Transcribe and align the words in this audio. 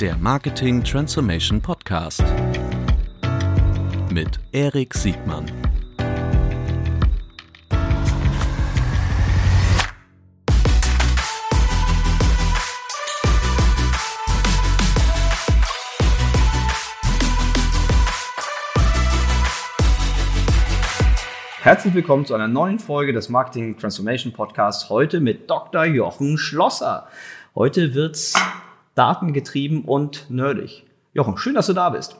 der 0.00 0.14
Marketing 0.18 0.84
Transformation 0.84 1.62
Podcast 1.62 2.22
mit 4.12 4.38
Erik 4.52 4.92
Siegmann. 4.92 5.46
Herzlich 21.62 21.94
willkommen 21.94 22.26
zu 22.26 22.34
einer 22.34 22.48
neuen 22.48 22.78
Folge 22.78 23.14
des 23.14 23.30
Marketing 23.30 23.78
Transformation 23.78 24.34
Podcasts. 24.34 24.90
Heute 24.90 25.20
mit 25.20 25.48
Dr. 25.48 25.86
Jochen 25.86 26.36
Schlosser. 26.36 27.08
Heute 27.54 27.94
wird's 27.94 28.34
datengetrieben 28.96 29.84
und 29.84 30.28
nerdig. 30.28 30.84
Jochen, 31.14 31.36
schön, 31.38 31.54
dass 31.54 31.68
du 31.68 31.72
da 31.72 31.90
bist. 31.90 32.16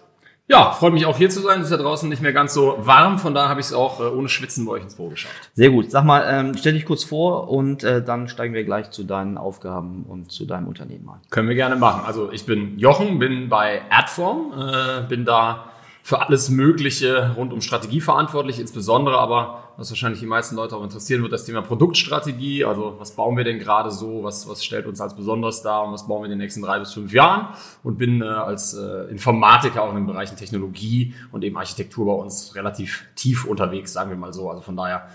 Ja, 0.48 0.70
freut 0.70 0.92
mich 0.92 1.06
auch 1.06 1.16
hier 1.16 1.28
zu 1.28 1.40
sein. 1.40 1.58
Es 1.58 1.66
ist 1.66 1.70
ja 1.72 1.76
draußen 1.76 2.08
nicht 2.08 2.22
mehr 2.22 2.32
ganz 2.32 2.54
so 2.54 2.76
warm, 2.78 3.18
von 3.18 3.34
daher 3.34 3.48
habe 3.48 3.58
ich 3.58 3.66
es 3.66 3.72
auch 3.72 3.98
äh, 3.98 4.04
ohne 4.04 4.28
Schwitzen 4.28 4.64
bei 4.64 4.72
euch 4.72 4.82
ins 4.84 4.94
Büro 4.94 5.08
geschafft. 5.08 5.50
Sehr 5.54 5.70
gut. 5.70 5.90
Sag 5.90 6.04
mal, 6.04 6.24
ähm, 6.28 6.56
stell 6.56 6.74
dich 6.74 6.86
kurz 6.86 7.02
vor 7.02 7.50
und 7.50 7.82
äh, 7.82 8.00
dann 8.00 8.28
steigen 8.28 8.54
wir 8.54 8.62
gleich 8.62 8.92
zu 8.92 9.02
deinen 9.02 9.38
Aufgaben 9.38 10.04
und 10.08 10.30
zu 10.30 10.44
deinem 10.44 10.68
Unternehmen 10.68 11.08
ein. 11.08 11.20
Können 11.30 11.48
wir 11.48 11.56
gerne 11.56 11.74
machen. 11.74 12.02
Also 12.06 12.30
ich 12.30 12.46
bin 12.46 12.78
Jochen, 12.78 13.18
bin 13.18 13.48
bei 13.48 13.82
Adform, 13.90 14.52
äh, 14.56 15.08
bin 15.08 15.24
da 15.24 15.64
für 16.04 16.20
alles 16.24 16.48
Mögliche 16.48 17.32
rund 17.36 17.52
um 17.52 17.60
Strategie 17.60 18.00
verantwortlich, 18.00 18.60
insbesondere 18.60 19.18
aber, 19.18 19.65
was 19.76 19.90
wahrscheinlich 19.90 20.20
die 20.20 20.26
meisten 20.26 20.56
Leute 20.56 20.76
auch 20.76 20.82
interessieren 20.82 21.22
wird, 21.22 21.32
das 21.32 21.44
Thema 21.44 21.62
Produktstrategie. 21.62 22.64
Also 22.64 22.96
was 22.98 23.12
bauen 23.12 23.36
wir 23.36 23.44
denn 23.44 23.58
gerade 23.58 23.90
so, 23.90 24.22
was, 24.22 24.48
was 24.48 24.64
stellt 24.64 24.86
uns 24.86 25.00
als 25.00 25.14
besonders 25.14 25.62
dar 25.62 25.84
und 25.84 25.92
was 25.92 26.06
bauen 26.06 26.22
wir 26.22 26.26
in 26.26 26.30
den 26.30 26.38
nächsten 26.38 26.62
drei 26.62 26.78
bis 26.78 26.92
fünf 26.92 27.12
Jahren 27.12 27.54
und 27.82 27.98
bin 27.98 28.22
äh, 28.22 28.24
als 28.24 28.74
äh, 28.74 29.10
Informatiker 29.10 29.82
auch 29.82 29.90
in 29.90 29.96
den 29.96 30.06
Bereichen 30.06 30.36
Technologie 30.36 31.14
und 31.30 31.44
eben 31.44 31.56
Architektur 31.56 32.06
bei 32.06 32.12
uns 32.12 32.54
relativ 32.54 33.04
tief 33.14 33.44
unterwegs, 33.44 33.92
sagen 33.92 34.10
wir 34.10 34.16
mal 34.16 34.32
so. 34.32 34.48
Also 34.48 34.62
von 34.62 34.76
daher 34.76 35.08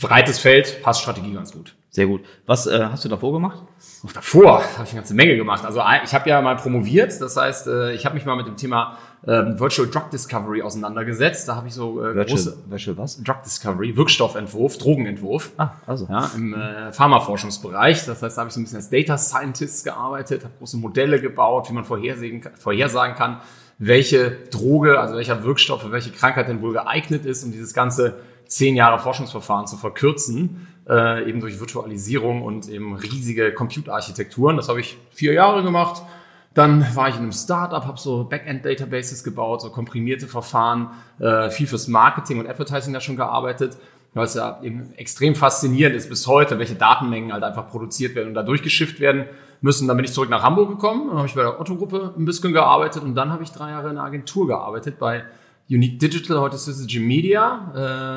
breites 0.00 0.38
Feld, 0.38 0.82
passt 0.82 1.00
Strategie 1.00 1.32
ganz 1.32 1.52
gut. 1.52 1.74
Sehr 1.90 2.06
gut. 2.06 2.20
Was 2.44 2.66
äh, 2.66 2.88
hast 2.90 3.06
du 3.06 3.08
davor 3.08 3.32
gemacht? 3.32 3.62
Auch 4.04 4.12
davor 4.12 4.62
habe 4.62 4.84
ich 4.84 4.90
eine 4.90 5.00
ganze 5.00 5.14
Menge 5.14 5.34
gemacht. 5.36 5.64
Also 5.64 5.80
ich 6.04 6.14
habe 6.14 6.28
ja 6.28 6.42
mal 6.42 6.56
promoviert, 6.56 7.18
das 7.20 7.36
heißt, 7.38 7.68
äh, 7.68 7.92
ich 7.94 8.04
habe 8.04 8.14
mich 8.14 8.26
mal 8.26 8.36
mit 8.36 8.46
dem 8.46 8.56
Thema 8.56 8.98
ähm, 9.26 9.58
Virtual 9.58 9.88
Drug 9.88 10.10
Discovery 10.12 10.62
auseinandergesetzt. 10.62 11.48
Da 11.48 11.56
habe 11.56 11.68
ich 11.68 11.74
so 11.74 12.00
äh, 12.00 12.14
Virtual, 12.14 12.26
große 12.26 12.56
Virtual 12.66 12.98
was? 12.98 13.22
Drug 13.22 13.42
Discovery, 13.44 13.96
Wirkstoffentwurf, 13.96 14.78
Drogenentwurf. 14.78 15.52
Ah, 15.56 15.72
also. 15.86 16.06
Ja, 16.08 16.30
im 16.34 16.54
äh, 16.54 16.92
Pharmaforschungsbereich. 16.92 18.04
Das 18.04 18.22
heißt, 18.22 18.36
da 18.36 18.40
habe 18.40 18.48
ich 18.48 18.54
so 18.54 18.60
ein 18.60 18.64
bisschen 18.64 18.78
als 18.78 18.90
Data 18.90 19.18
Scientist 19.18 19.84
gearbeitet, 19.84 20.44
habe 20.44 20.54
große 20.58 20.76
Modelle 20.76 21.20
gebaut, 21.20 21.68
wie 21.70 21.74
man 21.74 21.84
vorhersehen, 21.84 22.42
vorhersagen 22.58 23.16
kann, 23.16 23.40
welche 23.78 24.30
Droge, 24.50 25.00
also 25.00 25.16
welcher 25.16 25.44
Wirkstoff 25.44 25.82
für 25.82 25.92
welche 25.92 26.10
Krankheit 26.10 26.48
denn 26.48 26.62
wohl 26.62 26.72
geeignet 26.72 27.26
ist, 27.26 27.44
um 27.44 27.52
dieses 27.52 27.74
ganze 27.74 28.16
zehn 28.46 28.76
Jahre 28.76 28.98
Forschungsverfahren 28.98 29.66
zu 29.66 29.76
verkürzen, 29.76 30.68
äh, 30.88 31.28
eben 31.28 31.40
durch 31.40 31.58
Virtualisierung 31.58 32.42
und 32.42 32.68
eben 32.68 32.94
riesige 32.94 33.52
Computerarchitekturen. 33.52 34.56
Das 34.56 34.68
habe 34.68 34.80
ich 34.80 34.96
vier 35.10 35.32
Jahre 35.32 35.62
gemacht. 35.62 36.02
Dann 36.56 36.86
war 36.96 37.10
ich 37.10 37.16
in 37.16 37.20
einem 37.20 37.32
Startup, 37.32 37.84
habe 37.84 38.00
so 38.00 38.24
Backend-Databases 38.24 39.22
gebaut, 39.22 39.60
so 39.60 39.68
komprimierte 39.68 40.26
Verfahren, 40.26 40.88
äh, 41.18 41.50
viel 41.50 41.66
fürs 41.66 41.86
Marketing 41.86 42.40
und 42.40 42.48
Advertising 42.48 42.94
da 42.94 43.00
schon 43.02 43.16
gearbeitet, 43.16 43.76
was 44.14 44.36
ja 44.36 44.58
eben 44.62 44.94
extrem 44.96 45.34
faszinierend 45.34 45.94
ist 45.94 46.08
bis 46.08 46.26
heute, 46.26 46.58
welche 46.58 46.74
Datenmengen 46.74 47.34
halt 47.34 47.44
einfach 47.44 47.68
produziert 47.68 48.14
werden 48.14 48.28
und 48.28 48.34
da 48.34 48.42
durchgeschifft 48.42 49.00
werden 49.00 49.26
müssen. 49.60 49.86
Dann 49.86 49.98
bin 49.98 50.06
ich 50.06 50.14
zurück 50.14 50.30
nach 50.30 50.42
Hamburg 50.42 50.70
gekommen, 50.70 51.08
dann 51.08 51.18
habe 51.18 51.26
ich 51.26 51.34
bei 51.34 51.42
der 51.42 51.60
Otto-Gruppe 51.60 52.14
ein 52.16 52.24
bisschen 52.24 52.54
gearbeitet 52.54 53.02
und 53.02 53.14
dann 53.14 53.30
habe 53.30 53.42
ich 53.42 53.50
drei 53.50 53.72
Jahre 53.72 53.90
in 53.90 53.98
einer 53.98 54.04
Agentur 54.04 54.46
gearbeitet 54.46 54.98
bei 54.98 55.24
Unique 55.68 55.98
Digital, 55.98 56.40
heute 56.40 56.56
Syzygy 56.56 57.00
Media 57.00 57.70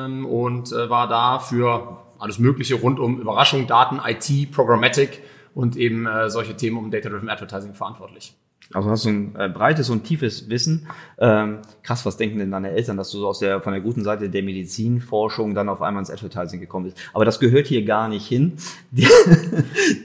ähm, 0.06 0.24
und 0.24 0.72
äh, 0.72 0.88
war 0.88 1.08
da 1.08 1.40
für 1.40 1.98
alles 2.18 2.38
Mögliche 2.38 2.76
rund 2.76 3.00
um 3.00 3.20
Überraschung, 3.20 3.66
Daten, 3.66 4.00
IT, 4.02 4.50
Programmatic 4.50 5.20
und 5.54 5.76
eben 5.76 6.06
äh, 6.06 6.30
solche 6.30 6.56
Themen 6.56 6.78
um 6.78 6.90
Data-Driven 6.90 7.28
Advertising 7.28 7.74
verantwortlich. 7.74 8.34
Also 8.72 8.88
hast 8.88 9.04
du 9.04 9.08
ein 9.08 9.34
äh, 9.36 9.48
breites 9.48 9.90
und 9.90 10.04
tiefes 10.04 10.48
Wissen. 10.48 10.86
Ähm, 11.18 11.58
krass, 11.82 12.06
was 12.06 12.16
denken 12.16 12.38
denn 12.38 12.52
deine 12.52 12.70
Eltern, 12.70 12.96
dass 12.96 13.10
du 13.10 13.18
so 13.18 13.26
aus 13.26 13.40
der 13.40 13.60
von 13.60 13.72
der 13.72 13.82
guten 13.82 14.04
Seite 14.04 14.30
der 14.30 14.44
Medizinforschung 14.44 15.54
dann 15.56 15.68
auf 15.68 15.82
einmal 15.82 16.02
ins 16.02 16.10
Advertising 16.10 16.60
gekommen 16.60 16.84
bist? 16.84 16.96
Aber 17.12 17.24
das 17.24 17.40
gehört 17.40 17.66
hier 17.66 17.84
gar 17.84 18.08
nicht 18.08 18.26
hin. 18.26 18.52
Die, 18.92 19.06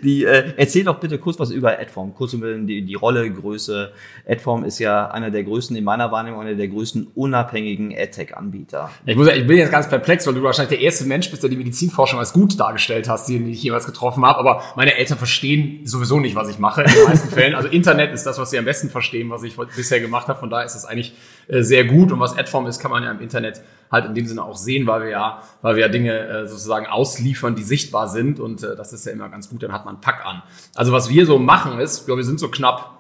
die 0.04 0.26
äh, 0.26 0.54
erzähl 0.58 0.84
doch 0.84 1.00
bitte 1.00 1.18
kurz 1.18 1.40
was 1.40 1.50
über 1.50 1.80
Adform. 1.80 2.14
Kurz 2.14 2.34
über 2.34 2.54
die, 2.54 2.84
die 2.84 2.94
Rolle, 2.94 3.32
Größe. 3.32 3.92
Adform 4.28 4.64
ist 4.64 4.78
ja 4.78 5.10
einer 5.10 5.32
der 5.32 5.44
größten, 5.44 5.76
in 5.76 5.84
meiner 5.84 6.12
Wahrnehmung, 6.12 6.42
einer 6.42 6.54
der 6.54 6.68
größten 6.68 7.08
unabhängigen 7.16 7.96
AdTech-Anbieter. 7.98 8.92
Ich, 9.06 9.16
muss, 9.16 9.28
ich 9.28 9.48
bin 9.48 9.58
jetzt 9.58 9.72
ganz 9.72 9.90
perplex, 9.90 10.28
weil 10.28 10.36
du 10.36 10.44
wahrscheinlich 10.44 10.78
der 10.78 10.86
erste 10.86 11.06
Mensch 11.06 11.32
bist, 11.32 11.42
der 11.42 11.50
die 11.50 11.56
Medizinforschung 11.58 12.20
als 12.20 12.32
gut 12.32 12.60
dargestellt 12.60 13.10
hast, 13.10 13.28
den 13.28 13.50
ich 13.50 13.64
jemals 13.64 13.86
getroffen 13.88 14.24
habe. 14.24 14.40
Aber 14.40 14.62
meine 14.76 14.96
Eltern 14.96 15.18
verstehen 15.18 15.82
sowieso 15.86 16.20
nicht, 16.20 16.36
was 16.36 16.48
ich 16.50 16.60
mache 16.60 16.84
in 16.84 16.92
den 16.94 17.04
meisten 17.06 17.30
Fällen. 17.36 17.56
Also 17.56 17.68
Internet 17.70 18.14
ist 18.14 18.26
das, 18.26 18.38
was 18.38 18.45
sie 18.50 18.58
am 18.58 18.66
besten 18.66 18.90
verstehen, 18.90 19.30
was 19.30 19.44
ich 19.44 19.58
bisher 19.76 20.00
gemacht 20.00 20.28
habe. 20.28 20.40
Von 20.40 20.50
daher 20.50 20.66
ist 20.66 20.76
es 20.76 20.86
eigentlich 20.86 21.14
äh, 21.48 21.62
sehr 21.62 21.86
gut. 21.86 22.12
Und 22.12 22.20
was 22.20 22.38
Adform 22.38 22.68
ist, 22.68 22.80
kann 22.80 22.92
man 22.92 23.04
ja 23.04 23.12
im 23.12 23.20
Internet 23.20 23.62
halt 23.92 24.06
in 24.06 24.16
dem 24.16 24.26
Sinne 24.26 24.44
auch 24.44 24.58
sehen, 24.58 24.88
weil 24.88 25.04
wir 25.04 25.10
ja, 25.10 25.44
weil 25.62 25.76
wir 25.76 25.82
ja 25.82 25.90
Dinge 25.90 26.18
äh, 26.18 26.48
sozusagen 26.48 26.88
ausliefern, 26.88 27.56
die 27.56 27.64
sichtbar 27.64 28.08
sind. 28.08 28.40
Und 28.40 28.64
äh, 28.64 28.76
das 28.76 28.94
ist 28.94 29.06
ja 29.06 29.12
immer 29.12 29.30
ganz 29.30 29.50
gut, 29.50 29.64
dann 29.64 29.72
hat 29.72 29.86
man 29.86 29.96
einen 29.96 30.02
Pack 30.02 30.26
an. 30.26 30.44
Also 30.76 30.92
was 30.92 31.10
wir 31.10 31.26
so 31.26 31.40
machen 31.40 31.80
ist, 31.80 32.08
ja, 32.08 32.16
wir 32.16 32.24
sind 32.24 32.40
so 32.40 32.50
knapp 32.50 32.95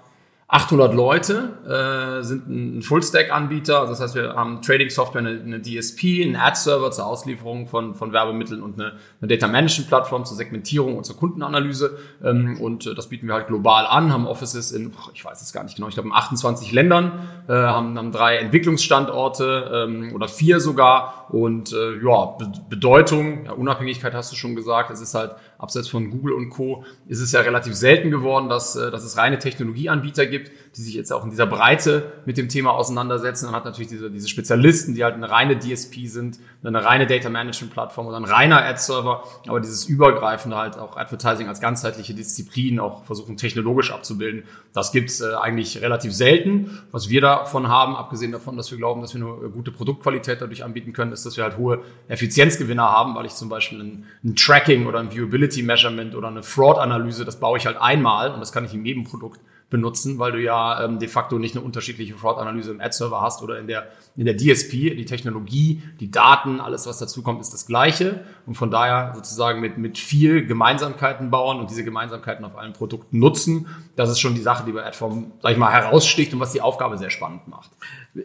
800 0.47 0.93
Leute 0.93 2.19
äh, 2.19 2.23
sind 2.23 2.47
ein 2.47 2.81
Full-Stack-Anbieter. 2.83 3.87
Das 3.87 3.99
heißt, 3.99 4.13
wir 4.13 4.35
haben 4.35 4.61
Trading-Software, 4.61 5.21
eine, 5.21 5.41
eine, 5.41 5.59
DSP, 5.59 6.23
einen 6.23 6.35
Ad-Server 6.35 6.91
zur 6.91 7.07
Auslieferung 7.07 7.65
von, 7.65 7.95
von 7.95 8.13
Werbemitteln 8.13 8.61
und 8.61 8.79
eine, 8.79 8.93
eine 9.21 9.27
Data-Management-Plattform 9.27 10.23
zur 10.23 10.37
Segmentierung 10.37 10.97
und 10.97 11.03
zur 11.03 11.17
Kundenanalyse. 11.17 11.97
Ähm, 12.23 12.61
und 12.61 12.85
äh, 12.85 12.93
das 12.93 13.09
bieten 13.09 13.25
wir 13.25 13.33
halt 13.33 13.47
global 13.47 13.87
an, 13.87 14.13
haben 14.13 14.27
Offices 14.27 14.71
in, 14.71 14.93
ich 15.15 15.25
weiß 15.25 15.41
es 15.41 15.51
gar 15.51 15.63
nicht 15.63 15.77
genau, 15.77 15.87
ich 15.87 15.95
glaube 15.95 16.09
in 16.09 16.15
28 16.15 16.71
Ländern, 16.71 17.27
äh, 17.47 17.53
haben, 17.53 17.97
haben 17.97 18.11
drei 18.11 18.37
Entwicklungsstandorte 18.37 19.87
ähm, 19.87 20.11
oder 20.13 20.27
vier 20.27 20.59
sogar. 20.59 21.25
Und 21.29 21.73
äh, 21.73 21.97
ja, 22.03 22.25
Be 22.37 22.51
Bedeutung, 22.69 23.45
ja, 23.45 23.53
Unabhängigkeit 23.53 24.13
hast 24.13 24.31
du 24.31 24.35
schon 24.35 24.55
gesagt, 24.55 24.91
es 24.91 25.01
ist 25.01 25.15
halt 25.15 25.31
abseits 25.57 25.87
von 25.87 26.09
Google 26.09 26.33
und 26.33 26.49
Co., 26.49 26.83
ist 27.07 27.19
es 27.19 27.31
ja 27.31 27.41
relativ 27.41 27.75
selten 27.75 28.11
geworden, 28.11 28.49
dass, 28.49 28.75
äh, 28.75 28.91
dass 28.91 29.03
es 29.03 29.17
reine 29.17 29.39
Technologieanbieter 29.39 30.25
gibt, 30.25 30.51
die 30.75 30.81
sich 30.81 30.93
jetzt 30.93 31.13
auch 31.13 31.23
in 31.23 31.29
dieser 31.29 31.45
Breite 31.45 32.11
mit 32.25 32.37
dem 32.37 32.49
Thema 32.49 32.71
auseinandersetzen. 32.71 33.45
Man 33.45 33.55
hat 33.55 33.65
natürlich 33.65 33.87
diese, 33.87 34.11
diese 34.11 34.27
Spezialisten, 34.27 34.93
die 34.93 35.03
halt 35.03 35.15
eine 35.15 35.29
reine 35.29 35.57
DSP 35.57 36.07
sind, 36.07 36.39
eine 36.63 36.83
reine 36.83 37.07
Data 37.07 37.29
Management 37.29 37.71
Plattform 37.71 38.07
oder 38.07 38.17
ein 38.17 38.25
reiner 38.25 38.63
Ad-Server, 38.63 39.23
aber 39.47 39.59
dieses 39.61 39.85
übergreifende 39.85 40.57
halt 40.57 40.77
auch 40.77 40.97
Advertising 40.97 41.47
als 41.47 41.61
ganzheitliche 41.61 42.13
Disziplin 42.13 42.79
auch 42.79 43.05
versuchen 43.05 43.37
technologisch 43.37 43.91
abzubilden. 43.91 44.43
Das 44.73 44.91
gibt's 44.91 45.21
äh, 45.21 45.33
eigentlich 45.35 45.81
relativ 45.81 46.13
selten. 46.13 46.81
Was 46.91 47.09
wir 47.09 47.21
davon 47.21 47.69
haben, 47.69 47.95
abgesehen 47.95 48.33
davon, 48.33 48.57
dass 48.57 48.69
wir 48.71 48.77
glauben, 48.77 49.01
dass 49.01 49.13
wir 49.13 49.21
nur 49.21 49.49
gute 49.51 49.71
Produktqualität 49.71 50.41
dadurch 50.41 50.63
anbieten 50.63 50.91
können, 50.91 51.13
ist, 51.13 51.25
dass 51.25 51.37
wir 51.37 51.45
halt 51.45 51.57
hohe 51.57 51.83
Effizienzgewinne 52.09 52.81
haben, 52.81 53.15
weil 53.15 53.25
ich 53.25 53.35
zum 53.35 53.47
Beispiel 53.47 53.79
ein, 53.79 54.05
ein 54.23 54.35
Tracking 54.35 54.87
oder 54.87 54.99
ein 54.99 55.11
Viewability 55.11 55.63
Measurement 55.63 56.15
oder 56.15 56.27
eine 56.27 56.43
Fraud-Analyse, 56.43 57.23
das 57.23 57.39
baue 57.39 57.57
ich 57.57 57.65
halt 57.65 57.77
einmal 57.77 58.31
und 58.31 58.41
das 58.41 58.51
kann 58.51 58.65
ich 58.65 58.73
in 58.73 58.85
jedem 58.85 59.05
Produkt 59.05 59.39
benutzen, 59.69 60.19
weil 60.19 60.31
du 60.31 60.41
ja 60.41 60.83
ähm, 60.83 60.99
de 60.99 61.07
facto 61.07 61.39
nicht 61.39 61.55
eine 61.55 61.65
unterschiedliche 61.65 62.15
Fraud-Analyse 62.15 62.71
im 62.71 62.81
Ad-Server 62.81 63.21
hast 63.21 63.41
oder 63.41 63.59
in 63.59 63.67
der, 63.67 63.87
in 64.15 64.25
der 64.25 64.37
DSP. 64.37 64.95
Die 64.95 65.05
Technologie, 65.05 65.81
die 65.99 66.11
Daten, 66.11 66.59
alles, 66.59 66.85
was 66.85 66.99
dazu 66.99 67.23
kommt, 67.23 67.41
ist 67.41 67.51
das 67.51 67.65
Gleiche. 67.65 68.25
Und 68.45 68.55
von 68.55 68.69
daher 68.69 69.13
sozusagen 69.15 69.59
mit, 69.59 69.77
mit 69.77 69.97
viel 69.97 70.45
Gemeinsamkeiten 70.45 71.31
bauen 71.31 71.59
und 71.59 71.69
diese 71.69 71.83
Gemeinsamkeiten 71.83 72.45
auf 72.45 72.55
allen 72.57 72.73
Produkten 72.73 73.17
nutzen. 73.17 73.67
Das 73.95 74.09
ist 74.09 74.19
schon 74.19 74.35
die 74.35 74.41
Sache, 74.41 74.63
die 74.65 74.71
bei 74.71 74.85
Adform, 74.85 75.31
sag 75.41 75.51
ich 75.51 75.57
mal, 75.57 75.71
heraussticht 75.71 76.33
und 76.33 76.39
was 76.39 76.51
die 76.51 76.61
Aufgabe 76.61 76.97
sehr 76.97 77.09
spannend 77.09 77.47
macht. 77.47 77.71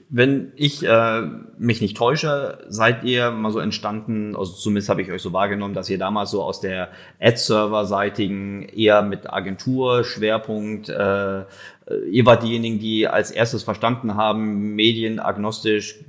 Wenn 0.08 0.52
ich 0.56 0.86
äh, 0.86 1.22
mich 1.58 1.80
nicht 1.80 1.96
täusche, 1.96 2.64
seid 2.68 3.02
ihr 3.04 3.30
mal 3.30 3.50
so 3.50 3.58
entstanden, 3.60 4.36
also 4.36 4.52
zumindest 4.52 4.88
habe 4.90 5.02
ich 5.02 5.10
euch 5.10 5.22
so 5.22 5.32
wahrgenommen, 5.32 5.74
dass 5.74 5.88
ihr 5.88 5.98
damals 5.98 6.30
so 6.30 6.42
aus 6.42 6.60
der 6.60 6.90
Ad-Server-seitigen 7.18 8.68
eher 8.68 9.02
mit 9.02 9.32
Agentur, 9.32 10.04
Schwerpunkt, 10.04 10.88
äh, 10.90 11.44
ihr 12.10 12.26
wart 12.26 12.42
diejenigen, 12.42 12.78
die 12.78 13.08
als 13.08 13.30
erstes 13.30 13.62
verstanden 13.62 14.14
haben, 14.16 14.74
medienagnostisch 14.74 16.04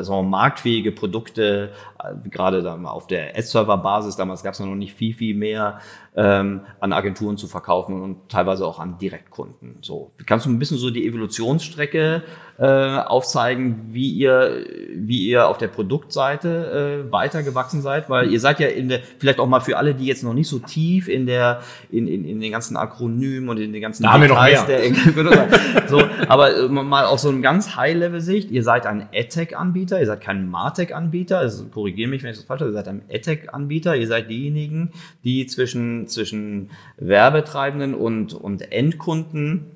so 0.00 0.22
marktfähige 0.22 0.92
Produkte, 0.92 1.72
äh, 1.98 2.28
gerade 2.28 2.62
dann 2.62 2.86
auf 2.86 3.06
der 3.06 3.30
Ad-Server-Basis, 3.30 4.16
damals 4.16 4.42
gab 4.42 4.54
es 4.54 4.60
noch 4.60 4.74
nicht 4.74 4.94
viel, 4.94 5.14
viel 5.14 5.34
mehr, 5.34 5.80
ähm, 6.16 6.62
an 6.80 6.92
Agenturen 6.92 7.36
zu 7.36 7.46
verkaufen 7.46 8.02
und 8.02 8.28
teilweise 8.28 8.66
auch 8.66 8.80
an 8.80 8.98
Direktkunden. 8.98 9.76
So, 9.80 10.10
kannst 10.26 10.46
du 10.46 10.50
ein 10.50 10.58
bisschen 10.58 10.76
so 10.76 10.90
die 10.90 11.06
Evolutionsstrecke 11.06 12.22
äh, 12.58 12.64
aufzeigen, 12.64 13.86
wie 13.90 14.10
ihr, 14.10 14.66
wie 14.94 15.28
ihr 15.28 15.48
auf 15.48 15.58
der 15.58 15.68
Produktseite 15.68 17.06
äh, 17.08 17.12
weitergewachsen 17.12 17.80
seid? 17.80 18.10
Weil 18.10 18.30
ihr 18.30 18.40
seid 18.40 18.58
ja 18.58 18.66
in 18.66 18.88
der, 18.88 19.00
vielleicht 19.18 19.38
auch 19.38 19.46
mal 19.46 19.60
für 19.60 19.78
alle, 19.78 19.94
die 19.94 20.04
jetzt 20.04 20.24
noch 20.24 20.34
nicht 20.34 20.48
so 20.48 20.58
tief 20.58 21.08
in 21.08 21.26
der, 21.26 21.60
in, 21.90 22.08
in, 22.08 22.24
in 22.24 22.40
den 22.40 22.50
ganzen 22.50 22.76
Akronymen 22.76 23.48
und 23.48 23.58
in 23.58 23.72
den 23.72 23.80
ganzen 23.80 24.02
da 24.02 24.12
haben 24.12 24.22
wir 24.22 24.28
noch 24.28 24.42
mehr. 24.42 24.64
Der, 24.64 24.80
so, 25.88 26.02
aber 26.28 26.56
äh, 26.56 26.68
mal 26.68 27.06
auf 27.06 27.20
so 27.20 27.28
einem 27.28 27.40
ganz 27.40 27.76
High-Level-Sicht, 27.76 28.50
ihr 28.50 28.64
seid 28.64 28.84
ein 28.84 29.08
AdTech-Anbieter, 29.14 29.69
ihr 29.76 30.06
seid 30.06 30.20
kein 30.20 30.48
Martech-Anbieter, 30.48 31.38
also 31.38 31.66
korrigiere 31.66 32.10
mich, 32.10 32.22
wenn 32.22 32.30
ich 32.30 32.36
das 32.36 32.46
falsch 32.46 32.60
habe, 32.60 32.70
ihr 32.70 32.74
seid 32.74 32.88
ein 32.88 33.02
AdTech-Anbieter, 33.10 33.96
ihr 33.96 34.06
seid 34.06 34.30
diejenigen, 34.30 34.90
die 35.24 35.46
zwischen 35.46 36.06
zwischen, 36.06 36.70
Werbetreibenden 36.96 37.94
und, 37.94 38.34
und 38.34 38.72
Endkunden 38.72 39.66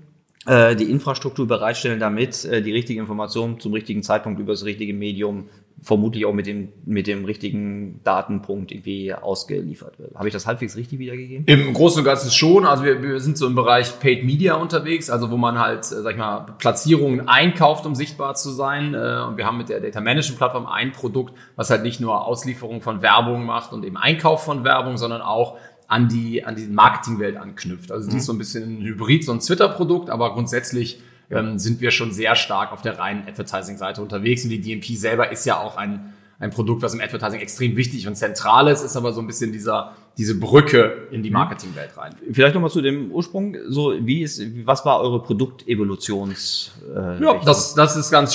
äh, 0.46 0.76
die 0.76 0.90
Infrastruktur 0.90 1.46
bereitstellen, 1.46 2.00
damit 2.00 2.44
äh, 2.44 2.62
die 2.62 2.72
richtige 2.72 3.00
Information 3.00 3.60
zum 3.60 3.72
richtigen 3.72 4.02
Zeitpunkt 4.02 4.40
über 4.40 4.52
das 4.52 4.64
richtige 4.64 4.94
Medium 4.94 5.48
vermutlich 5.82 6.24
auch 6.24 6.32
mit 6.32 6.46
dem, 6.46 6.72
mit 6.86 7.06
dem 7.06 7.24
richtigen 7.24 8.00
Datenpunkt 8.04 8.72
irgendwie 8.72 9.12
ausgeliefert 9.12 9.98
wird. 9.98 10.14
Habe 10.14 10.28
ich 10.28 10.32
das 10.32 10.46
halbwegs 10.46 10.76
richtig 10.76 10.98
wiedergegeben? 10.98 11.44
Im 11.46 11.74
Großen 11.74 11.98
und 11.98 12.04
Ganzen 12.04 12.30
schon. 12.30 12.64
Also 12.64 12.84
wir, 12.84 13.02
wir 13.02 13.20
sind 13.20 13.36
so 13.36 13.46
im 13.46 13.54
Bereich 13.54 14.00
Paid 14.00 14.24
Media 14.24 14.54
unterwegs, 14.54 15.10
also 15.10 15.30
wo 15.30 15.36
man 15.36 15.58
halt, 15.58 15.80
äh, 15.80 16.02
sag 16.02 16.12
ich 16.12 16.18
mal, 16.18 16.46
Platzierungen 16.58 17.28
einkauft, 17.28 17.84
um 17.84 17.94
sichtbar 17.94 18.34
zu 18.34 18.50
sein. 18.50 18.94
Äh, 18.94 19.24
und 19.28 19.36
wir 19.36 19.46
haben 19.46 19.58
mit 19.58 19.68
der 19.68 19.80
Data 19.80 20.00
Management 20.00 20.38
Plattform 20.38 20.66
ein 20.66 20.92
Produkt, 20.92 21.34
was 21.56 21.68
halt 21.68 21.82
nicht 21.82 22.00
nur 22.00 22.26
Auslieferung 22.26 22.80
von 22.80 23.02
Werbung 23.02 23.44
macht 23.44 23.72
und 23.72 23.84
eben 23.84 23.98
Einkauf 23.98 24.42
von 24.42 24.64
Werbung, 24.64 24.96
sondern 24.96 25.20
auch 25.20 25.58
an 25.86 26.08
die, 26.08 26.44
an 26.44 26.56
die 26.56 26.66
Marketingwelt 26.66 27.36
anknüpft. 27.36 27.92
Also 27.92 28.08
die 28.08 28.16
ist 28.16 28.22
mhm. 28.22 28.26
so 28.26 28.32
ein 28.32 28.38
bisschen 28.38 28.78
ein 28.78 28.82
Hybrid, 28.82 29.24
so 29.24 29.32
ein 29.32 29.40
Twitter-Produkt, 29.40 30.08
aber 30.08 30.32
grundsätzlich 30.32 31.02
ähm, 31.34 31.58
sind 31.58 31.80
wir 31.80 31.90
schon 31.90 32.12
sehr 32.12 32.36
stark 32.36 32.72
auf 32.72 32.82
der 32.82 32.98
reinen 32.98 33.26
Advertising-Seite 33.26 34.00
unterwegs. 34.02 34.44
Und 34.44 34.50
die 34.50 34.60
DMP 34.60 34.96
selber 34.96 35.30
ist 35.32 35.44
ja 35.46 35.58
auch 35.58 35.76
ein, 35.76 36.14
ein 36.38 36.50
Produkt, 36.50 36.82
was 36.82 36.94
im 36.94 37.00
Advertising 37.00 37.40
extrem 37.40 37.76
wichtig 37.76 38.06
und 38.06 38.16
zentral 38.16 38.68
ist, 38.68 38.82
ist 38.82 38.96
aber 38.96 39.12
so 39.12 39.20
ein 39.20 39.26
bisschen 39.26 39.52
dieser, 39.52 39.92
diese 40.16 40.38
Brücke 40.38 41.08
in 41.10 41.22
die 41.24 41.30
mhm. 41.30 41.34
Marketingwelt 41.34 41.96
rein. 41.96 42.14
Vielleicht 42.30 42.54
nochmal 42.54 42.70
zu 42.70 42.80
dem 42.80 43.10
Ursprung. 43.10 43.56
So, 43.66 43.94
wie 44.00 44.22
ist, 44.22 44.40
was 44.64 44.84
war 44.86 45.00
eure 45.00 45.20
Produktevolutions? 45.20 46.72
Äh, 46.94 47.22
ja, 47.22 47.40
das, 47.44 47.74
das 47.74 47.96
ist 47.96 48.12
ganz, 48.12 48.34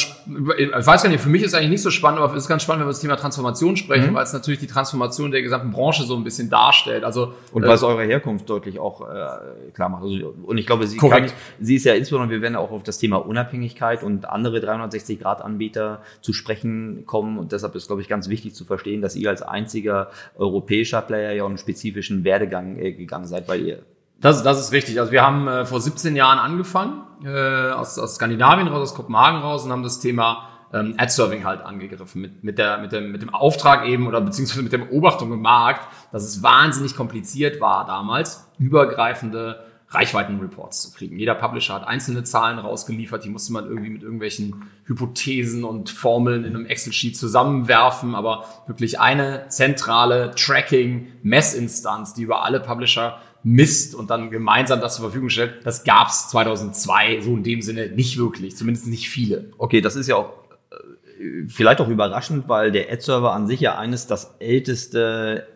ich 0.58 0.72
weiß 0.72 1.04
gar 1.04 1.10
nicht, 1.10 1.22
für 1.22 1.30
mich 1.30 1.42
ist 1.42 1.54
eigentlich 1.54 1.70
nicht 1.70 1.82
so 1.82 1.90
spannend, 1.90 2.20
aber 2.20 2.34
es 2.34 2.44
ist 2.44 2.50
ganz 2.50 2.64
spannend, 2.64 2.82
wenn 2.82 2.88
wir 2.88 2.90
über 2.90 2.94
das 2.94 3.00
Thema 3.00 3.16
Transformation 3.16 3.78
sprechen, 3.78 4.12
mhm. 4.12 4.16
weil 4.16 4.24
es 4.24 4.34
natürlich 4.34 4.60
die 4.60 4.68
Transformation 4.68 5.32
der 5.32 5.42
gesamten 5.42 5.72
Branche 5.72 6.04
so 6.04 6.16
ein 6.16 6.24
bisschen 6.26 6.50
darstellt. 6.50 7.06
Also 7.06 7.34
und 7.54 7.64
weil 7.64 7.76
es 7.76 7.82
äh, 7.82 7.86
eure 7.86 8.04
Herkunft 8.04 8.50
deutlich 8.50 8.78
auch 8.78 9.02
äh, 9.02 9.72
klar 9.74 9.88
macht. 9.88 10.04
Also, 10.04 10.36
und 10.44 10.58
ich 10.58 10.66
glaube, 10.66 10.86
sie, 10.86 10.98
kann, 10.98 11.32
sie 11.62 11.76
ist 11.76 11.86
ja 11.86 11.94
insbesondere, 11.94 12.32
wir 12.32 12.42
werden 12.42 12.58
auch 12.58 12.72
auf 12.72 12.84
das 12.84 12.98
Thema 12.98 13.18
Unabhängigkeit 13.18 14.04
und 14.04 14.28
andere 14.28 14.60
360-Grad-Anbieter 14.60 16.02
zu 16.20 16.34
sprechen 16.34 17.06
kommen. 17.06 17.38
Und 17.38 17.54
deshalb 17.54 17.76
ist, 17.76 17.88
glaube 17.88 18.02
ich, 18.02 18.10
ganz 18.10 18.28
wichtig 18.28 18.54
zu 18.54 18.66
verstehen, 18.66 19.02
dass 19.02 19.16
ihr 19.16 19.30
als 19.30 19.42
einziger 19.42 20.10
europäischer 20.36 21.02
Player 21.02 21.32
ja 21.32 21.44
auch 21.46 21.50
spezifischen 21.70 22.24
Werdegang 22.24 22.78
äh, 22.78 22.94
gegangen 22.94 23.26
seid 23.26 23.46
bei 23.46 23.58
ihr. 23.58 23.84
Das, 24.20 24.44
das 24.44 24.60
ist 24.60 24.74
richtig. 24.74 25.00
Also 25.00 25.12
wir 25.12 25.22
haben 25.22 25.48
äh, 25.48 25.66
vor 25.66 25.80
17 25.80 26.16
Jahren 26.16 26.40
angefangen, 26.40 27.04
äh, 27.24 27.72
aus, 27.72 28.00
aus 28.00 28.16
Skandinavien 28.16 28.68
raus, 28.68 28.90
aus 28.90 28.96
Kopenhagen 28.96 29.42
raus 29.42 29.64
und 29.64 29.72
haben 29.72 29.84
das 29.84 30.00
Thema 30.00 30.50
ähm, 30.74 30.96
Ad-Serving 30.98 31.46
halt 31.46 31.62
angegriffen 31.62 32.22
mit, 32.22 32.44
mit, 32.44 32.58
der, 32.58 32.80
mit, 32.80 32.92
dem, 32.92 33.12
mit 33.12 33.22
dem 33.22 33.34
Auftrag 33.34 33.88
eben 33.88 34.08
oder 34.08 34.20
beziehungsweise 34.22 34.64
mit 34.64 34.72
der 34.72 34.80
Beobachtung 34.80 35.32
im 35.32 35.42
Markt, 35.42 35.88
dass 36.12 36.24
es 36.24 36.44
wahnsinnig 36.44 36.96
kompliziert 36.96 37.62
war 37.62 37.86
damals, 37.86 38.50
übergreifende 38.58 39.64
Reichweitenreports 39.92 40.84
zu 40.84 40.92
kriegen. 40.92 41.18
Jeder 41.18 41.34
Publisher 41.34 41.74
hat 41.74 41.88
einzelne 41.88 42.24
Zahlen 42.24 42.60
rausgeliefert, 42.60 43.24
die 43.24 43.30
musste 43.30 43.54
man 43.54 43.66
irgendwie 43.66 43.90
mit 43.90 44.04
irgendwelchen 44.04 44.70
Hypothesen 44.86 45.64
und 45.64 45.90
Formeln 45.90 46.46
in 46.46 46.56
einem 46.56 46.68
Excel-Sheet 46.68 47.18
zusammenwerfen, 47.18 48.14
aber 48.14 48.46
wirklich 48.68 49.00
eine 49.00 49.48
zentrale 49.50 50.32
Tracking-Messinstanz, 50.36 52.14
die 52.14 52.22
über 52.22 52.44
alle 52.44 52.60
Publisher 52.60 53.20
misst 53.42 53.96
und 53.96 54.12
dann 54.12 54.30
gemeinsam 54.30 54.80
das 54.80 54.96
zur 54.96 55.06
Verfügung 55.06 55.30
stellt, 55.30 55.66
das 55.66 55.84
gab's 55.84 56.30
2002 56.30 57.22
so 57.22 57.36
in 57.36 57.44
dem 57.44 57.62
Sinne 57.62 57.88
nicht 57.88 58.18
wirklich, 58.18 58.56
zumindest 58.56 58.88
nicht 58.88 59.10
viele. 59.10 59.52
Okay, 59.58 59.82
das 59.82 59.96
ist 59.96 60.08
ja 60.08 60.18
auch 60.18 60.34
äh, 60.72 61.48
vielleicht 61.48 61.82
auch 61.82 61.88
überraschend, 61.88 62.48
weil 62.48 62.72
der 62.72 62.92
Ad-Server 62.92 63.32
an 63.32 63.48
sich 63.48 63.62
ja 63.62 63.78
eines 63.78 64.06
das 64.06 64.36
älteste 64.40 65.48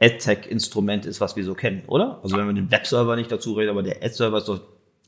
AdTech-Instrument 0.00 1.06
ist, 1.06 1.20
was 1.20 1.36
wir 1.36 1.44
so 1.44 1.54
kennen, 1.54 1.82
oder? 1.86 2.20
Also 2.22 2.36
wenn 2.36 2.46
man 2.46 2.54
den 2.54 2.70
Webserver 2.70 3.16
nicht 3.16 3.30
dazu 3.32 3.54
redet, 3.54 3.70
aber 3.70 3.82
der 3.82 3.96
Ad-Server 3.96 4.38
ist 4.38 4.48
doch 4.48 4.60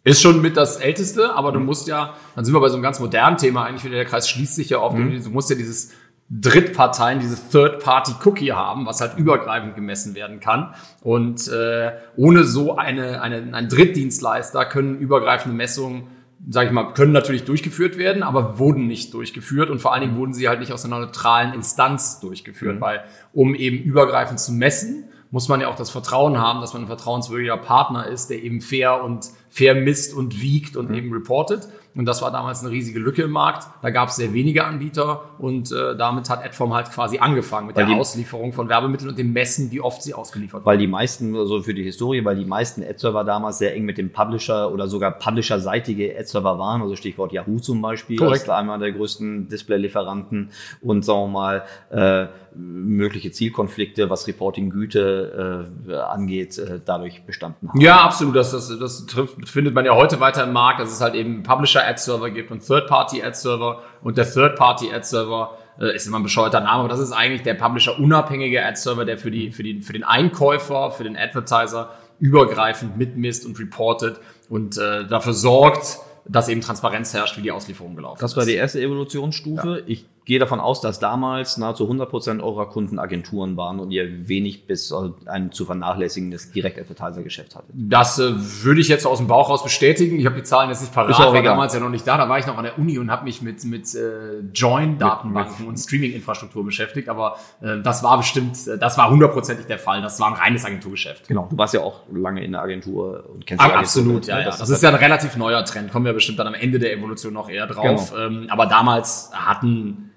ist 0.03 0.23
schon 0.23 0.41
mit 0.41 0.57
das 0.57 0.77
Älteste, 0.77 1.35
aber 1.35 1.53
du 1.53 1.61
musst 1.61 1.87
ja, 1.87 2.15
dann 2.35 2.45
sind 2.45 2.55
wir 2.55 2.61
bei 2.61 2.69
so 2.69 2.75
einem 2.75 2.83
ganz 2.83 3.01
modernen 3.01 3.37
Thema 3.37 3.65
eigentlich 3.65 3.85
wieder, 3.85 3.97
der 3.97 4.07
Kreis 4.07 4.31
schließt 4.31 4.55
sich 4.55 4.71
ja 4.71 4.79
oft, 4.79 4.97
mhm. 4.97 5.23
du 5.23 5.31
musst 5.31 5.51
ja 5.51 5.57
dieses 5.57 5.93
Drittparteien, 6.31 7.19
dieses 7.19 7.49
Third-Party-Cookie 7.49 8.53
haben, 8.53 8.87
was 8.87 9.01
halt 9.01 9.19
übergreifend 9.19 9.75
gemessen 9.75 10.15
werden 10.15 10.39
kann. 10.39 10.75
Und 11.03 11.49
äh, 11.49 11.91
ohne 12.17 12.45
so 12.45 12.77
eine, 12.77 13.21
eine, 13.21 13.53
einen 13.53 13.69
Drittdienstleister 13.69 14.65
können 14.65 14.99
übergreifende 14.99 15.57
Messungen 15.57 16.07
sage 16.49 16.69
ich 16.69 16.73
mal, 16.73 16.93
können 16.95 17.13
natürlich 17.13 17.45
durchgeführt 17.45 17.99
werden, 17.99 18.23
aber 18.23 18.59
wurden 18.59 18.87
nicht 18.87 19.13
durchgeführt 19.15 19.71
und 19.71 19.81
vor 19.81 19.93
allen 19.93 20.03
Dingen 20.03 20.17
wurden 20.17 20.33
sie 20.33 20.49
halt 20.49 20.61
nicht 20.61 20.73
aus 20.73 20.85
einer 20.85 20.99
neutralen 20.99 21.53
Instanz 21.53 22.21
durchgeführt, 22.21 22.77
mhm. 22.77 22.81
weil 22.81 23.05
um 23.33 23.55
eben 23.55 23.79
übergreifend 23.79 24.41
zu 24.41 24.53
messen, 24.53 25.05
muss 25.31 25.49
man 25.49 25.61
ja 25.61 25.69
auch 25.69 25.77
das 25.77 25.91
Vertrauen 25.91 26.39
haben, 26.39 26.61
dass 26.61 26.73
man 26.73 26.83
ein 26.83 26.89
vertrauenswürdiger 26.89 27.57
Partner 27.57 28.07
ist, 28.07 28.31
der 28.31 28.43
eben 28.43 28.61
fair 28.61 29.05
und 29.05 29.31
fair 29.49 29.75
misst 29.75 30.15
und 30.15 30.41
wiegt 30.41 30.77
und 30.77 30.91
mhm. 30.91 30.97
eben 30.97 31.13
reportet. 31.13 31.69
Und 32.00 32.06
das 32.06 32.23
war 32.23 32.31
damals 32.31 32.62
eine 32.62 32.70
riesige 32.70 32.99
Lücke 32.99 33.25
im 33.25 33.31
Markt. 33.31 33.67
Da 33.82 33.91
gab 33.91 34.08
es 34.08 34.17
sehr 34.17 34.32
wenige 34.32 34.64
Anbieter 34.64 35.20
und 35.37 35.70
äh, 35.70 35.94
damit 35.99 36.31
hat 36.31 36.43
Adform 36.43 36.73
halt 36.73 36.91
quasi 36.91 37.19
angefangen 37.19 37.67
mit 37.67 37.76
weil 37.76 37.85
der 37.85 37.94
Auslieferung 37.94 38.55
von 38.55 38.70
Werbemitteln 38.70 39.11
und 39.11 39.19
dem 39.19 39.35
Messen, 39.35 39.70
wie 39.70 39.82
oft 39.82 40.02
sie 40.02 40.14
ausgeliefert 40.14 40.64
Weil 40.64 40.79
die 40.79 40.87
meisten, 40.87 41.37
also 41.37 41.61
für 41.61 41.75
die 41.75 41.82
Historie, 41.82 42.25
weil 42.25 42.37
die 42.37 42.47
meisten 42.47 42.82
Ad-Server 42.82 43.23
damals 43.23 43.58
sehr 43.58 43.75
eng 43.75 43.85
mit 43.85 43.99
dem 43.99 44.11
Publisher 44.14 44.73
oder 44.73 44.88
sogar 44.88 45.11
Publisher-seitige 45.11 46.17
Ad-Server 46.19 46.58
waren, 46.58 46.81
also 46.81 46.97
Stichwort 46.97 47.32
Yahoo 47.32 47.58
zum 47.58 47.82
Beispiel, 47.82 48.17
Korrekt. 48.17 48.49
als 48.49 48.49
einer 48.49 48.79
der 48.79 48.93
größten 48.93 49.50
Display-Lieferanten 49.50 50.52
und 50.81 51.05
sagen 51.05 51.20
wir 51.20 51.29
mal, 51.29 51.64
äh, 51.91 52.29
mögliche 52.55 53.31
Zielkonflikte, 53.31 54.11
was 54.11 54.26
Reporting-Güte 54.26 55.69
äh, 55.88 55.94
angeht, 55.94 56.58
äh, 56.58 56.81
dadurch 56.85 57.25
bestanden 57.25 57.69
haben. 57.69 57.81
Ja, 57.81 58.02
absolut. 58.02 58.37
Das, 58.37 58.50
das, 58.50 58.76
das 58.79 59.06
trifft, 59.06 59.49
findet 59.49 59.75
man 59.75 59.85
ja 59.85 59.94
heute 59.94 60.20
weiter 60.20 60.44
im 60.44 60.52
Markt, 60.52 60.81
dass 60.81 60.93
es 60.93 61.00
halt 61.00 61.14
eben 61.14 61.43
Publisher-Ad-Server 61.43 62.31
gibt 62.31 62.50
und 62.50 62.67
Third-Party-Ad-Server. 62.67 63.82
Und 64.02 64.19
der 64.19 64.31
Third-Party-Ad-Server 64.31 65.58
äh, 65.81 65.94
ist 65.94 66.06
immer 66.06 66.19
ein 66.19 66.23
bescheuerter 66.23 66.61
Name, 66.61 66.81
aber 66.81 66.88
das 66.88 67.00
ist 67.00 67.12
eigentlich 67.12 67.43
der 67.43 67.55
Publisher-unabhängige 67.55 68.64
Ad-Server, 68.64 69.05
der 69.05 69.19
für, 69.19 69.31
die, 69.31 69.52
für, 69.52 69.62
die, 69.62 69.82
für 69.82 69.93
den 69.93 70.05
Einkäufer, 70.05 70.91
für 70.91 71.05
den 71.05 71.17
Advertiser 71.17 71.91
übergreifend 72.19 72.99
mitmisst 72.99 73.47
und 73.47 73.58
reportet 73.58 74.20
und 74.49 74.76
äh, 74.76 75.06
dafür 75.06 75.32
sorgt, 75.32 75.99
dass 76.29 76.49
eben 76.49 76.61
Transparenz 76.61 77.14
herrscht, 77.14 77.37
wie 77.38 77.42
die 77.42 77.50
Auslieferung 77.50 77.97
gelaufen 77.97 78.16
ist. 78.16 78.23
Das 78.23 78.37
war 78.37 78.45
die 78.45 78.54
erste 78.54 78.80
Evolutionsstufe. 78.80 79.78
Ja. 79.78 79.85
Ich 79.87 80.07
gehe 80.25 80.39
davon 80.39 80.61
aus, 80.61 80.81
dass 80.81 80.99
damals 81.00 81.57
nahezu 81.57 81.85
100 81.85 82.09
Prozent 82.09 82.43
eurer 82.43 82.69
Kunden 82.69 82.99
Agenturen 82.99 83.57
waren 83.57 83.81
und 83.81 83.91
ihr 83.91 84.29
wenig 84.29 84.67
bis 84.67 84.93
ein 85.27 85.50
zu 85.50 85.65
vernachlässigendes 85.65 86.53
Direct-Advertiser-Geschäft 86.53 87.57
hattet. 87.57 87.71
Das 87.75 88.19
äh, 88.19 88.33
würde 88.62 88.81
ich 88.81 88.89
jetzt 88.89 89.07
aus 89.07 89.19
dem 89.19 89.27
Bauch 89.27 89.49
raus 89.49 89.62
bestätigen. 89.62 90.19
Ich 90.19 90.27
habe 90.27 90.37
die 90.37 90.43
Zahlen 90.43 90.69
jetzt 90.69 90.83
nicht 90.83 90.93
parat, 90.93 91.19
war 91.19 91.43
damals 91.43 91.75
ja 91.75 91.81
noch 91.81 91.89
nicht 91.89 92.07
da. 92.07 92.17
Da 92.17 92.29
war 92.29 92.39
ich 92.39 92.47
noch 92.47 92.59
an 92.59 92.65
der 92.65 92.79
Uni 92.79 92.99
und 92.99 93.11
habe 93.11 93.25
mich 93.25 93.43
mit, 93.43 93.65
mit 93.65 93.95
äh, 93.95 94.41
Join-Datenbanken 94.55 95.67
und 95.67 95.79
Streaming-Infrastruktur 95.79 96.65
beschäftigt. 96.65 97.09
Aber 97.09 97.37
äh, 97.61 97.81
das 97.83 98.03
war 98.03 98.19
bestimmt, 98.19 98.57
äh, 98.67 98.79
das 98.79 98.99
war 98.99 99.11
hundertprozentig 99.11 99.67
der 99.67 99.79
Fall. 99.79 100.03
Das 100.03 100.21
war 100.21 100.29
ein 100.29 100.35
reines 100.35 100.65
Agenturgeschäft. 100.65 101.29
Genau, 101.29 101.49
du 101.50 101.57
warst 101.57 101.75
ja 101.75 101.81
auch 101.81 102.03
lange 102.12 102.45
in 102.45 102.53
der 102.53 102.62
Agentur 102.62 103.25
und 103.33 103.47
kennst 103.47 103.65
die 103.65 103.71
Absolut, 103.71 104.27
ja, 104.27 104.41
ja. 104.41 104.45
Das, 104.45 104.59
das 104.59 104.71
ist 104.71 104.83
ja 104.83 104.91
ein 104.91 104.95
relativ 104.95 105.37
neuer 105.37 105.65
Trend. 105.65 105.91
Kommen 105.91 106.05
wir 106.05 106.12
bestimmt 106.12 106.39
dann 106.39 106.47
am 106.47 106.55
Ende 106.55 106.79
der 106.79 106.93
Evolution 106.93 107.33
noch 107.33 107.49
eher 107.49 107.67
drauf. 107.67 108.12
Genau. 108.12 108.27
Ähm, 108.27 108.47
aber 108.50 108.67
damals 108.67 109.31
hatten 109.33 110.11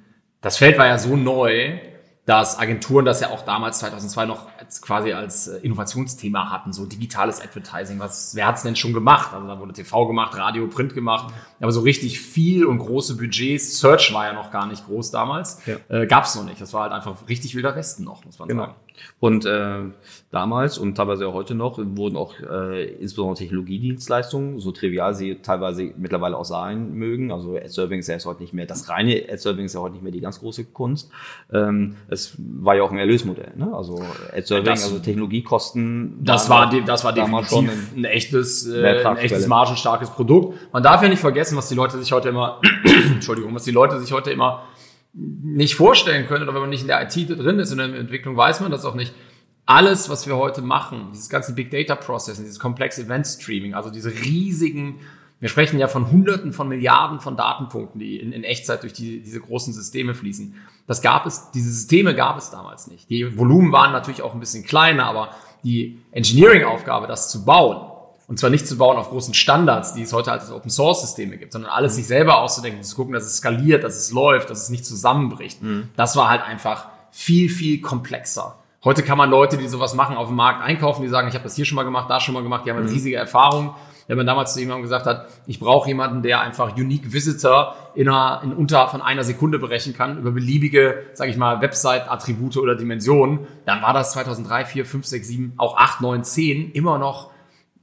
das 0.44 0.58
Feld 0.58 0.78
war 0.78 0.86
ja 0.86 1.00
so 1.00 1.16
neu, 1.16 1.80
dass 2.26 2.58
Agenturen 2.58 3.04
das 3.04 3.20
ja 3.20 3.32
auch 3.32 3.44
damals 3.44 3.80
2002 3.80 4.26
noch 4.26 4.48
als, 4.58 4.82
quasi 4.82 5.12
als 5.12 5.48
äh, 5.48 5.58
Innovationsthema 5.58 6.52
hatten, 6.52 6.72
so 6.72 6.86
digitales 6.86 7.42
Advertising. 7.42 8.00
Was, 8.00 8.34
wer 8.36 8.48
hat's 8.48 8.64
denn 8.64 8.78
schon 8.78 8.94
gemacht? 8.94 9.34
Also 9.34 9.46
da 9.46 9.60
wurde 9.60 9.74
TV 9.74 10.08
gemacht, 10.08 10.38
Radio, 10.38 10.68
Print 10.68 10.94
gemacht, 10.94 11.34
aber 11.60 11.72
so 11.72 11.82
richtig 11.82 12.22
viel 12.22 12.66
und 12.66 12.78
große 12.78 13.18
Budgets, 13.18 13.80
Search 13.80 14.14
war 14.14 14.26
ja 14.26 14.34
noch 14.34 14.52
gar 14.52 14.68
nicht 14.68 14.86
groß 14.86 15.12
damals, 15.12 15.60
ja. 15.66 15.76
äh, 15.90 16.08
gab's 16.08 16.36
noch 16.36 16.46
nicht. 16.46 16.62
Das 16.62 16.74
war 16.74 16.84
halt 16.84 16.94
einfach 16.94 17.28
richtig 17.28 17.56
wilder 17.56 17.76
Westen 17.76 18.06
noch, 18.06 18.24
muss 18.24 18.40
man 18.40 18.48
genau. 18.48 18.64
sagen. 18.64 18.76
Und 19.20 19.46
äh, 19.46 19.80
damals 20.32 20.78
und 20.78 20.96
teilweise 20.96 21.28
auch 21.28 21.34
heute 21.34 21.56
noch 21.56 21.78
wurden 21.78 22.18
auch 22.18 22.34
äh, 22.40 22.86
insbesondere 22.96 23.38
Technologiedienstleistungen, 23.38 24.60
so 24.60 24.72
trivial 24.72 25.14
sie 25.14 25.36
teilweise 25.36 25.94
mittlerweile 25.98 26.38
auch 26.38 26.46
sein 26.46 26.94
mögen. 26.94 27.32
Also 27.32 27.56
Ad-Serving 27.56 28.00
ist 28.00 28.08
ja 28.08 28.18
heute 28.26 28.42
nicht 28.42 28.54
mehr, 28.54 28.66
das 28.66 28.90
reine 28.90 29.24
Ad-Serving 29.30 29.66
ist 29.66 29.76
ja 29.76 29.82
heute 29.82 29.94
nicht 29.94 30.04
mehr 30.04 30.12
die 30.12 30.22
ganz 30.22 30.40
große 30.40 30.66
Kunst. 30.66 31.10
Ähm, 31.52 31.96
es 32.10 32.36
war 32.38 32.76
ja 32.76 32.84
auch 32.84 32.92
ein 32.92 32.98
Erlösmodell. 32.98 33.54
Ne? 33.56 33.72
Also 33.74 34.02
Ad-Serving, 34.36 34.70
also 34.70 35.00
Technologiekosten. 35.00 36.18
Das 36.24 36.50
war, 36.50 36.70
die, 36.70 36.84
das 36.84 37.04
war 37.04 37.14
definitiv 37.14 37.58
ein, 37.58 37.70
ein 37.98 38.06
echtes, 38.06 38.68
äh, 38.68 39.06
ein 39.06 39.18
echtes 39.18 39.48
margenstarkes 39.48 40.10
Produkt. 40.10 40.58
Man 40.72 40.84
darf 40.84 41.02
ja 41.02 41.10
nicht 41.10 41.20
vergessen, 41.20 41.58
was 41.58 41.70
die 41.70 41.76
Leute 41.76 41.98
sich 41.98 42.12
heute 42.12 42.30
immer, 42.30 42.60
Entschuldigung, 43.14 43.54
was 43.56 43.64
die 43.64 43.72
Leute 43.72 44.00
sich 44.00 44.12
heute 44.12 44.32
immer 44.32 44.64
nicht 45.14 45.76
vorstellen 45.76 46.28
können 46.28 46.44
oder 46.44 46.54
wenn 46.54 46.62
man 46.62 46.70
nicht 46.70 46.82
in 46.82 46.88
der 46.88 47.04
IT 47.04 47.30
drin 47.30 47.60
ist 47.60 47.72
in 47.72 47.78
der 47.78 47.94
Entwicklung, 47.94 48.36
weiß 48.36 48.62
man 48.62 48.72
das 48.72 48.84
auch 48.84 48.96
nicht. 48.96 49.14
Alles, 49.66 50.10
was 50.10 50.28
wir 50.28 50.36
heute 50.36 50.62
machen, 50.62 51.10
dieses 51.14 51.30
ganze 51.30 51.54
Big 51.54 51.72
Data 51.72 51.96
Processing, 51.96 52.44
dieses 52.44 52.60
komplexe 52.60 53.04
Event 53.04 53.28
Streaming, 53.28 53.76
also 53.76 53.90
diese 53.90 54.12
riesigen, 54.12 55.00
wir 55.40 55.50
sprechen 55.50 55.80
ja 55.80 55.88
von 55.88 56.12
Hunderten 56.12 56.52
von 56.52 56.68
Milliarden 56.68 57.20
von 57.20 57.38
Datenpunkten, 57.38 58.00
die 58.00 58.18
in, 58.18 58.32
in 58.32 58.44
Echtzeit 58.44 58.82
durch 58.82 58.94
die, 58.94 59.22
diese 59.22 59.40
großen 59.40 59.74
Systeme 59.74 60.16
fließen. 60.16 60.56
Das 60.88 61.02
gab 61.02 61.26
es, 61.26 61.52
diese 61.52 61.70
Systeme 61.70 62.16
gab 62.16 62.38
es 62.38 62.50
damals 62.50 62.88
nicht. 62.88 63.10
Die 63.10 63.38
Volumen 63.38 63.72
waren 63.72 63.92
natürlich 63.92 64.22
auch 64.22 64.34
ein 64.34 64.40
bisschen 64.40 64.66
kleiner, 64.66 65.06
aber 65.06 65.30
die 65.64 66.00
Engineering-Aufgabe, 66.12 67.08
das 67.08 67.30
zu 67.30 67.46
bauen, 67.46 67.93
und 68.28 68.40
zwar 68.40 68.50
nicht 68.50 68.68
zu 68.68 68.78
bauen 68.78 68.98
auf 68.98 69.10
großen 69.10 69.34
Standards, 69.34 69.94
die 69.94 70.02
es 70.02 70.14
heute 70.14 70.32
als 70.32 70.52
Open 70.52 70.70
Source 70.70 71.02
Systeme 71.02 71.38
gibt, 71.38 71.54
sondern 71.54 71.72
alles 71.72 71.96
sich 71.96 72.08
selber 72.08 72.40
auszudenken, 72.40 72.82
zu 72.84 72.96
gucken, 72.96 73.14
dass 73.14 73.26
es 73.26 73.38
skaliert, 73.38 73.84
dass 73.84 73.98
es 73.98 74.12
läuft, 74.12 74.50
dass 74.50 74.62
es 74.62 74.70
nicht 74.70 74.86
zusammenbricht. 74.86 75.62
Mhm. 75.62 75.90
Das 75.96 76.16
war 76.16 76.30
halt 76.30 76.42
einfach 76.42 76.88
viel, 77.12 77.50
viel 77.50 77.82
komplexer. 77.82 78.56
Heute 78.84 79.04
kann 79.04 79.18
man 79.18 79.30
Leute, 79.30 79.58
die 79.58 79.68
sowas 79.68 79.94
machen, 79.94 80.18
auf 80.18 80.28
dem 80.28 80.36
Markt 80.36 80.62
einkaufen, 80.62 81.04
die 81.04 81.08
sagen, 81.08 81.28
ich 81.28 81.36
habe 81.36 81.44
das 81.44 81.56
hier 81.56 81.66
schon 81.66 81.76
mal 81.76 81.84
gemacht, 81.84 82.10
da 82.10 82.20
schon 82.20 82.34
mal 82.34 82.44
gemacht, 82.44 82.66
die 82.66 82.70
haben 82.70 82.78
eine 82.78 82.88
mhm. 82.88 82.94
riesige 82.94 83.16
Erfahrung. 83.16 83.76
Wenn 84.08 84.18
man 84.18 84.26
damals 84.26 84.54
zu 84.54 84.60
jemandem 84.60 84.84
gesagt 84.84 85.06
hat, 85.06 85.28
ich 85.48 85.60
brauche 85.60 85.88
jemanden, 85.88 86.22
der 86.22 86.42
einfach 86.42 86.76
Unique 86.76 87.14
Visitor 87.14 87.76
in, 87.96 88.10
einer, 88.10 88.42
in 88.44 88.52
unter 88.52 88.90
von 88.90 89.02
einer 89.02 89.24
Sekunde 89.24 89.60
berechnen 89.60 89.96
kann 89.96 90.18
über 90.18 90.32
beliebige, 90.32 91.04
sage 91.14 91.32
ich 91.32 91.38
mal, 91.38 91.62
Website-Attribute 91.62 92.58
oder 92.58 92.76
Dimensionen, 92.76 93.48
dann 93.66 93.82
war 93.82 93.94
das 93.94 94.12
2003, 94.14 94.66
4, 94.66 94.86
5, 94.86 95.06
6, 95.06 95.28
7, 95.28 95.54
auch 95.58 95.78
8, 95.78 96.02
9, 96.02 96.24
10 96.24 96.72
immer 96.72 96.98
noch 96.98 97.33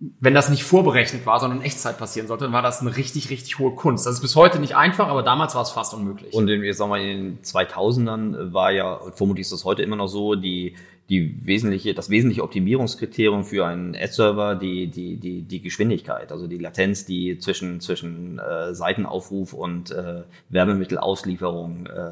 wenn 0.00 0.33
das 0.33 0.49
nicht 0.49 0.64
vorberechnet 0.64 1.26
war, 1.26 1.40
sondern 1.40 1.61
in 1.61 1.64
Echtzeit 1.64 1.99
passieren 1.99 2.26
sollte, 2.26 2.45
dann 2.45 2.54
war 2.54 2.62
das 2.62 2.80
eine 2.80 2.97
richtig, 2.97 3.28
richtig 3.28 3.59
hohe 3.59 3.75
Kunst. 3.75 4.07
Das 4.07 4.14
ist 4.14 4.23
bis 4.23 4.35
heute 4.35 4.59
nicht 4.59 4.75
einfach, 4.75 5.09
aber 5.09 5.23
damals 5.23 5.54
war 5.54 5.62
es 5.62 5.71
fast 5.71 5.92
unmöglich. 5.92 6.33
Und 6.33 6.49
in, 6.49 6.64
jetzt 6.64 6.78
sagen 6.78 6.90
wir, 6.90 6.99
in 7.00 7.37
den 7.37 7.42
2000ern 7.42 8.52
war 8.52 8.71
ja, 8.71 8.99
vermutlich 9.14 9.42
ist 9.42 9.52
das 9.52 9.66
heute 9.66 9.83
immer 9.83 9.97
noch 9.97 10.07
so, 10.07 10.37
die, 10.37 10.75
die 11.11 11.45
wesentliche, 11.45 11.92
das 11.92 12.09
wesentliche 12.09 12.42
Optimierungskriterium 12.42 13.45
für 13.45 13.66
einen 13.66 13.95
Ad-Server 13.95 14.54
die, 14.54 14.87
die, 14.87 15.16
die, 15.16 15.42
die 15.42 15.61
Geschwindigkeit, 15.61 16.33
also 16.33 16.47
die 16.47 16.59
Latenz, 16.59 17.04
die 17.04 17.37
zwischen, 17.38 17.80
zwischen 17.80 18.38
äh, 18.38 18.73
Seitenaufruf 18.73 19.52
und 19.52 19.90
äh, 19.90 20.23
Werbemittelauslieferung 20.49 21.87
äh, 21.87 22.11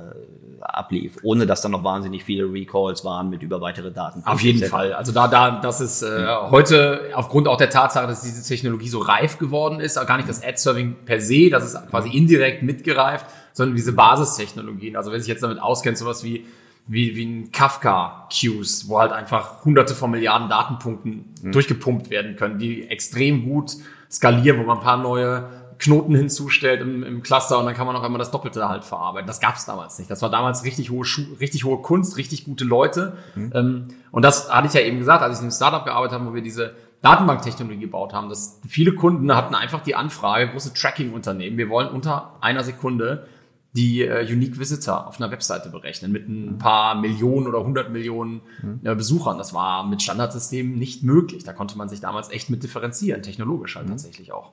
ablief, 0.60 1.18
ohne 1.22 1.46
dass 1.46 1.62
dann 1.62 1.72
noch 1.72 1.84
wahnsinnig 1.84 2.24
viele 2.24 2.44
Recalls 2.44 3.04
waren 3.04 3.30
mit 3.30 3.42
über 3.42 3.60
weitere 3.60 3.90
Daten. 3.90 4.22
Auf 4.24 4.40
jeden 4.40 4.68
Fall. 4.68 4.92
Also 4.92 5.12
da, 5.12 5.28
da, 5.28 5.60
das 5.60 5.80
ist 5.80 6.02
äh, 6.02 6.22
ja. 6.22 6.50
heute 6.50 7.10
aufgrund 7.14 7.48
auch 7.48 7.56
der 7.56 7.70
Tatsache, 7.70 8.06
dass 8.06 8.22
diese 8.22 8.46
Technologie 8.46 8.88
so 8.88 9.00
reif 9.00 9.38
geworden 9.38 9.80
ist, 9.80 9.94
gar 10.06 10.16
nicht 10.16 10.28
das 10.28 10.42
Ad-Serving 10.42 10.96
per 11.04 11.20
se, 11.20 11.50
das 11.50 11.64
ist 11.64 11.90
quasi 11.90 12.10
indirekt 12.10 12.62
mitgereift, 12.62 13.26
sondern 13.52 13.76
diese 13.76 13.92
Basistechnologien. 13.92 14.96
Also 14.96 15.12
wer 15.12 15.18
sich 15.18 15.28
jetzt 15.28 15.42
damit 15.42 15.60
auskennt, 15.60 15.98
sowas 15.98 16.24
wie 16.24 16.44
wie, 16.88 17.14
wie 17.14 17.26
ein 17.26 17.52
Kafka-Queues, 17.52 18.88
wo 18.88 18.98
halt 18.98 19.12
einfach 19.12 19.64
hunderte 19.64 19.94
von 19.94 20.10
Milliarden 20.10 20.48
Datenpunkten 20.48 21.34
mhm. 21.42 21.52
durchgepumpt 21.52 22.10
werden 22.10 22.36
können, 22.36 22.58
die 22.58 22.88
extrem 22.88 23.44
gut 23.44 23.72
skalieren, 24.10 24.58
wo 24.58 24.64
man 24.64 24.78
ein 24.78 24.82
paar 24.82 24.96
neue 24.96 25.48
Knoten 25.78 26.14
hinzustellt 26.14 26.80
im, 26.80 27.02
im 27.04 27.22
Cluster 27.22 27.58
und 27.58 27.66
dann 27.66 27.74
kann 27.74 27.86
man 27.86 27.94
auch 27.94 28.02
einmal 28.02 28.18
das 28.18 28.30
Doppelte 28.30 28.68
halt 28.68 28.84
verarbeiten. 28.84 29.26
Das 29.26 29.40
gab 29.40 29.56
es 29.56 29.64
damals 29.64 29.98
nicht. 29.98 30.10
Das 30.10 30.22
war 30.22 30.30
damals 30.30 30.64
richtig 30.64 30.90
hohe, 30.90 31.04
Schu 31.04 31.22
richtig 31.40 31.64
hohe 31.64 31.80
Kunst, 31.82 32.16
richtig 32.16 32.44
gute 32.44 32.64
Leute. 32.64 33.16
Mhm. 33.34 33.52
Ähm, 33.54 33.88
und 34.10 34.22
das 34.24 34.50
hatte 34.50 34.66
ich 34.66 34.74
ja 34.74 34.80
eben 34.80 34.98
gesagt, 34.98 35.22
als 35.22 35.34
ich 35.34 35.38
in 35.38 35.44
einem 35.44 35.52
Startup 35.52 35.84
gearbeitet 35.84 36.18
habe, 36.18 36.30
wo 36.30 36.34
wir 36.34 36.42
diese 36.42 36.74
Datenbanktechnologie 37.02 37.80
gebaut 37.80 38.12
haben, 38.12 38.28
dass 38.28 38.60
viele 38.68 38.92
Kunden 38.92 39.34
hatten 39.34 39.54
einfach 39.54 39.82
die 39.82 39.94
Anfrage, 39.94 40.50
große 40.50 40.74
Tracking-Unternehmen, 40.74 41.56
wir 41.56 41.68
wollen 41.68 41.88
unter 41.88 42.32
einer 42.40 42.64
Sekunde 42.64 43.28
die 43.72 44.02
äh, 44.02 44.26
Unique 44.32 44.58
Visitor 44.58 45.06
auf 45.06 45.20
einer 45.20 45.30
Webseite 45.30 45.68
berechnen 45.68 46.10
mit 46.10 46.28
ein 46.28 46.54
mhm. 46.54 46.58
paar 46.58 46.94
Millionen 46.94 47.46
oder 47.46 47.62
hundert 47.62 47.90
Millionen 47.90 48.40
äh, 48.82 48.94
Besuchern. 48.94 49.38
Das 49.38 49.52
war 49.52 49.86
mit 49.86 50.02
Standardsystemen 50.02 50.78
nicht 50.78 51.02
möglich. 51.02 51.44
Da 51.44 51.52
konnte 51.52 51.76
man 51.76 51.88
sich 51.88 52.00
damals 52.00 52.30
echt 52.30 52.50
mit 52.50 52.62
differenzieren, 52.62 53.22
technologisch 53.22 53.76
halt 53.76 53.86
mhm. 53.86 53.90
tatsächlich 53.90 54.32
auch. 54.32 54.52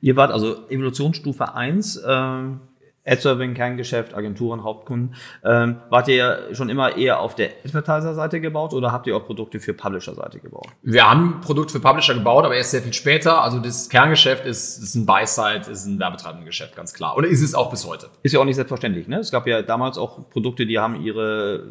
Ihr 0.00 0.16
wart 0.16 0.32
also 0.32 0.68
Evolutionsstufe 0.68 1.54
eins. 1.54 2.00
Ähm 2.06 2.60
Ad-Serving, 3.06 3.52
Kerngeschäft, 3.52 4.14
Agenturen, 4.14 4.64
Hauptkunden. 4.64 5.14
Ähm, 5.44 5.76
wart 5.90 6.08
ihr 6.08 6.48
schon 6.52 6.70
immer 6.70 6.96
eher 6.96 7.20
auf 7.20 7.34
der 7.34 7.50
Advertiser-Seite 7.64 8.40
gebaut 8.40 8.72
oder 8.72 8.92
habt 8.92 9.06
ihr 9.06 9.14
auch 9.16 9.26
Produkte 9.26 9.60
für 9.60 9.74
Publisher-Seite 9.74 10.40
gebaut? 10.40 10.68
Wir 10.82 11.08
haben 11.08 11.42
Produkte 11.42 11.74
für 11.74 11.80
Publisher 11.80 12.14
gebaut, 12.14 12.46
aber 12.46 12.56
erst 12.56 12.70
sehr 12.70 12.80
viel 12.80 12.94
später. 12.94 13.42
Also 13.42 13.58
das 13.58 13.90
Kerngeschäft 13.90 14.46
ist, 14.46 14.82
ist 14.82 14.94
ein 14.94 15.04
Buy-Side, 15.04 15.70
ist 15.70 15.84
ein 15.84 15.98
werbetreibende 15.98 16.46
Geschäft, 16.46 16.76
ganz 16.76 16.94
klar. 16.94 17.14
Und 17.16 17.24
ist 17.24 17.42
es 17.42 17.54
auch 17.54 17.70
bis 17.70 17.86
heute. 17.86 18.08
Ist 18.22 18.32
ja 18.32 18.40
auch 18.40 18.44
nicht 18.46 18.56
selbstverständlich. 18.56 19.06
Ne? 19.06 19.18
Es 19.18 19.30
gab 19.30 19.46
ja 19.46 19.60
damals 19.60 19.98
auch 19.98 20.30
Produkte, 20.30 20.64
die 20.64 20.78
haben 20.78 21.02
ihre, 21.02 21.64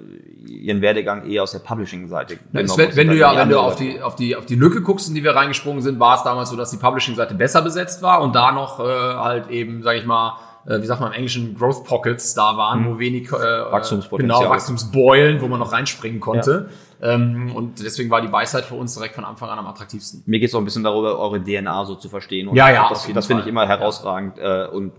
ihren 0.46 0.82
Werdegang 0.82 1.28
eher 1.28 1.42
aus 1.42 1.52
der 1.52 1.60
Publishing-Seite. 1.60 2.38
Wenn, 2.52 2.68
wenn 2.68 3.08
du 3.08 3.18
ja, 3.18 3.36
wenn 3.36 3.50
du 3.50 3.60
auf 3.60 3.76
die, 3.76 4.00
auf, 4.00 4.16
die, 4.16 4.36
auf 4.36 4.46
die 4.46 4.56
Lücke 4.56 4.82
guckst, 4.82 5.10
in 5.10 5.16
die 5.16 5.24
wir 5.24 5.36
reingesprungen 5.36 5.82
sind, 5.82 6.00
war 6.00 6.16
es 6.16 6.24
damals 6.24 6.52
so, 6.52 6.56
dass 6.56 6.70
die 6.70 6.78
Publishing-Seite 6.78 7.34
besser 7.34 7.64
besetzt 7.64 8.04
war 8.04 8.22
und 8.22 8.36
da 8.36 8.52
noch 8.52 8.80
äh, 8.80 8.84
halt 8.84 9.50
eben, 9.50 9.82
sage 9.82 9.98
ich 9.98 10.06
mal, 10.06 10.38
äh, 10.66 10.82
wie 10.82 10.86
sagt 10.86 11.02
man 11.02 11.12
im 11.12 11.16
Englischen, 11.16 11.56
Growth 11.58 11.84
Pockets 11.84 12.34
da 12.34 12.56
waren, 12.58 12.82
mhm. 12.82 12.86
wo 12.86 13.00
wenig 13.00 13.28
äh, 13.28 13.32
Wachstumspotenzial. 13.32 14.40
Genau, 14.40 14.52
Wachstumsbeulen, 14.52 15.42
wo 15.42 15.48
man 15.48 15.60
noch 15.60 15.72
reinspringen 15.72 16.20
konnte. 16.20 16.70
Ja. 17.02 17.14
Ähm, 17.14 17.54
und 17.54 17.84
deswegen 17.84 18.10
war 18.10 18.22
die 18.22 18.32
Weisheit 18.32 18.64
für 18.64 18.76
uns 18.76 18.94
direkt 18.94 19.16
von 19.16 19.26
Anfang 19.26 19.50
an 19.50 19.60
am 19.60 19.68
attraktivsten. 19.68 20.24
Mir 20.26 20.40
geht 20.40 20.50
es 20.50 20.56
auch 20.56 20.60
ein 20.60 20.66
bisschen 20.66 20.84
darüber, 20.84 21.20
eure 21.20 21.44
DNA 21.44 21.86
so 21.86 21.96
zu 21.96 22.08
verstehen. 22.08 22.48
Und 22.48 22.56
ja, 22.56 22.70
ja. 22.72 22.88
Das, 22.90 23.12
das 23.14 23.26
finde 23.26 23.44
ich 23.44 23.50
immer 23.50 23.68
herausragend. 23.68 24.40
Äh, 24.40 24.68
und 24.68 24.94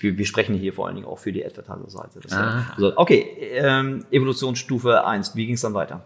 wir, 0.00 0.16
wir 0.16 0.26
sprechen 0.26 0.54
hier 0.54 0.72
vor 0.72 0.86
allen 0.86 0.96
Dingen 0.96 1.06
auch 1.06 1.18
für 1.18 1.32
die 1.32 1.44
Advertiser-Seite. 1.44 2.20
Also, 2.74 2.92
okay, 2.96 3.36
ähm, 3.52 4.04
Evolutionsstufe 4.10 5.04
eins. 5.04 5.36
Wie 5.36 5.46
ging 5.46 5.54
es 5.56 5.60
dann 5.60 5.74
weiter? 5.74 6.04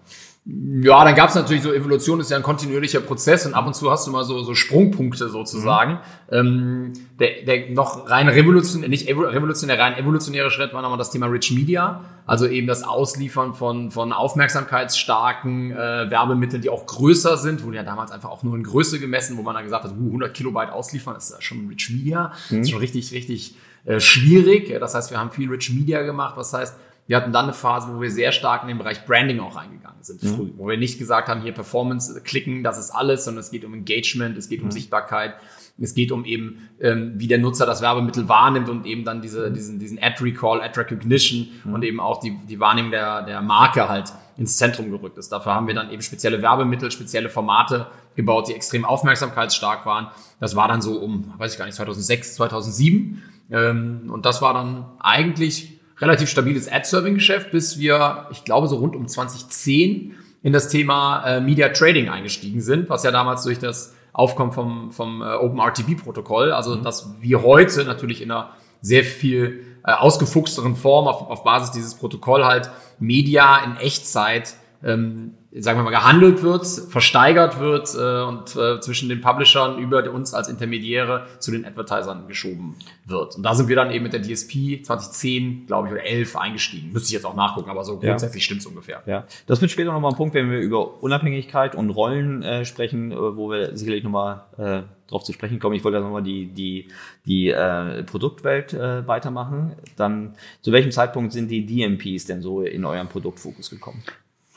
Ja, 0.83 1.05
dann 1.05 1.15
gab 1.15 1.29
es 1.29 1.35
natürlich 1.35 1.63
so, 1.63 1.73
Evolution 1.73 2.19
ist 2.21 2.31
ja 2.31 2.37
ein 2.37 2.43
kontinuierlicher 2.43 3.01
Prozess 3.01 3.47
und 3.47 3.55
ab 3.55 3.67
und 3.67 3.75
zu 3.75 3.91
hast 3.91 4.07
du 4.07 4.11
mal 4.11 4.25
so, 4.25 4.43
so 4.43 4.55
Sprungpunkte 4.55 5.29
sozusagen. 5.29 6.01
Mhm. 6.31 6.37
Ähm, 6.37 6.93
der, 7.19 7.43
der 7.45 7.71
noch 7.71 8.09
rein 8.11 8.29
revolutionär, 8.29 8.89
nicht 8.89 9.09
revolutionär, 9.09 9.79
rein 9.79 9.97
evolutionäre 9.97 10.51
Schritt 10.51 10.73
war 10.73 10.83
nochmal 10.83 10.99
das 10.99 11.11
Thema 11.11 11.27
Rich 11.27 11.53
Media, 11.53 12.05
also 12.27 12.47
eben 12.47 12.67
das 12.67 12.83
Ausliefern 12.83 13.55
von, 13.55 13.91
von 13.91 14.13
aufmerksamkeitsstarken 14.13 15.73
äh, 15.73 16.11
Werbemitteln, 16.11 16.63
die 16.63 16.71
auch 16.71 16.87
größer 16.87 17.37
sind, 17.37 17.63
wurde 17.63 17.77
ja 17.77 17.83
damals 17.83 18.11
einfach 18.11 18.31
auch 18.31 18.43
nur 18.43 18.57
in 18.57 18.65
Größe 18.65 18.99
gemessen, 18.99 19.37
wo 19.37 19.43
man 19.43 19.55
dann 19.55 19.65
gesagt 19.65 19.85
hat, 19.85 19.93
uh, 19.93 20.07
100 20.07 20.35
Kilobyte 20.35 20.73
ausliefern, 20.73 21.15
das 21.15 21.31
ist 21.31 21.35
ja 21.37 21.41
schon 21.43 21.69
Rich 21.69 21.91
Media, 21.91 22.33
mhm. 22.49 22.57
das 22.57 22.67
ist 22.67 22.71
schon 22.71 22.81
richtig, 22.81 23.13
richtig 23.13 23.55
äh, 23.85 24.01
schwierig. 24.01 24.77
Das 24.81 24.95
heißt, 24.95 25.11
wir 25.11 25.19
haben 25.19 25.31
viel 25.31 25.49
Rich 25.51 25.71
Media 25.71 26.03
gemacht, 26.03 26.37
was 26.37 26.53
heißt, 26.53 26.77
wir 27.11 27.17
hatten 27.17 27.33
dann 27.33 27.47
eine 27.47 27.55
Phase, 27.55 27.93
wo 27.93 28.01
wir 28.01 28.09
sehr 28.09 28.31
stark 28.31 28.63
in 28.63 28.69
den 28.69 28.79
Bereich 28.79 29.05
Branding 29.05 29.41
auch 29.41 29.57
reingegangen 29.57 30.01
sind, 30.01 30.21
früh, 30.21 30.45
mhm. 30.45 30.55
wo 30.59 30.69
wir 30.69 30.77
nicht 30.77 30.97
gesagt 30.97 31.29
haben, 31.29 31.43
hier 31.43 31.51
Performance 31.51 32.21
klicken, 32.23 32.63
das 32.63 32.79
ist 32.79 32.93
alles, 32.93 33.25
sondern 33.25 33.41
es 33.41 33.51
geht 33.51 33.65
um 33.65 33.75
Engagement, 33.75 34.39
es 34.39 34.49
geht 34.49 34.61
um 34.61 34.67
mhm. 34.67 34.71
Sichtbarkeit, 34.71 35.35
es 35.81 35.95
geht 35.95 36.13
um 36.13 36.25
eben, 36.25 36.69
ähm, 36.81 37.15
wie 37.17 37.27
der 37.27 37.39
Nutzer 37.39 37.67
das 37.67 37.83
Werbemittel 37.83 38.29
wahrnimmt 38.29 38.69
und 38.69 38.87
eben 38.87 39.05
dann 39.05 39.23
diese, 39.23 39.51
diesen, 39.51 39.81
diesen 39.81 40.01
Ad 40.01 40.23
Recall, 40.23 40.61
Ad 40.61 40.79
Recognition 40.79 41.49
mhm. 41.65 41.75
und 41.75 41.83
eben 41.83 41.99
auch 41.99 42.21
die, 42.21 42.39
die 42.49 42.61
Wahrnehmung 42.61 42.93
der, 42.93 43.23
der 43.23 43.43
Marke 43.43 43.89
halt 43.89 44.13
ins 44.37 44.57
Zentrum 44.57 44.93
gerückt 44.93 45.19
ist. 45.19 45.33
Dafür 45.33 45.53
haben 45.53 45.67
wir 45.67 45.75
dann 45.75 45.91
eben 45.91 46.03
spezielle 46.03 46.41
Werbemittel, 46.43 46.93
spezielle 46.93 47.29
Formate 47.29 47.89
gebaut, 48.15 48.47
die 48.47 48.55
extrem 48.55 48.85
aufmerksamkeitsstark 48.85 49.85
waren. 49.85 50.07
Das 50.39 50.55
war 50.55 50.69
dann 50.69 50.81
so 50.81 51.01
um, 51.01 51.35
weiß 51.39 51.55
ich 51.55 51.59
gar 51.59 51.65
nicht, 51.65 51.75
2006, 51.75 52.37
2007. 52.37 53.21
Ähm, 53.51 54.11
und 54.13 54.27
das 54.27 54.41
war 54.43 54.55
dann 54.55 54.87
eigentlich 55.01 55.80
relativ 56.01 56.29
stabiles 56.29 56.71
Ad-Serving-Geschäft, 56.71 57.51
bis 57.51 57.79
wir, 57.79 58.27
ich 58.31 58.45
glaube, 58.45 58.69
so 58.69 58.77
rund 58.77 58.97
um 58.97 59.07
2010 59.07 60.15
in 60.43 60.53
das 60.53 60.69
Thema 60.69 61.25
äh, 61.27 61.41
Media 61.41 61.69
Trading 61.69 62.09
eingestiegen 62.09 62.61
sind, 62.61 62.89
was 62.89 63.05
ja 63.05 63.11
damals 63.11 63.43
durch 63.45 63.59
das 63.59 63.95
Aufkommen 64.13 64.53
vom, 64.53 64.93
vom 64.93 65.23
äh, 65.23 65.35
OpenRTB-Protokoll, 65.35 66.53
also 66.53 66.77
mhm. 66.77 66.83
dass 66.83 67.15
wir 67.21 67.43
heute 67.43 67.85
natürlich 67.85 68.23
in 68.23 68.31
einer 68.31 68.51
sehr 68.81 69.05
viel 69.05 69.65
äh, 69.85 69.93
ausgefuchsteren 69.93 70.77
Form 70.77 71.07
auf, 71.07 71.23
auf 71.29 71.45
Basis 71.45 71.71
dieses 71.73 71.95
Protokoll 71.95 72.45
halt 72.45 72.71
Media 72.99 73.63
in 73.65 73.77
Echtzeit 73.77 74.55
ähm, 74.83 75.35
sagen 75.53 75.81
wir 75.81 75.83
mal, 75.83 75.91
gehandelt 75.91 76.43
wird, 76.43 76.65
versteigert 76.65 77.59
wird 77.59 77.93
äh, 77.97 78.23
und 78.23 78.55
äh, 78.55 78.81
zwischen 78.81 79.09
den 79.09 79.21
Publishern 79.21 79.79
über 79.79 80.09
uns 80.13 80.33
als 80.33 80.49
Intermediäre 80.49 81.27
zu 81.41 81.51
den 81.51 81.65
Advertisern 81.65 82.29
geschoben 82.29 82.77
wird. 83.07 83.37
Und 83.37 83.43
da 83.43 83.55
sind 83.55 83.69
wir 83.69 83.75
dann 83.75 83.91
eben 83.91 84.05
mit 84.05 84.13
der 84.13 84.23
DSP 84.23 84.85
2010, 84.85 85.67
glaube 85.67 85.89
ich, 85.89 85.95
oder 85.95 86.05
11 86.05 86.37
eingestiegen. 86.37 86.93
Müsste 86.93 87.09
ich 87.09 87.13
jetzt 87.15 87.25
auch 87.25 87.35
nachgucken, 87.35 87.69
aber 87.69 87.83
so 87.83 87.99
grundsätzlich 87.99 88.45
ja. 88.45 88.47
stimmt's 88.47 88.67
ungefähr. 88.67 89.03
Ja, 89.07 89.25
das 89.47 89.61
wird 89.61 89.73
später 89.73 89.93
nochmal 89.93 90.13
ein 90.13 90.17
Punkt, 90.17 90.35
wenn 90.35 90.51
wir 90.51 90.61
über 90.61 91.03
Unabhängigkeit 91.03 91.75
und 91.75 91.91
Rollen 91.91 92.45
äh, 92.45 92.65
sprechen, 92.65 93.11
äh, 93.11 93.17
wo 93.17 93.51
wir 93.51 93.77
sicherlich 93.77 94.05
nochmal 94.05 94.45
äh, 94.57 94.83
drauf 95.09 95.25
zu 95.25 95.33
sprechen 95.33 95.59
kommen. 95.59 95.75
Ich 95.75 95.83
wollte 95.83 95.99
nochmal 96.01 96.23
die, 96.23 96.47
die, 96.47 96.89
die 97.27 97.49
äh, 97.49 98.05
Produktwelt 98.05 98.73
äh, 98.73 99.05
weitermachen. 99.09 99.73
Dann, 99.97 100.35
zu 100.63 100.71
welchem 100.71 100.93
Zeitpunkt 100.93 101.33
sind 101.33 101.51
die 101.51 101.67
DMPs 101.67 102.27
denn 102.27 102.41
so 102.41 102.63
in 102.63 102.85
euren 102.85 103.09
Produktfokus 103.09 103.71
gekommen? 103.71 104.05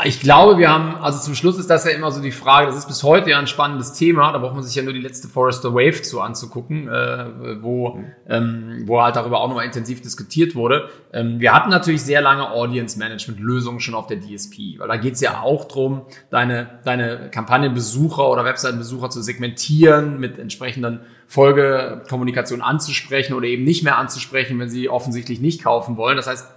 Ich 0.01 0.19
glaube, 0.19 0.57
wir 0.57 0.71
haben, 0.71 0.95
also 0.95 1.19
zum 1.19 1.35
Schluss 1.35 1.59
ist 1.59 1.69
das 1.69 1.85
ja 1.85 1.91
immer 1.91 2.11
so 2.11 2.19
die 2.19 2.31
Frage, 2.31 2.65
das 2.65 2.77
ist 2.77 2.87
bis 2.87 3.03
heute 3.03 3.29
ja 3.29 3.37
ein 3.37 3.45
spannendes 3.45 3.93
Thema, 3.93 4.31
da 4.31 4.39
braucht 4.39 4.55
man 4.55 4.63
sich 4.63 4.73
ja 4.73 4.81
nur 4.81 4.91
die 4.91 4.99
letzte 4.99 5.27
Forrester 5.27 5.75
Wave 5.75 6.01
zu 6.01 6.19
anzugucken, 6.19 6.87
äh, 6.87 7.61
wo, 7.61 7.99
ähm, 8.27 8.83
wo 8.87 9.03
halt 9.03 9.15
darüber 9.15 9.39
auch 9.39 9.47
nochmal 9.47 9.65
intensiv 9.65 10.01
diskutiert 10.01 10.55
wurde. 10.55 10.89
Ähm, 11.13 11.39
wir 11.39 11.53
hatten 11.53 11.69
natürlich 11.69 12.01
sehr 12.01 12.21
lange 12.21 12.49
Audience 12.49 12.97
Management 12.97 13.39
Lösungen 13.39 13.79
schon 13.79 13.93
auf 13.93 14.07
der 14.07 14.19
DSP, 14.19 14.79
weil 14.79 14.87
da 14.87 14.97
geht 14.97 15.13
es 15.13 15.21
ja 15.21 15.41
auch 15.41 15.65
drum, 15.65 16.01
deine, 16.31 16.79
deine 16.83 17.29
Kampagnenbesucher 17.29 18.27
oder 18.27 18.45
Webseitenbesucher 18.45 19.11
zu 19.11 19.21
segmentieren, 19.21 20.19
mit 20.19 20.39
entsprechenden 20.39 21.01
Folgekommunikation 21.27 22.63
anzusprechen 22.63 23.35
oder 23.35 23.45
eben 23.45 23.63
nicht 23.63 23.83
mehr 23.83 23.99
anzusprechen, 23.99 24.59
wenn 24.59 24.69
sie 24.69 24.89
offensichtlich 24.89 25.39
nicht 25.39 25.63
kaufen 25.63 25.97
wollen. 25.97 26.17
Das 26.17 26.25
heißt, 26.25 26.47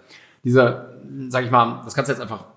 dieser, 0.42 0.94
sag 1.28 1.44
ich 1.44 1.50
mal, 1.50 1.82
das 1.84 1.94
kannst 1.94 2.08
du 2.08 2.12
jetzt 2.14 2.22
einfach 2.22 2.55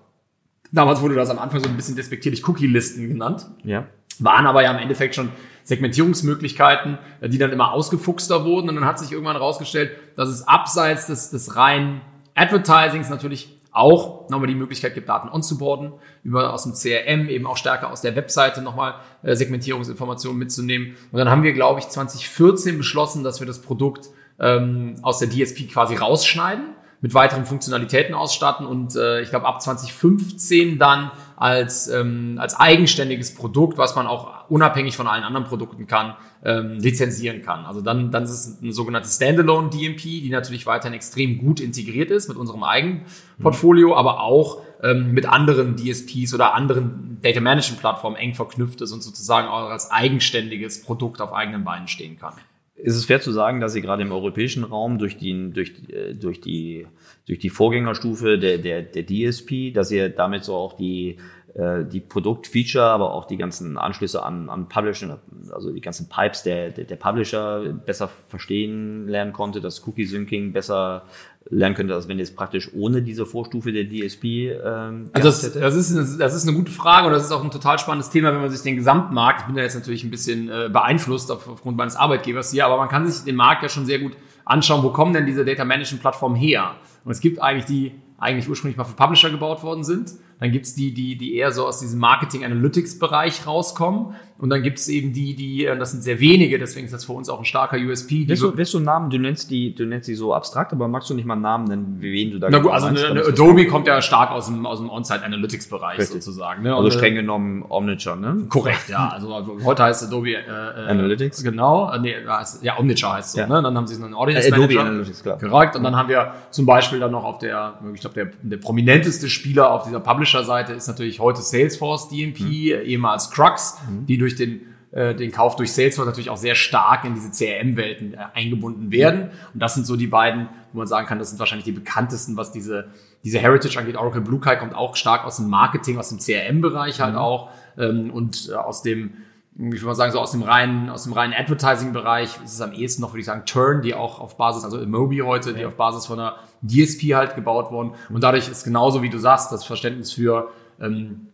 Damals 0.72 1.00
wurde 1.00 1.14
das 1.14 1.30
am 1.30 1.38
Anfang 1.38 1.60
so 1.60 1.68
ein 1.68 1.76
bisschen 1.76 1.96
despektierlich 1.96 2.46
Cookie-Listen 2.46 3.08
genannt. 3.08 3.46
Ja. 3.64 3.86
Waren 4.18 4.46
aber 4.46 4.62
ja 4.62 4.70
im 4.70 4.78
Endeffekt 4.78 5.14
schon 5.14 5.30
Segmentierungsmöglichkeiten, 5.64 6.98
die 7.22 7.38
dann 7.38 7.52
immer 7.52 7.72
ausgefuchster 7.72 8.44
wurden. 8.44 8.68
Und 8.68 8.76
dann 8.76 8.84
hat 8.84 8.98
sich 8.98 9.12
irgendwann 9.12 9.36
herausgestellt, 9.36 9.92
dass 10.16 10.28
es 10.28 10.46
abseits 10.46 11.06
des, 11.06 11.30
des 11.30 11.56
reinen 11.56 12.00
Advertisings 12.34 13.08
natürlich 13.10 13.60
auch 13.72 14.28
nochmal 14.30 14.48
die 14.48 14.54
Möglichkeit 14.54 14.94
gibt, 14.94 15.08
Daten 15.08 15.28
onzuboarden, 15.28 15.92
über 16.24 16.52
aus 16.52 16.64
dem 16.64 16.72
CRM 16.72 17.28
eben 17.28 17.46
auch 17.46 17.56
stärker 17.56 17.90
aus 17.90 18.00
der 18.00 18.16
Webseite 18.16 18.62
nochmal 18.62 18.94
äh, 19.22 19.36
Segmentierungsinformationen 19.36 20.38
mitzunehmen. 20.38 20.96
Und 21.12 21.18
dann 21.18 21.30
haben 21.30 21.42
wir, 21.42 21.52
glaube 21.52 21.78
ich, 21.80 21.88
2014 21.88 22.78
beschlossen, 22.78 23.22
dass 23.22 23.40
wir 23.40 23.46
das 23.46 23.62
Produkt 23.62 24.08
ähm, 24.40 24.96
aus 25.02 25.18
der 25.18 25.28
DSP 25.30 25.70
quasi 25.70 25.94
rausschneiden 25.94 26.74
mit 27.02 27.14
weiteren 27.14 27.46
Funktionalitäten 27.46 28.14
ausstatten 28.14 28.66
und 28.66 28.94
äh, 28.94 29.22
ich 29.22 29.30
glaube 29.30 29.46
ab 29.46 29.62
2015 29.62 30.78
dann 30.78 31.10
als, 31.36 31.88
ähm, 31.88 32.36
als 32.38 32.54
eigenständiges 32.54 33.34
Produkt, 33.34 33.78
was 33.78 33.96
man 33.96 34.06
auch 34.06 34.50
unabhängig 34.50 34.96
von 34.96 35.06
allen 35.06 35.24
anderen 35.24 35.46
Produkten 35.46 35.86
kann, 35.86 36.14
ähm, 36.44 36.78
lizenzieren 36.78 37.40
kann. 37.40 37.64
Also 37.64 37.80
dann, 37.80 38.10
dann 38.10 38.24
ist 38.24 38.30
es 38.30 38.62
ein 38.62 38.72
sogenanntes 38.72 39.16
Standalone 39.16 39.70
DMP, 39.70 40.02
die 40.02 40.28
natürlich 40.28 40.66
weiterhin 40.66 40.94
extrem 40.94 41.38
gut 41.38 41.60
integriert 41.60 42.10
ist 42.10 42.28
mit 42.28 42.36
unserem 42.36 42.62
eigenen 42.62 43.02
Portfolio, 43.40 43.96
aber 43.96 44.20
auch 44.20 44.60
ähm, 44.82 45.12
mit 45.12 45.26
anderen 45.26 45.76
DSPs 45.76 46.34
oder 46.34 46.54
anderen 46.54 47.18
Data 47.22 47.40
Management 47.40 47.80
Plattformen 47.80 48.16
eng 48.16 48.34
verknüpft 48.34 48.82
ist 48.82 48.92
und 48.92 49.02
sozusagen 49.02 49.48
auch 49.48 49.70
als 49.70 49.90
eigenständiges 49.90 50.82
Produkt 50.82 51.22
auf 51.22 51.32
eigenen 51.32 51.64
Beinen 51.64 51.88
stehen 51.88 52.18
kann. 52.18 52.34
Ist 52.82 52.96
es 52.96 53.04
fair 53.04 53.20
zu 53.20 53.32
sagen, 53.32 53.60
dass 53.60 53.72
Sie 53.72 53.82
gerade 53.82 54.02
im 54.02 54.12
europäischen 54.12 54.64
Raum 54.64 54.98
durch 54.98 55.16
die, 55.16 55.50
durch, 55.50 55.72
äh, 55.88 56.14
durch 56.14 56.40
die, 56.40 56.86
durch 57.26 57.38
die 57.38 57.50
Vorgängerstufe 57.50 58.38
der, 58.38 58.58
der, 58.58 58.82
der 58.82 59.04
DSP, 59.04 59.72
dass 59.72 59.90
ihr 59.90 60.08
damit 60.08 60.44
so 60.44 60.54
auch 60.54 60.74
die, 60.76 61.18
die 61.54 62.00
Produktfeature, 62.00 62.84
aber 62.84 63.12
auch 63.12 63.26
die 63.26 63.36
ganzen 63.36 63.76
Anschlüsse 63.76 64.22
an, 64.22 64.48
an 64.48 64.68
Publishing, 64.68 65.16
also 65.52 65.72
die 65.72 65.80
ganzen 65.80 66.08
Pipes 66.08 66.44
der, 66.44 66.70
der, 66.70 66.84
der 66.84 66.96
Publisher 66.96 67.72
besser 67.84 68.08
verstehen 68.28 69.08
lernen 69.08 69.32
konnte, 69.32 69.60
das 69.60 69.86
Cookie-Syncing 69.86 70.52
besser 70.52 71.02
lernen 71.48 71.74
könnte, 71.74 71.94
als 71.94 72.06
wenn 72.06 72.20
es 72.20 72.34
praktisch 72.34 72.70
ohne 72.74 73.02
diese 73.02 73.26
Vorstufe 73.26 73.72
der 73.72 73.84
DSP 73.88 74.24
ähm, 74.24 75.10
also 75.12 75.28
das, 75.28 75.52
das, 75.52 75.74
ist 75.74 75.96
eine, 75.96 76.18
das 76.18 76.34
ist 76.34 76.46
eine 76.46 76.56
gute 76.56 76.70
Frage 76.70 77.08
und 77.08 77.14
das 77.14 77.24
ist 77.24 77.32
auch 77.32 77.42
ein 77.42 77.50
total 77.50 77.78
spannendes 77.78 78.10
Thema, 78.10 78.32
wenn 78.32 78.42
man 78.42 78.50
sich 78.50 78.62
den 78.62 78.76
Gesamtmarkt, 78.76 79.40
ich 79.40 79.46
bin 79.46 79.56
da 79.56 79.62
jetzt 79.62 79.74
natürlich 79.74 80.04
ein 80.04 80.10
bisschen 80.10 80.48
äh, 80.48 80.68
beeinflusst 80.72 81.32
auf, 81.32 81.48
aufgrund 81.48 81.76
meines 81.76 81.96
Arbeitgebers 81.96 82.52
hier, 82.52 82.66
aber 82.66 82.76
man 82.76 82.88
kann 82.88 83.10
sich 83.10 83.24
den 83.24 83.36
Markt 83.36 83.62
ja 83.62 83.68
schon 83.68 83.86
sehr 83.86 83.98
gut 83.98 84.12
anschauen, 84.44 84.82
wo 84.82 84.90
kommen 84.90 85.12
denn 85.14 85.26
diese 85.26 85.44
Data 85.44 85.64
Management 85.64 86.00
Plattformen 86.02 86.36
her? 86.36 86.76
Und 87.04 87.12
es 87.12 87.20
gibt 87.20 87.40
eigentlich 87.40 87.64
die 87.64 87.92
eigentlich 88.20 88.48
ursprünglich 88.48 88.76
mal 88.76 88.84
für 88.84 88.94
Publisher 88.94 89.30
gebaut 89.30 89.62
worden 89.62 89.82
sind. 89.82 90.12
Dann 90.40 90.52
gibt's 90.52 90.74
die, 90.74 90.92
die, 90.94 91.16
die 91.16 91.36
eher 91.36 91.52
so 91.52 91.66
aus 91.66 91.80
diesem 91.80 92.00
Marketing-Analytics-Bereich 92.00 93.46
rauskommen. 93.46 94.14
Und 94.40 94.48
dann 94.48 94.62
gibt's 94.62 94.88
eben 94.88 95.12
die, 95.12 95.36
die, 95.36 95.66
äh, 95.66 95.76
das 95.76 95.90
sind 95.90 96.02
sehr 96.02 96.18
wenige, 96.18 96.58
deswegen 96.58 96.86
ist 96.86 96.94
das 96.94 97.04
für 97.04 97.12
uns 97.12 97.28
auch 97.28 97.40
ein 97.40 97.44
starker 97.44 97.76
USP. 97.76 98.24
Willst 98.26 98.42
du, 98.42 98.56
willst 98.56 98.72
du 98.72 98.78
einen 98.78 98.86
Namen, 98.86 99.10
du 99.10 99.18
nennst 99.18 99.50
die, 99.50 99.74
du 99.74 99.84
nennst 99.84 100.08
die 100.08 100.14
so 100.14 100.32
abstrakt, 100.32 100.72
aber 100.72 100.88
magst 100.88 101.10
du 101.10 101.14
nicht 101.14 101.26
mal 101.26 101.34
einen 101.34 101.42
Namen 101.42 101.64
nennen, 101.64 101.96
wen 101.98 102.30
du 102.30 102.38
da 102.38 102.48
Na 102.48 102.58
gut, 102.58 102.72
also 102.72 102.86
meinst, 102.86 103.04
eine, 103.04 103.20
eine 103.20 103.28
Adobe 103.28 103.66
kommt 103.66 103.86
ja 103.86 104.00
stark 104.00 104.30
aus 104.30 104.46
dem, 104.46 104.64
aus 104.64 104.78
dem 104.78 104.88
On-Site 104.88 105.22
Analytics-Bereich 105.22 106.06
sozusagen. 106.06 106.62
Ne? 106.62 106.74
Also 106.74 106.86
und, 106.86 106.92
streng 106.92 107.16
genommen 107.16 107.66
Omniture, 107.68 108.16
ne? 108.16 108.46
Korrekt, 108.48 108.88
ja. 108.88 109.10
Also, 109.10 109.46
heute 109.62 109.82
heißt 109.82 110.04
Adobe 110.04 110.30
äh, 110.30 110.38
äh 110.38 110.88
Analytics. 110.88 111.44
Genau, 111.44 111.92
äh, 111.92 111.98
nee, 111.98 112.14
heißt, 112.26 112.62
ja, 112.62 112.78
Omniture 112.78 113.12
heißt 113.12 113.32
so, 113.32 113.40
ja. 113.40 113.46
ne? 113.46 113.62
Dann 113.62 113.76
haben 113.76 113.86
sie 113.86 113.96
so 113.96 114.06
einen 114.06 114.14
Audience 114.14 114.48
äh, 114.48 114.52
Adobe 114.54 114.80
Analytics, 114.80 115.22
klar. 115.22 115.36
Korrekt. 115.38 115.76
Und 115.76 115.84
dann 115.84 115.94
haben 115.94 116.08
wir 116.08 116.32
zum 116.50 116.64
Beispiel 116.64 116.98
dann 116.98 117.10
noch 117.10 117.24
auf 117.24 117.40
der, 117.40 117.74
ich 117.92 118.00
glaube, 118.00 118.14
der, 118.14 118.30
der 118.40 118.56
prominenteste 118.56 119.28
Spieler 119.28 119.70
auf 119.70 119.84
dieser 119.84 120.00
Publisher-Seite 120.30 120.72
ist 120.72 120.86
natürlich 120.86 121.20
heute 121.20 121.42
Salesforce 121.42 122.08
DMP, 122.08 122.40
mhm. 122.40 122.84
ehemals 122.84 123.30
Crux, 123.30 123.78
mhm. 123.88 124.06
die 124.06 124.18
durch 124.18 124.36
den 124.36 124.66
äh, 124.92 125.14
den 125.14 125.30
Kauf 125.30 125.54
durch 125.54 125.72
Salesforce 125.72 126.06
natürlich 126.06 126.30
auch 126.30 126.36
sehr 126.36 126.56
stark 126.56 127.04
in 127.04 127.14
diese 127.14 127.30
CRM-Welten 127.30 128.14
äh, 128.14 128.18
eingebunden 128.34 128.90
werden. 128.90 129.30
Und 129.54 129.62
das 129.62 129.74
sind 129.74 129.86
so 129.86 129.94
die 129.94 130.08
beiden, 130.08 130.48
wo 130.72 130.78
man 130.78 130.88
sagen 130.88 131.06
kann, 131.06 131.20
das 131.20 131.30
sind 131.30 131.38
wahrscheinlich 131.38 131.64
die 131.64 131.72
bekanntesten, 131.72 132.36
was 132.36 132.50
diese, 132.50 132.88
diese 133.22 133.38
Heritage 133.38 133.78
angeht. 133.78 133.96
Oracle 133.96 134.20
Blue 134.20 134.40
Kai 134.40 134.56
kommt 134.56 134.74
auch 134.74 134.96
stark 134.96 135.24
aus 135.24 135.36
dem 135.36 135.48
Marketing, 135.48 135.96
aus 135.96 136.08
dem 136.08 136.18
CRM-Bereich 136.18 137.00
halt 137.00 137.12
mhm. 137.12 137.20
auch 137.20 137.50
ähm, 137.78 138.10
und 138.10 138.48
äh, 138.50 138.54
aus 138.54 138.82
dem 138.82 139.12
ich 139.60 139.74
würde 139.74 139.86
mal 139.86 139.94
sagen, 139.94 140.12
so 140.12 140.20
aus 140.20 140.32
dem 140.32 140.42
reinen, 140.42 140.88
aus 140.88 141.04
dem 141.04 141.12
reinen 141.12 141.34
Advertising-Bereich 141.34 142.38
ist 142.42 142.54
es 142.54 142.60
am 142.62 142.72
ehesten 142.72 143.02
noch, 143.02 143.10
würde 143.12 143.20
ich 143.20 143.26
sagen, 143.26 143.44
Turn, 143.44 143.82
die 143.82 143.94
auch 143.94 144.18
auf 144.18 144.38
Basis, 144.38 144.64
also 144.64 144.78
Mobi 144.86 145.18
heute, 145.18 145.52
die 145.52 145.66
auf 145.66 145.76
Basis 145.76 146.06
von 146.06 146.18
einer 146.18 146.36
DSP 146.62 147.14
halt 147.14 147.34
gebaut 147.34 147.70
wurden. 147.70 147.92
Und 148.08 148.22
dadurch 148.22 148.48
ist 148.48 148.64
genauso, 148.64 149.02
wie 149.02 149.10
du 149.10 149.18
sagst, 149.18 149.52
das 149.52 149.64
Verständnis 149.64 150.12
für 150.12 150.50
ähm, 150.80 151.28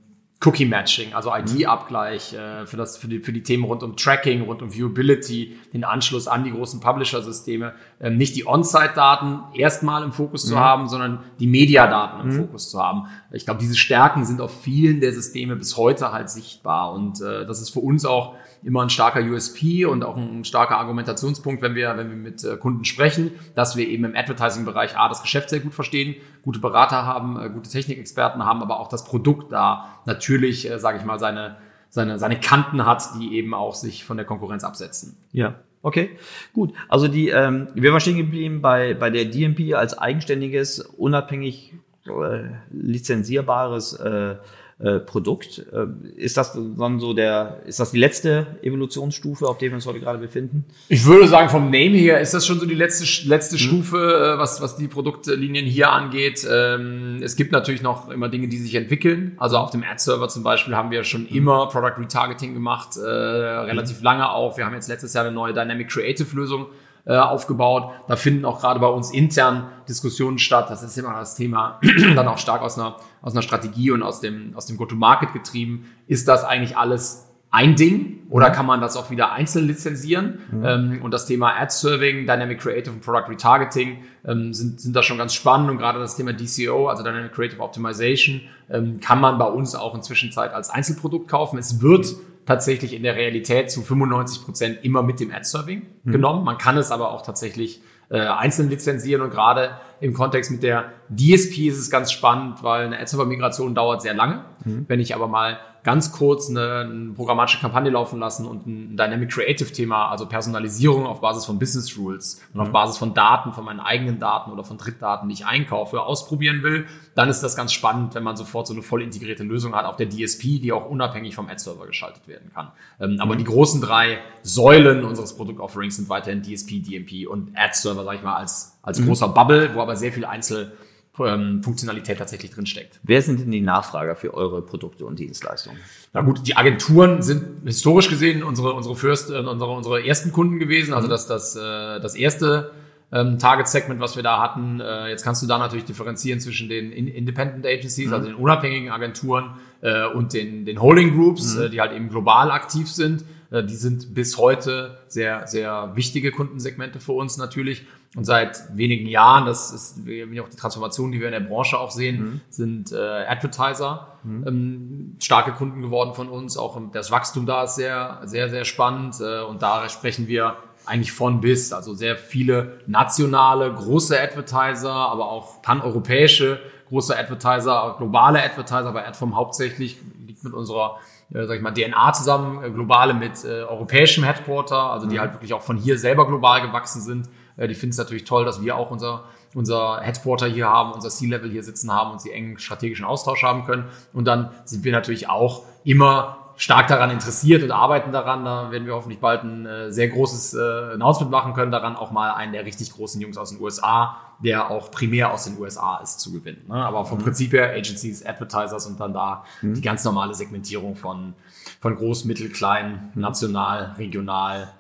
Cookie-Matching, 0.45 1.15
also 1.15 1.33
ID-Abgleich 1.35 2.35
äh, 2.35 2.67
für, 2.67 2.77
das, 2.77 2.99
für, 2.99 3.09
die, 3.09 3.21
für 3.21 3.33
die 3.33 3.43
Themen 3.43 3.65
rund 3.65 3.83
um 3.83 3.97
Tracking, 3.97 4.43
rund 4.43 4.61
um 4.61 4.73
Viewability, 4.73 5.57
den 5.73 5.85
Anschluss 5.85 6.29
an 6.29 6.45
die 6.45 6.51
großen 6.51 6.81
Publisher-Systeme, 6.81 7.75
ähm, 7.99 8.19
nicht 8.19 8.37
die 8.37 8.47
On-Site-Daten 8.47 9.55
erstmal 9.55 10.03
im 10.03 10.13
Fokus 10.13 10.45
mhm. 10.45 10.49
zu 10.51 10.61
haben, 10.61 10.89
sondern 10.89 11.21
die 11.41 11.47
Media-Daten 11.47 12.21
im 12.21 12.35
mhm. 12.35 12.41
Fokus 12.41 12.71
zu 12.71 12.83
haben. 12.83 13.07
Ich 13.33 13.45
glaube, 13.47 13.61
diese 13.61 13.77
Stärken 13.77 14.25
sind 14.25 14.41
auf 14.41 14.63
vielen 14.63 15.01
der 15.01 15.13
Systeme 15.13 15.57
bis 15.57 15.77
heute 15.77 16.13
halt 16.13 16.29
sichtbar 16.29 16.93
und 16.93 17.21
äh, 17.21 17.47
das 17.47 17.61
ist 17.61 17.71
für 17.71 17.81
uns 17.81 18.05
auch 18.05 18.35
immer 18.63 18.83
ein 18.83 18.91
starker 18.91 19.21
USP 19.21 19.87
und 19.87 20.05
auch 20.05 20.17
ein 20.17 20.45
starker 20.45 20.77
Argumentationspunkt, 20.77 21.63
wenn 21.63 21.75
wir, 21.75 21.97
wenn 21.97 22.11
wir 22.11 22.17
mit 22.17 22.45
äh, 22.45 22.57
Kunden 22.57 22.85
sprechen, 22.85 23.31
dass 23.55 23.77
wir 23.77 23.89
eben 23.89 24.05
im 24.05 24.15
Advertising-Bereich 24.15 24.99
A, 24.99 25.09
das 25.09 25.23
Geschäft 25.23 25.51
sehr 25.51 25.61
gut 25.61 25.73
verstehen, 25.73 26.17
gute 26.43 26.59
Berater 26.59 27.07
haben, 27.07 27.41
äh, 27.41 27.49
gute 27.49 27.71
Technikexperten 27.71 28.45
haben, 28.45 28.63
aber 28.63 28.81
auch 28.81 28.89
das 28.89 29.05
Produkt 29.05 29.53
da 29.53 30.01
natürlich, 30.05 30.71
äh, 30.71 30.79
sage 30.79 30.99
ich 30.99 31.05
mal, 31.05 31.19
seine, 31.19 31.57
seine, 31.89 32.19
seine 32.19 32.39
Kanten 32.41 32.85
hat, 32.85 33.05
die 33.19 33.37
eben 33.37 33.55
auch 33.55 33.75
sich 33.75 34.05
von 34.05 34.17
der 34.17 34.27
Konkurrenz 34.27 34.65
absetzen. 34.65 35.17
Ja. 35.33 35.55
Okay, 35.87 36.19
gut. 36.53 36.73
Also 36.89 37.07
die, 37.07 37.29
ähm, 37.29 37.69
wir 37.77 37.93
waren 37.93 38.01
stehen 38.01 38.17
geblieben 38.17 38.61
bei, 38.61 38.95
bei 38.95 39.09
der 39.09 39.27
DMP 39.27 39.73
als 39.75 39.97
eigenständiges, 39.97 40.81
unabhängig 40.81 41.75
äh, 42.07 42.49
lizenzierbares 42.73 43.93
äh, 43.93 44.35
äh, 44.79 44.99
Produkt. 44.99 45.65
Äh, 45.73 45.87
ist 46.17 46.37
das 46.37 46.53
dann 46.53 47.01
so 47.01 47.15
der, 47.15 47.63
ist 47.65 47.81
das 47.81 47.93
die 47.93 47.99
letzte 47.99 48.59
Evolutionsstufe, 48.63 49.47
auf 49.47 49.57
der 49.57 49.71
wir 49.71 49.77
uns 49.77 49.87
heute 49.87 50.01
gerade 50.01 50.19
befinden? 50.19 50.67
Ich 50.89 51.07
würde 51.07 51.29
sagen, 51.29 51.49
vom 51.49 51.65
Name 51.65 51.97
her 51.97 52.21
ist 52.21 52.35
das 52.35 52.47
schon 52.47 52.61
so 52.61 52.67
die 52.67 52.75
letzte, 52.75 53.27
letzte 53.27 53.55
mhm. 53.57 53.61
Stufe, 53.61 53.97
äh, 53.97 54.39
was, 54.39 54.61
was 54.61 54.77
die 54.77 54.87
Produktlinien 54.87 55.65
hier 55.65 55.93
angeht. 55.93 56.47
Ähm, 56.51 57.21
es 57.23 57.37
gibt 57.37 57.53
natürlich 57.53 57.81
noch 57.81 58.11
immer 58.11 58.29
Dinge, 58.29 58.49
die 58.49 58.59
sich 58.59 58.75
entwickeln. 58.75 59.33
Also 59.39 59.57
auf 59.57 59.71
dem 59.71 59.83
Ad-Server 59.83 60.29
zum 60.29 60.43
Beispiel 60.43 60.77
haben 60.77 60.91
wir 60.91 61.05
schon 61.05 61.23
mhm. 61.23 61.35
immer 61.35 61.69
Product 61.69 61.99
Retargeting 61.99 62.53
gemacht, 62.53 62.99
äh, 62.99 63.01
relativ 63.01 64.01
mhm. 64.01 64.05
lange 64.05 64.31
auch. 64.31 64.59
Wir 64.59 64.67
haben 64.67 64.75
jetzt 64.75 64.89
letztes 64.89 65.15
Jahr 65.15 65.25
eine 65.25 65.35
neue 65.35 65.55
Dynamic 65.55 65.89
Creative 65.89 66.37
Lösung 66.37 66.67
äh, 67.07 67.17
aufgebaut. 67.17 67.93
Da 68.09 68.17
finden 68.17 68.45
auch 68.45 68.61
gerade 68.61 68.81
bei 68.81 68.89
uns 68.89 69.13
intern 69.13 69.69
Diskussionen 69.89 70.39
statt. 70.39 70.71
Das 70.71 70.83
ist 70.83 70.99
immer 70.99 71.15
das 71.15 71.37
Thema 71.37 71.81
dann 72.17 72.29
auch 72.29 72.39
stark 72.39 72.63
aus 72.63 72.79
einer, 72.79 72.97
aus 73.23 73.33
einer 73.33 73.43
Strategie 73.43 73.93
und 73.93 74.03
aus 74.03 74.21
dem, 74.21 74.53
aus 74.57 74.67
dem 74.67 74.77
Go-to-Market 74.77 75.33
getrieben. 75.33 75.87
Ist 76.07 76.27
das 76.29 76.45
eigentlich 76.45 76.77
alles 76.77 77.27
ein 77.51 77.77
Ding 77.77 78.23
oder 78.29 78.51
kann 78.51 78.67
man 78.67 78.81
das 78.81 78.97
auch 78.97 79.11
wieder 79.11 79.33
einzeln 79.33 79.67
lizenzieren? 79.67 80.41
Ähm, 80.65 81.01
und 81.03 81.13
das 81.13 81.27
Thema 81.27 81.55
Ad-Serving, 81.59 82.27
Dynamic 82.27 82.61
Creative 82.61 82.93
und 82.93 83.03
Product 83.03 83.31
Retargeting 83.31 83.99
ähm, 84.27 84.53
sind, 84.53 84.81
sind 84.81 84.95
da 84.97 85.03
schon 85.03 85.17
ganz 85.17 85.33
spannend 85.33 85.71
und 85.71 85.79
gerade 85.79 85.99
das 85.99 86.17
Thema 86.17 86.33
DCO, 86.33 86.89
also 86.89 87.03
Dynamic 87.03 87.33
Creative 87.33 87.61
Optimization, 87.61 88.43
ähm, 88.69 89.01
kann 89.01 89.21
man 89.21 89.39
bei 89.39 89.47
uns 89.47 89.75
auch 89.75 89.95
inzwischen 89.95 90.33
Zeit 90.33 90.53
als 90.53 90.71
Einzelprodukt 90.71 91.29
kaufen. 91.29 91.57
Es 91.57 91.81
wird 91.81 92.17
tatsächlich 92.47 92.95
in 92.95 93.03
der 93.03 93.17
Realität 93.17 93.71
zu 93.71 93.83
95 93.83 94.45
Prozent 94.45 94.79
immer 94.83 95.03
mit 95.03 95.21
dem 95.21 95.33
Ad-Serving 95.33 95.83
genommen. 96.05 96.45
Man 96.45 96.59
kann 96.59 96.77
es 96.79 96.91
aber 96.91 97.11
auch 97.11 97.23
tatsächlich 97.23 97.81
äh, 98.09 98.21
einzeln 98.21 98.71
lizenzieren 98.71 99.21
und 99.23 99.31
gerade 99.31 99.71
im 100.01 100.15
Kontext 100.15 100.51
mit 100.53 100.63
der 100.63 100.93
DSP 101.11 101.69
ist 101.69 101.79
es 101.79 101.91
ganz 101.91 102.13
spannend, 102.13 102.63
weil 102.63 102.87
eine 102.87 102.99
Ad-Server-Migration 102.99 103.75
dauert 103.75 104.03
sehr 104.03 104.15
lange. 104.15 104.45
Wenn 104.89 105.01
ich 105.01 105.15
aber 105.15 105.27
mal 105.27 105.59
ganz 105.87 106.11
kurz 106.11 106.51
eine, 106.51 106.81
eine 106.81 107.13
programmatische 107.13 107.61
Kampagne 107.61 107.93
laufen 107.93 108.19
lassen 108.19 108.45
und 108.45 108.67
ein 108.67 108.97
Dynamic 108.97 109.31
Creative 109.31 109.71
Thema, 109.71 110.09
also 110.09 110.27
Personalisierung 110.27 111.07
auf 111.07 111.21
Basis 111.21 111.45
von 111.45 111.61
Business 111.61 111.97
Rules 111.97 112.43
und 112.53 112.61
auf 112.61 112.73
Basis 112.73 112.99
von 112.99 113.15
Daten, 113.15 113.53
von 113.53 113.65
meinen 113.65 113.79
eigenen 113.79 114.19
Daten 114.19 114.51
oder 114.51 114.65
von 114.65 114.79
Drittdaten, 114.79 115.29
die 115.29 115.35
ich 115.35 115.47
einkaufe, 115.47 116.03
ausprobieren 116.03 116.65
will, 116.65 116.87
dann 117.15 117.29
ist 117.29 117.41
das 117.41 117.55
ganz 117.55 117.73
spannend, 117.73 118.17
wenn 118.17 118.25
man 118.25 118.37
sofort 118.37 118.67
so 118.67 118.73
eine 118.73 118.83
voll 118.83 119.01
integrierte 119.01 119.45
Lösung 119.45 119.77
hat 119.77 119.85
auf 119.85 119.95
der 119.95 120.09
DSP, 120.09 120.59
die 120.61 120.73
auch 120.73 120.91
unabhängig 120.91 121.37
vom 121.37 121.49
Ad-Server 121.49 121.87
geschaltet 121.87 122.27
werden 122.27 122.51
kann. 122.53 122.73
Ähm, 122.99 123.19
aber 123.21 123.37
die 123.37 123.45
großen 123.45 123.81
drei 123.81 124.19
Säulen 124.43 125.05
unseres 125.05 125.37
Produktofferings 125.37 125.95
sind 125.95 126.09
weiterhin 126.09 126.43
DSP, 126.43 126.81
DMP 126.83 127.29
und 127.29 127.57
Ad-Server, 127.57 128.03
sage 128.03 128.17
ich 128.17 128.25
mal, 128.25 128.35
als, 128.35 128.77
als 128.83 129.01
großer 129.01 129.29
Bubble, 129.29 129.73
wo 129.75 129.83
aber 129.83 129.95
sehr 129.95 130.13
viel 130.13 130.25
Einzel 130.25 130.73
ähm, 131.21 131.63
Funktionalität 131.63 132.19
tatsächlich 132.19 132.51
drinsteckt. 132.51 133.01
Wer 133.03 133.23
sind 133.23 133.41
denn 133.41 133.51
die 133.51 133.61
Nachfrager 133.61 134.17
für 134.17 134.35
eure 134.35 134.63
Produkte 134.63 135.07
und 135.07 135.19
Dienstleistungen? 135.19 135.79
Na 136.13 136.23
gut, 136.23 136.47
die 136.47 136.57
Agenturen 136.57 137.23
sind 137.23 137.65
historisch 137.65 138.09
gesehen 138.09 138.43
unsere 138.43 138.73
unsere 138.73 138.97
First, 138.97 139.31
äh, 139.31 139.39
unsere 139.39 139.71
unsere 139.73 140.07
ersten 140.07 140.33
Kunden 140.33 140.59
gewesen. 140.59 140.95
Also 140.95 141.09
das 141.09 141.27
das 141.27 141.57
äh, 141.57 142.01
das 142.01 142.15
erste 142.15 142.73
ähm, 143.13 143.39
Target 143.39 143.69
Segment, 143.69 144.01
was 144.01 144.17
wir 144.17 144.23
da 144.23 144.41
hatten. 144.41 144.81
Äh, 144.81 145.09
jetzt 145.09 145.23
kannst 145.23 145.43
du 145.43 145.47
da 145.47 145.59
natürlich 145.59 145.85
differenzieren 145.85 146.41
zwischen 146.41 146.69
den 146.69 146.93
in 146.93 147.07
Independent 147.07 147.65
Agencies, 147.65 148.13
also 148.13 148.27
den 148.27 148.37
unabhängigen 148.37 148.91
Agenturen 148.91 149.57
äh, 149.81 150.07
und 150.07 150.33
den 150.33 150.65
den 150.65 150.81
Holding 150.81 151.15
Groups, 151.15 151.57
äh, 151.57 151.71
die 151.71 151.81
halt 151.81 151.93
eben 151.93 152.09
global 152.09 152.51
aktiv 152.51 152.91
sind. 152.91 153.25
Äh, 153.51 153.65
die 153.65 153.77
sind 153.77 154.15
bis 154.15 154.39
heute 154.39 154.99
sehr 155.09 155.47
sehr 155.47 155.93
wichtige 155.95 156.33
Kundensegmente 156.33 156.99
für 156.99 157.13
uns 157.13 157.37
natürlich. 157.37 157.87
Und 158.15 158.25
seit 158.25 158.77
wenigen 158.77 159.07
Jahren, 159.07 159.45
das 159.45 159.73
ist 159.73 160.07
wie 160.07 160.41
auch 160.41 160.49
die 160.49 160.57
Transformation, 160.57 161.13
die 161.13 161.21
wir 161.21 161.27
in 161.27 161.33
der 161.33 161.41
Branche 161.41 161.79
auch 161.79 161.91
sehen, 161.91 162.41
sind 162.49 162.93
äh, 162.93 162.97
Advertiser 162.97 164.19
ähm, 164.25 165.17
starke 165.21 165.53
Kunden 165.53 165.83
geworden 165.83 166.15
von 166.15 166.29
uns. 166.29 166.57
Auch 166.57 166.81
das 166.93 167.11
Wachstum 167.11 167.47
da 167.47 167.65
ist 167.65 167.77
sehr, 167.77 168.21
sehr, 168.25 168.49
sehr 168.49 168.65
spannend. 168.65 169.17
Äh, 169.21 169.43
und 169.43 169.63
da 169.63 169.89
sprechen 169.89 170.29
wir 170.29 170.57
eigentlich 170.87 171.13
von 171.13 171.41
bis. 171.41 171.73
Also 171.73 171.95
sehr 171.95 172.17
viele 172.17 172.81
nationale, 172.87 173.73
große 173.73 174.19
Advertiser, 174.19 174.93
aber 174.93 175.31
auch 175.31 175.61
paneuropäische 175.63 176.61
große 176.89 177.19
Advertiser, 177.19 177.97
globale 177.99 178.43
Advertiser, 178.43 178.93
bei 178.93 179.07
Adform 179.07 179.37
hauptsächlich 179.37 179.99
liegt 180.27 180.45
mit 180.45 180.55
unserer 180.55 180.99
äh, 181.35 181.45
sag 181.45 181.57
ich 181.57 181.63
mal, 181.63 181.73
DNA 181.73 182.13
zusammen, 182.13 182.63
äh, 182.63 182.71
globale 182.71 183.15
mit 183.15 183.45
äh, 183.45 183.63
europäischem 183.63 184.25
Headquarter, 184.25 184.93
also 184.93 185.09
die 185.09 185.19
halt 185.19 185.33
wirklich 185.33 185.55
auch 185.55 185.63
von 185.63 185.77
hier 185.77 185.99
selber 185.99 186.27
global 186.27 186.63
gewachsen 186.63 187.01
sind. 187.01 187.29
Äh, 187.57 187.69
die 187.69 187.75
finden 187.75 187.93
es 187.93 187.99
natürlich 187.99 188.25
toll, 188.25 188.45
dass 188.45 188.63
wir 188.63 188.77
auch 188.77 188.91
unser, 188.91 189.25
unser 189.55 190.01
Headquarter 190.01 190.47
hier 190.47 190.69
haben, 190.69 190.93
unser 190.93 191.11
C-Level 191.11 191.51
hier 191.51 191.63
sitzen 191.63 191.93
haben 191.93 192.13
und 192.13 192.21
sie 192.21 192.33
engen 192.33 192.59
strategischen 192.59 193.05
Austausch 193.05 193.43
haben 193.43 193.65
können. 193.65 193.85
Und 194.13 194.27
dann 194.27 194.51
sind 194.65 194.85
wir 194.85 194.93
natürlich 194.93 195.29
auch 195.29 195.65
immer 195.85 196.39
stark 196.57 196.89
daran 196.89 197.11
interessiert 197.11 197.63
und 197.63 197.71
arbeiten 197.71 198.13
daran. 198.13 198.45
Da 198.45 198.71
werden 198.71 198.87
wir 198.87 198.95
hoffentlich 198.95 199.21
bald 199.21 199.45
ein 199.45 199.67
äh, 199.67 199.93
sehr 199.93 200.09
großes 200.09 200.55
äh, 200.55 200.95
Announcement 200.95 201.31
machen 201.31 201.53
können, 201.53 201.71
daran 201.71 201.97
auch 201.97 202.11
mal 202.11 202.33
einen 202.33 202.53
der 202.53 202.65
richtig 202.65 202.93
großen 202.93 203.21
Jungs 203.21 203.37
aus 203.37 203.51
den 203.51 203.61
USA, 203.61 204.17
der 204.43 204.71
auch 204.71 204.91
primär 204.91 205.33
aus 205.33 205.45
den 205.45 205.59
USA 205.59 205.99
ist, 205.99 206.21
zu 206.21 206.33
gewinnen. 206.33 206.65
Ne? 206.69 206.75
Aber 206.75 207.05
vom 207.05 207.19
Prinzip 207.19 207.53
her 207.53 207.71
Agencies, 207.73 208.25
Advertisers 208.25 208.87
und 208.87 208.99
dann 208.99 209.13
da 209.13 209.45
die 209.61 209.81
ganz 209.81 210.05
normale 210.05 210.35
Segmentierung 210.35 210.97
von, 210.97 211.35
von 211.81 211.97
groß, 211.97 212.25
mittel, 212.25 212.49
klein, 212.49 213.13
national, 213.15 213.95
regional 213.99 214.73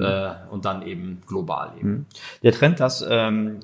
äh, 0.00 0.30
und 0.50 0.64
dann 0.64 0.82
eben 0.86 1.22
global 1.26 1.72
eben. 1.78 2.06
Der 2.42 2.52
Trend, 2.52 2.80
dass 2.80 3.04
ähm, 3.08 3.60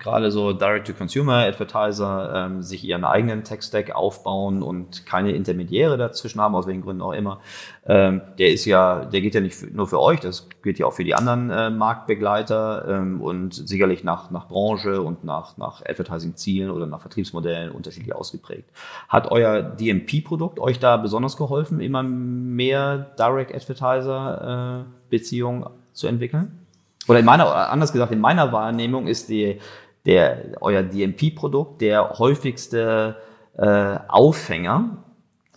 gerade 0.00 0.30
so 0.30 0.52
Direct-to-Consumer-Advertiser 0.52 2.46
ähm, 2.46 2.62
sich 2.62 2.84
ihren 2.84 3.04
eigenen 3.04 3.42
Tech-Stack 3.44 3.94
aufbauen 3.94 4.62
und 4.62 5.06
keine 5.06 5.32
Intermediäre 5.32 5.96
dazwischen 5.96 6.38
haben, 6.40 6.54
aus 6.54 6.66
welchen 6.66 6.82
Gründen 6.82 7.00
auch 7.02 7.12
immer, 7.12 7.40
ähm, 7.86 8.20
der 8.38 8.52
ist 8.52 8.64
ja, 8.64 9.04
der 9.04 9.20
geht 9.20 9.34
ja 9.34 9.40
nicht 9.40 9.74
nur 9.74 9.88
für 9.88 10.00
euch, 10.00 10.20
das 10.20 10.48
gilt 10.62 10.78
ja 10.78 10.86
auch 10.86 10.92
für 10.92 11.02
die 11.04 11.14
anderen 11.14 11.50
äh, 11.50 11.70
Marktbegleiter 11.70 12.86
ähm, 12.88 13.20
und 13.20 13.54
sicherlich 13.54 14.04
nach, 14.04 14.30
nach 14.30 14.46
Branche 14.48 15.02
und 15.02 15.24
nach, 15.24 15.56
nach 15.56 15.84
Advertising-Zielen 15.84 16.70
oder 16.70 16.86
nach 16.86 17.00
Vertriebsmodellen 17.00 17.72
unterschiedlich 17.72 18.14
ausgeprägt. 18.14 18.70
Hat 19.08 19.30
euer 19.30 19.62
DMP-Produkt 19.62 20.60
euch 20.60 20.78
da 20.78 20.96
besonders 20.96 21.36
geholfen, 21.36 21.80
immer 21.80 22.02
mehr 22.02 23.12
Direct-Advertiser-Beziehungen 23.18 25.66
zu 25.92 26.06
entwickeln? 26.06 26.61
Oder 27.08 27.18
in 27.18 27.24
meiner, 27.24 27.70
anders 27.70 27.92
gesagt, 27.92 28.12
in 28.12 28.20
meiner 28.20 28.52
Wahrnehmung 28.52 29.06
ist 29.06 29.28
die, 29.28 29.58
der, 30.06 30.56
euer 30.60 30.82
DMP-Produkt 30.82 31.80
der 31.80 32.18
häufigste 32.18 33.16
äh, 33.56 33.98
Aufhänger, 34.08 34.98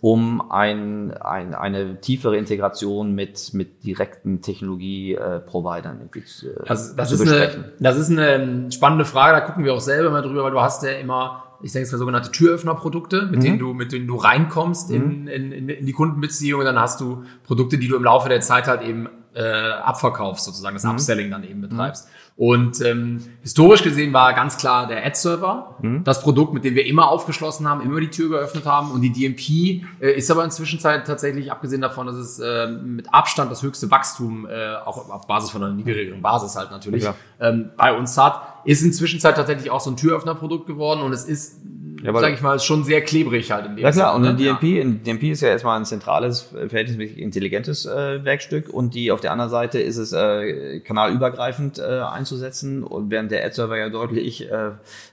um 0.00 0.50
ein, 0.50 1.14
ein, 1.14 1.54
eine 1.54 2.00
tiefere 2.00 2.36
Integration 2.36 3.14
mit, 3.14 3.54
mit 3.54 3.82
direkten 3.84 4.42
Technologie-Providern 4.42 5.98
irgendwie 6.00 6.24
zu, 6.24 6.48
äh, 6.48 6.68
Also 6.68 6.94
das, 6.94 7.08
zu 7.08 7.14
ist 7.14 7.24
besprechen. 7.24 7.64
eine, 7.64 7.72
das 7.80 7.96
ist 7.96 8.10
eine 8.10 8.28
ähm, 8.34 8.70
spannende 8.70 9.04
Frage, 9.04 9.34
da 9.34 9.40
gucken 9.40 9.64
wir 9.64 9.72
auch 9.72 9.80
selber 9.80 10.10
mal 10.10 10.22
drüber, 10.22 10.44
weil 10.44 10.52
du 10.52 10.60
hast 10.60 10.82
ja 10.82 10.92
immer, 10.92 11.44
ich 11.62 11.72
denke 11.72 11.86
es 11.86 11.92
mal 11.92 11.98
sogenannte 11.98 12.30
Türöffnerprodukte, 12.30 13.26
mit 13.30 13.42
denen 13.42 13.58
du, 13.58 13.72
mit 13.72 13.90
denen 13.92 14.06
du 14.06 14.16
reinkommst 14.16 14.90
in, 14.90 15.26
in, 15.28 15.50
in, 15.50 15.68
in 15.70 15.86
die 15.86 15.92
Kundenbeziehung 15.92 16.60
und 16.60 16.66
dann 16.66 16.78
hast 16.78 17.00
du 17.00 17.24
Produkte, 17.44 17.78
die 17.78 17.88
du 17.88 17.96
im 17.96 18.04
Laufe 18.04 18.28
der 18.28 18.42
Zeit 18.42 18.66
halt 18.66 18.82
eben 18.82 19.08
äh, 19.36 19.42
abverkaufst, 19.42 20.44
sozusagen, 20.46 20.74
das 20.74 20.84
Upselling 20.84 21.30
dann 21.30 21.44
eben 21.44 21.60
betreibst. 21.60 22.08
Und 22.38 22.82
ähm, 22.82 23.22
historisch 23.40 23.82
gesehen 23.82 24.12
war 24.12 24.34
ganz 24.34 24.58
klar 24.58 24.86
der 24.86 25.04
Ad-Server, 25.06 25.76
das 26.04 26.20
Produkt, 26.20 26.52
mit 26.52 26.64
dem 26.64 26.74
wir 26.74 26.84
immer 26.84 27.08
aufgeschlossen 27.08 27.66
haben, 27.66 27.80
immer 27.80 27.98
die 27.98 28.10
Tür 28.10 28.28
geöffnet 28.28 28.66
haben. 28.66 28.90
Und 28.90 29.00
die 29.00 29.10
DMP 29.10 29.84
äh, 30.02 30.12
ist 30.16 30.30
aber 30.30 30.44
inzwischen 30.44 30.78
tatsächlich, 30.78 31.50
abgesehen 31.50 31.80
davon, 31.80 32.06
dass 32.06 32.16
es 32.16 32.38
äh, 32.38 32.66
mit 32.66 33.12
Abstand 33.12 33.50
das 33.50 33.62
höchste 33.62 33.90
Wachstum, 33.90 34.46
äh, 34.46 34.74
auch 34.84 35.08
auf 35.08 35.26
Basis 35.26 35.50
von 35.50 35.62
einer 35.64 35.72
niedrigeren 35.72 36.20
Basis 36.20 36.56
halt 36.56 36.70
natürlich, 36.70 37.04
Ja. 37.04 37.14
ähm, 37.40 37.70
bei 37.76 37.96
uns 37.96 38.18
hat, 38.18 38.42
ist 38.64 38.82
inzwischen 38.82 39.18
tatsächlich 39.20 39.70
auch 39.70 39.80
so 39.80 39.90
ein 39.90 39.96
Türöffnerprodukt 39.96 40.66
geworden 40.66 41.00
und 41.00 41.12
es 41.14 41.24
ist, 41.24 41.60
Ja, 42.06 42.20
sage 42.20 42.34
ich 42.34 42.40
mal, 42.40 42.58
schon 42.60 42.84
sehr 42.84 43.02
klebrig 43.02 43.50
halt 43.50 43.66
in 43.66 43.76
dem 43.76 43.84
Ja 43.84 43.90
klar, 43.90 44.14
und 44.14 44.24
Sinne, 44.24 44.34
ein 44.34 44.42
ne? 44.42 44.58
DMP, 44.60 44.80
ein 44.80 45.02
DMP 45.02 45.32
ist 45.32 45.42
ja 45.42 45.48
erstmal 45.48 45.78
ein 45.78 45.84
zentrales, 45.84 46.52
äh, 46.54 46.68
verhältnismäßig 46.68 47.18
intelligentes 47.18 47.86
äh, 47.86 48.24
Werkstück 48.24 48.68
und 48.68 48.94
die 48.94 49.10
auf 49.10 49.20
der 49.20 49.32
anderen 49.32 49.50
Seite 49.50 49.80
ist 49.80 49.96
es 49.96 50.12
äh, 50.12 50.80
kanalübergreifend 50.80 51.78
äh, 51.78 52.00
einzusetzen 52.00 52.82
und 52.84 53.10
während 53.10 53.30
der 53.30 53.44
Ad-Server 53.44 53.76
ja 53.76 53.88
deutlich, 53.88 54.50
äh, 54.50 54.54
äh, 54.56 54.72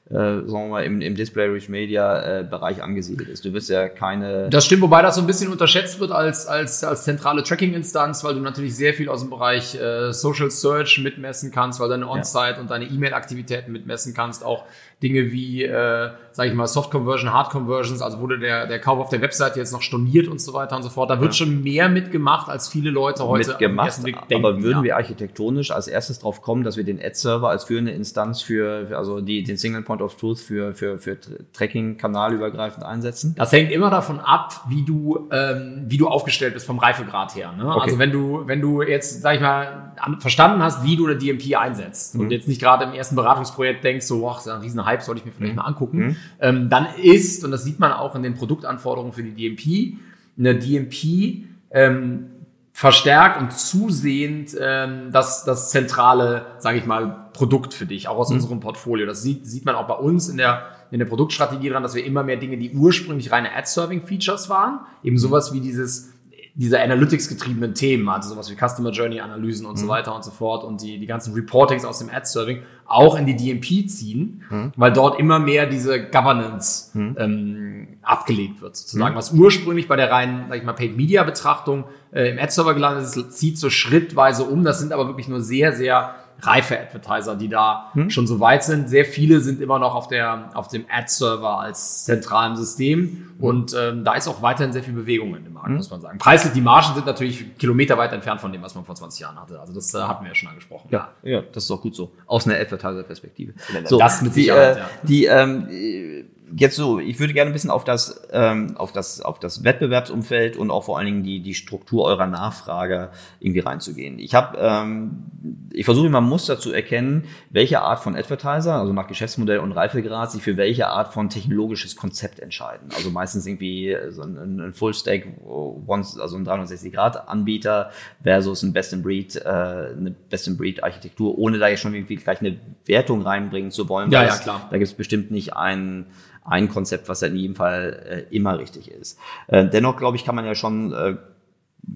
sagen 0.10 0.45
wir 0.45 0.67
mal, 0.67 0.84
im, 0.84 1.01
im 1.01 1.15
Display-Rich-Media-Bereich 1.15 2.84
angesiedelt 2.84 3.29
ist. 3.29 3.45
Du 3.45 3.53
wirst 3.53 3.69
ja 3.69 3.88
keine... 3.89 4.49
Das 4.49 4.65
stimmt, 4.65 4.82
wobei 4.82 5.01
das 5.01 5.15
so 5.15 5.21
ein 5.21 5.27
bisschen 5.27 5.51
unterschätzt 5.51 5.99
wird 5.99 6.12
als, 6.12 6.47
als, 6.47 6.84
als 6.84 7.03
zentrale 7.03 7.43
Tracking-Instanz, 7.43 8.23
weil 8.23 8.36
du 8.36 8.41
natürlich 8.41 8.75
sehr 8.75 8.93
viel 8.93 9.10
aus 9.10 9.21
dem 9.21 9.29
Bereich 9.29 9.75
äh, 9.75 10.12
Social 10.12 10.51
Search 10.51 10.99
mitmessen 10.99 11.51
kannst, 11.51 11.79
weil 11.79 11.89
deine 11.89 12.08
On-Site 12.08 12.58
und 12.60 12.69
deine 12.69 12.86
E-Mail-Aktivitäten 12.86 13.71
mitmessen 13.71 14.13
kannst, 14.13 14.43
auch 14.43 14.65
Dinge 15.01 15.32
wie, 15.32 15.63
äh, 15.63 16.10
sage 16.32 16.49
ich 16.49 16.56
mal, 16.56 16.67
Soft-Conversion, 16.83 17.33
Hard-Conversions, 17.33 18.01
also 18.01 18.19
wurde 18.19 18.39
der, 18.39 18.67
der 18.67 18.79
Kauf 18.79 18.99
auf 18.99 19.09
der 19.09 19.21
Webseite 19.21 19.59
jetzt 19.59 19.71
noch 19.71 19.81
storniert 19.81 20.27
und 20.27 20.41
so 20.41 20.53
weiter 20.53 20.75
und 20.75 20.83
so 20.83 20.89
fort. 20.89 21.09
Da 21.09 21.19
wird 21.19 21.35
schon 21.35 21.63
mehr 21.63 21.89
mitgemacht, 21.89 22.49
als 22.49 22.67
viele 22.67 22.89
Leute 22.89 23.25
heute 23.25 23.49
mitgemacht, 23.49 23.87
ersten 23.87 24.03
Blick 24.03 24.17
aber 24.33 24.61
würden 24.61 24.79
ja. 24.79 24.83
wir 24.83 24.97
architektonisch 24.97 25.71
als 25.71 25.87
erstes 25.87 26.19
drauf 26.19 26.41
kommen, 26.41 26.63
dass 26.63 26.77
wir 26.77 26.83
den 26.83 26.99
Ad-Server 26.99 27.49
als 27.49 27.65
führende 27.65 27.91
Instanz 27.91 28.41
für, 28.41 28.95
also 28.97 29.21
die, 29.21 29.43
den 29.43 29.57
Single 29.57 29.83
Point 29.83 30.01
of 30.01 30.15
Truth 30.15 30.39
für, 30.39 30.73
für, 30.73 30.97
für 30.97 31.17
Tracking 31.53 31.97
kanalübergreifend 31.97 32.85
einsetzen? 32.85 33.35
Das 33.37 33.51
hängt 33.51 33.71
immer 33.71 33.89
davon 33.89 34.19
ab, 34.19 34.65
wie 34.67 34.83
du, 34.83 35.27
ähm, 35.31 35.85
wie 35.87 35.97
du 35.97 36.07
aufgestellt 36.07 36.53
bist 36.53 36.65
vom 36.65 36.79
Reifegrad 36.79 37.35
her. 37.35 37.53
Ne? 37.57 37.73
Also 37.73 37.99
wenn 37.99 38.11
du, 38.11 38.43
wenn 38.45 38.61
du 38.61 38.81
jetzt, 38.81 39.21
sag 39.21 39.35
ich 39.35 39.41
mal, 39.41 39.93
an, 39.99 40.19
verstanden 40.19 40.61
hast, 40.61 40.83
wie 40.83 40.95
du 40.95 41.07
eine 41.07 41.17
DMP 41.17 41.55
einsetzt 41.55 42.15
und 42.15 42.31
jetzt 42.31 42.47
nicht 42.47 42.61
gerade 42.61 42.85
im 42.85 42.93
ersten 42.93 43.15
Beratungsprojekt 43.15 43.83
denkst, 43.83 44.05
so, 44.05 44.27
ach, 44.29 44.35
das 44.35 44.47
ist 44.47 44.51
ein 44.51 44.61
riesen 44.61 44.85
Hype, 44.85 45.01
sollte 45.01 45.19
ich 45.19 45.25
mir 45.25 45.31
vielleicht 45.31 45.55
mal 45.55 45.63
angucken, 45.63 46.17
ähm, 46.39 46.62
dann 46.69 46.88
ist, 47.02 47.43
und 47.43 47.52
das 47.52 47.63
sieht 47.63 47.80
man 47.80 47.91
auch 47.91 48.15
in 48.15 48.23
den 48.23 48.36
Produktanforderungen 48.36 49.13
für 49.13 49.23
die 49.23 49.34
DMP, 49.34 49.97
eine 50.38 50.58
DMP 50.58 51.45
ähm, 51.71 52.30
verstärkt 52.73 53.39
und 53.39 53.54
zusehend 53.54 54.56
ähm, 54.60 55.12
das, 55.12 55.45
das 55.45 55.69
zentrale, 55.69 56.47
sage 56.58 56.80
ich 56.80 56.86
mal, 56.86 57.30
Produkt 57.34 57.73
für 57.73 57.86
dich, 57.86 58.08
auch 58.08 58.17
aus 58.17 58.32
unserem 58.32 58.60
Portfolio. 58.60 59.06
Das 59.06 59.21
sieht, 59.21 59.45
sieht 59.45 59.65
man 59.65 59.76
auch 59.76 59.88
bei 59.88 59.95
uns 59.95 60.30
in 60.30 60.38
der, 60.38 60.67
in 60.91 60.99
der 60.99 61.06
Produktstrategie 61.06 61.69
dran, 61.69 61.84
dass 61.84 61.95
wir 61.95 62.06
immer 62.06 62.23
mehr 62.23 62.38
Dinge, 62.38 62.58
die 62.58 62.71
ursprünglich 62.71 63.32
reine 63.32 63.56
Ad-Serving-Features 63.56 64.49
waren, 64.49 64.82
eben 65.04 65.17
sowas 65.17 65.54
wie 65.54 65.62
dieses 65.62 66.12
diese 66.55 66.79
Analytics-getriebenen 66.79 67.73
Themen, 67.73 68.07
also 68.09 68.29
sowas 68.29 68.51
wie 68.51 68.55
Customer 68.55 68.91
Journey-Analysen 68.91 69.65
und 69.65 69.73
mhm. 69.73 69.81
so 69.81 69.87
weiter 69.87 70.15
und 70.15 70.23
so 70.23 70.29
fort 70.29 70.63
und 70.63 70.81
die, 70.83 70.99
die 70.99 71.07
ganzen 71.07 71.33
Reportings 71.33 71.83
aus 71.83 71.97
dem 71.97 72.09
Ad-Serving 72.09 72.61
auch 72.85 73.17
in 73.17 73.25
die 73.25 73.35
DMP 73.35 73.89
ziehen, 73.89 74.43
mhm. 74.49 74.71
weil 74.75 74.93
dort 74.93 75.19
immer 75.19 75.39
mehr 75.39 75.65
diese 75.65 76.03
Governance 76.09 76.91
mhm. 76.93 77.15
ähm, 77.17 77.87
abgelegt 78.03 78.61
wird, 78.61 78.75
sozusagen. 78.75 79.15
Mhm. 79.15 79.17
Was 79.17 79.31
ursprünglich 79.31 79.87
bei 79.87 79.95
der 79.95 80.11
reinen, 80.11 80.45
sag 80.49 80.57
ich 80.57 80.63
mal, 80.63 80.73
Paid-Media-Betrachtung 80.73 81.85
äh, 82.11 82.29
im 82.29 82.37
Ad-Server 82.37 82.75
gelandet 82.75 83.05
ist, 83.05 83.31
zieht 83.31 83.57
so 83.57 83.71
schrittweise 83.71 84.43
um. 84.43 84.63
Das 84.63 84.79
sind 84.79 84.91
aber 84.91 85.07
wirklich 85.07 85.27
nur 85.27 85.41
sehr, 85.41 85.73
sehr 85.73 86.13
reife 86.45 86.79
Advertiser, 86.79 87.36
die 87.36 87.49
da 87.49 87.91
hm? 87.93 88.10
schon 88.10 88.27
so 88.27 88.39
weit 88.39 88.63
sind. 88.63 88.89
Sehr 88.89 89.06
viele 89.06 89.39
sind 89.39 89.62
immer 89.62 89.79
noch 89.79 89.95
auf 89.95 90.08
der 90.08 90.51
auf 90.53 90.67
dem 90.67 90.86
Ad-Server 90.89 91.60
als 91.60 92.06
zentralem 92.06 92.56
System 92.56 92.99
hm. 92.99 93.36
und 93.39 93.75
ähm, 93.77 94.03
da 94.03 94.13
ist 94.13 94.27
auch 94.27 94.41
weiterhin 94.41 94.73
sehr 94.73 94.84
viel 94.84 94.93
Bewegung 94.93 95.36
in 95.36 95.43
dem 95.43 95.53
Markt, 95.53 95.69
hm? 95.69 95.75
muss 95.75 95.89
man 95.89 96.01
sagen. 96.01 96.17
Preislich, 96.17 96.53
die 96.53 96.62
Margen 96.62 96.93
sind 96.95 97.06
natürlich 97.06 97.58
kilometerweit 97.58 98.13
entfernt 98.13 98.41
von 98.41 98.51
dem, 98.51 98.62
was 98.62 98.75
man 98.75 98.86
vor 98.86 98.95
20 98.95 99.19
Jahren 99.19 99.39
hatte. 99.39 99.60
Also 99.60 99.73
das 99.73 99.93
äh, 99.93 99.99
hatten 99.99 100.23
wir 100.23 100.29
ja 100.29 100.36
schon 100.36 100.49
angesprochen. 100.49 100.88
Ja, 100.91 101.10
ja, 101.23 101.41
das 101.41 101.65
ist 101.65 101.71
auch 101.71 101.82
gut 101.82 101.95
so. 101.95 102.12
Aus 102.25 102.47
einer 102.47 102.58
Advertiser-Perspektive. 102.60 103.53
So, 103.86 103.97
das 103.97 104.21
mit 104.21 104.34
Sicherheit, 104.34 104.79
die, 105.03 105.25
äh, 105.25 105.29
ja. 105.29 105.67
die 105.67 105.69
ähm, 105.69 106.29
jetzt 106.55 106.75
so, 106.75 106.99
ich 106.99 107.19
würde 107.19 107.33
gerne 107.33 107.51
ein 107.51 107.53
bisschen 107.53 107.69
auf 107.69 107.83
das, 107.83 108.27
ähm, 108.31 108.75
auf 108.77 108.91
das, 108.91 109.21
auf 109.21 109.39
das 109.39 109.63
Wettbewerbsumfeld 109.63 110.57
und 110.57 110.71
auch 110.71 110.85
vor 110.85 110.97
allen 110.97 111.05
Dingen 111.05 111.23
die, 111.23 111.39
die 111.39 111.53
Struktur 111.53 112.05
eurer 112.05 112.27
Nachfrage 112.27 113.09
irgendwie 113.39 113.61
reinzugehen. 113.61 114.19
Ich 114.19 114.35
habe, 114.35 114.57
ähm, 114.59 115.25
ich 115.71 115.85
versuche 115.85 116.07
immer 116.07 116.21
Muster 116.21 116.59
zu 116.59 116.71
erkennen, 116.71 117.25
welche 117.49 117.81
Art 117.81 117.99
von 117.99 118.15
Advertiser, 118.15 118.75
also 118.75 118.93
nach 118.93 119.07
Geschäftsmodell 119.07 119.59
und 119.59 119.71
Reifegrad, 119.71 120.31
sich 120.31 120.41
für 120.41 120.57
welche 120.57 120.87
Art 120.87 121.13
von 121.13 121.29
technologisches 121.29 121.95
Konzept 121.95 122.39
entscheiden. 122.39 122.89
Also 122.95 123.09
meistens 123.09 123.45
irgendwie 123.45 123.95
so 124.09 124.21
ein, 124.23 124.59
ein 124.59 124.73
Full-Stack, 124.73 125.27
also 125.47 126.37
ein 126.37 126.45
360-Grad-Anbieter 126.45 127.91
versus 128.21 128.63
ein 128.63 128.73
Best-in-Breed, 128.73 129.37
äh, 129.37 129.49
eine 129.49 130.15
Best-in-Breed-Architektur, 130.29 131.37
ohne 131.37 131.57
da 131.57 131.67
jetzt 131.67 131.81
schon 131.81 131.93
irgendwie 131.93 132.15
gleich 132.15 132.41
eine 132.41 132.57
Wertung 132.85 133.21
reinbringen 133.21 133.71
zu 133.71 133.89
wollen. 133.89 134.11
Ja, 134.11 134.23
ja, 134.23 134.35
klar. 134.37 134.67
Da 134.69 134.77
gibt 134.77 134.89
es 134.89 134.93
bestimmt 134.93 135.31
nicht 135.31 135.55
einen 135.55 136.05
ein 136.45 136.69
Konzept, 136.69 137.10
was 137.10 137.21
ja 137.21 137.27
in 137.27 137.36
jedem 137.36 137.56
Fall 137.56 138.25
äh, 138.29 138.36
immer 138.36 138.60
richtig 138.60 138.89
ist. 138.91 139.19
Äh, 139.47 139.67
dennoch, 139.67 139.97
glaube 139.97 140.17
ich, 140.17 140.25
kann 140.25 140.36
man 140.36 140.45
ja 140.45 140.56
schon, 140.56 140.91
äh, 140.91 141.15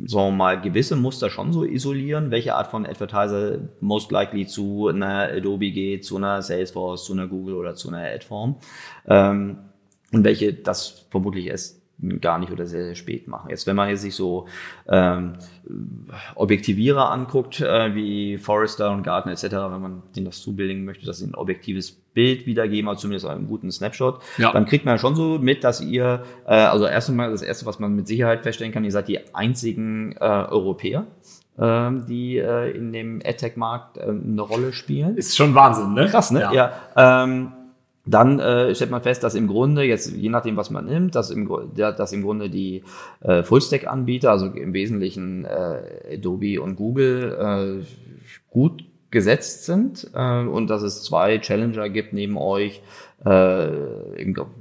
sagen 0.05 0.29
wir 0.29 0.31
mal, 0.31 0.61
gewisse 0.61 0.95
Muster 0.95 1.29
schon 1.29 1.53
so 1.53 1.63
isolieren, 1.63 2.31
welche 2.31 2.55
Art 2.55 2.67
von 2.67 2.85
Advertiser 2.85 3.59
most 3.79 4.11
likely 4.11 4.45
zu 4.45 4.87
einer 4.87 5.29
Adobe 5.29 5.71
geht, 5.71 6.05
zu 6.05 6.17
einer 6.17 6.41
Salesforce, 6.41 7.05
zu 7.05 7.13
einer 7.13 7.27
Google 7.27 7.55
oder 7.55 7.75
zu 7.75 7.89
einer 7.89 8.03
Adform. 8.03 8.55
Ähm, 9.07 9.57
und 10.11 10.23
welche 10.23 10.53
das 10.53 11.05
vermutlich 11.11 11.47
erst 11.47 11.81
gar 12.21 12.37
nicht 12.37 12.51
oder 12.51 12.65
sehr, 12.65 12.83
sehr 12.85 12.95
spät 12.95 13.27
machen. 13.27 13.49
Jetzt, 13.49 13.65
wenn 13.65 13.75
man 13.75 13.89
jetzt 13.89 14.01
sich 14.01 14.13
so 14.13 14.45
ähm, 14.87 15.33
Objektivierer 16.35 17.09
anguckt, 17.09 17.59
äh, 17.59 17.95
wie 17.95 18.37
Forrester 18.37 18.91
und 18.91 19.03
Gartner 19.03 19.31
etc., 19.31 19.43
wenn 19.43 19.81
man 19.81 20.03
denen 20.15 20.27
das 20.27 20.41
zubilligen 20.41 20.85
möchte, 20.85 21.05
dass 21.05 21.19
sie 21.19 21.25
ein 21.25 21.35
objektives 21.35 21.91
Bild 21.91 22.45
wiedergeben, 22.45 22.87
also 22.87 23.01
zumindest 23.01 23.25
einen 23.25 23.47
guten 23.47 23.71
Snapshot, 23.71 24.21
ja. 24.37 24.51
dann 24.51 24.65
kriegt 24.65 24.85
man 24.85 24.99
schon 24.99 25.15
so 25.15 25.39
mit, 25.39 25.63
dass 25.63 25.81
ihr, 25.81 26.23
äh, 26.45 26.53
also 26.53 26.85
erst 26.85 27.09
einmal 27.09 27.31
das 27.31 27.41
erste, 27.41 27.65
was 27.65 27.79
man 27.79 27.95
mit 27.95 28.07
Sicherheit 28.07 28.43
feststellen 28.43 28.73
kann, 28.73 28.83
ihr 28.83 28.91
seid 28.91 29.07
die 29.07 29.33
einzigen 29.33 30.13
äh, 30.13 30.23
Europäer, 30.23 31.07
ähm, 31.59 32.05
die 32.07 32.37
äh, 32.37 32.77
in 32.77 32.93
dem 32.93 33.21
AdTech-Markt 33.25 33.97
äh, 33.97 34.01
eine 34.03 34.41
Rolle 34.41 34.73
spielen. 34.73 35.17
Ist 35.17 35.35
schon 35.35 35.55
Wahnsinn, 35.55 35.93
ne? 35.93 36.07
Krass, 36.07 36.29
ne? 36.29 36.41
Ja. 36.41 36.53
ja 36.53 37.23
ähm, 37.23 37.53
dann 38.07 38.39
äh, 38.39 38.73
stellt 38.73 38.91
man 38.91 39.01
fest, 39.01 39.23
dass 39.23 39.35
im 39.35 39.47
Grunde, 39.47 39.83
jetzt 39.83 40.11
je 40.11 40.29
nachdem, 40.29 40.57
was 40.57 40.69
man 40.69 40.85
nimmt, 40.85 41.15
dass 41.15 41.29
im, 41.29 41.49
dass 41.75 42.13
im 42.13 42.21
Grunde 42.23 42.49
die 42.49 42.83
äh, 43.21 43.43
Fullstack-Anbieter, 43.43 44.31
also 44.31 44.47
im 44.47 44.73
Wesentlichen 44.73 45.45
äh, 45.45 46.15
Adobe 46.15 46.61
und 46.61 46.75
Google, 46.75 47.83
äh, 47.83 47.85
gut 48.49 48.85
gesetzt 49.11 49.65
sind 49.65 50.09
äh, 50.13 50.43
und 50.43 50.69
dass 50.69 50.81
es 50.81 51.03
zwei 51.03 51.39
Challenger 51.39 51.89
gibt 51.89 52.13
neben 52.13 52.37
euch, 52.37 52.81
äh, 53.25 53.67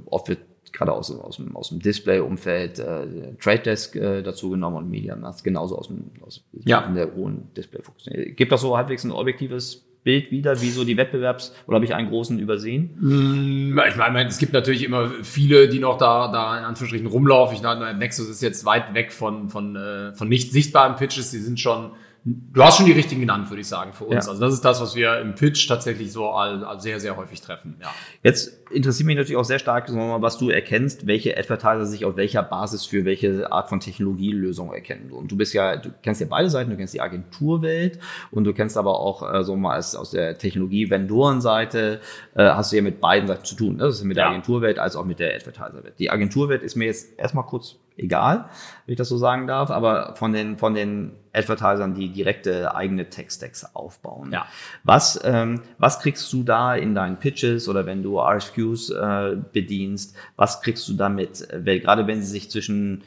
oft 0.05 0.29
wird 0.29 0.39
gerade 0.73 0.91
aus, 0.91 1.11
aus, 1.11 1.37
dem, 1.37 1.55
aus 1.55 1.69
dem 1.69 1.79
Display-Umfeld 1.79 2.79
äh, 2.79 3.33
Trade 3.39 3.59
Desk 3.59 3.95
äh, 3.95 4.21
dazu 4.21 4.51
genommen 4.51 4.77
und 4.77 4.89
Media 4.89 5.15
Mass 5.15 5.43
genauso 5.43 5.77
aus 5.77 5.87
dem 5.87 6.11
aus 6.21 6.43
ja. 6.65 6.81
in 6.81 6.95
der 6.95 7.13
hohen 7.15 7.53
Display-Fokus. 7.55 8.09
Gibt 8.35 8.51
das 8.51 8.61
so 8.61 8.77
halbwegs 8.77 9.03
ein 9.03 9.11
objektives 9.11 9.86
Bild 10.07 10.31
wieder, 10.31 10.61
wie 10.61 10.69
so 10.69 10.85
die 10.85 10.95
Wettbewerbs- 10.97 11.51
oder 11.67 11.75
habe 11.75 11.85
ich 11.85 11.93
einen 11.93 12.07
großen 12.07 12.39
übersehen? 12.39 12.95
Mm, 12.97 13.77
ich 13.89 13.97
meine, 13.97 14.25
es 14.25 14.37
gibt 14.37 14.53
natürlich 14.53 14.85
immer 14.85 15.11
viele, 15.21 15.67
die 15.67 15.79
noch 15.79 15.97
da, 15.97 16.31
da 16.31 16.57
in 16.57 16.63
Anführungsstrichen 16.63 17.07
rumlaufen. 17.07 17.57
Ich 17.57 17.61
meine, 17.61 17.93
Nexus 17.93 18.29
ist 18.29 18.41
jetzt 18.41 18.63
weit 18.63 18.93
weg 18.93 19.11
von, 19.11 19.49
von, 19.49 19.75
äh, 19.75 20.13
von 20.13 20.29
nicht 20.29 20.53
sichtbaren 20.53 20.95
Pitches. 20.95 21.31
Die 21.31 21.39
sind 21.39 21.59
schon 21.59 21.91
Du 22.29 22.61
hast 22.61 22.75
schon 22.75 22.85
die 22.85 22.91
richtigen 22.91 23.21
genannt, 23.21 23.49
würde 23.49 23.61
ich 23.61 23.67
sagen, 23.67 23.93
für 23.93 24.03
uns. 24.03 24.25
Ja. 24.25 24.31
Also 24.31 24.43
das 24.43 24.53
ist 24.53 24.65
das, 24.65 24.81
was 24.81 24.95
wir 24.95 25.21
im 25.21 25.35
Pitch 25.35 25.65
tatsächlich 25.65 26.11
so 26.11 26.29
all, 26.29 26.65
all 26.65 26.81
sehr, 26.81 26.99
sehr 26.99 27.15
häufig 27.15 27.39
treffen. 27.39 27.77
Ja. 27.81 27.87
Jetzt 28.21 28.66
interessiert 28.69 29.07
mich 29.07 29.15
natürlich 29.15 29.37
auch 29.37 29.45
sehr 29.45 29.59
stark, 29.59 29.89
was 29.89 30.37
du 30.37 30.49
erkennst, 30.49 31.07
welche 31.07 31.37
Advertiser 31.37 31.85
sich 31.85 32.05
auf 32.05 32.15
welcher 32.15 32.43
Basis 32.43 32.85
für 32.85 33.05
welche 33.05 33.51
Art 33.51 33.69
von 33.69 33.79
Technologielösung 33.79 34.73
erkennen. 34.73 35.11
Und 35.11 35.31
du 35.31 35.37
bist 35.37 35.53
ja, 35.53 35.77
du 35.77 35.89
kennst 36.01 36.21
ja 36.21 36.27
beide 36.29 36.49
Seiten, 36.49 36.69
du 36.69 36.77
kennst 36.77 36.93
die 36.93 37.01
Agenturwelt 37.01 37.99
und 38.31 38.43
du 38.43 38.53
kennst 38.53 38.77
aber 38.77 38.99
auch 38.99 39.33
äh, 39.33 39.43
so 39.43 39.55
mal 39.55 39.75
als, 39.75 39.95
aus 39.95 40.11
der 40.11 40.37
Technologie-Vendoren-Seite 40.37 42.01
äh, 42.35 42.43
hast 42.43 42.71
du 42.71 42.77
ja 42.77 42.81
mit 42.81 42.99
beiden 42.99 43.27
Seiten 43.27 43.45
zu 43.45 43.55
tun. 43.55 43.77
Ne? 43.77 43.83
Das 43.83 43.95
ist 43.95 44.03
mit 44.03 44.17
der 44.17 44.25
ja. 44.25 44.29
Agenturwelt 44.31 44.79
als 44.79 44.95
auch 44.95 45.05
mit 45.05 45.19
der 45.19 45.35
Advertiser-Welt. 45.35 45.95
Die 45.99 46.09
Agenturwelt 46.09 46.63
ist 46.63 46.75
mir 46.75 46.85
jetzt 46.85 47.17
erstmal 47.17 47.45
kurz 47.45 47.77
egal, 47.97 48.49
wenn 48.85 48.93
ich 48.93 48.97
das 48.97 49.09
so 49.09 49.17
sagen 49.17 49.47
darf, 49.47 49.71
aber 49.71 50.15
von 50.15 50.31
den, 50.31 50.57
von 50.57 50.73
den 50.73 51.13
Advertisern, 51.33 51.93
die 51.93 52.09
direkte 52.09 52.75
eigene 52.75 53.09
Tech-Stacks 53.09 53.75
aufbauen. 53.75 54.31
Ja. 54.31 54.45
Was, 54.83 55.19
ähm, 55.23 55.61
was 55.77 55.99
kriegst 55.99 56.31
du 56.33 56.43
da 56.43 56.75
in 56.75 56.95
deinen 56.95 57.17
Pitches 57.17 57.67
oder 57.67 57.85
wenn 57.85 58.03
du 58.03 58.19
RFQs 58.57 58.89
äh, 58.89 59.37
bedienst, 59.53 60.15
was 60.35 60.61
kriegst 60.61 60.87
du 60.87 60.93
damit? 60.93 61.47
Weil, 61.53 61.79
gerade 61.79 62.07
wenn 62.07 62.21
sie 62.21 62.31
sich 62.31 62.49
zwischen 62.49 63.03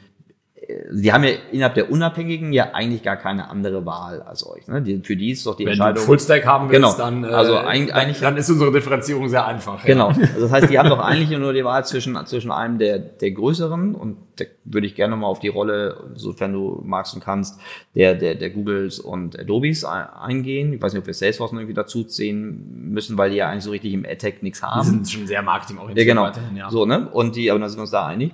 Sie 0.91 1.11
haben 1.11 1.23
ja 1.23 1.31
innerhalb 1.51 1.73
der 1.73 1.89
Unabhängigen 1.89 2.53
ja 2.53 2.71
eigentlich 2.73 3.01
gar 3.01 3.17
keine 3.17 3.49
andere 3.49 3.83
Wahl 3.85 4.21
als 4.21 4.45
euch. 4.45 4.67
Ne? 4.67 4.81
Die, 4.83 4.99
für 4.99 5.15
die 5.15 5.31
ist 5.31 5.43
doch 5.45 5.55
die 5.55 5.65
Wenn 5.65 5.73
Entscheidung. 5.73 5.95
Wenn 5.95 6.01
du 6.01 6.05
Fullstack 6.05 6.45
haben 6.45 6.69
willst, 6.69 6.97
genau. 6.97 6.97
dann, 6.97 7.23
äh, 7.23 7.27
also 7.27 7.57
eigentlich, 7.57 8.19
dann, 8.19 8.33
dann 8.33 8.37
ist 8.37 8.49
unsere 8.49 8.71
Differenzierung 8.71 9.27
sehr 9.27 9.47
einfach. 9.47 9.83
Genau. 9.83 10.11
Ja. 10.11 10.17
Also 10.19 10.41
das 10.41 10.51
heißt, 10.51 10.69
die 10.69 10.77
haben 10.77 10.89
doch 10.89 10.99
eigentlich 11.03 11.35
nur 11.37 11.53
die 11.53 11.65
Wahl 11.65 11.83
zwischen, 11.85 12.15
zwischen 12.27 12.51
einem 12.51 12.77
der, 12.77 12.99
der 12.99 13.31
größeren 13.31 13.95
und 13.95 14.17
da 14.35 14.45
würde 14.63 14.85
ich 14.85 14.93
gerne 14.93 15.15
mal 15.15 15.25
auf 15.25 15.39
die 15.39 15.47
Rolle, 15.47 16.11
sofern 16.13 16.53
du 16.53 16.81
magst 16.85 17.15
und 17.15 17.23
kannst, 17.23 17.59
der, 17.95 18.13
der, 18.13 18.35
der 18.35 18.51
Googles 18.51 18.99
und 18.99 19.39
Adobes 19.39 19.83
eingehen. 19.83 20.73
Ich 20.73 20.81
weiß 20.81 20.93
nicht, 20.93 21.01
ob 21.01 21.07
wir 21.07 21.13
Salesforce 21.15 21.53
noch 21.53 21.59
irgendwie 21.59 21.73
dazu 21.73 22.03
ziehen 22.03 22.91
müssen, 22.91 23.17
weil 23.17 23.31
die 23.31 23.37
ja 23.37 23.49
eigentlich 23.49 23.63
so 23.63 23.71
richtig 23.71 23.93
im 23.93 24.05
AdTech 24.05 24.41
nichts 24.41 24.61
haben. 24.61 24.81
Die 24.81 24.87
sind 24.89 25.09
schon 25.09 25.27
sehr 25.27 25.41
marketingorientiert 25.41 26.07
ja, 26.07 26.13
genau. 26.13 26.27
weiterhin, 26.27 26.55
ja. 26.55 26.69
So, 26.69 26.85
ne? 26.85 27.09
Und 27.09 27.35
die, 27.35 27.49
aber 27.49 27.59
dann 27.59 27.69
sind 27.69 27.79
wir 27.79 27.83
uns 27.83 27.91
da 27.91 28.05
einig 28.05 28.31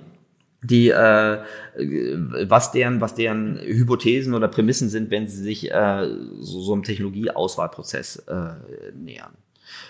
die 0.62 0.88
äh, 0.90 1.38
was 2.48 2.72
deren 2.72 3.00
was 3.00 3.14
deren 3.14 3.58
Hypothesen 3.60 4.34
oder 4.34 4.48
Prämissen 4.48 4.88
sind, 4.88 5.10
wenn 5.10 5.28
sie 5.28 5.42
sich 5.42 5.70
äh, 5.70 6.08
so, 6.40 6.60
so 6.60 6.72
einem 6.72 6.82
Technologieauswahlprozess 6.82 8.24
äh, 8.26 8.50
nähern. 8.94 9.32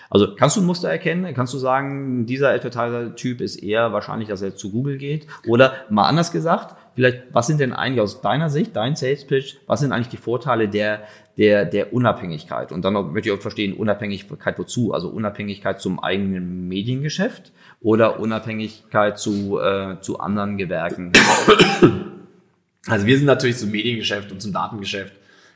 Also 0.09 0.35
kannst 0.35 0.57
du 0.57 0.61
ein 0.61 0.65
Muster 0.65 0.89
erkennen? 0.89 1.33
Kannst 1.33 1.53
du 1.53 1.57
sagen, 1.57 2.25
dieser 2.25 2.49
Advertiser-Typ 2.49 3.41
ist 3.41 3.57
eher 3.57 3.93
wahrscheinlich, 3.93 4.27
dass 4.27 4.41
er 4.41 4.55
zu 4.55 4.71
Google 4.71 4.97
geht? 4.97 5.27
Oder 5.47 5.73
mal 5.89 6.07
anders 6.07 6.31
gesagt, 6.31 6.75
vielleicht, 6.95 7.23
was 7.31 7.47
sind 7.47 7.59
denn 7.59 7.73
eigentlich 7.73 8.01
aus 8.01 8.21
deiner 8.21 8.49
Sicht, 8.49 8.75
dein 8.75 8.95
Sales 8.95 9.25
Pitch, 9.25 9.55
was 9.67 9.79
sind 9.79 9.91
eigentlich 9.91 10.09
die 10.09 10.17
Vorteile 10.17 10.67
der, 10.67 11.03
der, 11.37 11.65
der 11.65 11.93
Unabhängigkeit? 11.93 12.71
Und 12.71 12.83
dann 12.83 12.93
möchte 13.13 13.29
ich 13.29 13.35
auch 13.35 13.41
verstehen, 13.41 13.73
Unabhängigkeit 13.73 14.57
wozu? 14.57 14.93
Also 14.93 15.09
Unabhängigkeit 15.09 15.79
zum 15.79 15.99
eigenen 15.99 16.67
Mediengeschäft 16.67 17.51
oder 17.81 18.19
Unabhängigkeit 18.19 19.17
zu, 19.17 19.59
äh, 19.59 19.99
zu 20.01 20.19
anderen 20.19 20.57
Gewerken? 20.57 21.11
Also 22.87 23.05
wir 23.05 23.17
sind 23.17 23.25
natürlich 23.25 23.57
zum 23.57 23.71
Mediengeschäft 23.71 24.31
und 24.31 24.41
zum 24.41 24.53
Datengeschäft 24.53 25.13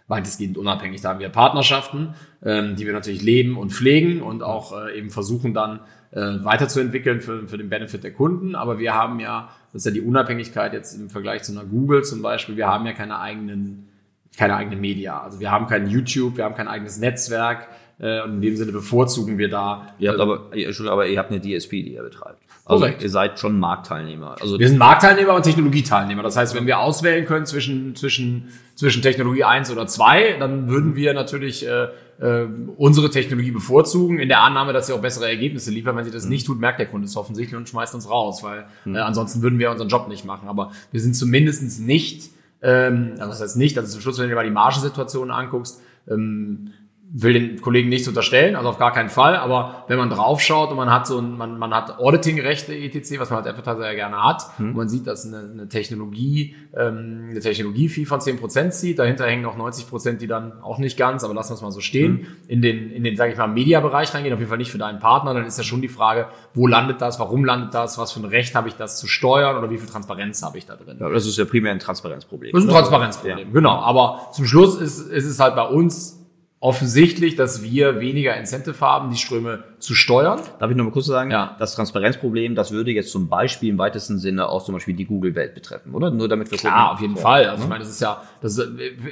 weitestgehend 0.08 0.58
unabhängig. 0.58 1.02
Da 1.02 1.10
haben 1.10 1.20
wir 1.20 1.30
Partnerschaften, 1.30 2.14
ähm, 2.44 2.76
die 2.76 2.86
wir 2.86 2.94
natürlich 2.94 3.22
leben 3.22 3.58
und 3.58 3.72
pflegen 3.72 4.22
und 4.22 4.44
auch 4.44 4.78
äh, 4.78 4.98
eben 4.98 5.10
versuchen 5.10 5.54
dann 5.54 5.80
äh, 6.12 6.20
weiterzuentwickeln 6.44 7.22
für, 7.22 7.48
für 7.48 7.58
den 7.58 7.70
Benefit 7.70 8.04
der 8.04 8.14
Kunden. 8.14 8.56
Aber 8.56 8.78
wir 8.80 8.94
haben 8.94 9.20
ja, 9.20 9.50
das 9.72 9.82
ist 9.82 9.86
ja 9.86 9.92
die 9.92 10.02
Unabhängigkeit 10.02 10.74
jetzt 10.74 10.94
im 10.94 11.10
Vergleich 11.10 11.44
zu 11.44 11.54
einer 11.54 11.64
Google 11.64 12.04
zum 12.04 12.22
Beispiel, 12.22 12.58
wir 12.58 12.68
haben 12.68 12.86
ja 12.86 12.94
keine 12.94 13.20
eigenen, 13.20 13.90
keine 14.38 14.56
eigenen 14.56 14.82
Media. 14.82 15.22
Also 15.22 15.40
wir 15.40 15.52
haben 15.52 15.68
kein 15.68 15.88
YouTube, 15.88 16.38
wir 16.38 16.44
haben 16.44 16.56
kein 16.56 16.68
eigenes 16.68 16.98
Netzwerk. 16.98 17.68
Äh, 18.00 18.22
und 18.24 18.36
in 18.36 18.42
dem 18.42 18.56
Sinne 18.56 18.72
bevorzugen 18.72 19.38
wir 19.38 19.50
da. 19.50 19.94
Ihr 20.00 20.12
habt 20.12 20.20
aber, 20.20 20.50
aber 20.90 21.08
ihr 21.08 21.20
habt 21.20 21.32
eine 21.32 21.40
DSP, 21.40 21.72
die 21.84 21.94
ihr 21.94 22.04
betreibt. 22.04 22.42
Also 22.66 22.82
Korrekt. 22.86 23.04
ihr 23.04 23.10
seid 23.10 23.40
schon 23.40 23.60
Marktteilnehmer. 23.60 24.38
Also 24.40 24.58
wir 24.58 24.68
sind 24.68 24.78
Marktteilnehmer 24.78 25.36
und 25.36 25.44
Technologieteilnehmer. 25.44 26.24
Das 26.24 26.38
heißt, 26.38 26.56
wenn 26.56 26.66
wir 26.66 26.80
auswählen 26.80 27.26
können 27.26 27.46
zwischen, 27.46 27.96
zwischen, 27.96 28.50
zwischen 28.76 29.02
Technologie 29.02 29.44
eins 29.44 29.70
oder 29.70 29.86
zwei, 29.86 30.38
dann 30.40 30.70
würden 30.70 30.96
wir 30.96 31.14
natürlich 31.14 31.68
äh, 31.68 31.88
äh, 32.22 32.48
unsere 32.78 33.10
Technologie 33.10 33.52
bevorzugen, 33.52 34.18
in 34.18 34.30
der 34.30 34.44
Annahme, 34.44 34.72
dass 34.72 34.88
sie 34.88 34.94
auch 34.94 35.02
bessere 35.02 35.28
Ergebnisse 35.28 35.72
liefern. 35.72 35.98
Wenn 35.98 36.06
sie 36.06 36.12
das 36.12 36.24
mhm. 36.24 36.30
nicht 36.30 36.48
tut, 36.48 36.60
merkt 36.60 36.80
der 36.80 36.86
Kunde 36.86 37.06
es 37.06 37.18
offensichtlich 37.18 37.58
und 37.58 37.68
schmeißt 37.68 37.94
uns 37.96 38.10
raus, 38.10 38.44
weil 38.44 38.66
mhm. 38.86 38.96
äh, 38.96 39.00
ansonsten 39.00 39.42
würden 39.42 39.60
wir 39.60 39.70
unseren 39.70 39.90
Job 39.90 40.08
nicht 40.08 40.24
machen. 40.24 40.48
Aber 40.48 40.72
wir 40.92 41.02
sind 41.02 41.16
zumindest 41.16 41.82
nicht 41.82 42.32
Ähm, 42.64 43.16
also 43.18 43.28
das 43.28 43.42
heißt 43.42 43.58
nicht, 43.58 43.76
dass 43.76 43.92
zum 43.92 44.00
Schluss, 44.00 44.18
wenn 44.18 44.24
du 44.24 44.30
dir 44.30 44.36
mal 44.36 44.46
die 44.46 44.50
Margensituation 44.50 45.32
anguckst, 45.32 45.82
ähm, 46.10 46.72
will 47.16 47.34
den 47.34 47.62
Kollegen 47.62 47.90
nichts 47.90 48.08
unterstellen, 48.08 48.56
also 48.56 48.70
auf 48.70 48.80
gar 48.80 48.92
keinen 48.92 49.10
Fall, 49.10 49.36
aber 49.36 49.86
wenn 49.88 50.00
man 50.00 50.10
draufschaut 50.10 50.72
und 50.72 50.78
man 50.78 50.92
hat 50.92 51.06
so 51.06 51.20
ein, 51.20 51.38
man, 51.38 51.60
man 51.60 51.72
hat 51.72 52.00
Auditing-Rechte 52.00 52.76
etc., 52.76 53.20
was 53.20 53.30
man 53.30 53.38
als 53.38 53.48
Advertiser 53.48 53.86
ja 53.86 53.94
gerne 53.94 54.24
hat, 54.24 54.48
mhm. 54.58 54.70
und 54.70 54.76
man 54.78 54.90
sieht, 54.90 55.06
dass 55.06 55.24
eine, 55.24 55.48
eine 55.52 55.70
Technologie, 55.70 56.56
ähm, 56.76 57.28
eine 57.30 57.40
Technologie-Fee 57.40 58.06
von 58.06 58.20
10% 58.20 58.72
zieht, 58.72 58.98
dahinter 58.98 59.28
hängen 59.28 59.44
noch 59.44 59.56
90%, 59.56 60.18
die 60.18 60.26
dann 60.26 60.64
auch 60.64 60.80
nicht 60.80 60.98
ganz, 60.98 61.24
aber 61.24 61.36
lassen 61.36 61.52
wir 61.52 61.56
es 61.56 61.62
mal 61.62 61.72
so 61.72 61.82
stehen, 61.82 62.14
mhm. 62.14 62.28
in 62.48 62.62
den, 62.64 62.90
in 62.90 63.04
den, 63.04 63.16
sage 63.16 63.34
ich 63.34 63.38
mal, 63.38 63.46
Media-Bereich 63.46 64.12
reingehen, 64.16 64.34
auf 64.34 64.40
jeden 64.40 64.50
Fall 64.50 64.58
nicht 64.58 64.72
für 64.72 64.80
deinen 64.80 64.98
Partner, 64.98 65.36
dann 65.36 65.46
ist 65.46 65.60
ja 65.60 65.64
schon 65.64 65.84
die 65.84 65.90
Frage, 65.90 66.30
wo 66.56 66.66
landet 66.66 67.00
das, 67.00 67.20
warum 67.20 67.46
landet 67.46 67.76
das, 67.76 68.00
was 68.00 68.12
für 68.12 68.22
ein 68.22 68.26
Recht 68.26 68.56
habe 68.56 68.70
ich 68.70 68.74
das 68.74 69.00
zu 69.00 69.06
steuern 69.06 69.56
oder 69.56 69.70
wie 69.70 69.78
viel 69.78 69.88
Transparenz 69.88 70.42
habe 70.42 70.58
ich 70.58 70.66
da 70.66 70.76
drin. 70.78 70.98
Ja, 71.00 71.10
das 71.10 71.28
ist 71.28 71.38
ja 71.38 71.46
primär 71.46 71.74
ein 71.74 71.80
Transparenzproblem. 71.80 72.54
Das 72.54 72.64
ist 72.64 72.70
ein 72.70 72.74
Transparenzproblem, 72.74 73.38
ja. 73.38 73.54
genau, 73.54 73.82
aber 73.82 74.30
zum 74.34 74.48
Schluss 74.48 74.82
ist, 74.82 75.12
ist 75.12 75.26
es 75.26 75.40
halt 75.40 75.56
bei 75.56 75.68
uns 75.68 76.23
offensichtlich, 76.64 77.36
dass 77.36 77.62
wir 77.62 78.00
weniger 78.00 78.38
Incentive 78.38 78.80
haben, 78.80 79.12
die 79.12 79.18
Ströme 79.18 79.66
zu 79.80 79.94
steuern. 79.94 80.40
Darf 80.60 80.72
ich 80.72 80.78
noch 80.78 80.86
mal 80.86 80.92
kurz 80.92 81.08
sagen? 81.08 81.30
Ja. 81.30 81.58
Das 81.60 81.76
Transparenzproblem, 81.76 82.56
das 82.56 82.72
würde 82.72 82.92
jetzt 82.92 83.12
zum 83.12 83.28
Beispiel 83.28 83.68
im 83.68 83.78
weitesten 83.78 84.18
Sinne 84.18 84.48
auch 84.48 84.64
zum 84.64 84.74
Beispiel 84.74 84.96
die 84.96 85.04
Google-Welt 85.04 85.56
betreffen, 85.56 85.94
oder? 85.94 86.10
Nur 86.10 86.30
damit 86.30 86.50
wir 86.50 86.58
Ja, 86.60 86.94
auf 86.94 87.02
jeden 87.02 87.18
Fall. 87.18 87.50
Also 87.50 87.64
ich 87.64 87.70
meine, 87.70 87.84
das 87.84 87.90
ist 87.90 88.00
ja, 88.00 88.24
das 88.40 88.58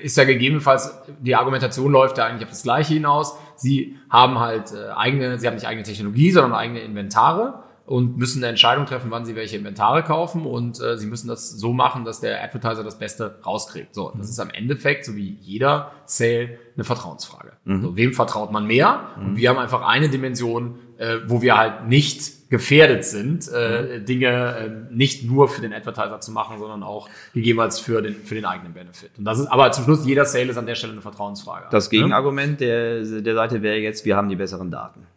ist 0.01 0.15
ja 0.15 0.23
gegebenenfalls, 0.23 0.97
die 1.19 1.35
Argumentation 1.35 1.91
läuft 1.91 2.17
ja 2.19 2.25
eigentlich 2.25 2.43
auf 2.43 2.51
das 2.51 2.63
Gleiche 2.63 2.93
hinaus. 2.93 3.35
Sie 3.57 3.97
haben 4.09 4.39
halt 4.39 4.71
äh, 4.71 4.91
eigene, 4.95 5.37
sie 5.37 5.45
haben 5.45 5.55
nicht 5.55 5.67
eigene 5.67 5.83
Technologie, 5.83 6.31
sondern 6.31 6.53
eigene 6.53 6.79
Inventare 6.79 7.63
und 7.91 8.17
müssen 8.17 8.39
eine 8.39 8.47
Entscheidung 8.47 8.86
treffen, 8.86 9.12
wann 9.12 9.25
sie 9.25 9.36
welche 9.36 9.58
Inventare 9.58 10.01
kaufen 10.01 10.45
und 10.45 10.80
äh, 10.80 10.97
sie 10.97 11.08
müssen 11.08 11.27
das 11.27 11.51
so 11.51 11.73
machen, 11.73 12.06
dass 12.06 12.21
der 12.21 12.41
Advertiser 12.41 12.86
das 12.86 12.97
Beste 12.97 13.36
rauskriegt. 13.45 13.93
So, 13.93 14.13
das 14.17 14.27
mhm. 14.27 14.32
ist 14.32 14.39
am 14.39 14.49
Endeffekt, 14.49 15.04
so 15.04 15.13
wie 15.17 15.38
jeder 15.41 15.91
Sale, 16.06 16.58
eine 16.75 16.86
Vertrauensfrage. 16.86 17.51
Mhm. 17.65 17.82
So, 17.82 17.97
wem 17.97 18.13
vertraut 18.13 18.49
man 18.54 18.65
mehr? 18.65 19.10
Mhm. 19.17 19.25
Und 19.25 19.36
wir 19.36 19.49
haben 19.49 19.58
einfach 19.58 19.86
eine 19.86 20.08
Dimension, 20.08 20.75
äh, 20.99 21.17
wo 21.27 21.41
wir 21.41 21.58
halt 21.58 21.89
nicht 21.89 22.49
gefährdet 22.49 23.04
sind, 23.04 23.49
äh, 23.54 23.99
mhm. 23.99 24.06
Dinge 24.06 24.27
äh, 24.30 24.93
nicht 24.93 25.25
nur 25.25 25.49
für 25.49 25.60
den 25.60 25.73
Advertiser 25.73 26.21
zu 26.21 26.32
machen, 26.32 26.60
sondern 26.60 26.84
auch 26.84 27.10
gegebenenfalls 27.34 27.82
für 27.82 28.01
den, 28.01 28.15
für 28.23 28.36
den 28.36 28.45
eigenen 28.45 28.71
Benefit. 28.73 29.12
Und 29.17 29.25
das 29.25 29.38
ist, 29.39 29.47
aber 29.47 29.69
zum 29.73 29.84
Schluss, 29.84 30.06
jeder 30.06 30.23
Sale 30.23 30.51
ist 30.51 30.58
an 30.58 30.65
der 30.65 30.75
Stelle 30.75 30.93
eine 30.93 31.01
Vertrauensfrage. 31.01 31.67
Das 31.71 31.89
Gegenargument 31.89 32.62
der, 32.62 33.04
der 33.04 33.36
Seite 33.36 33.62
wäre 33.62 33.80
jetzt, 33.80 34.06
wir 34.06 34.15
haben 34.15 34.30
die 34.30 34.38
besseren 34.38 34.71
Daten 34.71 35.08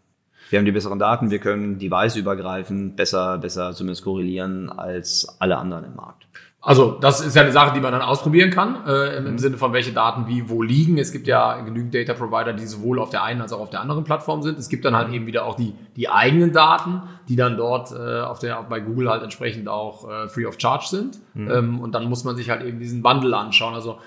wir 0.55 0.59
haben 0.61 0.67
die 0.67 0.71
besseren 0.71 1.01
Daten, 1.01 1.33
wir 1.33 1.41
können 1.41 1.81
device-übergreifend 1.81 2.95
besser, 2.95 3.39
besser 3.39 3.73
zumindest 3.73 4.05
korrelieren 4.05 4.71
als 4.71 5.27
alle 5.41 5.59
anderen 5.59 5.83
im 5.85 5.97
Markt. 5.97 6.29
Also 6.61 6.97
das 7.01 7.21
ist 7.21 7.35
ja 7.35 7.43
eine 7.43 7.51
Sache, 7.51 7.75
die 7.75 7.81
man 7.81 7.91
dann 7.91 8.03
ausprobieren 8.03 8.51
kann, 8.51 8.87
äh, 8.87 9.17
im, 9.17 9.27
im, 9.27 9.39
Sinne 9.39 9.57
von 9.59 9.73
welche 9.73 9.93
Daten 9.93 10.29
wie 10.29 10.49
wo 10.49 10.63
liegen. 10.63 10.97
Es 10.97 11.11
gibt 11.11 11.27
ja 11.27 11.61
genügend 11.63 11.93
Data 11.93 12.15
Provider, 12.15 12.53
die 12.53 12.67
sowohl 12.67 13.01
auf 13.01 13.11
der 13.11 13.25
einen 13.25 13.41
als 13.41 13.53
auch 13.53 13.59
auf 13.59 13.71
der 13.71 13.81
anderen 13.81 14.05
Plattform 14.05 14.43
sind. 14.43 14.57
Es 14.57 14.69
gibt 14.69 14.85
dann 14.85 14.95
halt 14.95 15.13
eben 15.13 15.27
wieder 15.27 15.45
auch 15.45 15.57
die, 15.57 15.75
die 15.97 16.09
eigenen 16.09 16.53
Daten, 16.53 17.03
die 17.29 17.35
dann 17.35 17.57
dort 17.57 17.91
äh, 17.91 18.21
auf 18.21 18.39
der, 18.39 18.63
bei 18.63 18.79
Google 18.79 19.11
halt 19.11 19.25
entsprechend 19.25 19.69
auch 19.69 20.09
äh, 20.09 20.29
free 20.29 20.47
of 20.47 20.55
charge 20.57 20.87
sind. 20.87 21.19
Mhm. 21.35 21.51
Ähm, 21.51 21.81
und 21.81 21.97
dann 21.97 22.09
muss 22.09 22.23
man 22.23 22.37
sich 22.37 22.49
halt 22.49 22.63
eben 22.63 22.79
diesen 22.79 23.03
Bundle 23.03 23.37
anschauen. 23.37 23.75
Also 23.75 23.99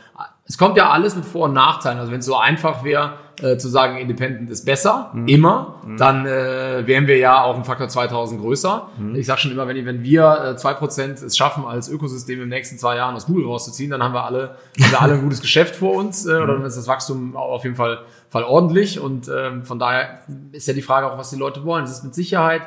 es 0.46 0.58
kommt 0.58 0.78
ja 0.78 0.92
alles 0.92 1.14
mit 1.18 1.26
Vor- 1.26 1.48
und 1.50 1.54
Nachteilen. 1.54 2.00
Also 2.00 2.14
wenn 2.14 2.22
es 2.22 2.26
so 2.26 2.38
einfach 2.38 2.86
wäre, 2.86 3.16
äh, 3.42 3.58
zu 3.58 3.68
sagen, 3.68 3.98
Independent 3.98 4.50
ist 4.50 4.66
besser, 4.66 5.12
mhm. 5.14 5.28
immer, 5.28 5.76
mhm. 5.86 5.98
dann 5.98 6.26
äh, 6.26 6.88
wären 6.88 7.06
wir 7.06 7.18
ja 7.18 7.44
auch 7.44 7.56
im 7.56 7.64
Faktor 7.64 7.88
2000 7.88 8.42
größer. 8.42 8.90
Mhm. 8.98 9.16
Ich 9.16 9.28
sage 9.28 9.42
schon 9.42 9.52
immer, 9.52 9.68
wenn, 9.68 9.86
wenn 9.86 10.04
wir 10.04 10.56
zwei 10.58 10.72
äh, 10.72 10.76
Prozent 10.76 11.22
es 11.22 11.38
schaffen, 11.38 11.64
als 11.66 11.88
Ökosystem 11.88 12.42
im 12.42 12.50
nächsten 12.50 12.80
zwei 12.80 12.96
Jahren 12.96 13.16
aus 13.16 13.28
Google 13.28 13.46
rauszuziehen, 13.46 13.92
dann 13.92 14.02
haben 14.02 14.14
wir 14.14 14.24
alle, 14.24 14.56
haben 14.82 14.92
wir 14.92 15.02
alle 15.02 15.14
ein 15.14 15.22
gutes 15.22 15.42
Geschäft 15.42 15.76
vor 15.76 15.94
uns 15.94 16.26
äh, 16.26 16.32
oder 16.32 16.54
mhm. 16.54 16.58
dann 16.60 16.66
ist 16.66 16.78
das 16.78 16.88
Wachstum 16.88 17.36
auf 17.36 17.64
jeden 17.64 17.76
Fall, 17.76 18.00
Fall 18.30 18.44
ordentlich. 18.44 19.00
Und 19.00 19.30
ähm, 19.30 19.64
von 19.66 19.78
daher 19.78 20.22
ist 20.52 20.68
ja 20.68 20.74
die 20.74 20.82
Frage 20.82 21.12
auch, 21.12 21.18
was 21.18 21.30
die 21.30 21.38
Leute 21.38 21.64
wollen. 21.64 21.84
Es 21.84 21.92
ist 21.92 22.04
mit 22.04 22.16
Sicherheit, 22.16 22.64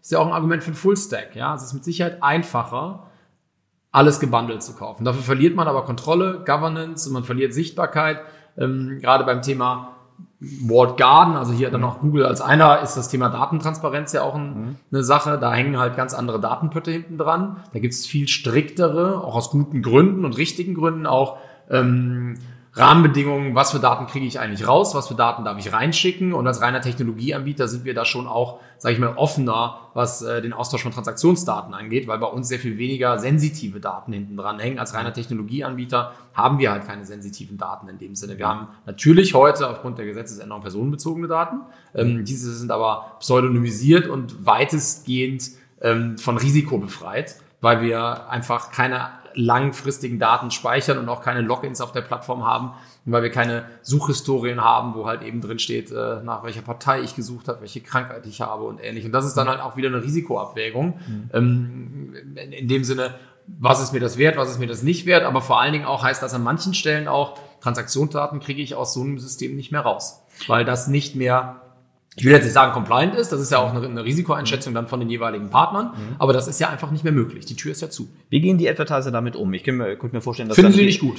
ist 0.00 0.10
ja 0.10 0.20
auch 0.20 0.26
ein 0.26 0.32
Argument 0.32 0.62
für 0.62 0.70
den 0.70 0.76
Full-Stack. 0.76 1.36
Ja? 1.36 1.54
Es 1.54 1.62
ist 1.62 1.74
mit 1.74 1.84
Sicherheit 1.84 2.22
einfacher, 2.22 3.08
alles 3.92 4.20
gebundelt 4.20 4.62
zu 4.62 4.74
kaufen. 4.74 5.04
Dafür 5.04 5.22
verliert 5.22 5.54
man 5.54 5.68
aber 5.68 5.84
Kontrolle, 5.84 6.42
Governance 6.46 7.06
und 7.08 7.12
man 7.12 7.24
verliert 7.24 7.52
Sichtbarkeit. 7.52 8.20
Ähm, 8.56 8.98
gerade 9.00 9.24
beim 9.24 9.42
Thema 9.42 9.93
Walled 10.40 10.96
Garden, 10.96 11.36
also 11.36 11.52
hier 11.52 11.70
dann 11.70 11.80
noch 11.80 12.00
Google 12.00 12.26
als 12.26 12.40
einer, 12.40 12.80
ist 12.82 12.96
das 12.96 13.08
Thema 13.08 13.30
Datentransparenz 13.30 14.12
ja 14.12 14.22
auch 14.22 14.34
ein, 14.34 14.48
mhm. 14.48 14.76
eine 14.92 15.02
Sache. 15.02 15.38
Da 15.38 15.52
hängen 15.52 15.78
halt 15.78 15.96
ganz 15.96 16.12
andere 16.12 16.40
Datenpötte 16.40 16.90
hinten 16.90 17.16
dran. 17.16 17.58
Da 17.72 17.78
gibt 17.78 17.94
es 17.94 18.06
viel 18.06 18.28
striktere, 18.28 19.22
auch 19.24 19.36
aus 19.36 19.50
guten 19.50 19.80
Gründen 19.80 20.24
und 20.24 20.36
richtigen 20.36 20.74
Gründen 20.74 21.06
auch 21.06 21.38
ähm, 21.70 22.34
Rahmenbedingungen, 22.76 23.54
was 23.54 23.70
für 23.70 23.78
Daten 23.78 24.06
kriege 24.06 24.26
ich 24.26 24.40
eigentlich 24.40 24.66
raus, 24.66 24.96
was 24.96 25.06
für 25.06 25.14
Daten 25.14 25.44
darf 25.44 25.56
ich 25.58 25.72
reinschicken 25.72 26.32
und 26.32 26.44
als 26.44 26.60
reiner 26.60 26.80
Technologieanbieter 26.80 27.68
sind 27.68 27.84
wir 27.84 27.94
da 27.94 28.04
schon 28.04 28.26
auch, 28.26 28.58
sage 28.78 28.94
ich 28.94 29.00
mal, 29.00 29.14
offener, 29.14 29.78
was 29.94 30.22
äh, 30.22 30.42
den 30.42 30.52
Austausch 30.52 30.82
von 30.82 30.90
Transaktionsdaten 30.90 31.72
angeht, 31.72 32.08
weil 32.08 32.18
bei 32.18 32.26
uns 32.26 32.48
sehr 32.48 32.58
viel 32.58 32.76
weniger 32.76 33.18
sensitive 33.20 33.78
Daten 33.78 34.12
hinten 34.12 34.36
dran 34.36 34.58
hängen. 34.58 34.80
Als 34.80 34.92
reiner 34.92 35.12
Technologieanbieter 35.12 36.14
haben 36.34 36.58
wir 36.58 36.72
halt 36.72 36.84
keine 36.84 37.04
sensitiven 37.04 37.58
Daten 37.58 37.86
in 37.86 37.98
dem 37.98 38.16
Sinne. 38.16 38.38
Wir 38.38 38.48
haben 38.48 38.66
natürlich 38.86 39.34
heute 39.34 39.70
aufgrund 39.70 39.98
der 39.98 40.06
Gesetzesänderung 40.06 40.62
personenbezogene 40.62 41.28
Daten. 41.28 41.60
Ähm, 41.94 42.24
diese 42.24 42.52
sind 42.52 42.72
aber 42.72 43.18
pseudonymisiert 43.20 44.08
und 44.08 44.46
weitestgehend 44.46 45.50
ähm, 45.80 46.18
von 46.18 46.38
Risiko 46.38 46.78
befreit, 46.78 47.36
weil 47.60 47.82
wir 47.82 48.28
einfach 48.30 48.72
keine 48.72 49.10
langfristigen 49.34 50.18
Daten 50.18 50.50
speichern 50.50 50.98
und 50.98 51.08
auch 51.08 51.22
keine 51.22 51.40
Logins 51.40 51.80
auf 51.80 51.92
der 51.92 52.00
Plattform 52.02 52.44
haben, 52.44 52.72
weil 53.04 53.22
wir 53.22 53.30
keine 53.30 53.64
Suchhistorien 53.82 54.62
haben, 54.62 54.94
wo 54.94 55.06
halt 55.06 55.22
eben 55.22 55.40
drin 55.40 55.58
steht, 55.58 55.90
äh, 55.90 56.22
nach 56.22 56.42
welcher 56.44 56.62
Partei 56.62 57.00
ich 57.00 57.14
gesucht 57.14 57.48
habe, 57.48 57.60
welche 57.60 57.80
Krankheit 57.80 58.26
ich 58.26 58.40
habe 58.40 58.64
und 58.64 58.82
ähnlich. 58.82 59.04
Und 59.04 59.12
das 59.12 59.26
ist 59.26 59.34
dann 59.34 59.48
halt 59.48 59.60
auch 59.60 59.76
wieder 59.76 59.88
eine 59.88 60.02
Risikoabwägung. 60.02 60.98
Mhm. 61.06 61.30
Ähm, 61.32 62.14
in 62.50 62.68
dem 62.68 62.84
Sinne, 62.84 63.14
was 63.46 63.82
ist 63.82 63.92
mir 63.92 64.00
das 64.00 64.16
wert, 64.16 64.36
was 64.36 64.50
ist 64.50 64.58
mir 64.58 64.66
das 64.66 64.82
nicht 64.82 65.06
wert, 65.06 65.24
aber 65.24 65.42
vor 65.42 65.60
allen 65.60 65.72
Dingen 65.72 65.84
auch 65.84 66.02
heißt 66.02 66.22
das 66.22 66.34
an 66.34 66.42
manchen 66.42 66.74
Stellen 66.74 67.08
auch, 67.08 67.38
Transaktionsdaten 67.60 68.40
kriege 68.40 68.62
ich 68.62 68.74
aus 68.74 68.94
so 68.94 69.00
einem 69.00 69.18
System 69.18 69.56
nicht 69.56 69.72
mehr 69.72 69.80
raus, 69.80 70.22
weil 70.46 70.64
das 70.64 70.86
nicht 70.86 71.16
mehr 71.16 71.60
ich 72.16 72.24
will 72.24 72.32
jetzt 72.32 72.44
nicht 72.44 72.52
sagen 72.52 72.72
compliant 72.72 73.14
ist, 73.16 73.32
das 73.32 73.40
ist 73.40 73.50
ja 73.50 73.58
auch 73.58 73.74
eine, 73.74 73.84
eine 73.84 74.04
Risikoeinschätzung 74.04 74.72
dann 74.72 74.86
von 74.86 75.00
den 75.00 75.10
jeweiligen 75.10 75.50
Partnern, 75.50 75.86
mhm. 75.86 76.16
aber 76.18 76.32
das 76.32 76.46
ist 76.46 76.60
ja 76.60 76.68
einfach 76.68 76.92
nicht 76.92 77.02
mehr 77.02 77.12
möglich. 77.12 77.44
Die 77.44 77.56
Tür 77.56 77.72
ist 77.72 77.82
ja 77.82 77.90
zu. 77.90 78.08
Wie 78.30 78.40
gehen 78.40 78.56
die 78.56 78.68
Advertiser 78.68 79.10
damit 79.10 79.34
um? 79.34 79.52
Ich 79.52 79.64
kann 79.64 79.76
mir, 79.76 79.96
könnte 79.96 80.14
mir 80.14 80.22
vorstellen, 80.22 80.48
dass 80.48 80.54
Finden 80.54 80.72
Sie 80.72 80.84
nicht 80.84 81.00
gut. 81.00 81.16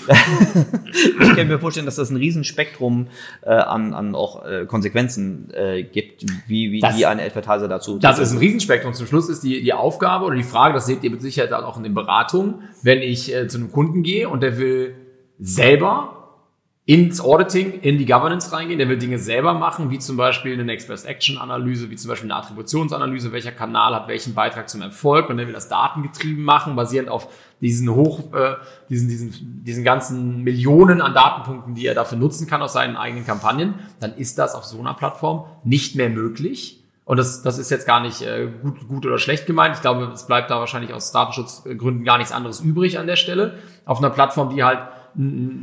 ich 1.22 1.36
kann 1.36 1.48
mir 1.50 1.60
vorstellen, 1.60 1.86
dass 1.86 1.98
das 1.98 2.12
ein 2.12 2.16
Riesenspektrum 2.16 3.08
äh, 3.42 3.50
an, 3.50 3.94
an 3.94 4.16
auch 4.16 4.46
äh, 4.46 4.66
Konsequenzen 4.66 5.50
äh, 5.54 5.84
gibt, 5.84 6.26
wie, 6.48 6.72
wie 6.72 6.80
das, 6.80 6.96
die 6.96 7.06
ein 7.06 7.20
Advertiser 7.20 7.68
dazu. 7.68 8.00
Das 8.00 8.18
ist 8.18 8.32
ein 8.32 8.38
Riesenspektrum. 8.38 8.94
Zum 8.94 9.08
Schluss 9.08 9.28
ist 9.28 9.44
die, 9.44 9.62
die 9.64 9.74
Aufgabe 9.74 10.26
oder 10.26 10.36
die 10.36 10.44
Frage, 10.44 10.74
das 10.74 10.86
seht 10.86 11.04
ihr 11.04 11.12
mit 11.12 11.22
Sicherheit 11.22 11.52
auch 11.52 11.76
in 11.76 11.84
den 11.84 11.94
Beratungen, 11.94 12.70
wenn 12.84 13.02
ich 13.02 13.36
äh, 13.36 13.48
zu 13.48 13.58
einem 13.58 13.72
Kunden 13.74 14.02
gehe 14.02 14.30
und 14.30 14.42
der 14.42 14.58
will 14.58 14.96
selber 15.40 16.25
ins 16.88 17.20
Auditing, 17.20 17.80
in 17.82 17.98
die 17.98 18.06
Governance 18.06 18.52
reingehen. 18.52 18.78
Der 18.78 18.88
will 18.88 18.98
Dinge 18.98 19.18
selber 19.18 19.56
machen, 19.56 19.90
wie 19.90 19.98
zum 19.98 20.18
Beispiel 20.18 20.54
eine 20.54 20.66
Next 20.66 20.88
Best 20.88 21.08
Action 21.08 21.40
Analyse, 21.40 21.90
wie 21.90 21.96
zum 21.96 22.10
Beispiel 22.10 22.32
eine 22.32 22.40
Attributionsanalyse, 22.40 23.32
welcher 23.32 23.52
Kanal 23.52 23.96
hat 23.96 24.08
welchen 24.08 24.36
Beitrag 24.36 24.70
zum 24.70 24.84
Erfolg 24.84 25.30
und 25.30 25.38
der 25.38 25.48
will 25.48 25.54
das 25.54 25.68
datengetrieben 25.68 26.44
machen, 26.44 26.76
basierend 26.76 27.10
auf 27.10 27.28
diesen 27.60 27.90
hoch, 27.90 28.32
äh, 28.34 28.56
diesen, 28.90 29.10
diesen, 29.10 29.64
diesen 29.64 29.84
ganzen 29.84 30.44
Millionen 30.44 31.02
an 31.02 31.16
Datenpunkten, 31.16 31.74
die 31.74 31.88
er 31.88 31.96
dafür 31.96 32.20
nutzen 32.20 32.46
kann 32.46 32.62
aus 32.62 32.74
seinen 32.74 32.98
eigenen 32.98 33.26
Kampagnen. 33.26 33.76
Dann 34.00 34.14
ist 34.16 34.38
das 34.38 34.54
auf 34.54 34.66
so 34.66 34.80
einer 34.80 34.94
Plattform 34.94 35.46
nicht 35.64 35.96
mehr 35.96 36.10
möglich. 36.10 36.84
Und 37.04 37.18
das, 37.18 37.42
das 37.42 37.58
ist 37.58 37.72
jetzt 37.72 37.88
gar 37.88 38.02
nicht 38.02 38.22
äh, 38.22 38.48
gut, 38.62 38.88
gut 38.88 39.06
oder 39.08 39.18
schlecht 39.18 39.48
gemeint. 39.48 39.76
Ich 39.76 39.82
glaube, 39.82 40.12
es 40.14 40.28
bleibt 40.28 40.52
da 40.52 40.60
wahrscheinlich 40.60 40.94
aus 40.94 41.12
Datenschutzgründen 41.12 42.04
gar 42.04 42.20
nichts 42.20 42.34
anderes 42.34 42.60
übrig 42.62 43.00
an 43.00 43.08
der 43.08 43.16
Stelle. 43.16 43.58
Auf 43.86 43.98
einer 44.00 44.12
Plattform, 44.12 44.54
die 44.54 44.64
halt 44.64 44.80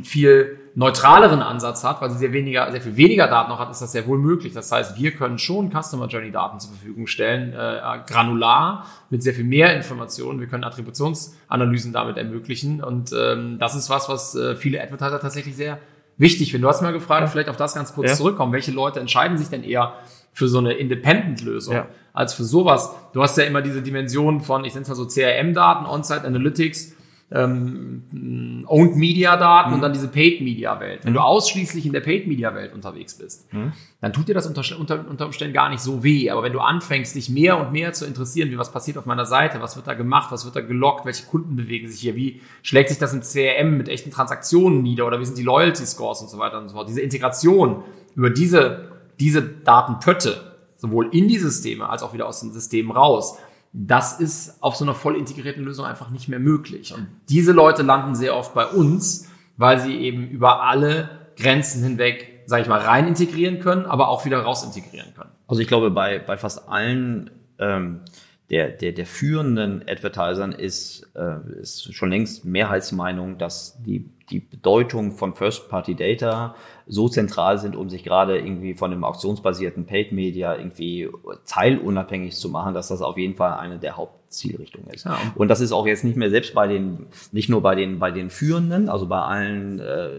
viel 0.03 0.59
neutraleren 0.75 1.41
Ansatz 1.41 1.83
hat, 1.83 2.01
weil 2.01 2.09
sie 2.09 2.17
sehr 2.17 2.33
weniger, 2.33 2.71
sehr 2.71 2.81
viel 2.81 2.97
weniger 2.97 3.27
Daten 3.27 3.49
noch 3.49 3.59
hat, 3.59 3.69
ist 3.69 3.81
das 3.81 3.91
sehr 3.91 4.07
wohl 4.07 4.17
möglich. 4.17 4.53
Das 4.53 4.71
heißt, 4.71 4.97
wir 4.99 5.11
können 5.11 5.37
schon 5.37 5.69
Customer 5.71 6.07
Journey 6.07 6.31
Daten 6.31 6.59
zur 6.59 6.71
Verfügung 6.71 7.05
stellen, 7.05 7.53
äh, 7.53 7.99
granular, 8.07 8.87
mit 9.09 9.21
sehr 9.21 9.33
viel 9.33 9.43
mehr 9.43 9.75
Informationen. 9.75 10.39
Wir 10.39 10.47
können 10.47 10.63
Attributionsanalysen 10.63 11.93
damit 11.93 12.17
ermöglichen. 12.17 12.83
Und 12.83 13.11
ähm, 13.13 13.57
das 13.59 13.75
ist 13.75 13.89
was, 13.89 14.09
was 14.09 14.35
äh, 14.35 14.55
viele 14.55 14.81
Advertiser 14.81 15.19
tatsächlich 15.19 15.55
sehr 15.55 15.77
wichtig 16.17 16.51
finden. 16.51 16.63
Du 16.63 16.69
hast 16.69 16.81
mal 16.81 16.93
gefragt, 16.93 17.21
ja. 17.21 17.27
vielleicht 17.27 17.49
auf 17.49 17.57
das 17.57 17.75
ganz 17.75 17.93
kurz 17.93 18.09
ja. 18.09 18.15
zurückkommen. 18.15 18.51
Welche 18.51 18.71
Leute 18.71 18.99
entscheiden 18.99 19.37
sich 19.37 19.49
denn 19.49 19.63
eher 19.63 19.93
für 20.31 20.47
so 20.47 20.57
eine 20.57 20.73
Independent-Lösung 20.73 21.75
ja. 21.75 21.87
als 22.13 22.33
für 22.33 22.43
sowas? 22.43 22.91
Du 23.13 23.21
hast 23.21 23.37
ja 23.37 23.43
immer 23.43 23.61
diese 23.61 23.83
Dimension 23.83 24.41
von, 24.41 24.65
ich 24.65 24.73
nenne 24.73 24.83
es 24.83 24.89
mal 24.89 24.95
so 24.95 25.05
CRM-Daten, 25.05 25.85
On-Site 25.85 26.23
Analytics, 26.25 26.95
ähm, 27.33 28.63
Owned 28.67 28.95
Media 28.95 29.35
Daten 29.37 29.69
mhm. 29.69 29.75
und 29.75 29.81
dann 29.81 29.91
diese 29.91 30.07
Paid 30.07 30.41
Media 30.41 30.79
Welt. 30.79 31.03
Wenn 31.03 31.13
mhm. 31.13 31.17
du 31.17 31.21
ausschließlich 31.21 31.85
in 31.85 31.91
der 31.91 32.01
Paid 32.01 32.27
Media 32.27 32.53
Welt 32.53 32.73
unterwegs 32.73 33.15
bist, 33.15 33.51
mhm. 33.51 33.73
dann 34.01 34.13
tut 34.13 34.27
dir 34.27 34.35
das 34.35 34.45
unter, 34.45 34.61
unter, 34.79 35.07
unter 35.09 35.25
Umständen 35.25 35.53
gar 35.53 35.69
nicht 35.69 35.81
so 35.81 36.03
weh. 36.03 36.29
Aber 36.29 36.43
wenn 36.43 36.53
du 36.53 36.59
anfängst, 36.59 37.15
dich 37.15 37.29
mehr 37.29 37.59
und 37.59 37.71
mehr 37.71 37.91
zu 37.93 38.05
interessieren, 38.05 38.51
wie 38.51 38.57
was 38.57 38.71
passiert 38.71 38.97
auf 38.97 39.07
meiner 39.07 39.25
Seite, 39.25 39.61
was 39.61 39.75
wird 39.75 39.87
da 39.87 39.95
gemacht, 39.95 40.31
was 40.31 40.45
wird 40.45 40.55
da 40.55 40.61
gelockt, 40.61 41.05
welche 41.05 41.25
Kunden 41.25 41.55
bewegen 41.55 41.89
sich 41.89 41.99
hier, 41.99 42.15
wie 42.15 42.41
schlägt 42.61 42.89
sich 42.89 42.99
das 42.99 43.13
in 43.13 43.21
CRM 43.21 43.77
mit 43.77 43.89
echten 43.89 44.11
Transaktionen 44.11 44.83
nieder 44.83 45.07
oder 45.07 45.19
wie 45.19 45.25
sind 45.25 45.37
die 45.37 45.43
Loyalty 45.43 45.85
Scores 45.85 46.21
und 46.21 46.29
so 46.29 46.37
weiter 46.37 46.61
und 46.61 46.69
so 46.69 46.75
fort. 46.75 46.87
Diese 46.87 47.01
Integration 47.01 47.83
über 48.15 48.29
diese, 48.29 48.91
diese 49.19 49.41
Datenpötte, 49.41 50.53
sowohl 50.75 51.09
in 51.11 51.27
die 51.27 51.39
Systeme 51.39 51.89
als 51.89 52.03
auch 52.03 52.13
wieder 52.13 52.27
aus 52.27 52.41
den 52.41 52.53
Systemen 52.53 52.91
raus, 52.91 53.39
das 53.73 54.19
ist 54.19 54.61
auf 54.61 54.75
so 54.75 54.85
einer 54.85 54.93
voll 54.93 55.17
integrierten 55.17 55.63
Lösung 55.63 55.85
einfach 55.85 56.11
nicht 56.11 56.29
mehr 56.29 56.39
möglich. 56.39 56.93
Und 56.93 57.07
diese 57.29 57.51
Leute 57.51 57.81
landen 57.81 58.13
sehr 58.13 58.35
oft 58.35 58.53
bei 58.53 58.67
uns, 58.67 59.27
weil 59.57 59.79
sie 59.79 59.97
eben 59.97 60.27
über 60.27 60.63
alle 60.63 61.09
Grenzen 61.37 61.83
hinweg, 61.83 62.43
sage 62.45 62.61
ich 62.61 62.67
mal, 62.67 62.79
rein 62.79 63.07
integrieren 63.07 63.59
können, 63.59 63.85
aber 63.85 64.09
auch 64.09 64.25
wieder 64.25 64.39
raus 64.39 64.63
integrieren 64.63 65.13
können. 65.15 65.31
Also 65.47 65.61
ich 65.61 65.67
glaube, 65.67 65.89
bei, 65.89 66.19
bei 66.19 66.37
fast 66.37 66.69
allen 66.69 67.31
ähm, 67.57 68.01
der, 68.49 68.69
der, 68.69 68.91
der 68.91 69.05
führenden 69.05 69.83
Advertisern 69.87 70.51
ist, 70.51 71.09
äh, 71.15 71.59
ist 71.59 71.93
schon 71.93 72.09
längst 72.09 72.45
Mehrheitsmeinung, 72.45 73.37
dass 73.37 73.81
die, 73.81 74.09
die 74.29 74.39
Bedeutung 74.39 75.13
von 75.13 75.33
First-Party-Data 75.33 76.55
so 76.85 77.07
zentral 77.07 77.57
sind, 77.57 77.75
um 77.75 77.89
sich 77.89 78.03
gerade 78.03 78.37
irgendwie 78.37 78.73
von 78.73 78.91
dem 78.91 79.03
auktionsbasierten 79.03 79.85
Paid-Media 79.85 80.55
irgendwie 80.55 81.09
teilunabhängig 81.45 82.35
zu 82.35 82.49
machen, 82.49 82.73
dass 82.73 82.89
das 82.89 83.01
auf 83.01 83.17
jeden 83.17 83.35
Fall 83.35 83.53
eine 83.53 83.79
der 83.79 83.97
Hauptzielrichtungen 84.33 84.89
ist. 84.89 85.05
Ja. 85.05 85.19
Und 85.35 85.47
das 85.47 85.61
ist 85.61 85.71
auch 85.71 85.85
jetzt 85.85 86.03
nicht 86.03 86.17
mehr 86.17 86.29
selbst 86.29 86.53
bei 86.53 86.67
den, 86.67 87.05
nicht 87.31 87.49
nur 87.49 87.61
bei 87.61 87.75
den, 87.75 87.99
bei 87.99 88.11
den 88.11 88.29
Führenden, 88.29 88.89
also 88.89 89.05
bei 89.07 89.19
allen, 89.19 89.79
äh, 89.79 90.09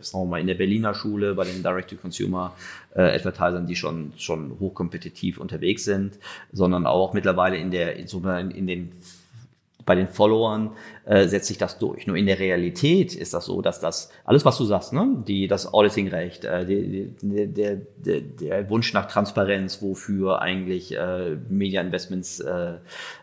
sagen 0.00 0.24
wir 0.24 0.26
mal, 0.26 0.40
in 0.40 0.46
der 0.46 0.54
Berliner 0.54 0.94
Schule, 0.94 1.34
bei 1.34 1.44
den 1.44 1.62
Direct-to-Consumer 1.62 2.54
äh, 2.94 3.02
Advertisern, 3.02 3.66
die 3.66 3.76
schon, 3.76 4.12
schon 4.16 4.58
hochkompetitiv 4.58 5.38
unterwegs 5.38 5.84
sind, 5.84 6.18
sondern 6.52 6.86
auch 6.86 7.12
mittlerweile 7.12 7.58
in 7.58 7.70
der, 7.70 7.96
in, 7.96 8.06
in 8.50 8.66
den 8.66 8.92
bei 9.84 9.94
den 9.94 10.08
Followern 10.08 10.72
äh, 11.08 11.26
setzt 11.26 11.48
sich 11.48 11.56
das 11.56 11.78
durch. 11.78 12.06
Nur 12.06 12.16
in 12.16 12.26
der 12.26 12.38
Realität 12.38 13.14
ist 13.14 13.32
das 13.32 13.46
so, 13.46 13.62
dass 13.62 13.80
das, 13.80 14.10
alles 14.24 14.44
was 14.44 14.58
du 14.58 14.64
sagst, 14.64 14.92
ne, 14.92 15.22
die, 15.26 15.48
das 15.48 15.72
Auditing-Recht, 15.72 16.44
äh, 16.44 16.66
die, 16.66 17.14
die, 17.22 17.46
der, 17.46 17.76
der, 17.96 18.20
der 18.20 18.68
Wunsch 18.68 18.92
nach 18.92 19.06
Transparenz, 19.06 19.80
wofür 19.80 20.42
eigentlich 20.42 20.94
äh, 20.94 21.36
Media-Investments 21.48 22.40
äh, 22.40 22.74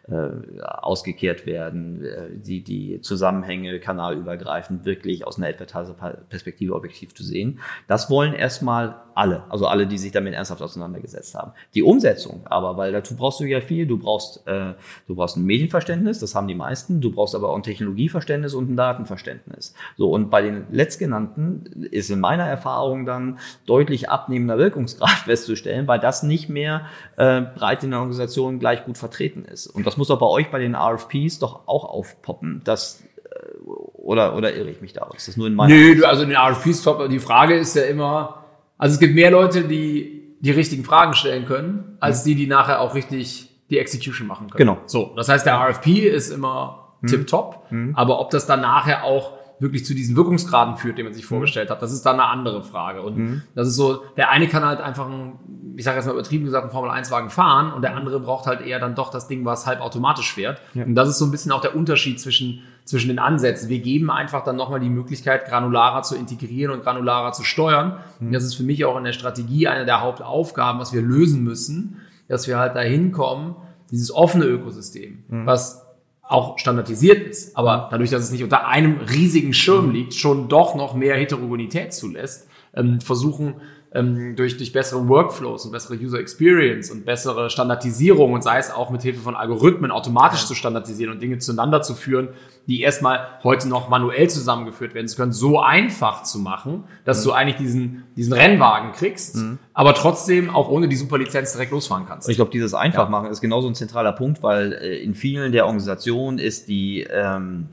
äh, 0.08 0.30
ausgekehrt 0.62 1.46
werden, 1.46 2.04
äh, 2.04 2.30
die, 2.34 2.64
die 2.64 3.02
Zusammenhänge 3.02 3.80
kanalübergreifend 3.80 4.86
wirklich 4.86 5.28
aus 5.28 5.38
einer 5.38 5.48
Advertiser-Perspektive 5.48 6.74
objektiv 6.74 7.14
zu 7.14 7.24
sehen, 7.24 7.60
das 7.88 8.10
wollen 8.10 8.34
erstmal 8.34 8.96
alle, 9.16 9.44
also 9.50 9.68
alle, 9.68 9.88
die 9.88 9.98
sich 9.98 10.12
damit 10.12 10.34
ernsthaft 10.34 10.62
auseinandergesetzt 10.62 11.36
haben. 11.36 11.54
Die 11.74 11.84
Umsetzung 11.84 12.42
aber, 12.46 12.78
weil 12.78 12.92
dazu 12.92 13.16
brauchst 13.16 13.40
du 13.40 13.46
ja 13.46 13.62
viel, 13.62 13.88
du 13.88 13.98
brauchst, 13.98 14.46
äh, 14.46 14.74
du 15.08 15.16
brauchst 15.16 15.38
ein 15.38 15.46
Medienverständnis, 15.46 16.20
das 16.20 16.36
haben 16.36 16.48
die 16.48 16.56
meisten, 16.56 17.00
du 17.00 17.12
brauchst 17.12 17.34
aber 17.34 17.50
auch 17.50 17.56
ein 17.56 17.64
Technologieverständnis 17.76 18.54
und 18.54 18.72
ein 18.72 18.78
Datenverständnis. 18.78 19.74
So, 19.98 20.10
und 20.10 20.30
bei 20.30 20.42
den 20.42 20.66
letztgenannten 20.72 21.88
ist 21.92 22.10
in 22.10 22.20
meiner 22.20 22.46
Erfahrung 22.46 23.06
dann 23.06 23.40
deutlich 23.66 24.10
abnehmender 24.10 24.58
Wirkungsgrad 24.58 25.10
festzustellen, 25.26 25.88
weil 25.88 26.00
das 26.00 26.24
nicht 26.24 26.50
mehr 26.50 26.86
äh, 27.18 27.42
breit 27.42 27.84
in 27.84 27.92
der 27.92 28.00
Organisation 28.00 28.60
gleich 28.60 28.86
gut 28.86 28.98
vertreten 28.98 29.44
ist. 29.46 29.68
Und 29.68 29.86
das 29.86 29.98
muss 29.98 30.10
auch 30.10 30.20
bei 30.20 30.26
euch 30.26 30.50
bei 30.52 30.60
den 30.60 30.76
RFPs 30.76 31.40
doch 31.40 31.68
auch 31.68 31.84
aufpoppen, 31.84 32.62
dass 32.64 33.04
äh, 33.26 33.58
oder, 33.66 34.36
oder 34.36 34.56
irre 34.56 34.70
ich 34.70 34.82
mich 34.82 34.94
da? 34.94 35.10
Ist 35.16 35.28
das 35.28 35.36
nur 35.36 35.48
in 35.48 35.56
meiner 35.56 35.74
Nö, 35.74 35.96
du, 35.96 36.08
also 36.08 36.24
in 36.24 36.30
den 36.30 36.38
RFPs, 36.38 36.88
die 37.10 37.20
Frage 37.20 37.56
ist 37.56 37.76
ja 37.76 37.84
immer, 37.84 38.46
also 38.78 38.94
es 38.94 39.00
gibt 39.00 39.16
mehr 39.16 39.32
Leute, 39.32 39.64
die 39.64 40.38
die 40.40 40.52
richtigen 40.52 40.84
Fragen 40.84 41.14
stellen 41.14 41.46
können, 41.46 41.98
als 42.00 42.24
mhm. 42.24 42.30
die, 42.30 42.36
die 42.36 42.48
nachher 42.48 42.80
auch 42.80 42.96
richtig 42.96 43.50
die 43.70 43.80
Execution 43.80 44.28
machen 44.28 44.50
können. 44.50 44.60
Genau. 44.60 44.78
So, 44.86 45.14
das 45.16 45.28
heißt, 45.28 45.46
der 45.46 45.56
RFP 45.56 46.08
ist 46.08 46.30
immer 46.30 46.85
mhm. 47.06 47.10
tip-top, 47.10 47.66
mhm. 47.72 47.94
aber 47.96 48.20
ob 48.20 48.30
das 48.30 48.46
dann 48.46 48.62
nachher 48.62 49.04
auch 49.04 49.34
wirklich 49.60 49.86
zu 49.86 49.94
diesen 49.96 50.16
Wirkungsgraden 50.16 50.76
führt, 50.76 50.98
den 50.98 51.06
man 51.06 51.14
sich 51.14 51.24
mhm. 51.24 51.30
vorgestellt 51.30 51.70
hat, 51.70 51.82
das 51.82 51.94
ist 51.94 52.06
dann 52.06 52.20
eine 52.20 52.30
andere 52.30 52.64
Frage. 52.64 53.02
Und 53.02 53.18
mhm. 53.18 53.42
das 53.56 53.68
ist 53.68 53.76
so, 53.76 54.04
der 54.18 54.30
eine 54.30 54.48
kann 54.48 54.66
halt 54.66 54.82
einfach, 54.82 55.08
ein, 55.08 55.40
ich 55.78 55.86
sage 55.86 55.98
jetzt 55.98 56.06
mal 56.06 56.14
übertrieben 56.14 56.46
gesagt, 56.46 56.64
einen 56.64 56.72
Formel-1-Wagen 56.72 57.30
fahren 57.30 57.72
und 57.72 57.82
der 57.82 57.96
andere 57.96 58.20
braucht 58.20 58.48
halt 58.48 58.62
eher 58.62 58.80
dann 58.80 58.96
doch 58.96 59.12
das 59.12 59.28
Ding, 59.28 59.46
was 59.46 59.66
halb 59.66 59.80
automatisch 59.80 60.34
fährt. 60.34 60.62
Ja. 60.74 60.84
Und 60.84 60.96
das 60.96 61.08
ist 61.08 61.18
so 61.18 61.26
ein 61.26 61.32
bisschen 61.32 61.52
auch 61.52 61.62
der 61.62 61.76
Unterschied 61.76 62.20
zwischen 62.20 62.64
zwischen 62.86 63.08
den 63.08 63.20
Ansätzen. 63.20 63.68
Wir 63.68 63.80
geben 63.80 64.12
einfach 64.12 64.44
dann 64.44 64.56
nochmal 64.56 64.80
die 64.80 64.90
Möglichkeit, 64.90 65.48
granularer 65.48 66.04
zu 66.04 66.16
integrieren 66.16 66.72
und 66.72 66.84
granularer 66.84 67.34
zu 67.34 67.44
steuern. 67.44 67.98
Und 68.20 68.32
das 68.32 68.44
ist 68.44 68.54
für 68.54 68.64
mich 68.64 68.86
auch 68.86 68.96
in 68.98 69.04
der 69.04 69.14
Strategie 69.14 69.68
eine 69.68 69.86
der 69.86 70.02
Hauptaufgaben, 70.02 70.80
was 70.80 70.94
wir 70.94 71.02
lösen 71.02 71.44
müssen, 71.44 72.02
dass 72.28 72.48
wir 72.48 72.60
halt 72.60 72.76
dahin 72.76 73.12
kommen, 73.12 73.56
dieses 73.90 74.14
offene 74.14 74.46
Ökosystem, 74.46 75.24
mhm. 75.28 75.46
was 75.48 75.85
auch 76.28 76.58
standardisiert 76.58 77.28
ist, 77.28 77.56
aber 77.56 77.88
dadurch, 77.92 78.10
dass 78.10 78.24
es 78.24 78.32
nicht 78.32 78.44
unter 78.44 78.68
einem 78.68 79.00
riesigen 79.00 79.54
Schirm 79.54 79.92
liegt, 79.92 80.14
schon 80.14 80.48
doch 80.48 80.76
noch 80.76 80.96
mehr 80.96 81.16
Heterogenität 81.16 81.94
zulässt, 81.94 82.48
ähm, 82.74 83.00
versuchen 83.00 83.56
ähm, 83.96 84.36
durch, 84.36 84.58
durch 84.58 84.74
bessere 84.74 85.08
Workflows 85.08 85.66
und 85.66 85.72
bessere 85.72 85.96
User 85.96 86.20
Experience 86.20 86.92
und 86.92 87.06
bessere 87.06 87.50
Standardisierung 87.50 88.34
und 88.34 88.44
sei 88.44 88.58
es 88.58 88.70
auch 88.70 88.90
mit 88.90 89.02
Hilfe 89.02 89.22
von 89.22 89.36
Algorithmen 89.36 89.90
automatisch 89.90 90.42
ja. 90.42 90.48
zu 90.48 90.56
standardisieren 90.56 91.14
und 91.14 91.22
Dinge 91.22 91.40
zueinander 91.40 91.82
zu 91.82 91.94
führen, 91.96 92.30
die 92.68 92.82
erstmal 92.82 93.28
heute 93.44 93.70
noch 93.70 93.90
manuell 93.90 94.30
zusammengeführt 94.30 94.94
werden 94.94 95.10
können, 95.16 95.32
so 95.32 95.60
einfach 95.60 96.24
zu 96.24 96.40
machen, 96.40 96.84
dass 97.06 97.22
mhm. 97.22 97.30
du 97.30 97.32
eigentlich 97.34 97.56
diesen, 97.56 98.04
diesen 98.18 98.34
Rennwagen 98.34 98.92
kriegst, 98.92 99.38
mhm. 99.38 99.60
aber 99.74 99.94
trotzdem 99.94 100.50
auch 100.50 100.70
ohne 100.70 100.90
die 100.90 100.96
Superlizenz 100.96 101.54
direkt 101.54 101.72
losfahren 101.72 102.06
kannst. 102.06 102.28
Ich 102.28 102.36
glaube, 102.36 102.52
dieses 102.52 102.74
Einfachmachen 102.74 103.26
ja. 103.26 103.32
ist 103.32 103.42
genauso 103.42 103.68
ein 103.68 103.76
zentraler 103.76 104.12
Punkt, 104.12 104.44
weil 104.44 104.74
äh, 104.74 104.98
in 104.98 105.16
vielen 105.16 105.52
der 105.54 105.66
Organisationen 105.66 106.38
ist 106.38 106.68
die 106.68 107.08
ähm, 107.10 107.70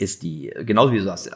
ist 0.00 0.22
die, 0.22 0.52
genauso 0.64 0.92
wie 0.92 0.98
du 0.98 1.04
sagst, 1.04 1.30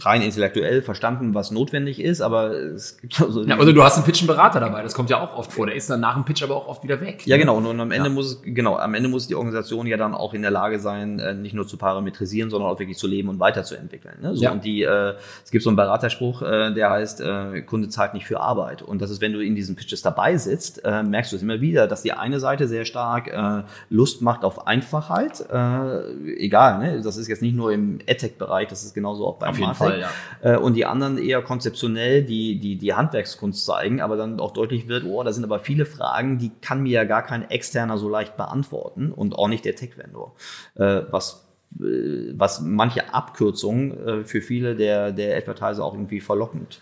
rein 0.00 0.22
intellektuell 0.22 0.82
verstanden, 0.82 1.34
was 1.34 1.50
notwendig 1.50 2.00
ist, 2.00 2.20
aber 2.20 2.52
es 2.52 2.98
gibt 2.98 3.20
also 3.20 3.42
Ja, 3.44 3.58
oder 3.58 3.72
du 3.72 3.82
hast 3.82 3.96
einen 3.96 4.04
Pitch-Berater 4.04 4.60
dabei, 4.60 4.82
das 4.82 4.94
kommt 4.94 5.10
ja 5.10 5.20
auch 5.20 5.36
oft 5.36 5.52
vor. 5.52 5.66
Der 5.66 5.74
ist 5.74 5.88
dann 5.88 6.00
nach 6.00 6.14
dem 6.14 6.24
Pitch 6.24 6.42
aber 6.42 6.56
auch 6.56 6.68
oft 6.68 6.82
wieder 6.82 7.00
weg. 7.00 7.26
Ja, 7.26 7.36
ne? 7.36 7.42
genau. 7.42 7.56
Und, 7.56 7.66
und 7.66 7.80
am 7.80 7.90
Ende 7.90 8.08
ja. 8.08 8.14
muss 8.14 8.26
es, 8.26 8.42
genau, 8.42 8.76
am 8.76 8.94
Ende 8.94 9.08
muss 9.08 9.26
die 9.26 9.34
Organisation 9.34 9.86
ja 9.86 9.96
dann 9.96 10.14
auch 10.14 10.34
in 10.34 10.42
der 10.42 10.50
Lage 10.50 10.78
sein, 10.78 11.18
äh, 11.18 11.34
nicht 11.34 11.54
nur 11.54 11.66
zu 11.66 11.76
parametrisieren, 11.76 12.50
sondern 12.50 12.70
auch 12.70 12.78
wirklich 12.78 12.98
zu 12.98 13.06
leben 13.06 13.28
und 13.28 13.40
weiterzuentwickeln. 13.40 14.16
Ne? 14.20 14.36
So, 14.36 14.42
ja. 14.42 14.52
Und 14.52 14.64
die, 14.64 14.82
äh, 14.82 15.14
es 15.44 15.50
gibt 15.50 15.64
so 15.64 15.70
einen 15.70 15.76
Beraterspruch, 15.76 16.42
äh, 16.42 16.72
der 16.74 16.90
heißt, 16.90 17.20
äh, 17.20 17.62
Kunde 17.62 17.88
zahlt 17.88 18.14
nicht 18.14 18.26
für 18.26 18.40
Arbeit. 18.40 18.82
Und 18.82 19.00
das 19.00 19.10
ist, 19.10 19.20
wenn 19.20 19.32
du 19.32 19.40
in 19.40 19.54
diesen 19.54 19.76
Pitches 19.76 20.02
dabei 20.02 20.36
sitzt, 20.36 20.84
äh, 20.84 21.02
merkst 21.02 21.32
du 21.32 21.36
es 21.36 21.42
immer 21.42 21.60
wieder, 21.60 21.86
dass 21.86 22.02
die 22.02 22.12
eine 22.12 22.40
Seite 22.40 22.68
sehr 22.68 22.84
stark 22.84 23.28
äh, 23.28 23.62
Lust 23.90 24.22
macht 24.22 24.44
auf 24.44 24.66
Einfachheit. 24.66 25.44
Äh, 25.50 26.36
egal, 26.36 26.78
ne? 26.78 27.00
das 27.02 27.16
ist 27.16 27.28
jetzt 27.28 27.42
nicht 27.42 27.56
nur 27.56 27.72
im 27.76 27.98
EdTech-Bereich, 28.04 28.68
das 28.68 28.84
ist 28.84 28.94
genauso 28.94 29.26
auch 29.26 29.38
beim 29.38 29.50
Auf 29.50 29.58
jeden 29.58 29.74
Fall, 29.74 30.00
ja. 30.00 30.10
Äh, 30.42 30.58
und 30.58 30.74
die 30.74 30.84
anderen 30.84 31.18
eher 31.18 31.40
konzeptionell 31.42 32.24
die, 32.24 32.58
die, 32.58 32.76
die 32.76 32.94
Handwerkskunst 32.94 33.64
zeigen, 33.64 34.00
aber 34.00 34.16
dann 34.16 34.40
auch 34.40 34.52
deutlich 34.52 34.88
wird, 34.88 35.04
oh, 35.04 35.22
da 35.22 35.32
sind 35.32 35.44
aber 35.44 35.60
viele 35.60 35.86
Fragen, 35.86 36.38
die 36.38 36.50
kann 36.60 36.82
mir 36.82 36.92
ja 36.92 37.04
gar 37.04 37.22
kein 37.22 37.48
Externer 37.48 37.98
so 37.98 38.08
leicht 38.08 38.36
beantworten 38.36 39.12
und 39.12 39.36
auch 39.38 39.48
nicht 39.48 39.64
der 39.64 39.76
Tech-Vendor. 39.76 40.34
Äh, 40.74 41.02
was 41.10 41.46
äh, 41.80 42.32
was 42.34 42.60
manche 42.60 43.14
Abkürzungen 43.14 44.24
für 44.24 44.40
viele 44.40 44.74
der, 44.74 45.12
der 45.12 45.36
Advertiser 45.36 45.84
auch 45.84 45.94
irgendwie 45.94 46.20
verlockend 46.20 46.80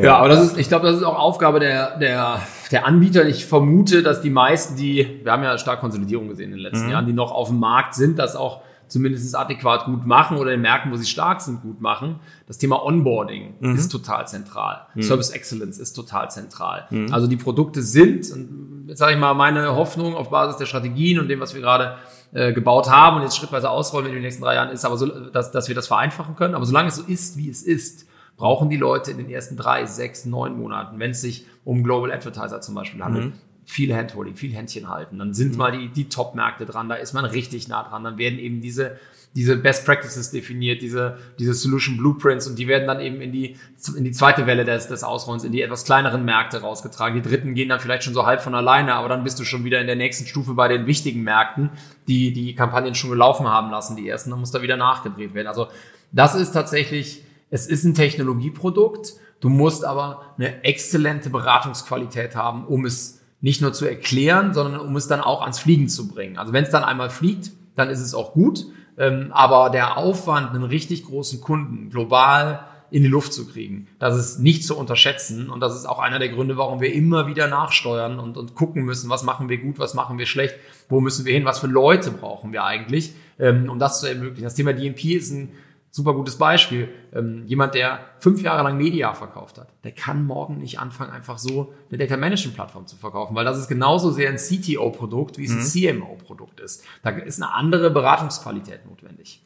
ja, 0.00 0.16
aber 0.16 0.28
das 0.28 0.44
ist, 0.44 0.58
ich 0.58 0.68
glaube, 0.68 0.86
das 0.86 0.96
ist 0.96 1.02
auch 1.02 1.18
Aufgabe 1.18 1.60
der, 1.60 1.98
der, 1.98 2.40
der 2.70 2.86
Anbieter. 2.86 3.26
Ich 3.26 3.44
vermute, 3.44 4.02
dass 4.02 4.22
die 4.22 4.30
meisten, 4.30 4.76
die, 4.76 5.20
wir 5.22 5.32
haben 5.32 5.42
ja 5.42 5.58
stark 5.58 5.80
Konsolidierung 5.80 6.28
gesehen 6.28 6.46
in 6.46 6.56
den 6.56 6.60
letzten 6.60 6.86
mhm. 6.86 6.92
Jahren, 6.92 7.06
die 7.06 7.12
noch 7.12 7.30
auf 7.30 7.48
dem 7.48 7.60
Markt 7.60 7.94
sind, 7.94 8.18
das 8.18 8.34
auch 8.34 8.62
zumindest 8.92 9.34
adäquat 9.34 9.86
gut 9.86 10.06
machen 10.06 10.36
oder 10.36 10.52
in 10.52 10.60
Märkten, 10.60 10.92
wo 10.92 10.96
sie 10.96 11.06
stark 11.06 11.40
sind, 11.40 11.62
gut 11.62 11.80
machen. 11.80 12.20
Das 12.46 12.58
Thema 12.58 12.84
Onboarding 12.84 13.54
mhm. 13.58 13.74
ist 13.74 13.88
total 13.88 14.28
zentral. 14.28 14.86
Mhm. 14.94 15.02
Service 15.02 15.30
Excellence 15.30 15.78
ist 15.78 15.94
total 15.94 16.30
zentral. 16.30 16.86
Mhm. 16.90 17.12
Also 17.12 17.26
die 17.26 17.38
Produkte 17.38 17.80
sind, 17.82 18.30
und 18.30 18.84
jetzt 18.88 18.98
sage 18.98 19.14
ich 19.14 19.18
mal, 19.18 19.32
meine 19.32 19.74
Hoffnung 19.74 20.14
auf 20.14 20.28
Basis 20.28 20.58
der 20.58 20.66
Strategien 20.66 21.18
und 21.18 21.28
dem, 21.28 21.40
was 21.40 21.54
wir 21.54 21.62
gerade 21.62 21.96
äh, 22.32 22.52
gebaut 22.52 22.90
haben 22.90 23.16
und 23.16 23.22
jetzt 23.22 23.36
schrittweise 23.36 23.70
ausrollen 23.70 24.08
in 24.08 24.12
den 24.12 24.22
nächsten 24.22 24.42
drei 24.42 24.56
Jahren, 24.56 24.68
ist 24.68 24.84
aber 24.84 24.98
so, 24.98 25.06
dass, 25.06 25.50
dass 25.50 25.68
wir 25.68 25.74
das 25.74 25.86
vereinfachen 25.86 26.36
können. 26.36 26.54
Aber 26.54 26.66
solange 26.66 26.88
es 26.88 26.96
so 26.96 27.02
ist, 27.02 27.38
wie 27.38 27.48
es 27.48 27.62
ist, 27.62 28.06
brauchen 28.36 28.68
die 28.68 28.76
Leute 28.76 29.10
in 29.10 29.16
den 29.16 29.30
ersten 29.30 29.56
drei, 29.56 29.86
sechs, 29.86 30.26
neun 30.26 30.58
Monaten, 30.58 30.98
wenn 30.98 31.12
es 31.12 31.22
sich 31.22 31.46
um 31.64 31.82
Global 31.82 32.12
Advertiser 32.12 32.60
zum 32.60 32.74
Beispiel 32.74 33.02
handelt, 33.02 33.26
mhm 33.26 33.51
viel 33.64 33.94
Handholding, 33.94 34.34
viel 34.34 34.52
Händchen 34.52 34.88
halten. 34.88 35.18
Dann 35.18 35.34
sind 35.34 35.52
mhm. 35.52 35.58
mal 35.58 35.72
die, 35.72 35.88
die 35.88 36.08
Top-Märkte 36.08 36.66
dran, 36.66 36.88
da 36.88 36.96
ist 36.96 37.12
man 37.12 37.24
richtig 37.24 37.68
nah 37.68 37.82
dran. 37.82 38.04
Dann 38.04 38.18
werden 38.18 38.38
eben 38.38 38.60
diese, 38.60 38.98
diese 39.34 39.56
Best 39.56 39.86
Practices 39.86 40.30
definiert, 40.30 40.82
diese, 40.82 41.18
diese 41.38 41.54
Solution 41.54 41.96
Blueprints 41.96 42.46
und 42.46 42.58
die 42.58 42.68
werden 42.68 42.86
dann 42.86 43.00
eben 43.00 43.20
in 43.20 43.32
die, 43.32 43.56
in 43.96 44.04
die 44.04 44.12
zweite 44.12 44.46
Welle 44.46 44.64
des, 44.64 44.88
des 44.88 45.04
Ausrollens, 45.04 45.44
in 45.44 45.52
die 45.52 45.62
etwas 45.62 45.84
kleineren 45.84 46.24
Märkte 46.24 46.60
rausgetragen. 46.60 47.22
Die 47.22 47.28
dritten 47.28 47.54
gehen 47.54 47.68
dann 47.68 47.80
vielleicht 47.80 48.04
schon 48.04 48.14
so 48.14 48.26
halb 48.26 48.42
von 48.42 48.54
alleine, 48.54 48.94
aber 48.94 49.08
dann 49.08 49.24
bist 49.24 49.38
du 49.40 49.44
schon 49.44 49.64
wieder 49.64 49.80
in 49.80 49.86
der 49.86 49.96
nächsten 49.96 50.26
Stufe 50.26 50.54
bei 50.54 50.68
den 50.68 50.86
wichtigen 50.86 51.22
Märkten, 51.22 51.70
die 52.08 52.32
die 52.32 52.54
Kampagnen 52.54 52.94
schon 52.94 53.10
gelaufen 53.10 53.48
haben 53.48 53.70
lassen, 53.70 53.96
die 53.96 54.08
ersten, 54.08 54.30
dann 54.30 54.40
muss 54.40 54.50
da 54.50 54.60
wieder 54.60 54.76
nachgedreht 54.76 55.34
werden. 55.34 55.48
Also 55.48 55.68
das 56.10 56.34
ist 56.34 56.52
tatsächlich, 56.52 57.24
es 57.48 57.66
ist 57.66 57.84
ein 57.84 57.94
Technologieprodukt, 57.94 59.14
du 59.40 59.48
musst 59.48 59.84
aber 59.84 60.34
eine 60.36 60.62
exzellente 60.62 61.30
Beratungsqualität 61.30 62.36
haben, 62.36 62.66
um 62.66 62.84
es 62.84 63.21
nicht 63.42 63.60
nur 63.60 63.72
zu 63.74 63.86
erklären, 63.86 64.54
sondern 64.54 64.80
um 64.80 64.96
es 64.96 65.08
dann 65.08 65.20
auch 65.20 65.42
ans 65.42 65.58
Fliegen 65.58 65.88
zu 65.88 66.08
bringen. 66.08 66.38
Also 66.38 66.54
wenn 66.54 66.64
es 66.64 66.70
dann 66.70 66.84
einmal 66.84 67.10
fliegt, 67.10 67.50
dann 67.76 67.90
ist 67.90 68.00
es 68.00 68.14
auch 68.14 68.32
gut. 68.32 68.64
Ähm, 68.96 69.28
aber 69.32 69.70
der 69.70 69.98
Aufwand, 69.98 70.50
einen 70.50 70.62
richtig 70.62 71.04
großen 71.04 71.40
Kunden 71.40 71.90
global 71.90 72.66
in 72.90 73.02
die 73.02 73.08
Luft 73.08 73.32
zu 73.32 73.48
kriegen, 73.48 73.88
das 73.98 74.16
ist 74.16 74.38
nicht 74.38 74.64
zu 74.64 74.76
unterschätzen. 74.76 75.50
Und 75.50 75.60
das 75.60 75.74
ist 75.74 75.86
auch 75.86 75.98
einer 75.98 76.18
der 76.18 76.28
Gründe, 76.28 76.56
warum 76.56 76.80
wir 76.80 76.92
immer 76.92 77.26
wieder 77.26 77.48
nachsteuern 77.48 78.18
und, 78.20 78.36
und 78.36 78.54
gucken 78.54 78.84
müssen, 78.84 79.10
was 79.10 79.24
machen 79.24 79.48
wir 79.48 79.58
gut, 79.58 79.78
was 79.78 79.94
machen 79.94 80.18
wir 80.18 80.26
schlecht, 80.26 80.54
wo 80.88 81.00
müssen 81.00 81.24
wir 81.24 81.32
hin, 81.32 81.44
was 81.44 81.58
für 81.58 81.66
Leute 81.66 82.10
brauchen 82.10 82.52
wir 82.52 82.64
eigentlich, 82.64 83.14
ähm, 83.38 83.68
um 83.68 83.78
das 83.78 84.00
zu 84.00 84.06
ermöglichen. 84.06 84.44
Das 84.44 84.54
Thema 84.54 84.72
DMP 84.72 85.04
ist 85.16 85.32
ein 85.32 85.52
Super 85.94 86.14
gutes 86.14 86.38
Beispiel. 86.38 86.88
Ähm, 87.14 87.44
jemand, 87.46 87.74
der 87.74 88.00
fünf 88.18 88.40
Jahre 88.40 88.62
lang 88.62 88.78
Media 88.78 89.12
verkauft 89.12 89.58
hat, 89.58 89.68
der 89.84 89.92
kann 89.92 90.24
morgen 90.24 90.56
nicht 90.56 90.80
anfangen, 90.80 91.10
einfach 91.10 91.36
so 91.36 91.74
eine 91.90 91.98
Data 91.98 92.16
Management 92.16 92.54
Plattform 92.54 92.86
zu 92.86 92.96
verkaufen, 92.96 93.36
weil 93.36 93.44
das 93.44 93.58
ist 93.58 93.68
genauso 93.68 94.10
sehr 94.10 94.30
ein 94.30 94.38
CTO-Produkt, 94.38 95.36
wie 95.36 95.44
es 95.44 95.52
mhm. 95.52 95.58
ein 95.58 96.00
CMO-Produkt 96.00 96.60
ist. 96.60 96.82
Da 97.02 97.10
ist 97.10 97.42
eine 97.42 97.52
andere 97.52 97.90
Beratungsqualität 97.90 98.86
notwendig 98.86 99.41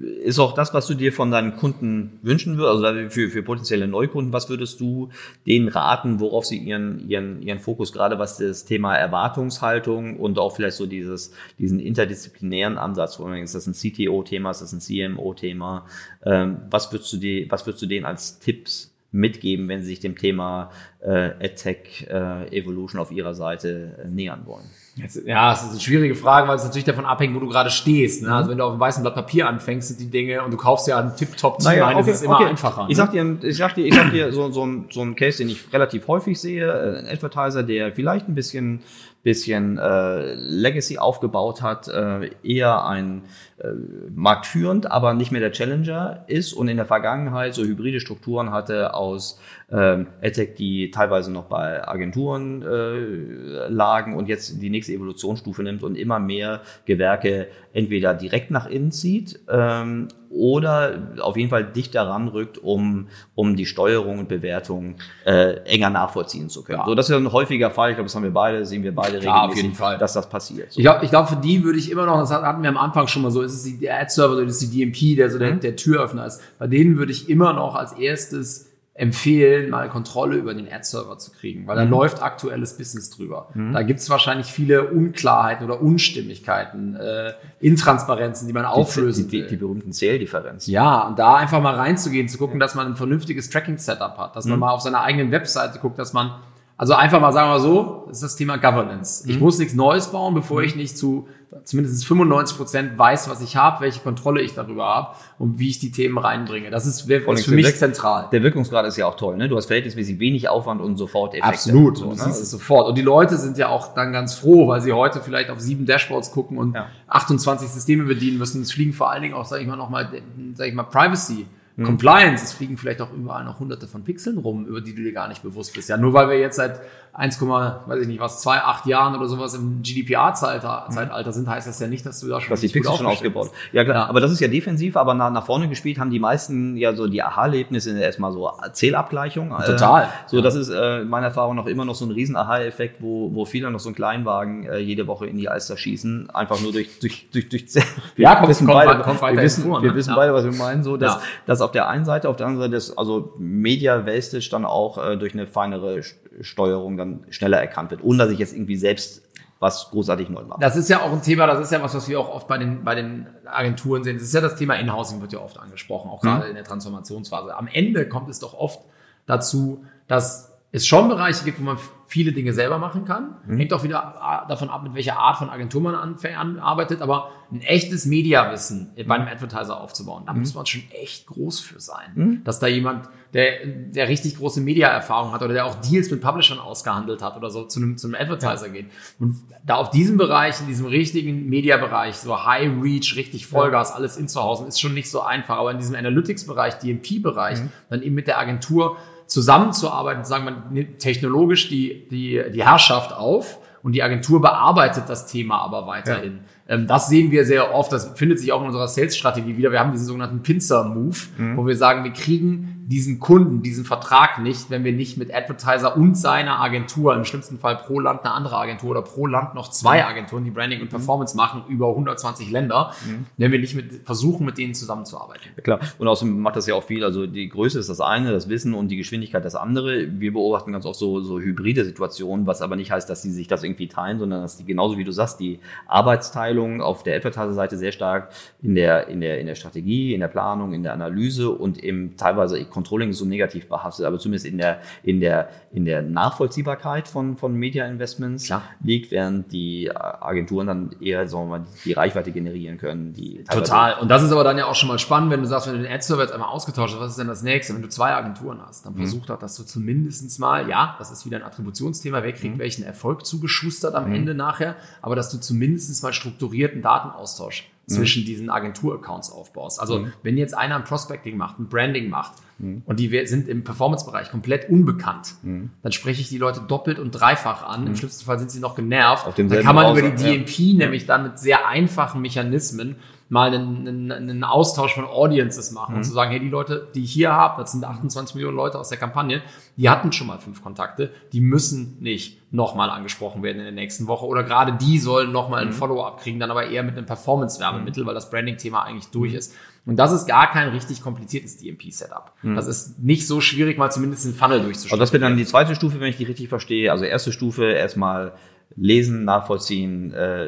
ist 0.00 0.38
auch 0.38 0.54
das, 0.54 0.74
was 0.74 0.86
du 0.86 0.94
dir 0.94 1.12
von 1.12 1.30
deinen 1.30 1.56
Kunden 1.56 2.18
wünschen 2.22 2.56
würdest, 2.56 2.84
also 2.84 3.10
für, 3.10 3.28
für 3.30 3.42
potenzielle 3.42 3.88
Neukunden, 3.88 4.32
was 4.32 4.48
würdest 4.48 4.80
du 4.80 5.10
denen 5.46 5.68
raten, 5.68 6.20
worauf 6.20 6.44
sie 6.44 6.58
ihren, 6.58 7.08
ihren, 7.08 7.42
ihren 7.42 7.58
Fokus, 7.58 7.92
gerade 7.92 8.18
was 8.18 8.38
das 8.38 8.64
Thema 8.64 8.96
Erwartungshaltung 8.96 10.18
und 10.18 10.38
auch 10.38 10.54
vielleicht 10.54 10.76
so 10.76 10.86
dieses, 10.86 11.32
diesen 11.58 11.80
interdisziplinären 11.80 12.78
Ansatz, 12.78 13.18
ist 13.18 13.54
das 13.54 13.66
ein 13.66 13.74
CTO-Thema, 13.74 14.50
ist 14.50 14.62
das 14.62 14.72
ein 14.72 14.80
CMO-Thema, 14.80 15.86
ähm, 16.24 16.58
was 16.70 16.92
würdest 16.92 17.12
du 17.12 17.16
dir, 17.16 17.50
was 17.50 17.66
würdest 17.66 17.82
du 17.82 17.86
denen 17.86 18.06
als 18.06 18.38
Tipps 18.38 18.94
mitgeben, 19.10 19.68
wenn 19.68 19.80
sie 19.80 19.88
sich 19.88 20.00
dem 20.00 20.16
Thema 20.16 20.70
äh, 21.00 21.30
AdTech 21.44 22.06
äh, 22.08 22.56
Evolution 22.56 23.00
auf 23.00 23.10
ihrer 23.10 23.34
Seite 23.34 23.98
äh, 24.04 24.08
nähern 24.08 24.42
wollen? 24.46 24.66
Jetzt, 25.00 25.26
ja, 25.26 25.52
es 25.52 25.62
ist 25.62 25.70
eine 25.70 25.80
schwierige 25.80 26.14
Frage, 26.14 26.48
weil 26.48 26.56
es 26.56 26.64
natürlich 26.64 26.84
davon 26.84 27.04
abhängt, 27.04 27.34
wo 27.34 27.38
du 27.38 27.48
gerade 27.48 27.70
stehst. 27.70 28.22
Ne? 28.22 28.34
Also 28.34 28.50
wenn 28.50 28.58
du 28.58 28.64
auf 28.64 28.72
einem 28.72 28.80
weißen 28.80 29.02
Blatt 29.02 29.14
Papier 29.14 29.48
anfängst, 29.48 29.88
sind 29.88 30.00
die 30.00 30.10
Dinge 30.10 30.42
und 30.42 30.50
du 30.50 30.56
kaufst 30.56 30.88
ja 30.88 30.98
einen 30.98 31.14
Tip-Top 31.14 31.62
naja, 31.62 31.86
ein, 31.86 31.96
okay, 31.96 32.10
ist 32.10 32.16
es 32.16 32.22
immer 32.22 32.36
okay. 32.36 32.46
einfacher. 32.46 32.86
Ich 32.88 32.96
ne? 32.98 33.04
sag 33.04 33.12
dir, 33.12 33.36
ich 33.42 33.56
sag 33.56 33.74
dir, 33.74 33.86
ich 33.86 33.94
sag 33.94 34.10
dir 34.10 34.32
so, 34.32 34.50
so, 34.50 34.68
so 34.90 35.02
ein 35.02 35.14
Case, 35.14 35.38
den 35.38 35.48
ich 35.48 35.72
relativ 35.72 36.08
häufig 36.08 36.40
sehe, 36.40 36.66
äh, 36.66 36.98
ein 36.98 37.06
Advertiser, 37.06 37.62
der 37.62 37.92
vielleicht 37.92 38.28
ein 38.28 38.34
bisschen 38.34 38.80
bisschen 39.22 39.78
äh, 39.78 40.34
Legacy 40.34 40.98
aufgebaut 40.98 41.62
hat, 41.62 41.88
äh, 41.88 42.30
eher 42.42 42.86
ein 42.86 43.22
äh, 43.58 43.68
marktführend, 44.14 44.90
aber 44.90 45.14
nicht 45.14 45.32
mehr 45.32 45.40
der 45.40 45.52
Challenger 45.52 46.24
ist. 46.28 46.52
Und 46.52 46.68
in 46.68 46.76
der 46.76 46.86
Vergangenheit 46.86 47.54
so 47.54 47.62
hybride 47.64 48.00
Strukturen 48.00 48.52
hatte 48.52 48.94
aus 48.94 49.40
ähm, 49.70 50.06
AdTech, 50.22 50.54
die 50.54 50.90
teilweise 50.90 51.32
noch 51.32 51.44
bei 51.44 51.86
Agenturen 51.86 52.62
äh, 52.62 53.68
lagen 53.68 54.16
und 54.16 54.28
jetzt 54.28 54.62
die 54.62 54.70
nächste 54.70 54.92
Evolutionsstufe 54.92 55.62
nimmt 55.62 55.82
und 55.82 55.96
immer 55.96 56.18
mehr 56.18 56.62
Gewerke 56.86 57.48
entweder 57.72 58.14
direkt 58.14 58.50
nach 58.50 58.66
innen 58.66 58.92
zieht 58.92 59.40
ähm, 59.48 60.08
oder 60.30 61.12
auf 61.20 61.36
jeden 61.36 61.50
Fall 61.50 61.64
dichter 61.64 62.06
ranrückt, 62.06 62.58
um, 62.58 63.08
um 63.34 63.56
die 63.56 63.66
Steuerung 63.66 64.18
und 64.18 64.28
Bewertung 64.28 64.96
äh, 65.24 65.56
enger 65.64 65.90
nachvollziehen 65.90 66.48
zu 66.48 66.62
können. 66.62 66.80
Ja. 66.80 66.86
So, 66.86 66.94
das 66.94 67.06
ist 67.06 67.12
ja 67.12 67.16
ein 67.16 67.32
häufiger 67.32 67.70
Fall. 67.70 67.90
Ich 67.90 67.96
glaube, 67.96 68.06
das 68.08 68.14
haben 68.14 68.24
wir 68.24 68.32
beide, 68.32 68.64
sehen 68.66 68.82
wir 68.82 68.94
beide 68.94 69.18
Klar, 69.18 69.44
regelmäßig, 69.44 69.50
auf 69.50 69.56
jeden 69.64 69.74
Fall. 69.74 69.98
dass 69.98 70.12
das 70.12 70.28
passiert. 70.28 70.72
So. 70.72 70.78
Ich 70.78 70.84
glaube, 70.84 71.04
ich 71.04 71.10
glaub, 71.10 71.28
für 71.28 71.36
die 71.36 71.64
würde 71.64 71.78
ich 71.78 71.90
immer 71.90 72.06
noch, 72.06 72.18
das 72.18 72.30
hatten 72.30 72.62
wir 72.62 72.68
am 72.68 72.76
Anfang 72.76 73.06
schon 73.06 73.22
mal 73.22 73.30
so, 73.30 73.42
ist 73.42 73.54
es 73.54 73.78
die 73.78 73.90
Ad-Server 73.90 74.34
oder 74.34 74.42
ist 74.44 74.62
es 74.62 74.70
die 74.70 74.84
DMP, 74.84 75.16
der 75.16 75.30
so 75.30 75.38
der, 75.38 75.54
mhm. 75.54 75.60
der 75.60 75.76
Türöffner 75.76 76.26
ist. 76.26 76.40
Bei 76.58 76.66
denen 76.66 76.98
würde 76.98 77.12
ich 77.12 77.28
immer 77.28 77.52
noch 77.52 77.74
als 77.74 77.92
erstes 77.92 78.67
empfehlen, 78.98 79.70
mal 79.70 79.88
Kontrolle 79.88 80.36
über 80.36 80.54
den 80.54 80.66
Ad-Server 80.70 81.18
zu 81.18 81.30
kriegen, 81.30 81.68
weil 81.68 81.76
da 81.76 81.84
mhm. 81.84 81.92
läuft 81.92 82.20
aktuelles 82.20 82.76
Business 82.76 83.10
drüber. 83.10 83.48
Mhm. 83.54 83.72
Da 83.72 83.82
gibt 83.82 84.00
es 84.00 84.10
wahrscheinlich 84.10 84.48
viele 84.48 84.88
Unklarheiten 84.90 85.64
oder 85.64 85.80
Unstimmigkeiten, 85.80 86.96
äh, 86.96 87.34
Intransparenzen, 87.60 88.48
die 88.48 88.52
man 88.52 88.64
auflösen 88.64 89.28
die, 89.28 89.42
die, 89.42 89.46
die, 89.46 89.56
berühmten 89.56 89.92
Zähldifferenzen. 89.92 90.72
Ja, 90.72 91.06
und 91.06 91.16
da 91.16 91.36
einfach 91.36 91.62
mal 91.62 91.76
reinzugehen, 91.76 92.28
zu 92.28 92.38
gucken, 92.38 92.58
dass 92.58 92.74
man 92.74 92.88
ein 92.88 92.96
vernünftiges 92.96 93.50
Tracking-Setup 93.50 94.18
hat, 94.18 94.34
dass 94.34 94.46
man 94.46 94.56
mhm. 94.56 94.60
mal 94.60 94.72
auf 94.72 94.80
seiner 94.80 95.02
eigenen 95.02 95.30
Webseite 95.30 95.78
guckt, 95.78 95.96
dass 95.96 96.12
man 96.12 96.32
also 96.76 96.94
einfach 96.94 97.20
mal 97.20 97.32
sagen 97.32 97.50
wir 97.50 97.60
so, 97.60 98.04
das 98.08 98.18
ist 98.18 98.22
das 98.22 98.36
Thema 98.36 98.56
Governance. 98.56 99.28
Ich 99.28 99.36
mhm. 99.36 99.42
muss 99.42 99.58
nichts 99.58 99.74
Neues 99.74 100.08
bauen, 100.08 100.34
bevor 100.34 100.62
ich 100.62 100.74
nicht 100.74 100.98
zu 100.98 101.28
zumindest 101.64 102.04
95 102.06 102.56
Prozent 102.56 102.98
weiß, 102.98 103.28
was 103.28 103.40
ich 103.40 103.56
habe, 103.56 103.80
welche 103.82 104.00
Kontrolle 104.00 104.42
ich 104.42 104.54
darüber 104.54 104.86
habe 104.86 105.16
und 105.38 105.58
wie 105.58 105.68
ich 105.68 105.78
die 105.78 105.90
Themen 105.90 106.18
reinbringe. 106.18 106.70
Das 106.70 106.86
ist, 106.86 107.08
ist 107.08 107.44
für 107.44 107.54
mich 107.54 107.76
zentral. 107.76 108.28
Der 108.32 108.42
Wirkungsgrad 108.42 108.86
ist 108.86 108.96
ja 108.96 109.06
auch 109.06 109.16
toll. 109.16 109.36
Ne? 109.36 109.48
Du 109.48 109.56
hast 109.56 109.66
verhältnismäßig 109.66 110.18
wenig 110.18 110.48
Aufwand 110.48 110.80
und 110.80 110.96
sofort 110.96 111.34
Effekte. 111.34 111.48
Absolut, 111.48 111.98
so, 111.98 112.04
du 112.04 112.10
ne? 112.10 112.16
siehst 112.16 112.42
es 112.42 112.50
sofort. 112.50 112.88
Und 112.88 112.98
die 112.98 113.02
Leute 113.02 113.36
sind 113.36 113.58
ja 113.58 113.68
auch 113.68 113.94
dann 113.94 114.12
ganz 114.12 114.34
froh, 114.34 114.68
weil 114.68 114.80
sie 114.80 114.92
heute 114.92 115.20
vielleicht 115.20 115.50
auf 115.50 115.60
sieben 115.60 115.86
Dashboards 115.86 116.32
gucken 116.32 116.58
und 116.58 116.74
ja. 116.74 116.88
28 117.08 117.68
Systeme 117.68 118.04
bedienen 118.04 118.38
müssen. 118.38 118.62
Es 118.62 118.72
fliegen 118.72 118.92
vor 118.92 119.10
allen 119.10 119.22
Dingen 119.22 119.34
auch, 119.34 119.44
sage 119.44 119.62
ich 119.62 119.68
mal, 119.68 119.76
nochmal, 119.76 120.08
sage 120.54 120.68
ich 120.70 120.74
mal, 120.74 120.84
Privacy 120.84 121.46
Mhm. 121.78 121.84
Compliance, 121.84 122.42
es 122.42 122.52
fliegen 122.52 122.76
vielleicht 122.76 123.00
auch 123.00 123.12
überall 123.12 123.44
noch 123.44 123.60
hunderte 123.60 123.86
von 123.86 124.02
Pixeln 124.02 124.38
rum, 124.38 124.66
über 124.66 124.80
die 124.80 124.96
du 124.96 125.02
dir 125.02 125.12
gar 125.12 125.28
nicht 125.28 125.44
bewusst 125.44 125.74
bist. 125.74 125.88
Ja, 125.88 125.96
nur 125.96 126.12
weil 126.12 126.28
wir 126.28 126.38
jetzt 126.38 126.56
seit 126.56 126.80
1, 127.18 127.40
weiß 127.42 128.00
ich 128.00 128.06
nicht 128.06 128.20
was, 128.20 128.40
2, 128.42 128.58
8 128.58 128.86
Jahren 128.86 129.16
oder 129.16 129.26
sowas 129.26 129.52
im 129.54 129.82
GDPR-Zeitalter 129.82 131.32
sind, 131.32 131.48
heißt 131.48 131.66
das 131.66 131.80
ja 131.80 131.88
nicht, 131.88 132.06
dass 132.06 132.20
du 132.20 132.28
da 132.28 132.40
schon 132.40 132.50
dass 132.50 132.60
die 132.60 132.68
Pixel 132.68 132.94
schon 132.94 133.06
ausgebaut. 133.06 133.50
Ja 133.72 133.82
klar, 133.82 133.96
ja. 133.96 134.06
aber 134.06 134.20
das 134.20 134.30
ist 134.30 134.38
ja 134.38 134.46
defensiv, 134.46 134.96
aber 134.96 135.14
nach, 135.14 135.32
nach 135.32 135.44
vorne 135.44 135.68
gespielt 135.68 135.98
haben 135.98 136.10
die 136.10 136.20
meisten 136.20 136.76
ja 136.76 136.94
so 136.94 137.08
die 137.08 137.20
Aha-Erlebnisse 137.20 137.98
erstmal 137.98 138.30
so 138.30 138.52
Zählabgleichung. 138.72 139.50
Total. 139.66 140.04
Äh, 140.04 140.06
so, 140.28 140.36
ja. 140.36 140.42
das 140.44 140.54
ist 140.54 140.68
äh, 140.68 141.00
in 141.00 141.08
meiner 141.08 141.26
Erfahrung 141.26 141.56
noch 141.56 141.66
immer 141.66 141.84
noch 141.84 141.96
so 141.96 142.04
ein 142.04 142.12
riesen 142.12 142.36
Aha-Effekt, 142.36 143.02
wo, 143.02 143.34
wo 143.34 143.44
viele 143.44 143.68
noch 143.72 143.80
so 143.80 143.88
einen 143.88 143.96
Kleinwagen 143.96 144.66
äh, 144.66 144.78
jede 144.78 145.08
Woche 145.08 145.26
in 145.26 145.36
die 145.36 145.48
Alster 145.48 145.76
schießen, 145.76 146.30
einfach 146.30 146.60
nur 146.60 146.70
durch, 146.70 147.00
durch, 147.00 147.28
durch, 147.32 147.48
durch 147.48 147.64
Ja, 148.16 148.36
kommt, 148.36 148.50
wissen 148.50 148.66
kommt, 148.68 148.84
beide, 148.84 149.02
kommt 149.02 149.20
wir 149.20 149.42
wissen, 149.42 149.68
ne? 149.68 149.82
wir 149.82 149.94
wissen 149.96 150.10
ja. 150.10 150.16
beide, 150.16 150.32
was 150.34 150.44
wir 150.44 150.52
meinen, 150.52 150.84
so, 150.84 150.96
dass, 150.96 151.18
dass 151.46 151.60
auf 151.62 151.72
der 151.72 151.88
einen 151.88 152.04
Seite, 152.04 152.28
auf 152.28 152.36
der 152.36 152.46
anderen 152.46 152.70
Seite 152.70 152.76
ist 152.76 152.96
also 152.96 153.34
Media 153.38 154.06
Wastage 154.06 154.48
dann 154.52 154.64
auch 154.64 155.04
äh, 155.04 155.16
durch 155.16 155.34
eine 155.34 155.48
feinere 155.48 156.02
Steuerung 156.40 156.96
dann 156.96 157.24
schneller 157.30 157.58
erkannt 157.58 157.90
wird, 157.90 158.02
ohne 158.02 158.18
dass 158.18 158.30
ich 158.30 158.38
jetzt 158.38 158.54
irgendwie 158.54 158.76
selbst 158.76 159.22
was 159.60 159.90
großartig 159.90 160.28
neu 160.28 160.44
mache. 160.44 160.60
Das 160.60 160.76
ist 160.76 160.88
ja 160.88 161.02
auch 161.02 161.12
ein 161.12 161.22
Thema, 161.22 161.46
das 161.46 161.60
ist 161.60 161.72
ja 161.72 161.82
was, 161.82 161.94
was 161.94 162.08
wir 162.08 162.20
auch 162.20 162.28
oft 162.28 162.46
bei 162.46 162.58
den, 162.58 162.84
bei 162.84 162.94
den 162.94 163.26
Agenturen 163.44 164.04
sehen. 164.04 164.16
Das 164.16 164.22
ist 164.22 164.34
ja 164.34 164.40
das 164.40 164.54
Thema 164.56 164.74
Inhousing 164.74 165.20
wird 165.20 165.32
ja 165.32 165.40
oft 165.40 165.58
angesprochen, 165.58 166.10
auch 166.10 166.22
mhm. 166.22 166.28
gerade 166.28 166.46
in 166.48 166.54
der 166.54 166.64
Transformationsphase. 166.64 167.56
Am 167.56 167.66
Ende 167.66 168.08
kommt 168.08 168.28
es 168.28 168.38
doch 168.38 168.54
oft 168.54 168.80
dazu, 169.26 169.84
dass 170.06 170.52
es 170.70 170.86
schon 170.86 171.08
Bereiche 171.08 171.44
gibt, 171.44 171.58
wo 171.60 171.64
man 171.64 171.78
viele 172.08 172.32
Dinge 172.32 172.54
selber 172.54 172.78
machen 172.78 173.04
kann. 173.04 173.36
Mhm. 173.46 173.58
Hängt 173.58 173.72
auch 173.74 173.84
wieder 173.84 174.46
davon 174.48 174.70
ab, 174.70 174.82
mit 174.82 174.94
welcher 174.94 175.18
Art 175.18 175.36
von 175.36 175.50
Agentur 175.50 175.82
man 175.82 176.58
arbeitet, 176.58 177.02
aber 177.02 177.30
ein 177.52 177.60
echtes 177.60 178.06
Mediawissen 178.06 178.92
bei 179.06 179.14
einem 179.14 179.28
Advertiser 179.28 179.78
aufzubauen, 179.78 180.24
da 180.26 180.32
mhm. 180.32 180.40
muss 180.40 180.54
man 180.54 180.64
schon 180.64 180.84
echt 180.90 181.26
groß 181.26 181.60
für 181.60 181.80
sein. 181.80 182.12
Mhm. 182.14 182.44
Dass 182.44 182.60
da 182.60 182.66
jemand, 182.66 183.10
der, 183.34 183.66
der 183.66 184.08
richtig 184.08 184.38
große 184.38 184.62
Media-Erfahrung 184.62 185.32
hat 185.32 185.42
oder 185.42 185.52
der 185.52 185.66
auch 185.66 185.74
Deals 185.74 186.10
mit 186.10 186.22
Publishern 186.22 186.58
ausgehandelt 186.58 187.20
hat 187.20 187.36
oder 187.36 187.50
so 187.50 187.64
zu 187.64 187.78
einem, 187.78 187.98
zu 187.98 188.06
einem 188.06 188.16
Advertiser 188.16 188.68
ja. 188.68 188.72
geht. 188.72 188.86
Und 189.18 189.36
da 189.66 189.76
auf 189.76 189.90
diesem 189.90 190.16
Bereich, 190.16 190.60
in 190.60 190.66
diesem 190.66 190.86
richtigen 190.86 191.46
Media-Bereich, 191.50 192.16
so 192.16 192.46
High 192.46 192.70
Reach, 192.82 193.16
richtig 193.16 193.46
Vollgas, 193.46 193.90
ja. 193.90 193.96
alles 193.96 194.16
in 194.16 194.28
zu 194.28 194.42
Hause, 194.42 194.64
ist 194.64 194.80
schon 194.80 194.94
nicht 194.94 195.10
so 195.10 195.20
einfach. 195.20 195.58
Aber 195.58 195.72
in 195.72 195.78
diesem 195.78 195.94
Analytics-Bereich, 195.94 196.78
DMP-Bereich, 196.78 197.60
mhm. 197.60 197.68
dann 197.90 198.00
eben 198.00 198.14
mit 198.14 198.28
der 198.28 198.38
Agentur 198.38 198.96
zusammenzuarbeiten, 199.28 200.24
sagen 200.24 200.58
wir 200.70 200.98
technologisch 200.98 201.68
die, 201.68 202.08
die, 202.08 202.42
die 202.52 202.64
Herrschaft 202.64 203.12
auf 203.12 203.58
und 203.82 203.92
die 203.92 204.02
Agentur 204.02 204.40
bearbeitet 204.40 205.04
das 205.08 205.26
Thema 205.26 205.58
aber 205.58 205.86
weiterhin. 205.86 206.40
Ja. 206.66 206.74
Ähm, 206.74 206.86
das 206.86 207.08
sehen 207.08 207.30
wir 207.30 207.44
sehr 207.44 207.74
oft, 207.74 207.92
das 207.92 208.12
findet 208.16 208.40
sich 208.40 208.52
auch 208.52 208.60
in 208.60 208.66
unserer 208.66 208.88
Sales-Strategie 208.88 209.56
wieder. 209.56 209.70
Wir 209.70 209.80
haben 209.80 209.92
diesen 209.92 210.06
sogenannten 210.06 210.42
Pinzer-Move, 210.42 211.16
mhm. 211.36 211.56
wo 211.56 211.66
wir 211.66 211.76
sagen, 211.76 212.04
wir 212.04 212.12
kriegen 212.12 212.77
diesen 212.88 213.18
Kunden, 213.18 213.60
diesen 213.60 213.84
Vertrag 213.84 214.38
nicht, 214.38 214.70
wenn 214.70 214.82
wir 214.82 214.92
nicht 214.92 215.18
mit 215.18 215.34
Advertiser 215.34 215.94
und 215.94 216.16
seiner 216.16 216.58
Agentur, 216.58 217.14
im 217.14 217.26
schlimmsten 217.26 217.58
Fall 217.58 217.76
pro 217.76 218.00
Land 218.00 218.24
eine 218.24 218.32
andere 218.32 218.56
Agentur 218.56 218.92
oder 218.92 219.02
pro 219.02 219.26
Land 219.26 219.54
noch 219.54 219.68
zwei 219.68 220.06
Agenturen, 220.06 220.44
die 220.44 220.50
Branding 220.50 220.80
und 220.80 220.88
Performance 220.88 221.36
machen, 221.36 221.64
über 221.68 221.90
120 221.90 222.50
Länder, 222.50 222.94
wenn 223.36 223.52
wir 223.52 223.58
nicht 223.58 223.74
mit, 223.74 224.06
versuchen, 224.06 224.46
mit 224.46 224.56
denen 224.56 224.72
zusammenzuarbeiten. 224.72 225.50
Ja, 225.56 225.62
klar. 225.62 225.80
Und 225.98 226.08
außerdem 226.08 226.40
macht 226.40 226.56
das 226.56 226.66
ja 226.66 226.74
auch 226.76 226.82
viel. 226.82 227.04
Also 227.04 227.26
die 227.26 227.50
Größe 227.50 227.78
ist 227.78 227.90
das 227.90 228.00
eine, 228.00 228.32
das 228.32 228.48
Wissen 228.48 228.72
und 228.72 228.88
die 228.88 228.96
Geschwindigkeit 228.96 229.44
das 229.44 229.54
andere. 229.54 230.18
Wir 230.18 230.32
beobachten 230.32 230.72
ganz 230.72 230.86
oft 230.86 230.98
so, 230.98 231.20
so 231.20 231.38
hybride 231.40 231.84
Situationen, 231.84 232.46
was 232.46 232.62
aber 232.62 232.74
nicht 232.74 232.90
heißt, 232.90 233.10
dass 233.10 233.20
die 233.20 233.30
sich 233.30 233.48
das 233.48 233.64
irgendwie 233.64 233.88
teilen, 233.88 234.18
sondern 234.18 234.40
dass 234.40 234.56
die 234.56 234.64
genauso 234.64 234.96
wie 234.96 235.04
du 235.04 235.12
sagst, 235.12 235.40
die 235.40 235.60
Arbeitsteilung 235.88 236.80
auf 236.80 237.02
der 237.02 237.16
Advertiser-Seite 237.16 237.76
sehr 237.76 237.92
stark 237.92 238.30
in 238.62 238.74
der, 238.74 239.08
in 239.08 239.20
der, 239.20 239.40
in 239.40 239.46
der 239.46 239.56
Strategie, 239.56 240.14
in 240.14 240.20
der 240.20 240.28
Planung, 240.28 240.72
in 240.72 240.82
der 240.82 240.94
Analyse 240.94 241.50
und 241.50 241.76
im 241.76 242.16
teilweise 242.16 242.58
Controlling 242.78 243.12
so 243.12 243.24
negativ 243.24 243.68
behaftet, 243.68 244.06
aber 244.06 244.20
zumindest 244.20 244.46
in 244.46 244.56
der, 244.58 244.80
in 245.02 245.20
der, 245.20 245.48
in 245.72 245.84
der 245.84 246.00
Nachvollziehbarkeit 246.00 247.08
von, 247.08 247.36
von 247.36 247.52
Media-Investments 247.54 248.46
Klar. 248.46 248.62
liegt, 248.84 249.10
während 249.10 249.50
die 249.50 249.90
Agenturen 249.92 250.68
dann 250.68 250.90
eher, 251.00 251.26
sagen 251.26 251.50
wir 251.50 251.58
mal, 251.58 251.66
die 251.84 251.92
Reichweite 251.92 252.30
generieren 252.30 252.78
können. 252.78 253.12
Die 253.12 253.42
Total. 253.44 253.98
Und 253.98 254.08
das 254.08 254.22
ist 254.22 254.30
aber 254.30 254.44
dann 254.44 254.56
ja 254.58 254.66
auch 254.66 254.76
schon 254.76 254.88
mal 254.88 255.00
spannend, 255.00 255.32
wenn 255.32 255.40
du 255.40 255.46
sagst, 255.46 255.66
wenn 255.66 255.74
du 255.74 255.82
den 255.82 255.92
Ad-Server 255.92 256.22
jetzt 256.22 256.32
einmal 256.32 256.50
ausgetauscht 256.50 256.94
hast, 256.94 257.00
was 257.00 257.10
ist 257.10 257.18
denn 257.18 257.26
das 257.26 257.42
nächste? 257.42 257.74
Wenn 257.74 257.82
du 257.82 257.88
zwei 257.88 258.12
Agenturen 258.12 258.60
hast, 258.64 258.86
dann 258.86 258.94
versuch 258.94 259.26
doch, 259.26 259.40
dass 259.40 259.56
du 259.56 259.64
zumindestens 259.64 260.38
mal, 260.38 260.68
ja, 260.68 260.94
das 260.98 261.10
ist 261.10 261.26
wieder 261.26 261.38
ein 261.38 261.42
Attributionsthema, 261.42 262.22
wer 262.22 262.32
kriegt 262.32 262.58
welchen 262.58 262.84
Erfolg 262.84 263.26
zugeschustert 263.26 263.96
am 263.96 264.12
Ende 264.12 264.34
nachher, 264.34 264.76
aber 265.02 265.16
dass 265.16 265.30
du 265.30 265.38
zumindestens 265.38 266.02
mal 266.02 266.12
strukturierten 266.12 266.80
Datenaustausch 266.80 267.68
zwischen 267.88 268.24
diesen 268.24 268.50
Agentur-Accounts 268.50 269.32
aufbaust. 269.32 269.80
Also 269.80 270.06
wenn 270.22 270.36
jetzt 270.36 270.56
einer 270.56 270.76
ein 270.76 270.84
Prospecting 270.84 271.36
macht, 271.36 271.58
ein 271.58 271.68
Branding 271.68 272.08
macht 272.08 272.34
und 272.58 273.00
die 273.00 273.26
sind 273.26 273.48
im 273.48 273.64
Performance-Bereich 273.64 274.30
komplett 274.30 274.68
unbekannt, 274.68 275.34
dann 275.42 275.92
spreche 275.92 276.20
ich 276.20 276.28
die 276.28 276.38
Leute 276.38 276.60
doppelt 276.60 276.98
und 276.98 277.12
dreifach 277.12 277.66
an. 277.66 277.86
Im 277.86 277.96
schlimmsten 277.96 278.24
Fall 278.24 278.38
sind 278.38 278.50
sie 278.50 278.60
noch 278.60 278.74
genervt. 278.74 279.26
Auf 279.26 279.34
Dann 279.34 279.48
kann 279.48 279.74
man 279.74 279.96
über 279.96 280.02
die 280.02 280.08
Browser, 280.10 280.28
ja. 280.28 280.36
DMP 280.38 280.76
nämlich 280.76 281.06
dann 281.06 281.22
mit 281.22 281.38
sehr 281.38 281.66
einfachen 281.66 282.20
Mechanismen 282.20 282.96
mal 283.28 283.52
einen, 283.52 284.10
einen, 284.10 284.44
Austausch 284.44 284.94
von 284.94 285.04
Audiences 285.04 285.70
machen 285.70 285.96
und 285.96 286.04
zu 286.04 286.12
sagen, 286.12 286.30
hey, 286.30 286.40
die 286.40 286.48
Leute, 286.48 286.88
die 286.94 287.04
ich 287.04 287.12
hier 287.12 287.32
habe, 287.32 287.60
das 287.60 287.72
sind 287.72 287.84
28 287.84 288.34
Millionen 288.34 288.56
Leute 288.56 288.78
aus 288.78 288.88
der 288.88 288.96
Kampagne, 288.96 289.42
die 289.76 289.90
hatten 289.90 290.12
schon 290.12 290.28
mal 290.28 290.38
fünf 290.38 290.62
Kontakte, 290.62 291.12
die 291.32 291.42
müssen 291.42 291.98
nicht 292.00 292.40
nochmal 292.50 292.88
angesprochen 292.88 293.42
werden 293.42 293.58
in 293.58 293.64
der 293.64 293.72
nächsten 293.72 294.06
Woche 294.06 294.24
oder 294.24 294.44
gerade 294.44 294.72
die 294.72 294.98
sollen 294.98 295.30
nochmal 295.30 295.62
ein 295.62 295.72
Follow-up 295.72 296.20
kriegen, 296.20 296.40
dann 296.40 296.50
aber 296.50 296.66
eher 296.66 296.82
mit 296.82 296.96
einem 296.96 297.04
Performance-Werbemittel, 297.04 298.06
weil 298.06 298.14
das 298.14 298.30
Branding-Thema 298.30 298.84
eigentlich 298.84 299.08
durch 299.10 299.34
ist. 299.34 299.54
Und 299.84 299.96
das 299.96 300.12
ist 300.12 300.26
gar 300.26 300.50
kein 300.50 300.68
richtig 300.68 301.02
kompliziertes 301.02 301.58
DMP-Setup. 301.58 302.32
Das 302.42 302.66
ist 302.66 302.98
nicht 302.98 303.26
so 303.26 303.40
schwierig, 303.40 303.78
mal 303.78 303.90
zumindest 303.90 304.26
einen 304.26 304.34
Funnel 304.34 304.60
durchzustellen. 304.60 304.92
Also 304.92 305.00
das 305.00 305.12
wäre 305.12 305.20
dann 305.20 305.38
die 305.38 305.46
zweite 305.46 305.74
Stufe, 305.74 306.00
wenn 306.00 306.08
ich 306.08 306.16
die 306.16 306.24
richtig 306.24 306.48
verstehe. 306.48 306.92
Also 306.92 307.04
erste 307.04 307.32
Stufe 307.32 307.64
erstmal 307.72 308.34
lesen, 308.80 309.24
nachvollziehen, 309.24 310.12
äh, 310.12 310.46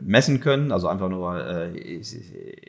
messen 0.00 0.40
können. 0.40 0.72
Also 0.72 0.88
einfach 0.88 1.08
nur 1.08 1.44
äh, 1.44 2.00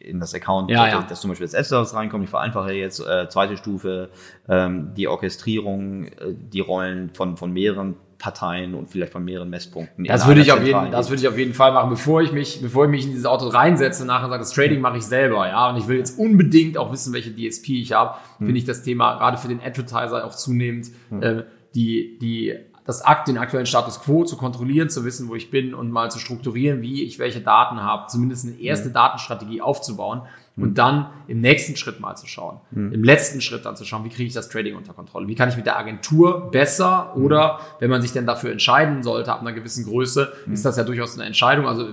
in 0.01 0.19
das 0.19 0.33
Account, 0.33 0.69
Ja, 0.69 0.87
ja. 0.87 1.05
dass 1.07 1.21
zum 1.21 1.29
Beispiel 1.29 1.47
das 1.47 1.53
App-Service 1.53 1.93
reinkommt. 1.93 2.23
Ich 2.23 2.29
vereinfache 2.29 2.73
jetzt 2.73 2.99
äh, 2.99 3.29
zweite 3.29 3.57
Stufe, 3.57 4.09
ähm, 4.49 4.91
die 4.95 5.07
Orchestrierung, 5.07 6.05
äh, 6.05 6.09
die 6.33 6.59
Rollen 6.59 7.09
von, 7.13 7.37
von 7.37 7.53
mehreren 7.53 7.95
Parteien 8.21 8.75
und 8.75 8.87
vielleicht 8.87 9.11
von 9.11 9.25
mehreren 9.25 9.49
Messpunkten. 9.49 10.05
Das 10.05 10.27
würde 10.27 10.41
ich 10.41 10.51
auf 10.51 10.63
jeden, 10.63 10.91
das 10.91 11.09
würde 11.09 11.21
ich 11.23 11.27
auf 11.27 11.37
jeden 11.37 11.55
Fall 11.55 11.73
machen, 11.73 11.89
bevor 11.89 12.21
ich 12.21 12.31
mich, 12.31 12.61
bevor 12.61 12.85
ich 12.85 12.91
mich 12.91 13.05
in 13.05 13.11
dieses 13.11 13.25
Auto 13.25 13.47
reinsetze 13.47 14.03
und 14.03 14.07
nachher 14.07 14.29
sage, 14.29 14.39
das 14.39 14.53
Trading 14.53 14.79
mache 14.79 14.97
ich 14.97 15.03
selber, 15.03 15.47
ja. 15.47 15.71
Und 15.71 15.77
ich 15.77 15.87
will 15.87 15.97
jetzt 15.97 16.19
unbedingt 16.19 16.77
auch 16.77 16.91
wissen, 16.91 17.13
welche 17.13 17.31
DSP 17.31 17.81
ich 17.81 17.93
habe, 17.93 18.15
finde 18.37 18.57
ich 18.57 18.65
das 18.65 18.83
Thema 18.83 19.17
gerade 19.17 19.37
für 19.37 19.47
den 19.47 19.59
Advertiser 19.59 20.23
auch 20.23 20.35
zunehmend, 20.35 20.91
äh, 21.19 21.43
die, 21.73 22.19
die, 22.21 22.59
das 22.91 23.01
Akt, 23.01 23.27
den 23.27 23.37
aktuellen 23.37 23.65
Status 23.65 24.01
quo 24.01 24.25
zu 24.25 24.35
kontrollieren, 24.35 24.89
zu 24.89 25.05
wissen, 25.05 25.29
wo 25.29 25.35
ich 25.35 25.49
bin 25.49 25.73
und 25.73 25.91
mal 25.91 26.11
zu 26.11 26.19
strukturieren, 26.19 26.81
wie 26.81 27.03
ich 27.03 27.19
welche 27.19 27.39
Daten 27.39 27.81
habe, 27.81 28.07
zumindest 28.07 28.45
eine 28.45 28.59
erste 28.59 28.89
Datenstrategie 28.89 29.61
aufzubauen 29.61 30.23
und 30.57 30.77
dann 30.77 31.07
im 31.27 31.39
nächsten 31.39 31.75
Schritt 31.75 31.99
mal 31.99 32.15
zu 32.15 32.27
schauen, 32.27 32.59
im 32.71 33.03
letzten 33.03 33.41
Schritt 33.41 33.65
dann 33.65 33.75
zu 33.75 33.85
schauen, 33.85 34.03
wie 34.03 34.09
kriege 34.09 34.27
ich 34.27 34.33
das 34.33 34.49
Trading 34.49 34.75
unter 34.75 34.93
Kontrolle, 34.93 35.27
wie 35.27 35.35
kann 35.35 35.49
ich 35.49 35.55
mit 35.55 35.65
der 35.65 35.77
Agentur 35.77 36.51
besser 36.51 37.15
oder 37.15 37.59
wenn 37.79 37.89
man 37.89 38.01
sich 38.01 38.11
denn 38.11 38.25
dafür 38.25 38.51
entscheiden 38.51 39.01
sollte, 39.01 39.31
ab 39.31 39.41
einer 39.41 39.53
gewissen 39.53 39.85
Größe, 39.85 40.31
ist 40.51 40.65
das 40.65 40.77
ja 40.77 40.83
durchaus 40.83 41.15
eine 41.15 41.25
Entscheidung. 41.25 41.67
Also 41.67 41.89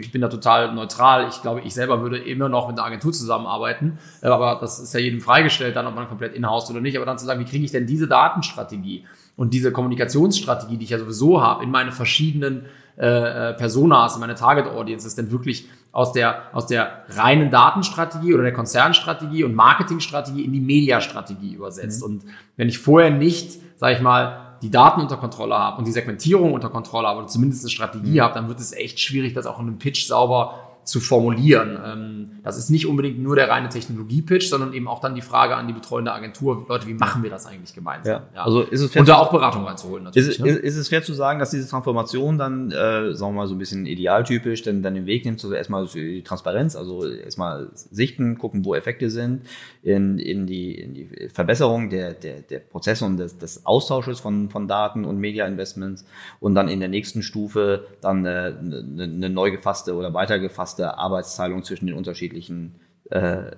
ich 0.00 0.12
bin 0.12 0.20
da 0.20 0.28
total 0.28 0.74
neutral. 0.74 1.28
Ich 1.28 1.42
glaube, 1.42 1.60
ich 1.62 1.74
selber 1.74 2.02
würde 2.02 2.18
immer 2.18 2.48
noch 2.48 2.68
mit 2.68 2.78
einer 2.78 2.86
Agentur 2.86 3.12
zusammenarbeiten, 3.12 3.98
aber 4.22 4.58
das 4.60 4.78
ist 4.78 4.92
ja 4.92 5.00
jedem 5.00 5.20
freigestellt, 5.20 5.76
dann 5.76 5.86
ob 5.86 5.94
man 5.94 6.08
komplett 6.08 6.34
in-house 6.34 6.70
oder 6.70 6.80
nicht. 6.80 6.96
Aber 6.96 7.06
dann 7.06 7.18
zu 7.18 7.26
sagen, 7.26 7.40
wie 7.40 7.48
kriege 7.48 7.64
ich 7.64 7.70
denn 7.70 7.86
diese 7.86 8.08
Datenstrategie 8.08 9.04
und 9.36 9.54
diese 9.54 9.72
Kommunikationsstrategie, 9.72 10.76
die 10.76 10.84
ich 10.84 10.90
ja 10.90 10.98
sowieso 10.98 11.42
habe, 11.42 11.64
in 11.64 11.70
meine 11.70 11.92
verschiedenen 11.92 12.66
äh, 12.98 13.50
äh, 13.50 13.54
Personas, 13.54 14.14
in 14.14 14.20
meine 14.20 14.34
Target 14.34 14.66
Audiences, 14.66 15.14
denn 15.14 15.30
wirklich 15.30 15.68
aus 15.92 16.12
der, 16.12 16.42
aus 16.52 16.66
der 16.66 17.04
reinen 17.08 17.50
Datenstrategie 17.50 18.34
oder 18.34 18.44
der 18.44 18.52
Konzernstrategie 18.52 19.44
und 19.44 19.54
Marketingstrategie 19.54 20.44
in 20.44 20.52
die 20.52 20.60
Mediastrategie 20.60 21.54
übersetzt. 21.54 22.02
Und 22.02 22.24
wenn 22.56 22.68
ich 22.68 22.78
vorher 22.78 23.10
nicht, 23.10 23.58
sage 23.76 23.96
ich 23.96 24.00
mal, 24.00 24.56
die 24.62 24.70
Daten 24.70 25.00
unter 25.00 25.16
Kontrolle 25.16 25.58
habe 25.58 25.78
und 25.78 25.86
die 25.86 25.92
Segmentierung 25.92 26.52
unter 26.52 26.68
Kontrolle 26.68 27.08
habe 27.08 27.20
oder 27.20 27.28
zumindest 27.28 27.64
eine 27.64 27.70
Strategie 27.70 28.20
habe, 28.20 28.34
dann 28.34 28.48
wird 28.48 28.60
es 28.60 28.72
echt 28.72 29.00
schwierig, 29.00 29.32
das 29.34 29.46
auch 29.46 29.58
in 29.58 29.66
einem 29.66 29.78
Pitch 29.78 30.06
sauber 30.06 30.54
zu 30.84 31.00
formulieren. 31.00 32.19
Das 32.42 32.56
ist 32.56 32.70
nicht 32.70 32.86
unbedingt 32.86 33.18
nur 33.20 33.36
der 33.36 33.48
reine 33.48 33.68
Technologie-Pitch, 33.68 34.48
sondern 34.48 34.72
eben 34.72 34.88
auch 34.88 35.00
dann 35.00 35.14
die 35.14 35.20
Frage 35.22 35.56
an 35.56 35.66
die 35.66 35.72
betreuende 35.72 36.12
Agentur, 36.12 36.64
Leute, 36.68 36.86
wie 36.86 36.94
machen 36.94 37.22
wir 37.22 37.30
das 37.30 37.46
eigentlich 37.46 37.74
gemeinsam? 37.74 38.22
Ja. 38.34 38.42
Also 38.42 38.62
ist 38.62 38.80
es 38.80 38.90
fair 38.92 39.00
und 39.00 39.08
da 39.08 39.16
auch 39.16 39.30
Beratung 39.30 39.64
reinzuholen 39.64 40.06
Ist, 40.06 40.14
natürlich. 40.16 40.38
es- 40.38 40.44
ne? 40.44 40.48
ist, 40.50 40.58
ist 40.64 40.76
es 40.76 40.88
fair 40.88 41.02
zu 41.02 41.12
sagen, 41.14 41.38
dass 41.38 41.50
diese 41.50 41.68
Transformation 41.68 42.38
dann, 42.38 42.70
äh, 42.70 43.14
sagen 43.14 43.32
wir 43.34 43.42
mal, 43.42 43.46
so 43.46 43.54
ein 43.54 43.58
bisschen 43.58 43.86
idealtypisch 43.86 44.62
dann, 44.62 44.82
dann 44.82 44.94
den 44.94 45.06
Weg 45.06 45.24
nimmt, 45.24 45.38
so 45.40 45.52
erstmal 45.52 45.86
die 45.86 46.22
Transparenz, 46.22 46.76
also 46.76 47.06
erstmal 47.06 47.68
sichten, 47.74 48.38
gucken, 48.38 48.64
wo 48.64 48.74
Effekte 48.74 49.10
sind, 49.10 49.42
in, 49.82 50.18
in, 50.18 50.46
die, 50.46 50.74
in 50.74 50.94
die 50.94 51.28
Verbesserung 51.32 51.88
der, 51.88 52.12
der, 52.12 52.42
der 52.42 52.58
Prozesse 52.58 53.04
und 53.04 53.16
des, 53.16 53.38
des 53.38 53.64
Austausches 53.64 54.20
von, 54.20 54.50
von 54.50 54.68
Daten 54.68 55.04
und 55.04 55.18
Media-Investments 55.18 56.04
und 56.38 56.54
dann 56.54 56.68
in 56.68 56.80
der 56.80 56.88
nächsten 56.88 57.22
Stufe 57.22 57.86
dann 58.00 58.26
äh, 58.26 58.54
eine, 58.58 59.04
eine 59.04 59.30
neu 59.30 59.50
gefasste 59.50 59.94
oder 59.94 60.12
weitergefasste 60.12 60.98
Arbeitsteilung 60.98 61.62
zwischen 61.62 61.86
den 61.86 61.96
unterschiedlichen 61.96 62.74
äh, 63.10 63.50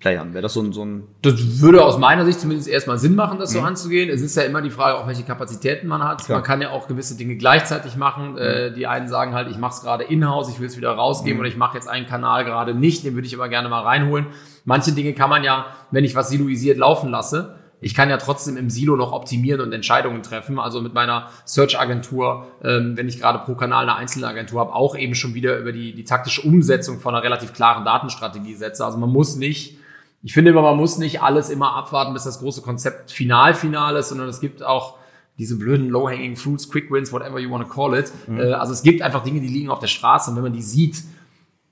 Playern. 0.00 0.32
Wäre 0.32 0.42
das 0.42 0.54
so 0.54 0.62
ein, 0.62 0.72
so 0.72 0.82
ein 0.82 1.04
Das 1.20 1.60
würde 1.60 1.84
aus 1.84 1.98
meiner 1.98 2.24
Sicht 2.24 2.40
zumindest 2.40 2.68
erstmal 2.68 2.98
Sinn 2.98 3.14
machen, 3.14 3.38
das 3.38 3.52
so 3.52 3.60
anzugehen. 3.60 4.08
Es 4.08 4.22
ist 4.22 4.34
ja 4.34 4.44
immer 4.44 4.62
die 4.62 4.70
Frage, 4.70 4.98
auch 4.98 5.06
welche 5.06 5.24
Kapazitäten 5.24 5.86
man 5.86 6.02
hat. 6.02 6.24
Klar. 6.24 6.38
Man 6.38 6.44
kann 6.44 6.62
ja 6.62 6.70
auch 6.70 6.88
gewisse 6.88 7.18
Dinge 7.18 7.36
gleichzeitig 7.36 7.96
machen. 7.96 8.38
Äh, 8.38 8.72
die 8.72 8.86
einen 8.86 9.08
sagen 9.08 9.34
halt, 9.34 9.50
ich 9.50 9.58
mache 9.58 9.74
es 9.74 9.82
gerade 9.82 10.04
in-house, 10.04 10.48
ich 10.48 10.58
will 10.58 10.68
es 10.68 10.78
wieder 10.78 10.92
rausgeben 10.92 11.38
oder 11.38 11.50
ich 11.50 11.56
mache 11.58 11.76
jetzt 11.76 11.86
einen 11.86 12.06
Kanal 12.06 12.46
gerade 12.46 12.74
nicht, 12.74 13.04
den 13.04 13.14
würde 13.14 13.26
ich 13.26 13.34
aber 13.34 13.50
gerne 13.50 13.68
mal 13.68 13.82
reinholen. 13.82 14.28
Manche 14.64 14.92
Dinge 14.92 15.12
kann 15.12 15.28
man 15.28 15.44
ja, 15.44 15.66
wenn 15.90 16.04
ich 16.04 16.14
was 16.14 16.30
siloisiert 16.30 16.78
laufen 16.78 17.10
lasse, 17.10 17.56
ich 17.82 17.94
kann 17.94 18.08
ja 18.08 18.16
trotzdem 18.16 18.56
im 18.56 18.70
Silo 18.70 18.96
noch 18.96 19.12
optimieren 19.12 19.60
und 19.60 19.72
Entscheidungen 19.72 20.22
treffen. 20.22 20.58
Also 20.58 20.80
mit 20.80 20.94
meiner 20.94 21.28
Search-Agentur, 21.44 22.46
ähm, 22.62 22.96
wenn 22.96 23.08
ich 23.08 23.20
gerade 23.20 23.38
pro 23.40 23.54
Kanal 23.54 23.82
eine 23.82 23.96
einzelne 23.96 24.26
Agentur 24.26 24.60
habe, 24.60 24.74
auch 24.74 24.96
eben 24.96 25.14
schon 25.14 25.34
wieder 25.34 25.58
über 25.58 25.72
die, 25.72 25.94
die 25.94 26.04
taktische 26.04 26.42
Umsetzung 26.42 27.00
von 27.00 27.14
einer 27.14 27.24
relativ 27.24 27.52
klaren 27.52 27.84
Datenstrategie 27.84 28.54
setze. 28.54 28.84
Also 28.84 28.98
man 28.98 29.10
muss 29.10 29.36
nicht 29.36 29.79
ich 30.22 30.34
finde 30.34 30.50
immer, 30.50 30.62
man 30.62 30.76
muss 30.76 30.98
nicht 30.98 31.22
alles 31.22 31.48
immer 31.50 31.74
abwarten, 31.74 32.12
bis 32.12 32.24
das 32.24 32.40
große 32.40 32.62
Konzept 32.62 33.10
final 33.10 33.54
final 33.54 33.96
ist, 33.96 34.10
sondern 34.10 34.28
es 34.28 34.40
gibt 34.40 34.62
auch 34.62 34.98
diese 35.38 35.56
blöden 35.56 35.88
low-hanging 35.88 36.36
fruits, 36.36 36.68
quick 36.70 36.90
wins, 36.90 37.12
whatever 37.12 37.38
you 37.38 37.50
want 37.50 37.66
to 37.66 37.72
call 37.72 37.94
it. 37.98 38.12
Äh, 38.28 38.52
Also 38.52 38.72
es 38.74 38.82
gibt 38.82 39.00
einfach 39.00 39.22
Dinge, 39.22 39.40
die 39.40 39.48
liegen 39.48 39.70
auf 39.70 39.78
der 39.78 39.86
Straße 39.86 40.30
und 40.30 40.36
wenn 40.36 40.42
man 40.42 40.52
die 40.52 40.60
sieht, 40.62 41.02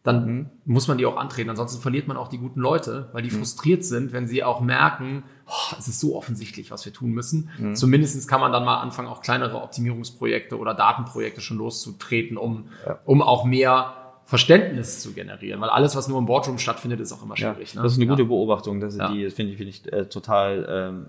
dann 0.05 0.51
muss 0.65 0.89
man 0.89 0.97
die 0.97 1.05
auch 1.05 1.19
antreten. 1.19 1.51
Ansonsten 1.51 1.83
verliert 1.83 2.09
man 2.09 2.17
auch 2.17 2.29
die 2.29 2.39
guten 2.39 2.61
Leute, 2.61 3.11
weil 3.13 3.23
die 3.23 3.29
frustriert 3.31 3.85
sind, 3.85 4.13
wenn 4.15 4.27
sie 4.27 4.43
auch 4.43 4.63
merken, 4.63 5.25
oh, 5.47 5.75
es 5.79 5.87
ist 5.89 6.01
so 6.01 6.17
offensichtlich, 6.17 6.71
was 6.71 6.87
wir 6.87 6.95
tun 6.95 7.11
müssen. 7.11 7.51
Zumindestens 7.75 8.27
kann 8.27 8.41
man 8.41 8.51
dann 8.53 8.65
mal 8.65 8.79
anfangen, 8.81 9.09
auch 9.09 9.21
kleinere 9.21 9.61
Optimierungsprojekte 9.61 10.57
oder 10.59 10.73
Datenprojekte 10.73 11.43
schon 11.43 11.59
loszutreten, 11.59 12.39
um, 12.39 12.69
um 13.05 13.21
auch 13.21 13.45
mehr 13.45 13.93
Verständnis 14.29 15.01
zu 15.01 15.15
generieren. 15.15 15.59
Weil 15.63 15.71
alles, 15.71 15.97
was 15.97 16.07
nur 16.07 16.19
im 16.19 16.27
Boardroom 16.27 16.59
stattfindet, 16.59 17.01
ist 17.01 17.13
auch 17.15 17.23
immer 17.23 17.35
Ja, 17.39 17.55
schwierig. 17.55 17.75
ne? 17.75 17.81
das 17.83 17.93
ist 17.93 17.99
eine 17.99 18.05
Ja. 18.05 18.11
gute 18.11 18.27
Beobachtung. 18.27 18.79
Das, 18.79 18.95
Ja. 18.95 19.11
die, 19.11 19.31
finde 19.31 19.53
ich, 19.53 19.57
finde 19.57 19.71
ich 19.71 19.91
äh, 19.91 20.05
total 20.05 20.67
ähm, 20.69 21.07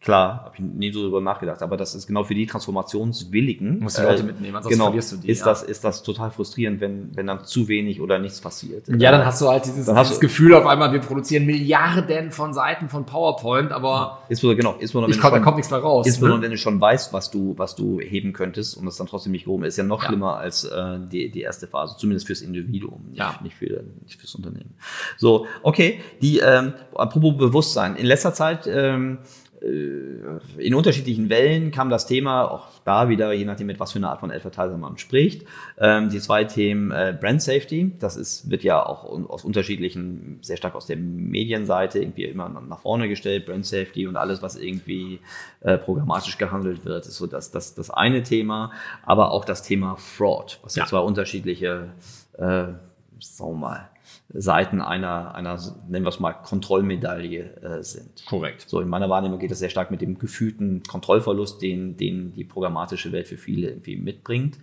klar, 0.00 0.44
habe 0.46 0.54
ich 0.56 0.60
nie 0.60 0.92
so 0.92 1.02
drüber 1.02 1.20
nachgedacht, 1.20 1.62
aber 1.62 1.76
das 1.76 1.94
ist 1.94 2.06
genau 2.06 2.24
für 2.24 2.34
die 2.34 2.46
Transformationswilligen. 2.46 3.78
Musst 3.80 3.98
die 3.98 4.02
Leute 4.02 4.22
mitnehmen, 4.24 4.56
ansonsten 4.56 4.78
genau, 4.78 4.84
verlierst 4.86 5.12
du 5.12 5.16
die, 5.18 5.28
Ist, 5.28 5.40
ja. 5.40 5.44
das, 5.46 5.62
ist 5.62 5.84
das 5.84 6.02
total 6.02 6.30
frustrierend, 6.30 6.80
wenn, 6.80 7.14
wenn 7.16 7.26
dann 7.26 7.44
zu 7.44 7.68
wenig 7.68 8.00
oder 8.00 8.18
nichts 8.18 8.40
passiert. 8.40 8.88
Ja, 8.88 9.10
dann 9.10 9.24
hast 9.24 9.40
du 9.40 9.48
halt 9.48 9.64
dieses, 9.66 9.86
Dann 9.86 9.96
hast 9.96 10.08
dieses 10.08 10.20
du- 10.20 10.26
Gefühl 10.26 10.54
auf 10.54 10.66
einmal, 10.66 10.92
wir 10.92 11.00
produzieren 11.00 11.46
Milliarden 11.46 12.30
von 12.32 12.54
Seiten 12.54 12.88
von 12.88 13.04
PowerPoint, 13.06 13.72
aber 13.72 14.20
Insbesondere, 14.28 14.56
genau, 14.60 14.72
insbesondere, 14.80 15.10
ich 15.10 15.16
wenn 15.16 15.22
komm, 15.22 15.30
du 15.30 15.30
da 15.32 15.36
schon- 15.36 15.44
kommt 15.44 15.56
nichts 15.56 15.70
mehr 15.70 15.80
raus. 15.80 16.06
Insbesondere 16.06 16.38
Ne? 16.38 16.44
wenn 16.44 16.50
du 16.52 16.58
schon 16.58 16.80
weißt, 16.80 17.12
was 17.12 17.30
du, 17.30 17.54
was 17.58 17.76
du 17.76 18.00
heben 18.00 18.32
könntest 18.32 18.76
und 18.76 18.86
das 18.86 18.96
dann 18.96 19.06
trotzdem 19.06 19.32
nicht 19.32 19.44
gehoben 19.44 19.64
ist, 19.64 19.74
ist 19.74 19.78
ja 19.78 19.84
noch 19.84 20.02
Ja. 20.02 20.08
schlimmer 20.08 20.36
als 20.38 20.64
äh, 20.64 20.98
die, 21.10 21.30
die 21.30 21.42
erste 21.42 21.66
Phase, 21.66 21.96
zumindest 21.98 22.26
fürs 22.26 22.40
Individuum, 22.40 23.04
nicht, 23.10 23.18
Ja. 23.18 23.38
nicht, 23.42 23.54
für, 23.56 23.84
nicht 24.04 24.18
fürs 24.20 24.34
Unternehmen. 24.34 24.74
So, 25.18 25.46
okay, 25.62 26.00
die, 26.20 26.38
ähm, 26.38 26.72
apropos 26.94 27.36
Bewusstsein, 27.36 27.96
in 27.96 28.06
letzter 28.06 28.32
Zeit 28.34 28.66
ähm, 28.66 29.18
äh, 29.22 29.51
in 29.62 30.74
unterschiedlichen 30.74 31.30
Wellen 31.30 31.70
kam 31.70 31.88
das 31.88 32.06
Thema, 32.06 32.50
auch 32.50 32.66
da 32.84 33.08
wieder, 33.08 33.32
je 33.32 33.44
nachdem, 33.44 33.68
mit 33.68 33.78
was 33.78 33.92
für 33.92 33.98
eine 33.98 34.08
Art 34.10 34.18
von 34.20 34.32
Advertiser 34.32 34.76
man 34.76 34.98
spricht, 34.98 35.46
ähm, 35.78 36.08
die 36.10 36.18
zwei 36.18 36.44
Themen 36.44 36.90
äh, 36.90 37.16
Brand 37.18 37.40
Safety, 37.42 37.92
das 38.00 38.16
ist, 38.16 38.50
wird 38.50 38.64
ja 38.64 38.84
auch 38.84 39.04
aus 39.28 39.44
unterschiedlichen, 39.44 40.38
sehr 40.42 40.56
stark 40.56 40.74
aus 40.74 40.86
der 40.86 40.96
Medienseite 40.96 42.00
irgendwie 42.00 42.24
immer 42.24 42.48
nach 42.48 42.80
vorne 42.80 43.08
gestellt, 43.08 43.46
Brand 43.46 43.64
Safety 43.64 44.06
und 44.08 44.16
alles, 44.16 44.42
was 44.42 44.56
irgendwie 44.56 45.20
äh, 45.60 45.78
programmatisch 45.78 46.38
gehandelt 46.38 46.84
wird, 46.84 47.06
ist 47.06 47.16
so 47.16 47.28
das, 47.28 47.52
das, 47.52 47.74
das 47.74 47.90
eine 47.90 48.24
Thema, 48.24 48.72
aber 49.04 49.30
auch 49.30 49.44
das 49.44 49.62
Thema 49.62 49.96
Fraud, 49.96 50.58
was 50.64 50.74
ja, 50.74 50.82
Ja. 50.82 50.88
zwei 50.88 50.98
unterschiedliche, 50.98 51.90
äh, 52.36 52.42
sagen 52.42 52.78
wir 53.20 53.52
mal, 53.54 53.88
Seiten 54.34 54.80
einer, 54.80 55.34
einer, 55.34 55.58
nennen 55.88 56.04
wir 56.04 56.08
es 56.08 56.20
mal, 56.20 56.32
Kontrollmedaille 56.32 57.56
äh, 57.62 57.82
sind. 57.82 58.24
Korrekt. 58.26 58.64
So, 58.68 58.80
in 58.80 58.88
meiner 58.88 59.10
Wahrnehmung 59.10 59.38
geht 59.38 59.50
das 59.50 59.58
sehr 59.58 59.68
stark 59.68 59.90
mit 59.90 60.00
dem 60.00 60.18
gefühlten 60.18 60.82
Kontrollverlust, 60.82 61.60
den, 61.60 61.96
den 61.96 62.32
die 62.32 62.44
programmatische 62.44 63.12
Welt 63.12 63.28
für 63.28 63.36
viele 63.36 63.68
irgendwie 63.68 63.96
mitbringt. 63.96 64.58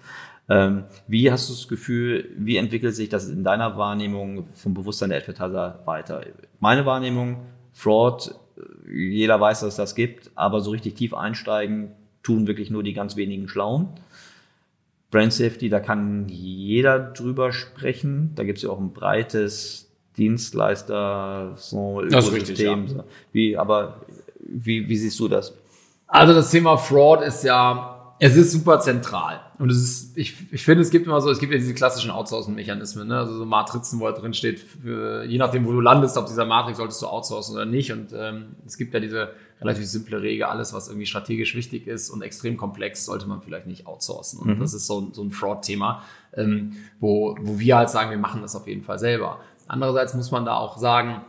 Ähm, 0.49 0.85
wie 1.07 1.31
hast 1.31 1.49
du 1.49 1.53
das 1.53 1.67
Gefühl, 1.67 2.29
wie 2.37 2.57
entwickelt 2.57 2.95
sich 2.95 3.09
das 3.09 3.29
in 3.29 3.43
deiner 3.43 3.77
Wahrnehmung 3.77 4.47
vom 4.55 4.73
Bewusstsein 4.73 5.09
der 5.09 5.19
Advertiser 5.19 5.81
weiter? 5.85 6.23
Meine 6.59 6.85
Wahrnehmung, 6.87 7.37
Fraud, 7.71 8.33
jeder 8.91 9.39
weiß, 9.39 9.59
dass 9.61 9.69
es 9.69 9.75
das 9.75 9.95
gibt, 9.95 10.31
aber 10.35 10.61
so 10.61 10.71
richtig 10.71 10.95
tief 10.95 11.13
einsteigen 11.13 11.91
tun 12.23 12.47
wirklich 12.47 12.69
nur 12.69 12.83
die 12.83 12.93
ganz 12.93 13.15
wenigen 13.15 13.47
Schlauen. 13.47 13.89
Brand 15.11 15.33
Safety, 15.33 15.69
da 15.69 15.79
kann 15.79 16.27
jeder 16.27 16.99
drüber 16.99 17.51
sprechen. 17.51 18.31
Da 18.35 18.43
gibt 18.43 18.57
es 18.57 18.63
ja 18.63 18.69
auch 18.69 18.79
ein 18.79 18.93
breites 18.93 19.91
Dienstleister, 20.17 21.53
so 21.55 22.01
ist 22.01 22.13
richtig, 22.13 22.59
Ökosystem. 22.59 23.03
Wie, 23.31 23.57
aber 23.57 24.01
wie, 24.39 24.87
wie 24.87 24.97
siehst 24.97 25.19
du 25.19 25.27
das? 25.27 25.55
Also 26.07 26.33
das 26.33 26.51
Thema 26.51 26.77
Fraud 26.77 27.21
ist 27.21 27.43
ja, 27.43 27.98
es 28.19 28.35
ist 28.35 28.51
super 28.51 28.79
zentral. 28.79 29.39
Und 29.59 29.69
es 29.71 29.77
ist, 29.77 30.17
ich, 30.17 30.35
ich 30.53 30.63
finde, 30.63 30.81
es 30.81 30.89
gibt 30.89 31.05
immer 31.07 31.21
so, 31.21 31.29
es 31.31 31.39
gibt 31.39 31.51
ja 31.53 31.57
diese 31.57 31.73
klassischen 31.73 32.11
Outsourcing-Mechanismen, 32.11 33.07
ne? 33.07 33.17
also 33.19 33.37
so 33.37 33.45
Matrizen, 33.45 33.99
wo 33.99 34.05
da 34.05 34.11
drin 34.11 34.33
steht, 34.33 34.59
für, 34.59 35.23
je 35.23 35.37
nachdem, 35.37 35.65
wo 35.65 35.71
du 35.71 35.79
landest 35.81 36.17
auf 36.17 36.25
dieser 36.25 36.45
Matrix, 36.45 36.77
solltest 36.77 37.01
du 37.01 37.07
outsourcen 37.07 37.55
oder 37.55 37.65
nicht. 37.65 37.91
Und 37.91 38.09
ähm, 38.13 38.55
es 38.65 38.77
gibt 38.77 38.93
ja 38.93 38.99
diese 38.99 39.29
relativ 39.61 39.85
simple 39.87 40.21
Regel, 40.21 40.45
alles, 40.45 40.73
was 40.73 40.87
irgendwie 40.87 41.05
strategisch 41.05 41.55
wichtig 41.55 41.87
ist 41.87 42.09
und 42.09 42.21
extrem 42.21 42.55
komplex, 42.57 43.05
sollte 43.05 43.27
man 43.27 43.41
vielleicht 43.41 43.67
nicht 43.67 43.87
outsourcen. 43.87 44.39
Und 44.39 44.49
das 44.59 44.73
ist 44.73 44.87
so, 44.87 44.99
ein- 45.01 45.13
so 45.13 45.21
ein 45.23 45.31
Fraud-Thema, 45.31 46.03
ähm, 46.33 46.73
wo, 46.99 47.35
wo 47.41 47.59
wir 47.59 47.77
halt 47.77 47.89
sagen, 47.89 48.11
wir 48.11 48.17
machen 48.17 48.41
das 48.41 48.55
auf 48.55 48.67
jeden 48.67 48.83
Fall 48.83 48.99
selber. 48.99 49.39
Andererseits 49.67 50.13
muss 50.13 50.31
man 50.31 50.45
da 50.45 50.55
auch 50.55 50.77
sagen, 50.77 51.21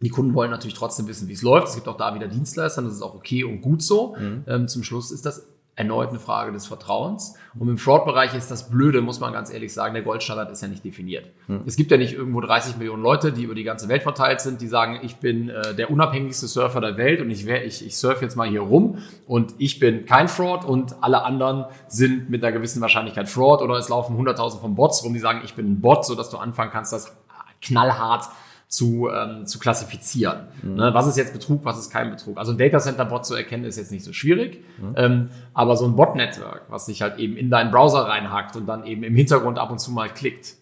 die 0.00 0.08
Kunden 0.10 0.34
wollen 0.34 0.50
natürlich 0.50 0.74
trotzdem 0.76 1.06
wissen, 1.08 1.28
wie 1.28 1.32
es 1.32 1.42
läuft. 1.42 1.68
Es 1.68 1.74
gibt 1.76 1.88
auch 1.88 1.96
da 1.96 2.14
wieder 2.14 2.28
Dienstleister, 2.28 2.82
das 2.82 2.92
ist 2.94 3.02
auch 3.02 3.14
okay 3.14 3.42
und 3.44 3.60
gut 3.62 3.82
so. 3.82 4.16
Ähm, 4.46 4.68
zum 4.68 4.82
Schluss 4.82 5.10
ist 5.10 5.24
das 5.26 5.46
erneut 5.76 6.10
eine 6.10 6.20
Frage 6.20 6.52
des 6.52 6.66
Vertrauens. 6.66 7.34
Und 7.58 7.68
im 7.68 7.78
Fraud-Bereich 7.78 8.34
ist 8.34 8.50
das 8.50 8.70
Blöde, 8.70 9.00
muss 9.00 9.18
man 9.18 9.32
ganz 9.32 9.52
ehrlich 9.52 9.72
sagen, 9.72 9.94
der 9.94 10.04
Goldstandard 10.04 10.50
ist 10.50 10.62
ja 10.62 10.68
nicht 10.68 10.84
definiert. 10.84 11.30
Es 11.66 11.76
gibt 11.76 11.90
ja 11.90 11.96
nicht 11.96 12.12
irgendwo 12.12 12.40
30 12.40 12.76
Millionen 12.76 13.02
Leute, 13.02 13.32
die 13.32 13.42
über 13.42 13.54
die 13.54 13.64
ganze 13.64 13.88
Welt 13.88 14.02
verteilt 14.02 14.40
sind, 14.40 14.60
die 14.60 14.68
sagen, 14.68 15.00
ich 15.02 15.16
bin 15.16 15.48
äh, 15.48 15.74
der 15.74 15.90
unabhängigste 15.90 16.46
Surfer 16.46 16.80
der 16.80 16.96
Welt 16.96 17.20
und 17.20 17.30
ich, 17.30 17.46
wär, 17.46 17.64
ich, 17.64 17.84
ich 17.84 17.96
surfe 17.96 18.24
jetzt 18.24 18.36
mal 18.36 18.48
hier 18.48 18.60
rum 18.60 18.98
und 19.26 19.54
ich 19.58 19.80
bin 19.80 20.06
kein 20.06 20.28
Fraud 20.28 20.64
und 20.64 20.94
alle 21.00 21.24
anderen 21.24 21.64
sind 21.88 22.30
mit 22.30 22.44
einer 22.44 22.52
gewissen 22.52 22.80
Wahrscheinlichkeit 22.80 23.28
Fraud 23.28 23.60
oder 23.60 23.74
es 23.76 23.88
laufen 23.88 24.16
100.000 24.16 24.60
von 24.60 24.74
Bots 24.76 25.02
rum, 25.04 25.12
die 25.12 25.20
sagen, 25.20 25.40
ich 25.44 25.54
bin 25.54 25.72
ein 25.72 25.80
Bot, 25.80 26.04
sodass 26.04 26.30
du 26.30 26.38
anfangen 26.38 26.70
kannst, 26.70 26.92
das 26.92 27.16
knallhart 27.62 28.28
zu, 28.74 29.08
ähm, 29.08 29.46
zu 29.46 29.58
klassifizieren. 29.58 30.48
Ne? 30.62 30.90
Was 30.92 31.06
ist 31.06 31.16
jetzt 31.16 31.32
Betrug, 31.32 31.64
was 31.64 31.78
ist 31.78 31.90
kein 31.90 32.10
Betrug? 32.10 32.38
Also 32.38 32.52
ein 32.52 32.58
Datacenter-Bot 32.58 33.24
zu 33.24 33.34
erkennen, 33.34 33.64
ist 33.64 33.76
jetzt 33.76 33.92
nicht 33.92 34.04
so 34.04 34.12
schwierig. 34.12 34.64
Ähm, 34.96 35.30
aber 35.52 35.76
so 35.76 35.84
ein 35.84 35.94
Bot-Network, 35.94 36.62
was 36.68 36.86
sich 36.86 37.00
halt 37.00 37.18
eben 37.18 37.36
in 37.36 37.50
deinen 37.50 37.70
Browser 37.70 38.00
reinhackt 38.00 38.56
und 38.56 38.66
dann 38.66 38.84
eben 38.84 39.04
im 39.04 39.14
Hintergrund 39.14 39.58
ab 39.58 39.70
und 39.70 39.78
zu 39.78 39.92
mal 39.92 40.08
klickt, 40.08 40.54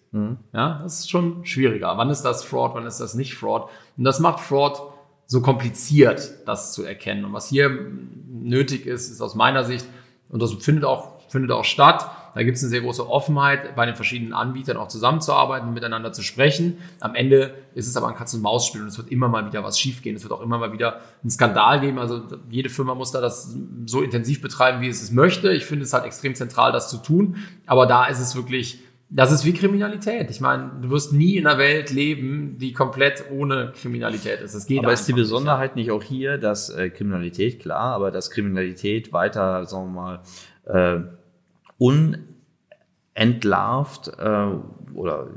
ja, 0.53 0.79
das 0.83 0.99
ist 0.99 1.09
schon 1.09 1.43
schwieriger. 1.43 1.97
Wann 1.97 2.11
ist 2.11 2.21
das 2.21 2.43
Fraud, 2.43 2.75
wann 2.75 2.85
ist 2.85 2.99
das 2.99 3.15
nicht 3.15 3.33
Fraud? 3.33 3.67
Und 3.97 4.03
das 4.03 4.19
macht 4.19 4.41
Fraud 4.41 4.79
so 5.25 5.41
kompliziert, 5.41 6.29
das 6.45 6.71
zu 6.73 6.83
erkennen. 6.83 7.25
Und 7.25 7.33
was 7.33 7.47
hier 7.49 7.71
nötig 8.31 8.85
ist, 8.85 9.09
ist 9.09 9.21
aus 9.21 9.33
meiner 9.33 9.63
Sicht, 9.63 9.87
und 10.29 10.39
das 10.39 10.53
findet 10.53 10.85
auch, 10.85 11.19
findet 11.29 11.49
auch 11.49 11.65
statt, 11.65 12.11
da 12.33 12.43
gibt 12.43 12.57
es 12.57 12.63
eine 12.63 12.69
sehr 12.69 12.81
große 12.81 13.07
Offenheit, 13.07 13.75
bei 13.75 13.85
den 13.85 13.95
verschiedenen 13.95 14.33
Anbietern 14.33 14.77
auch 14.77 14.87
zusammenzuarbeiten 14.87 15.67
und 15.67 15.73
miteinander 15.73 16.11
zu 16.13 16.23
sprechen. 16.23 16.77
Am 16.99 17.15
Ende 17.15 17.53
ist 17.75 17.87
es 17.87 17.95
aber 17.95 18.07
ein 18.07 18.15
Katz-und-Maus-Spiel 18.15 18.81
und 18.81 18.87
es 18.87 18.97
wird 18.97 19.09
immer 19.09 19.27
mal 19.27 19.45
wieder 19.45 19.63
was 19.63 19.79
schiefgehen. 19.79 20.15
Es 20.15 20.23
wird 20.23 20.33
auch 20.33 20.41
immer 20.41 20.57
mal 20.57 20.73
wieder 20.73 21.01
einen 21.21 21.29
Skandal 21.29 21.81
geben. 21.81 21.99
Also 21.99 22.23
jede 22.49 22.69
Firma 22.69 22.95
muss 22.95 23.11
da 23.11 23.21
das 23.21 23.55
so 23.85 24.01
intensiv 24.01 24.41
betreiben, 24.41 24.81
wie 24.81 24.87
es 24.87 25.01
es 25.01 25.11
möchte. 25.11 25.51
Ich 25.51 25.65
finde 25.65 25.83
es 25.83 25.93
halt 25.93 26.05
extrem 26.05 26.33
zentral, 26.35 26.71
das 26.71 26.89
zu 26.89 26.97
tun. 26.97 27.37
Aber 27.67 27.85
da 27.85 28.05
ist 28.05 28.19
es 28.19 28.35
wirklich, 28.35 28.79
das 29.09 29.31
ist 29.31 29.45
wie 29.45 29.53
Kriminalität. 29.53 30.31
Ich 30.31 30.41
meine, 30.41 30.71
du 30.81 30.89
wirst 30.89 31.13
nie 31.13 31.37
in 31.37 31.45
einer 31.45 31.59
Welt 31.59 31.91
leben, 31.91 32.57
die 32.57 32.73
komplett 32.73 33.25
ohne 33.31 33.71
Kriminalität 33.79 34.41
ist. 34.41 34.55
Das 34.55 34.65
geht 34.65 34.79
Aber 34.79 34.91
ist 34.91 35.07
die 35.07 35.13
einfach 35.13 35.17
nicht, 35.17 35.29
ja. 35.29 35.35
Besonderheit 35.35 35.75
nicht 35.75 35.91
auch 35.91 36.01
hier, 36.01 36.39
dass 36.39 36.71
äh, 36.71 36.89
Kriminalität, 36.89 37.59
klar, 37.59 37.93
aber 37.93 38.09
dass 38.09 38.31
Kriminalität 38.31 39.13
weiter, 39.13 39.65
sagen 39.65 39.93
wir 39.93 40.01
mal, 40.01 40.21
äh, 40.65 41.22
unentlarvt 43.15 44.11
äh, 44.19 44.47
oder 44.95 45.27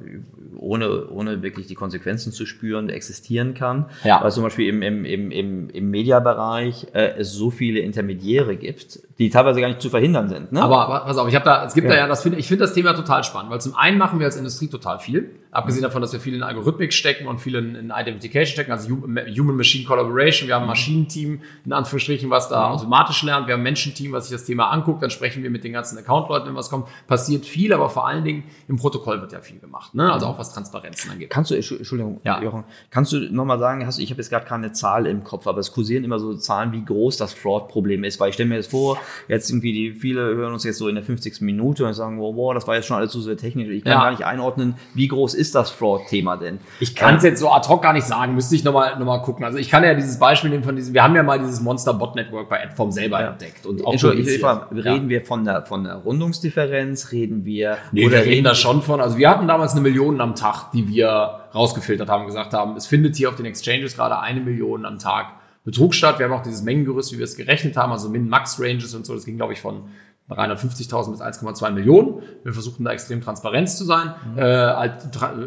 ohne, 0.59 1.09
ohne 1.09 1.43
wirklich 1.43 1.67
die 1.67 1.75
Konsequenzen 1.75 2.33
zu 2.33 2.47
spüren, 2.47 2.89
existieren 2.89 3.55
kann. 3.55 3.87
Ja. 4.05 4.23
Weil 4.23 4.33
zum 4.33 4.43
Beispiel 4.43 4.69
im, 4.69 4.83
im, 4.83 5.05
im, 5.05 5.31
im, 5.31 5.71
im 5.71 5.91
Mediabereich 5.91 6.87
äh, 6.95 7.15
es 7.19 7.33
so 7.33 7.51
viele 7.51 7.81
Intermediäre 7.81 8.57
gibt, 8.57 9.01
die 9.19 9.31
teilweise 9.31 9.61
gar 9.61 9.69
nicht 9.69 9.81
zu 9.81 9.91
verhindern 9.91 10.29
sind. 10.29 10.53
Ne? 10.53 10.63
Aber, 10.63 10.89
aber 10.89 11.05
pass 11.07 11.19
auf, 11.19 11.29
ich 11.29 11.35
habe 11.35 11.45
da, 11.45 11.65
es 11.65 11.75
gibt 11.75 11.87
Ja. 11.87 11.95
da 11.95 11.99
ja, 12.01 12.07
das 12.07 12.23
finde 12.23 12.39
ich 12.39 12.49
finde 12.49 12.65
das 12.65 12.75
Thema 12.75 12.95
total 12.95 13.23
spannend, 13.25 13.51
weil 13.51 13.61
zum 13.61 13.75
einen 13.77 13.99
machen 13.99 14.19
wir 14.19 14.27
als 14.27 14.37
Industrie 14.37 14.69
total 14.69 14.99
viel, 14.99 15.31
abgesehen 15.57 15.83
davon, 15.83 16.03
dass 16.03 16.13
wir 16.13 16.21
viel 16.21 16.35
in 16.35 16.43
Algorithmik 16.43 16.93
stecken 16.93 17.27
und 17.27 17.39
viel 17.39 17.55
in, 17.57 17.75
in 17.75 17.93
Identification 17.95 18.53
stecken, 18.53 18.73
also 18.73 18.89
Human-Machine 18.91 19.85
Collaboration. 19.87 20.47
Wir 20.49 20.55
haben 20.55 20.63
ein 20.63 20.69
Maschinenteam, 20.69 21.41
in 21.65 21.73
Anführungsstrichen, 21.73 22.31
was 22.31 22.49
da 22.49 22.71
automatisch 22.71 23.23
lernt. 23.23 23.47
Wir 23.47 23.55
haben 23.55 23.61
ein 23.61 23.65
Menschenteam, 23.65 24.13
was 24.13 24.29
sich 24.29 24.37
das 24.37 24.45
Thema 24.45 24.71
anguckt. 24.71 25.03
Dann 25.03 25.11
sprechen 25.11 25.43
wir 25.43 25.51
mit 25.51 25.65
den 25.65 25.73
ganzen 25.73 25.99
Account-Leuten, 25.99 26.49
wenn 26.49 26.55
was 26.57 26.71
kommt. 26.71 26.87
Passiert 27.07 27.47
viel, 27.47 27.73
aber 27.73 27.89
vor 27.91 28.07
allen 28.07 28.25
Dingen 28.25 28.45
im 28.69 28.77
Protokoll 28.77 29.21
wird 29.21 29.33
ja 29.33 29.41
viel 29.41 29.59
gemacht. 29.59 29.95
Ne? 29.95 30.13
Also 30.13 30.27
auch 30.27 30.39
was 30.39 30.53
Transparenzen 30.53 31.11
angeht. 31.11 31.31
Kannst 31.31 31.51
du, 31.51 31.55
Entschu- 31.55 31.77
Entschuldigung, 31.79 32.21
Ja. 32.25 32.43
Jochen, 32.43 32.65
kannst 32.91 33.13
du 33.13 33.19
nochmal 33.33 33.59
sagen, 33.59 33.87
hast, 33.87 33.99
ich 33.99 34.11
habe 34.11 34.21
jetzt 34.21 34.31
gerade 34.31 34.47
keine 34.47 34.73
Zahl 34.73 35.07
im 35.07 35.25
Kopf, 35.25 35.47
aber 35.47 35.61
es 35.61 35.73
kursieren 35.73 36.05
immer 36.05 36.19
so 36.19 36.35
Zahlen, 36.35 36.73
wie 36.73 36.85
groß 36.85 37.17
das 37.17 37.35
Fraud-Problem 37.35 38.05
ist, 38.05 38.21
weil 38.21 38.29
ich 38.29 38.35
stelle 38.35 38.49
mir 38.49 38.57
jetzt 38.57 38.71
vor, 38.71 38.99
jetzt 39.29 39.51
irgendwie 39.51 39.73
die, 39.73 39.93
viele 39.93 40.21
hören 40.35 40.53
uns 40.53 40.65
jetzt 40.65 40.79
so 40.79 40.89
in 40.89 40.95
der 40.95 41.05
50. 41.05 41.41
Minute 41.41 41.85
und 41.87 41.95
sagen, 41.95 42.19
wow, 42.21 42.35
wow 42.37 42.55
das 42.55 42.67
war 42.67 42.75
jetzt 42.77 42.87
schon 42.87 42.97
alles 42.97 43.13
so 43.13 43.21
sehr 43.21 43.37
technisch, 43.37 43.69
ich 43.69 43.85
kann 43.85 43.93
Ja. 43.93 44.03
gar 44.03 44.11
nicht 44.11 44.25
einordnen, 44.25 44.75
wie 44.95 45.09
groß 45.09 45.35
ist 45.35 45.46
das 45.55 45.71
Fraud-Thema 45.71 46.37
denn? 46.37 46.59
Ich 46.81 46.95
kann 46.95 47.17
es 47.17 47.23
jetzt 47.23 47.41
so 47.41 47.51
ad 47.51 47.69
hoc 47.69 47.83
gar 47.83 47.93
nicht 47.93 48.07
sagen, 48.07 48.35
müsste 48.35 48.55
ich 48.55 48.65
nochmal 48.65 48.99
noch 48.99 49.07
mal 49.07 49.19
gucken. 49.19 49.45
Also 49.45 49.59
ich 49.59 49.71
kann 49.71 49.85
ja 49.85 49.95
dieses 49.95 50.19
Beispiel 50.19 50.51
nehmen 50.51 50.65
von 50.65 50.77
diesem, 50.77 50.95
wir 50.95 51.03
haben 51.03 51.15
ja 51.15 51.23
mal 51.23 51.39
dieses 51.39 51.61
Monster 51.61 51.95
Bot 51.95 52.15
Network 52.17 52.49
bei 52.49 52.65
Adform 52.65 52.91
selber 52.91 53.21
entdeckt 53.21 53.67
und 53.67 53.85
auch 53.85 53.93
Entschuldigung, 53.93 54.41
frage, 54.41 54.85
reden 54.85 55.09
wir 55.09 55.25
von 55.25 55.45
der, 55.45 55.65
von 55.67 55.85
der 55.85 55.97
Rundungsdifferenz, 55.97 57.13
reden 57.13 57.45
wir, 57.45 57.79
Nee, 57.93 58.11
wir 58.11 58.25
reden 58.25 58.45
da 58.45 58.55
schon 58.55 58.83
von. 58.83 59.01
Also 59.01 59.19
wir 59.19 59.31
hatten 59.31 59.49
damals 59.49 59.73
eine 59.73 59.81
Million 59.81 60.21
am 60.21 60.35
Tag, 60.35 60.71
die 60.73 60.89
wir 60.89 61.41
rausgefiltert 61.55 62.09
haben 62.09 62.23
und 62.23 62.27
gesagt 62.27 62.53
haben, 62.55 62.77
es 62.77 62.87
findet 62.87 63.17
hier 63.17 63.29
auf 63.29 63.37
den 63.37 63.47
Exchanges 63.47 63.97
gerade 63.97 64.19
eine 64.19 64.41
Million 64.41 64.85
am 64.85 64.99
Tag 64.99 65.33
Betrug 65.67 65.95
statt. 65.95 66.21
Wir 66.21 66.27
haben 66.27 66.33
auch 66.33 66.45
dieses 66.45 66.63
Mengengerüst, 66.63 67.13
wie 67.13 67.19
wir 67.19 67.25
es 67.25 67.37
gerechnet 67.37 67.77
haben, 67.77 67.91
also 67.91 68.09
Min-Max-Ranges 68.09 68.95
und 68.95 69.05
so. 69.05 69.15
Das 69.15 69.25
ging, 69.25 69.37
glaube 69.37 69.53
ich, 69.53 69.61
von 69.61 69.83
350.000 70.31 71.11
bis 71.13 71.21
1,2 71.21 71.71
Millionen. 71.71 72.23
Wir 72.43 72.53
versuchten 72.53 72.85
da 72.85 72.91
extrem 72.93 73.21
Transparenz 73.21 73.77
zu 73.79 73.85
sein. 73.85 74.15
Äh, 74.37 74.43
halt 74.43 74.93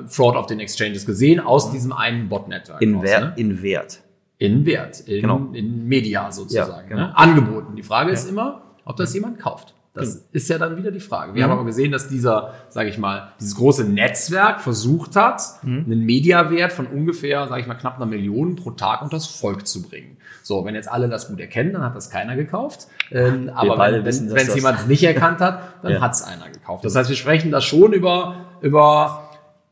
Fraud 0.08 0.36
auf 0.36 0.46
den 0.48 0.60
Exchanges 0.60 1.06
gesehen 1.06 1.40
aus 1.40 1.72
diesem 1.72 1.92
einen 1.92 2.30
Bot-Network. 2.30 2.82
in, 2.82 3.02
Wert, 3.02 3.22
ne? 3.22 3.34
in 3.36 3.62
Wert. 3.62 4.02
In 4.38 4.66
Wert, 4.66 5.02
in, 5.02 5.22
Genau. 5.22 5.50
in 5.54 5.86
Media 5.88 6.32
sozusagen. 6.32 6.72
Ja, 6.72 6.82
genau. 6.88 7.02
ne? 7.08 7.18
Angeboten. 7.18 7.76
Die 7.76 7.84
Frage 7.84 8.12
ist 8.12 8.30
immer, 8.30 8.62
ob 8.86 8.96
das 8.96 9.14
jemand 9.14 9.38
kauft. 9.40 9.74
Das 10.00 10.26
ist 10.32 10.50
ja 10.50 10.58
dann 10.58 10.78
wieder 10.78 10.92
die 10.92 11.00
Frage. 11.00 11.36
Wir 11.36 11.44
haben 11.44 11.52
aber 11.52 11.66
gesehen, 11.66 11.92
dass 11.92 12.08
dieser, 12.08 12.54
sage 12.70 12.90
ich 12.90 12.98
mal, 12.98 13.30
dieses 13.40 13.56
große 13.56 13.84
Netzwerk 13.84 14.62
versucht 14.62 15.16
hat, 15.16 15.42
einen 15.64 16.06
Mediawert 16.06 16.72
von 16.74 16.88
ungefähr, 16.88 17.48
sage 17.48 17.62
ich 17.62 17.68
mal, 17.68 17.76
knapp 17.76 17.98
einer 17.98 18.06
Million 18.06 18.56
pro 18.56 18.72
Tag 18.72 19.02
unters 19.02 19.28
Volk 19.28 19.68
zu 19.68 19.82
bringen. 19.84 20.18
So, 20.44 20.66
wenn 20.66 20.74
jetzt 20.76 20.90
alle 20.92 21.10
das 21.10 21.28
gut 21.28 21.40
erkennen, 21.40 21.74
dann 21.74 21.84
hat 21.84 21.96
das 21.96 22.10
keiner 22.10 22.36
gekauft. 22.36 22.88
Ähm, 23.12 23.52
aber 23.54 23.78
wenn 23.92 24.06
es 24.08 24.26
das- 24.34 24.56
jemand 24.56 24.88
nicht 24.88 25.04
erkannt 25.04 25.42
hat, 25.42 25.62
dann 25.84 25.92
Ja. 25.94 26.02
hat 26.02 26.14
es 26.14 26.24
einer 26.24 26.50
gekauft. 26.50 26.84
Das 26.86 26.96
heißt, 26.96 27.10
wir 27.10 27.16
sprechen 27.16 27.52
da 27.52 27.62
schon 27.62 27.94
über, 27.94 28.36
über 28.62 29.29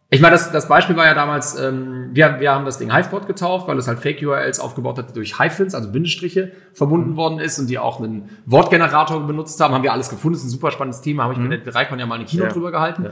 ich 0.09 0.21
meine, 0.21 0.31
das, 0.33 0.51
das 0.53 0.69
Beispiel 0.69 0.95
war 0.95 1.05
ja 1.05 1.13
damals, 1.13 1.59
ähm, 1.59 2.11
wir, 2.13 2.39
wir 2.39 2.53
haben 2.53 2.63
das 2.63 2.77
Ding 2.77 2.93
Hivebot 2.95 3.27
getauft, 3.27 3.67
weil 3.67 3.77
es 3.77 3.89
halt 3.89 3.99
Fake-URLs 3.99 4.61
aufgebaut 4.61 4.97
hat, 4.97 5.09
die 5.09 5.13
durch 5.13 5.37
Hyphens, 5.37 5.75
also 5.75 5.91
Bindestriche, 5.91 6.53
verbunden 6.73 7.11
Mhm. 7.11 7.17
worden 7.17 7.39
ist 7.39 7.59
und 7.59 7.69
die 7.69 7.77
auch 7.77 7.99
einen 7.99 8.29
Wortgenerator 8.45 9.19
benutzt 9.27 9.59
haben. 9.59 9.73
Haben 9.73 9.83
wir 9.83 9.91
alles 9.91 10.09
gefunden. 10.09 10.35
Das 10.35 10.43
ist 10.43 10.47
ein 10.47 10.51
super 10.51 10.71
spannendes 10.71 11.01
Thema. 11.01 11.23
Habe 11.23 11.33
ich 11.33 11.39
mit 11.39 11.65
der 11.65 11.75
Reikon 11.75 11.99
ja 11.99 12.05
mal 12.05 12.15
eine 12.15 12.23
Kino 12.25 12.43
Mhm. 12.43 12.47
Ja. 12.49 12.53
drüber 12.53 12.71
gehalten. 12.71 13.03
Ja. 13.03 13.09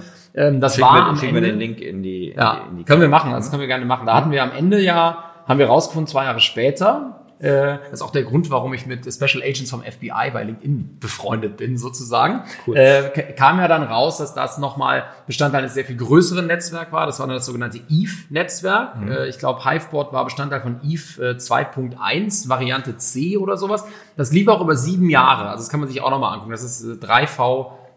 Ähm, 0.47 0.61
das 0.61 0.75
Schicken 0.75 0.87
war 0.87 0.95
wir, 0.95 1.03
am 1.07 1.17
schicken 1.17 1.33
wir 1.33 1.39
Ende. 1.43 1.49
den 1.51 1.59
Link 1.59 1.81
in 1.81 2.01
die, 2.01 2.33
Ja, 2.35 2.61
in 2.69 2.77
die 2.77 2.83
können 2.85 3.01
wir 3.01 3.09
machen, 3.09 3.31
das 3.33 3.49
können 3.49 3.59
wir 3.59 3.67
gerne 3.67 3.83
machen. 3.85 4.05
Da 4.05 4.15
hatten 4.15 4.31
wir 4.31 4.41
am 4.41 4.51
Ende 4.51 4.79
ja, 4.79 5.23
haben 5.47 5.59
wir 5.59 5.67
rausgefunden, 5.67 6.07
zwei 6.07 6.23
Jahre 6.23 6.39
später, 6.39 7.24
äh, 7.39 7.77
das 7.83 7.93
ist 7.93 8.01
auch 8.01 8.11
der 8.11 8.23
Grund, 8.23 8.49
warum 8.49 8.73
ich 8.73 8.85
mit 8.85 9.05
Special 9.13 9.43
Agents 9.43 9.69
vom 9.69 9.81
FBI 9.83 10.31
bei 10.31 10.43
LinkedIn 10.43 10.97
befreundet 10.99 11.57
bin, 11.57 11.77
sozusagen. 11.77 12.43
Äh, 12.73 13.09
k- 13.09 13.33
kam 13.33 13.59
ja 13.59 13.67
dann 13.67 13.83
raus, 13.83 14.17
dass 14.19 14.33
das 14.33 14.57
nochmal 14.57 15.03
Bestandteil 15.27 15.61
eines 15.61 15.73
sehr 15.73 15.85
viel 15.85 15.97
größeren 15.97 16.47
Netzwerks 16.47 16.91
war. 16.91 17.05
Das 17.05 17.19
war 17.19 17.27
dann 17.27 17.35
das 17.35 17.45
sogenannte 17.45 17.79
EVE-Netzwerk. 17.89 18.95
Äh, 19.09 19.27
ich 19.29 19.37
glaube, 19.39 19.63
Hiveboard 19.69 20.13
war 20.13 20.23
Bestandteil 20.23 20.61
von 20.61 20.79
EVE 20.83 21.31
äh, 21.31 21.37
2.1, 21.37 22.47
Variante 22.49 22.97
C 22.97 23.37
oder 23.37 23.57
sowas. 23.57 23.85
Das 24.17 24.31
lief 24.31 24.47
auch 24.47 24.61
über 24.61 24.75
sieben 24.75 25.09
Jahre. 25.09 25.49
Also 25.49 25.63
das 25.63 25.69
kann 25.69 25.79
man 25.81 25.89
sich 25.89 26.01
auch 26.01 26.09
nochmal 26.11 26.33
angucken. 26.33 26.51
Das 26.51 26.63
ist 26.63 26.83
äh, 26.83 26.93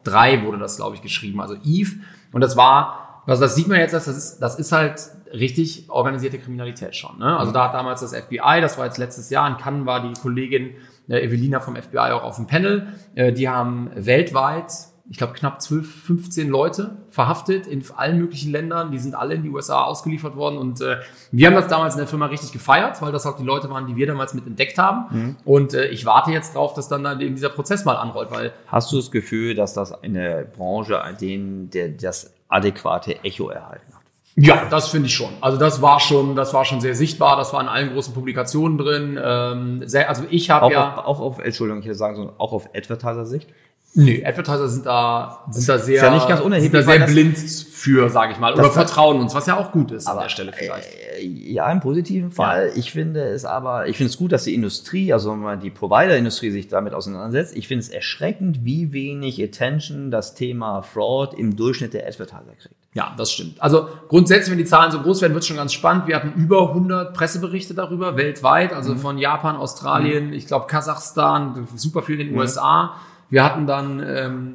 3V3 0.04 0.44
wurde 0.44 0.58
das, 0.58 0.76
glaube 0.76 0.96
ich, 0.96 1.02
geschrieben. 1.02 1.40
Also 1.40 1.54
EVE. 1.64 2.00
Und 2.32 2.40
das 2.40 2.56
war, 2.56 3.22
also 3.26 3.42
das 3.42 3.54
sieht 3.54 3.68
man 3.68 3.78
jetzt, 3.78 3.92
das 3.94 4.08
ist, 4.08 4.38
das 4.40 4.58
ist 4.58 4.72
halt 4.72 5.00
richtig 5.32 5.88
organisierte 5.88 6.38
Kriminalität 6.38 6.94
schon. 6.94 7.18
Ne? 7.18 7.36
Also 7.36 7.52
da 7.52 7.64
hat 7.66 7.74
damals 7.74 8.00
das 8.00 8.14
FBI, 8.14 8.60
das 8.60 8.78
war 8.78 8.86
jetzt 8.86 8.98
letztes 8.98 9.30
Jahr, 9.30 9.48
in 9.48 9.56
Cannes 9.56 9.86
war 9.86 10.02
die 10.02 10.18
Kollegin 10.20 10.74
äh, 11.08 11.20
Evelina 11.20 11.60
vom 11.60 11.76
FBI 11.76 12.12
auch 12.12 12.22
auf 12.22 12.36
dem 12.36 12.46
Panel. 12.46 12.88
Äh, 13.14 13.32
die 13.32 13.48
haben 13.48 13.90
weltweit, 13.94 14.72
ich 15.10 15.16
glaube, 15.16 15.32
knapp 15.32 15.62
12, 15.62 16.02
15 16.04 16.48
Leute 16.48 16.98
verhaftet 17.10 17.66
in 17.66 17.82
allen 17.96 18.18
möglichen 18.18 18.52
Ländern. 18.52 18.90
Die 18.90 18.98
sind 18.98 19.14
alle 19.14 19.34
in 19.34 19.42
die 19.42 19.48
USA 19.48 19.84
ausgeliefert 19.84 20.36
worden. 20.36 20.58
Und 20.58 20.82
äh, 20.82 20.98
wir 21.32 21.46
haben 21.46 21.54
das 21.54 21.68
damals 21.68 21.94
in 21.94 21.98
der 21.98 22.08
Firma 22.08 22.26
richtig 22.26 22.52
gefeiert, 22.52 23.00
weil 23.00 23.10
das 23.10 23.24
auch 23.24 23.36
die 23.36 23.44
Leute 23.44 23.70
waren, 23.70 23.86
die 23.86 23.96
wir 23.96 24.06
damals 24.06 24.34
mit 24.34 24.46
entdeckt 24.46 24.76
haben. 24.76 25.36
Und 25.44 25.72
äh, 25.72 25.86
ich 25.88 26.04
warte 26.04 26.30
jetzt 26.30 26.54
drauf, 26.54 26.74
dass 26.74 26.88
dann, 26.88 27.04
dann 27.04 27.20
eben 27.20 27.34
dieser 27.34 27.48
Prozess 27.48 27.86
mal 27.86 27.96
anrollt, 27.96 28.30
weil 28.30 28.52
Hast 28.66 28.92
du 28.92 28.96
das 28.96 29.10
Gefühl, 29.10 29.54
dass 29.54 29.72
das 29.72 29.92
eine 30.02 30.46
Branche, 30.56 31.02
denen 31.18 31.70
der 31.70 31.88
das 31.88 32.34
adäquate 32.48 33.24
Echo 33.24 33.48
erhalten 33.48 33.94
hat? 33.94 33.97
Ja, 34.40 34.66
das 34.70 34.88
finde 34.88 35.06
ich 35.06 35.14
schon. 35.14 35.30
Also 35.40 35.58
das 35.58 35.82
war 35.82 35.98
schon, 35.98 36.36
das 36.36 36.54
war 36.54 36.64
schon 36.64 36.80
sehr 36.80 36.94
sichtbar. 36.94 37.36
Das 37.36 37.52
war 37.52 37.60
in 37.60 37.68
allen 37.68 37.92
großen 37.92 38.14
Publikationen 38.14 38.78
drin. 38.78 39.18
Ähm, 39.22 39.82
sehr, 39.84 40.08
also 40.08 40.24
ich 40.30 40.50
habe 40.50 40.66
Auch, 40.66 40.70
ja, 40.70 40.96
auf, 40.96 41.18
auch 41.18 41.20
auf, 41.20 41.38
Entschuldigung, 41.40 41.82
ich 41.82 41.96
sagen, 41.96 42.16
so, 42.16 42.32
auch 42.38 42.52
auf 42.52 42.68
Advertiser-Sicht? 42.74 43.48
Nee, 43.94 44.24
Advertiser 44.24 44.68
sind 44.68 44.86
da, 44.86 45.44
sind 45.50 45.68
da 45.68 45.78
sehr, 45.78 45.96
ist 45.96 46.02
ja 46.02 46.14
nicht 46.14 46.28
ganz 46.28 46.40
sind 46.62 46.74
da 46.74 46.82
sehr 46.82 47.06
blind 47.06 47.36
für, 47.38 48.08
sage 48.10 48.32
ich 48.32 48.38
mal, 48.38 48.52
oder 48.54 48.70
vertrauen 48.70 49.20
uns, 49.20 49.34
was 49.34 49.46
ja 49.46 49.56
auch 49.56 49.72
gut 49.72 49.90
ist 49.92 50.06
an 50.06 50.18
der 50.18 50.28
Stelle 50.28 50.52
vielleicht. 50.52 50.88
Äh, 50.88 51.24
Ja, 51.26 51.70
im 51.72 51.80
positiven 51.80 52.30
Fall. 52.30 52.70
Ich 52.76 52.92
finde 52.92 53.22
es 53.22 53.44
aber, 53.44 53.88
ich 53.88 53.96
finde 53.96 54.10
es 54.10 54.16
gut, 54.18 54.32
dass 54.32 54.44
die 54.44 54.54
Industrie, 54.54 55.12
also 55.12 55.32
wenn 55.32 55.40
man 55.40 55.60
die 55.60 55.70
Provider-Industrie 55.70 56.50
sich 56.50 56.68
damit 56.68 56.92
auseinandersetzt. 56.94 57.56
Ich 57.56 57.66
finde 57.68 57.82
es 57.82 57.88
erschreckend, 57.88 58.64
wie 58.64 58.92
wenig 58.92 59.42
Attention 59.42 60.10
das 60.10 60.34
Thema 60.34 60.82
Fraud 60.82 61.34
im 61.34 61.56
Durchschnitt 61.56 61.94
der 61.94 62.06
Advertiser 62.06 62.54
kriegt. 62.60 62.74
Ja, 62.94 63.14
das 63.16 63.30
stimmt. 63.32 63.60
Also 63.62 63.86
grundsätzlich, 64.08 64.50
wenn 64.50 64.58
die 64.58 64.64
Zahlen 64.64 64.90
so 64.90 65.00
groß 65.00 65.20
werden, 65.22 65.34
wird 65.34 65.42
es 65.42 65.48
schon 65.48 65.56
ganz 65.56 65.72
spannend. 65.72 66.06
Wir 66.08 66.16
hatten 66.16 66.32
über 66.40 66.68
100 66.70 67.14
Presseberichte 67.14 67.74
darüber 67.74 68.16
weltweit, 68.16 68.72
also 68.72 68.94
Mhm. 68.94 68.98
von 68.98 69.18
Japan, 69.18 69.56
Australien, 69.56 70.32
ich 70.32 70.46
glaube 70.46 70.66
Kasachstan, 70.66 71.68
super 71.76 72.02
viel 72.02 72.16
Mhm. 72.16 72.20
in 72.22 72.26
den 72.28 72.38
USA. 72.38 72.94
Wir 73.30 73.44
hatten 73.44 73.66
dann, 73.66 74.02
ähm, 74.06 74.54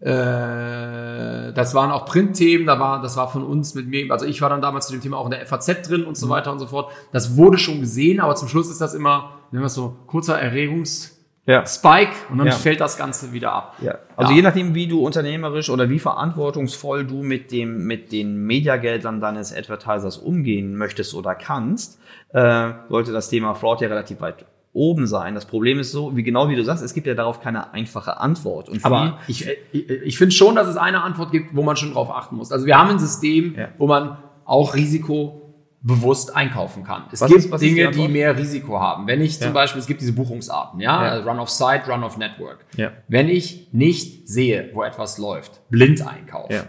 äh, 0.00 1.52
das 1.52 1.74
waren 1.74 1.90
auch 1.90 2.04
Printthemen, 2.06 2.66
da 2.66 2.78
war, 2.78 3.02
das 3.02 3.16
war 3.16 3.28
von 3.30 3.42
uns 3.44 3.74
mit 3.74 3.88
mir, 3.88 4.10
also 4.12 4.26
ich 4.26 4.40
war 4.42 4.50
dann 4.50 4.60
damals 4.60 4.86
zu 4.86 4.92
dem 4.92 5.00
Thema 5.02 5.18
auch 5.18 5.24
in 5.26 5.30
der 5.32 5.46
FAZ 5.46 5.82
drin 5.88 6.04
und 6.04 6.16
so 6.16 6.26
Mhm. 6.26 6.30
weiter 6.30 6.52
und 6.52 6.58
so 6.58 6.66
fort. 6.66 6.92
Das 7.12 7.36
wurde 7.36 7.58
schon 7.58 7.80
gesehen, 7.80 8.20
aber 8.20 8.34
zum 8.36 8.48
Schluss 8.48 8.70
ist 8.70 8.80
das 8.80 8.94
immer, 8.94 9.34
nennen 9.50 9.62
wir 9.62 9.66
es 9.66 9.74
so, 9.74 9.96
kurzer 10.06 10.38
Erregungs- 10.40 11.14
Ja. 11.46 11.64
Spike 11.64 12.12
und 12.30 12.36
dann 12.38 12.48
Ja. 12.48 12.52
fällt 12.52 12.78
das 12.78 12.98
Ganze 12.98 13.32
wieder 13.32 13.52
ab. 13.52 13.76
Ja. 13.80 13.94
Also 14.16 14.32
Ja. 14.32 14.36
je 14.36 14.42
nachdem, 14.42 14.74
wie 14.74 14.86
du 14.86 15.00
unternehmerisch 15.04 15.70
oder 15.70 15.88
wie 15.88 15.98
verantwortungsvoll 15.98 17.06
du 17.06 17.22
mit 17.22 17.52
dem 17.52 17.86
mit 17.86 18.12
den 18.12 18.36
Mediageldern 18.44 19.18
deines 19.22 19.56
Advertisers 19.56 20.18
umgehen 20.18 20.76
möchtest 20.76 21.14
oder 21.14 21.34
kannst, 21.34 21.98
äh, 22.34 22.72
sollte 22.90 23.12
das 23.12 23.30
Thema 23.30 23.54
Fraud 23.54 23.80
ja 23.80 23.88
relativ 23.88 24.20
weit 24.20 24.44
oben 24.78 25.06
sein. 25.08 25.34
Das 25.34 25.44
Problem 25.46 25.78
ist 25.80 25.90
so, 25.92 26.16
wie 26.16 26.22
genau 26.22 26.48
wie 26.48 26.54
du 26.56 26.62
sagst, 26.64 26.84
es 26.84 26.94
gibt 26.94 27.06
ja 27.08 27.14
darauf 27.14 27.40
keine 27.40 27.72
einfache 27.74 28.18
Antwort. 28.20 28.68
Und 28.68 28.84
Aber 28.84 29.18
ich, 29.26 29.46
ich, 29.72 29.90
ich 29.90 30.16
finde 30.18 30.32
schon, 30.34 30.54
dass 30.54 30.68
es 30.68 30.76
eine 30.76 31.02
Antwort 31.02 31.32
gibt, 31.32 31.54
wo 31.56 31.62
man 31.62 31.76
schon 31.76 31.92
drauf 31.92 32.10
achten 32.10 32.36
muss. 32.36 32.52
Also 32.52 32.64
wir 32.66 32.78
haben 32.78 32.90
ein 32.90 32.98
System, 32.98 33.54
Ja. 33.56 33.68
wo 33.76 33.86
man 33.88 34.18
auch 34.44 34.74
Risiko 34.74 35.42
bewusst 35.80 36.34
einkaufen 36.34 36.84
kann. 36.84 37.04
Es 37.12 37.20
Was 37.20 37.28
gibt 37.30 37.44
ist- 37.44 37.52
die 37.60 37.66
Dinge, 37.68 37.80
die, 37.82 37.86
Antwort? 37.86 38.10
mehr 38.10 38.36
Risiko 38.36 38.80
haben. 38.80 39.06
Wenn 39.06 39.20
ich 39.20 39.38
zum 39.38 39.48
Ja. 39.48 39.52
Beispiel, 39.52 39.80
es 39.80 39.86
gibt 39.86 40.00
diese 40.00 40.12
Buchungsarten, 40.12 40.80
ja, 40.80 41.04
Ja. 41.04 41.10
Also 41.12 41.28
Run 41.28 41.38
of 41.38 41.50
Site, 41.50 41.82
Run 41.88 42.02
of 42.04 42.16
Network. 42.16 42.64
Wenn 43.08 43.28
ich 43.28 43.68
nicht 43.72 44.28
sehe, 44.28 44.70
wo 44.74 44.82
etwas 44.82 45.18
läuft, 45.18 45.60
blind 45.70 46.06
einkaufe. 46.06 46.52
Ja. 46.52 46.62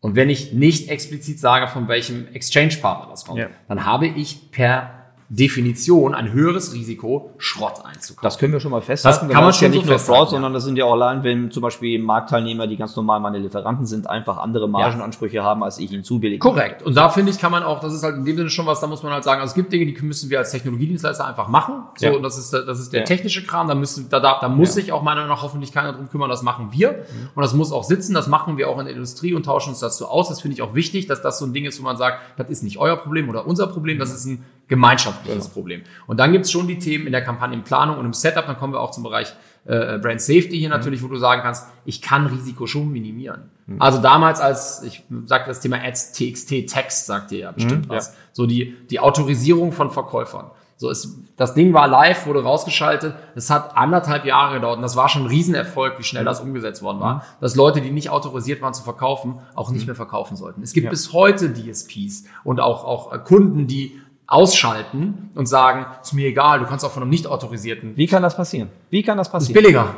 Und 0.00 0.16
wenn 0.16 0.30
ich 0.30 0.52
nicht 0.54 0.88
explizit 0.90 1.38
sage, 1.38 1.68
von 1.68 1.86
welchem 1.88 2.26
Exchange-Partner 2.32 3.08
das 3.10 3.24
kommt, 3.26 3.46
dann 3.68 3.84
habe 3.86 4.06
ich 4.06 4.50
per 4.50 4.99
Definition 5.32 6.12
ein 6.14 6.32
höheres 6.32 6.74
Risiko, 6.74 7.30
Schrott 7.38 7.84
einzukaufen. 7.84 8.18
Das 8.22 8.36
können 8.36 8.52
wir 8.52 8.58
schon 8.58 8.72
mal 8.72 8.82
festhalten. 8.82 9.28
Das 9.28 9.32
kann 9.32 9.44
man 9.44 9.52
ja 9.52 9.52
schon 9.52 9.68
so 9.72 9.78
nicht 9.78 9.86
nur 9.86 9.94
festhalten, 9.96 10.18
Fraud, 10.18 10.26
ja. 10.28 10.30
sondern 10.32 10.52
das 10.52 10.64
sind 10.64 10.76
ja 10.76 10.84
auch 10.86 10.92
allein, 10.92 11.22
wenn 11.22 11.52
zum 11.52 11.62
Beispiel 11.62 12.00
Marktteilnehmer, 12.02 12.66
die 12.66 12.76
ganz 12.76 12.96
normal 12.96 13.20
meine 13.20 13.38
Lieferanten 13.38 13.86
sind, 13.86 14.10
einfach 14.10 14.38
andere 14.38 14.68
Margenansprüche 14.68 15.42
haben, 15.44 15.62
als 15.62 15.78
ich 15.78 15.92
ihnen 15.92 16.02
zubillige. 16.02 16.40
Korrekt. 16.40 16.82
Und 16.82 16.96
da 16.96 17.08
finde 17.10 17.30
ich, 17.30 17.38
kann 17.38 17.52
man 17.52 17.62
auch, 17.62 17.78
das 17.80 17.94
ist 17.94 18.02
halt 18.02 18.16
in 18.16 18.24
dem 18.24 18.36
Sinne 18.36 18.50
schon 18.50 18.66
was, 18.66 18.80
da 18.80 18.88
muss 18.88 19.02
man 19.04 19.12
halt 19.12 19.22
sagen, 19.22 19.40
also 19.40 19.52
es 19.52 19.54
gibt 19.54 19.72
Dinge, 19.72 19.86
die 19.86 19.96
müssen 20.02 20.30
wir 20.30 20.38
als 20.40 20.50
Technologiedienstleister 20.50 21.24
einfach 21.24 21.46
machen. 21.46 21.74
So, 21.96 22.06
Ja. 22.06 22.12
und 22.12 22.24
das 22.24 22.36
ist, 22.36 22.52
der- 22.52 22.62
das 22.62 22.80
ist 22.80 22.92
der 22.92 23.00
Ja. 23.00 23.06
technische 23.06 23.46
Kram. 23.46 23.68
Da 23.68 23.76
müssen, 23.76 24.08
da, 24.10 24.18
da, 24.18 24.38
da 24.40 24.48
muss 24.48 24.74
sich 24.74 24.90
auch 24.92 25.02
meiner 25.02 25.20
Meinung 25.20 25.36
nach 25.36 25.42
hoffentlich 25.44 25.72
keiner 25.72 25.92
drum 25.92 26.08
kümmern. 26.10 26.28
Das 26.28 26.42
machen 26.42 26.70
wir. 26.72 27.04
Und 27.36 27.42
das 27.42 27.54
muss 27.54 27.70
auch 27.70 27.84
sitzen. 27.84 28.14
Das 28.14 28.26
machen 28.26 28.56
wir 28.58 28.68
auch 28.68 28.78
in 28.80 28.86
der 28.86 28.94
Industrie 28.94 29.32
und 29.34 29.44
tauschen 29.44 29.70
uns 29.70 29.78
dazu 29.78 30.06
aus. 30.08 30.28
Das 30.28 30.40
finde 30.40 30.54
ich 30.56 30.62
auch 30.62 30.74
wichtig, 30.74 31.06
dass 31.06 31.22
das 31.22 31.38
so 31.38 31.46
ein 31.46 31.52
Ding 31.52 31.66
ist, 31.66 31.78
wo 31.80 31.84
man 31.84 31.96
sagt, 31.96 32.18
das 32.36 32.48
ist 32.50 32.64
nicht 32.64 32.78
euer 32.78 32.96
Problem 32.96 33.28
oder 33.28 33.46
unser 33.46 33.68
Problem. 33.68 33.98
Das 34.00 34.12
ist 34.12 34.24
ein 34.26 34.44
gemeinschaftliches 34.70 35.48
Problem. 35.50 35.82
Und 36.06 36.18
dann 36.18 36.32
gibt 36.32 36.46
es 36.46 36.50
schon 36.50 36.66
die 36.66 36.78
Themen 36.78 37.04
in 37.06 37.12
der 37.12 37.22
Kampagnenplanung 37.22 37.98
und 37.98 38.06
im 38.06 38.12
Setup. 38.14 38.46
Dann 38.46 38.56
kommen 38.56 38.72
wir 38.72 38.80
auch 38.80 38.92
zum 38.92 39.02
Bereich 39.02 39.34
äh, 39.66 39.98
Brand 39.98 40.22
Safety 40.22 40.58
hier 40.58 40.70
natürlich, 40.70 41.02
wo 41.02 41.08
du 41.08 41.16
sagen 41.16 41.42
kannst, 41.42 41.66
ich 41.84 42.00
kann 42.00 42.26
Risiko 42.26 42.66
schon 42.66 42.90
minimieren. 42.90 43.50
Also 43.78 44.00
damals 44.00 44.40
als, 44.40 44.82
ich 44.82 45.04
sagte 45.26 45.48
das 45.50 45.60
Thema 45.60 45.76
Ads 45.84 46.12
TXT 46.12 46.66
Text, 46.66 47.06
sagt 47.06 47.30
ihr 47.30 47.38
ja 47.40 47.52
bestimmt 47.52 47.86
Mhm, 47.86 47.90
was. 47.90 48.16
So 48.32 48.46
die, 48.46 48.74
die 48.90 48.98
Autorisierung 48.98 49.70
von 49.72 49.90
Verkäufern. 49.92 50.50
So 50.76 50.88
ist, 50.90 51.18
das 51.36 51.52
Ding 51.54 51.72
war 51.74 51.86
live, 51.86 52.26
wurde 52.26 52.42
rausgeschaltet. 52.42 53.14
Es 53.36 53.48
hat 53.50 53.76
anderthalb 53.76 54.24
Jahre 54.24 54.54
gedauert 54.54 54.76
und 54.78 54.82
das 54.82 54.96
war 54.96 55.08
schon 55.10 55.22
ein 55.22 55.28
Riesenerfolg, 55.28 55.98
wie 55.98 56.02
schnell 56.04 56.24
das 56.24 56.40
umgesetzt 56.40 56.82
worden 56.82 56.98
war, 57.00 57.24
dass 57.40 57.54
Leute, 57.54 57.80
die 57.82 57.90
nicht 57.90 58.08
autorisiert 58.10 58.62
waren 58.62 58.72
zu 58.74 58.82
verkaufen, 58.82 59.34
auch 59.54 59.70
nicht 59.70 59.86
mehr 59.86 59.94
verkaufen 59.94 60.36
sollten. 60.36 60.62
Es 60.62 60.72
gibt 60.72 60.84
Ja. 60.86 60.90
bis 60.90 61.12
heute 61.12 61.52
DSPs 61.52 62.24
und 62.44 62.60
auch, 62.60 62.84
auch 62.84 63.12
äh, 63.12 63.18
Kunden, 63.18 63.66
die 63.66 64.00
ausschalten 64.30 65.30
und 65.34 65.46
sagen, 65.46 65.84
ist 66.02 66.12
mir 66.14 66.26
egal, 66.28 66.60
du 66.60 66.64
kannst 66.66 66.84
auch 66.84 66.90
von 66.92 67.02
einem 67.02 67.10
nicht 67.10 67.26
autorisierten. 67.26 67.96
Wie 67.96 68.06
kann 68.06 68.22
das 68.22 68.36
passieren? 68.36 68.68
Wie 68.88 69.02
kann 69.02 69.18
das 69.18 69.26
Ist 69.28 69.32
passieren? 69.32 69.60
billiger. 69.62 69.94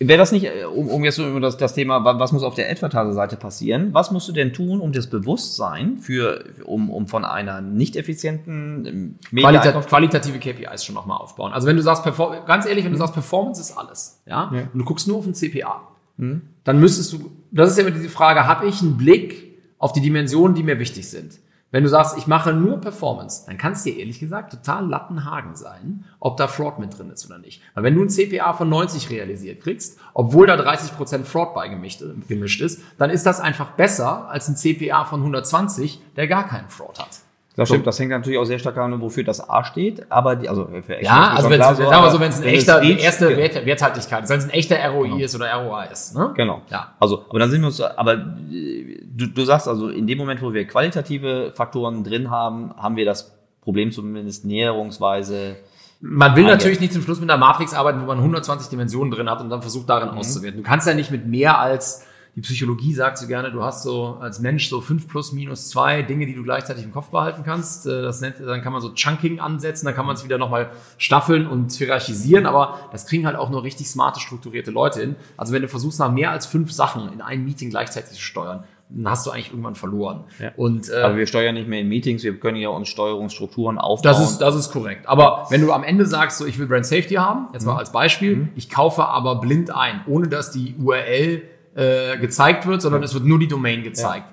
Wäre 0.00 0.18
das 0.18 0.32
nicht, 0.32 0.44
äh, 0.44 0.64
um, 0.64 0.88
um 0.88 1.04
jetzt 1.04 1.18
über 1.18 1.40
das, 1.40 1.56
das 1.56 1.72
Thema, 1.74 2.04
wa- 2.04 2.18
was 2.18 2.32
muss 2.32 2.42
auf 2.42 2.54
der 2.54 2.70
Advertiser-Seite 2.70 3.36
passieren? 3.36 3.90
Was 3.92 4.10
musst 4.10 4.28
du 4.28 4.32
denn 4.32 4.52
tun, 4.52 4.80
um 4.80 4.92
das 4.92 5.08
Bewusstsein 5.08 5.98
für, 5.98 6.44
um, 6.64 6.90
um 6.90 7.06
von 7.06 7.24
einer 7.24 7.60
nicht 7.60 7.96
effizienten 7.96 8.86
ähm, 8.86 9.40
Qualita 9.40 9.72
qualitative 9.82 10.38
KPIs 10.38 10.84
schon 10.84 10.94
nochmal 10.96 11.18
aufbauen. 11.18 11.52
Also 11.52 11.66
wenn 11.68 11.76
du 11.76 11.82
sagst, 11.82 12.04
ganz 12.46 12.66
ehrlich, 12.66 12.84
wenn 12.84 12.92
du 12.92 12.98
sagst, 12.98 13.14
Performance 13.14 13.60
ist 13.60 13.78
alles, 13.78 14.20
ja, 14.26 14.50
Ja. 14.52 14.60
und 14.72 14.78
du 14.78 14.84
guckst 14.84 15.06
nur 15.08 15.18
auf 15.18 15.24
den 15.24 15.34
CPA, 15.34 15.80
dann 16.18 16.78
müsstest 16.80 17.12
du, 17.12 17.30
das 17.50 17.70
ist 17.70 17.78
ja 17.78 17.82
immer 17.86 17.96
diese 17.96 18.08
Frage, 18.08 18.46
habe 18.46 18.66
ich 18.66 18.80
einen 18.82 18.96
Blick 18.96 19.58
auf 19.78 19.92
die 19.92 20.00
Dimensionen, 20.00 20.54
die 20.54 20.62
mir 20.62 20.78
wichtig 20.78 21.08
sind? 21.08 21.38
Wenn 21.74 21.82
du 21.82 21.88
sagst, 21.88 22.16
ich 22.16 22.28
mache 22.28 22.52
nur 22.52 22.80
Performance, 22.80 23.46
dann 23.48 23.58
kann 23.58 23.72
es 23.72 23.82
dir 23.82 23.98
ehrlich 23.98 24.20
gesagt 24.20 24.52
total 24.52 24.88
Lattenhagen 24.88 25.56
sein, 25.56 26.04
ob 26.20 26.36
da 26.36 26.46
Fraud 26.46 26.78
mit 26.78 26.96
drin 26.96 27.10
ist 27.10 27.26
oder 27.26 27.38
nicht. 27.38 27.62
Weil 27.74 27.82
wenn 27.82 27.96
du 27.96 28.02
ein 28.02 28.10
CPA 28.10 28.52
von 28.52 28.68
90 28.68 29.10
realisiert 29.10 29.60
kriegst, 29.60 29.98
obwohl 30.12 30.46
da 30.46 30.54
30% 30.54 31.24
Fraud 31.24 31.52
beigemischt 31.52 32.04
gemischt 32.28 32.60
ist, 32.60 32.80
dann 32.96 33.10
ist 33.10 33.26
das 33.26 33.40
einfach 33.40 33.72
besser 33.72 34.28
als 34.28 34.46
ein 34.46 34.54
CPA 34.54 35.04
von 35.04 35.18
120, 35.18 36.00
der 36.14 36.28
gar 36.28 36.46
keinen 36.46 36.68
Fraud 36.68 37.00
hat. 37.00 37.23
Das 37.56 37.68
stimmt, 37.68 37.86
das 37.86 38.00
hängt 38.00 38.10
natürlich 38.10 38.38
auch 38.38 38.44
sehr 38.44 38.58
stark 38.58 38.74
daran, 38.74 39.00
wofür 39.00 39.22
das 39.22 39.48
A 39.48 39.62
steht, 39.62 40.10
aber 40.10 40.34
die, 40.34 40.48
also 40.48 40.66
für 40.84 40.96
echt 40.96 41.04
Ja, 41.04 41.34
also 41.34 41.48
wenn 41.48 41.60
es, 41.60 41.76
so, 41.76 42.20
wenn 42.20 42.30
es 42.30 42.40
ein 42.40 42.44
echter, 42.44 42.80
die 42.80 42.98
erste 42.98 43.28
genau. 43.28 43.38
Wert, 43.38 43.66
Werthaltigkeit 43.66 44.24
ist, 44.24 44.30
wenn 44.30 44.38
es 44.38 44.44
ein 44.46 44.50
echter 44.50 44.76
ROI 44.88 45.08
genau. 45.08 45.20
ist 45.20 45.36
oder 45.36 45.54
ROI 45.54 45.84
ist, 45.92 46.16
ne? 46.16 46.32
Genau. 46.34 46.62
Ja. 46.68 46.94
Also, 46.98 47.24
aber 47.28 47.38
dann 47.38 47.50
sind 47.50 47.60
wir 47.60 47.68
uns, 47.68 47.80
aber 47.80 48.16
du, 48.16 49.26
du 49.26 49.44
sagst 49.44 49.68
also, 49.68 49.88
in 49.88 50.08
dem 50.08 50.18
Moment, 50.18 50.42
wo 50.42 50.52
wir 50.52 50.66
qualitative 50.66 51.52
Faktoren 51.54 52.02
drin 52.02 52.28
haben, 52.28 52.74
haben 52.76 52.96
wir 52.96 53.04
das 53.04 53.32
Problem 53.60 53.92
zumindest 53.92 54.44
näherungsweise 54.44 55.56
man 56.06 56.36
will 56.36 56.44
natürlich 56.44 56.80
nicht 56.80 56.92
zum 56.92 57.00
Schluss 57.00 57.18
mit 57.20 57.30
einer 57.30 57.38
Matrix 57.38 57.72
arbeiten, 57.72 58.02
wo 58.02 58.06
man 58.06 58.18
120 58.18 58.68
Dimensionen 58.68 59.10
drin 59.10 59.30
hat 59.30 59.40
und 59.40 59.48
dann 59.48 59.62
versucht 59.62 59.88
darin 59.88 60.10
mhm. 60.10 60.18
auszuwerten. 60.18 60.62
Du 60.62 60.68
kannst 60.68 60.86
ja 60.86 60.92
nicht 60.92 61.10
mit 61.10 61.26
mehr 61.26 61.58
als 61.58 62.04
die 62.36 62.40
Psychologie 62.40 62.92
sagt 62.92 63.18
so 63.18 63.28
gerne, 63.28 63.52
du 63.52 63.62
hast 63.62 63.84
so 63.84 64.18
als 64.20 64.40
Mensch 64.40 64.68
so 64.68 64.80
fünf 64.80 65.06
plus 65.06 65.32
minus 65.32 65.68
zwei 65.68 66.02
Dinge, 66.02 66.26
die 66.26 66.34
du 66.34 66.42
gleichzeitig 66.42 66.82
im 66.84 66.90
Kopf 66.90 67.10
behalten 67.10 67.42
kannst. 67.44 67.86
Äh, 67.86 68.02
das 68.02 68.20
nennt, 68.20 68.36
dann 68.40 68.60
kann 68.60 68.72
man 68.72 68.82
so 68.82 68.92
Chunking 68.92 69.38
ansetzen, 69.38 69.86
dann 69.86 69.94
kann 69.94 70.06
man 70.06 70.16
es 70.16 70.24
wieder 70.24 70.38
nochmal 70.38 70.70
staffeln 70.98 71.46
und 71.46 71.72
hierarchisieren, 71.72 72.46
aber 72.46 72.88
das 72.90 73.06
kriegen 73.06 73.26
halt 73.26 73.36
auch 73.36 73.50
nur 73.50 73.62
richtig 73.62 73.88
smarte, 73.88 74.18
strukturierte 74.18 74.72
Leute 74.72 75.00
hin. 75.00 75.16
Also 75.36 75.52
wenn 75.52 75.62
du 75.62 75.68
versuchst, 75.68 76.00
nach 76.00 76.10
mehr 76.10 76.32
als 76.32 76.46
fünf 76.46 76.72
Sachen 76.72 77.12
in 77.12 77.20
einem 77.20 77.44
Meeting 77.44 77.70
gleichzeitig 77.70 78.10
zu 78.10 78.20
steuern, 78.20 78.64
dann 78.90 79.10
hast 79.10 79.26
du 79.26 79.30
eigentlich 79.30 79.50
irgendwann 79.50 79.76
verloren. 79.76 80.24
Ja. 80.40 80.50
Und, 80.56 80.90
äh, 80.90 80.96
aber 80.96 81.16
wir 81.16 81.26
steuern 81.26 81.54
nicht 81.54 81.68
mehr 81.68 81.80
in 81.80 81.88
Meetings, 81.88 82.24
wir 82.24 82.38
können 82.38 82.56
ja 82.56 82.68
uns 82.68 82.88
Steuerungsstrukturen 82.88 83.78
aufbauen. 83.78 84.12
Das 84.12 84.20
ist, 84.20 84.38
das 84.38 84.56
ist 84.56 84.72
korrekt. 84.72 85.08
Aber 85.08 85.46
wenn 85.50 85.60
du 85.60 85.72
am 85.72 85.84
Ende 85.84 86.04
sagst, 86.04 86.38
so 86.38 86.46
ich 86.46 86.58
will 86.58 86.66
Brand 86.66 86.86
Safety 86.86 87.14
haben, 87.14 87.48
jetzt 87.52 87.64
mal 87.64 87.74
mhm. 87.74 87.78
als 87.78 87.92
Beispiel, 87.92 88.36
mhm. 88.36 88.48
ich 88.56 88.68
kaufe 88.68 89.04
aber 89.04 89.36
blind 89.36 89.74
ein, 89.74 90.02
ohne 90.06 90.28
dass 90.28 90.50
die 90.50 90.74
URL 90.78 91.42
äh, 91.74 92.18
gezeigt 92.18 92.66
wird, 92.66 92.82
sondern 92.82 93.02
es 93.02 93.14
wird 93.14 93.24
nur 93.24 93.38
die 93.38 93.48
Domain 93.48 93.82
gezeigt. 93.82 94.26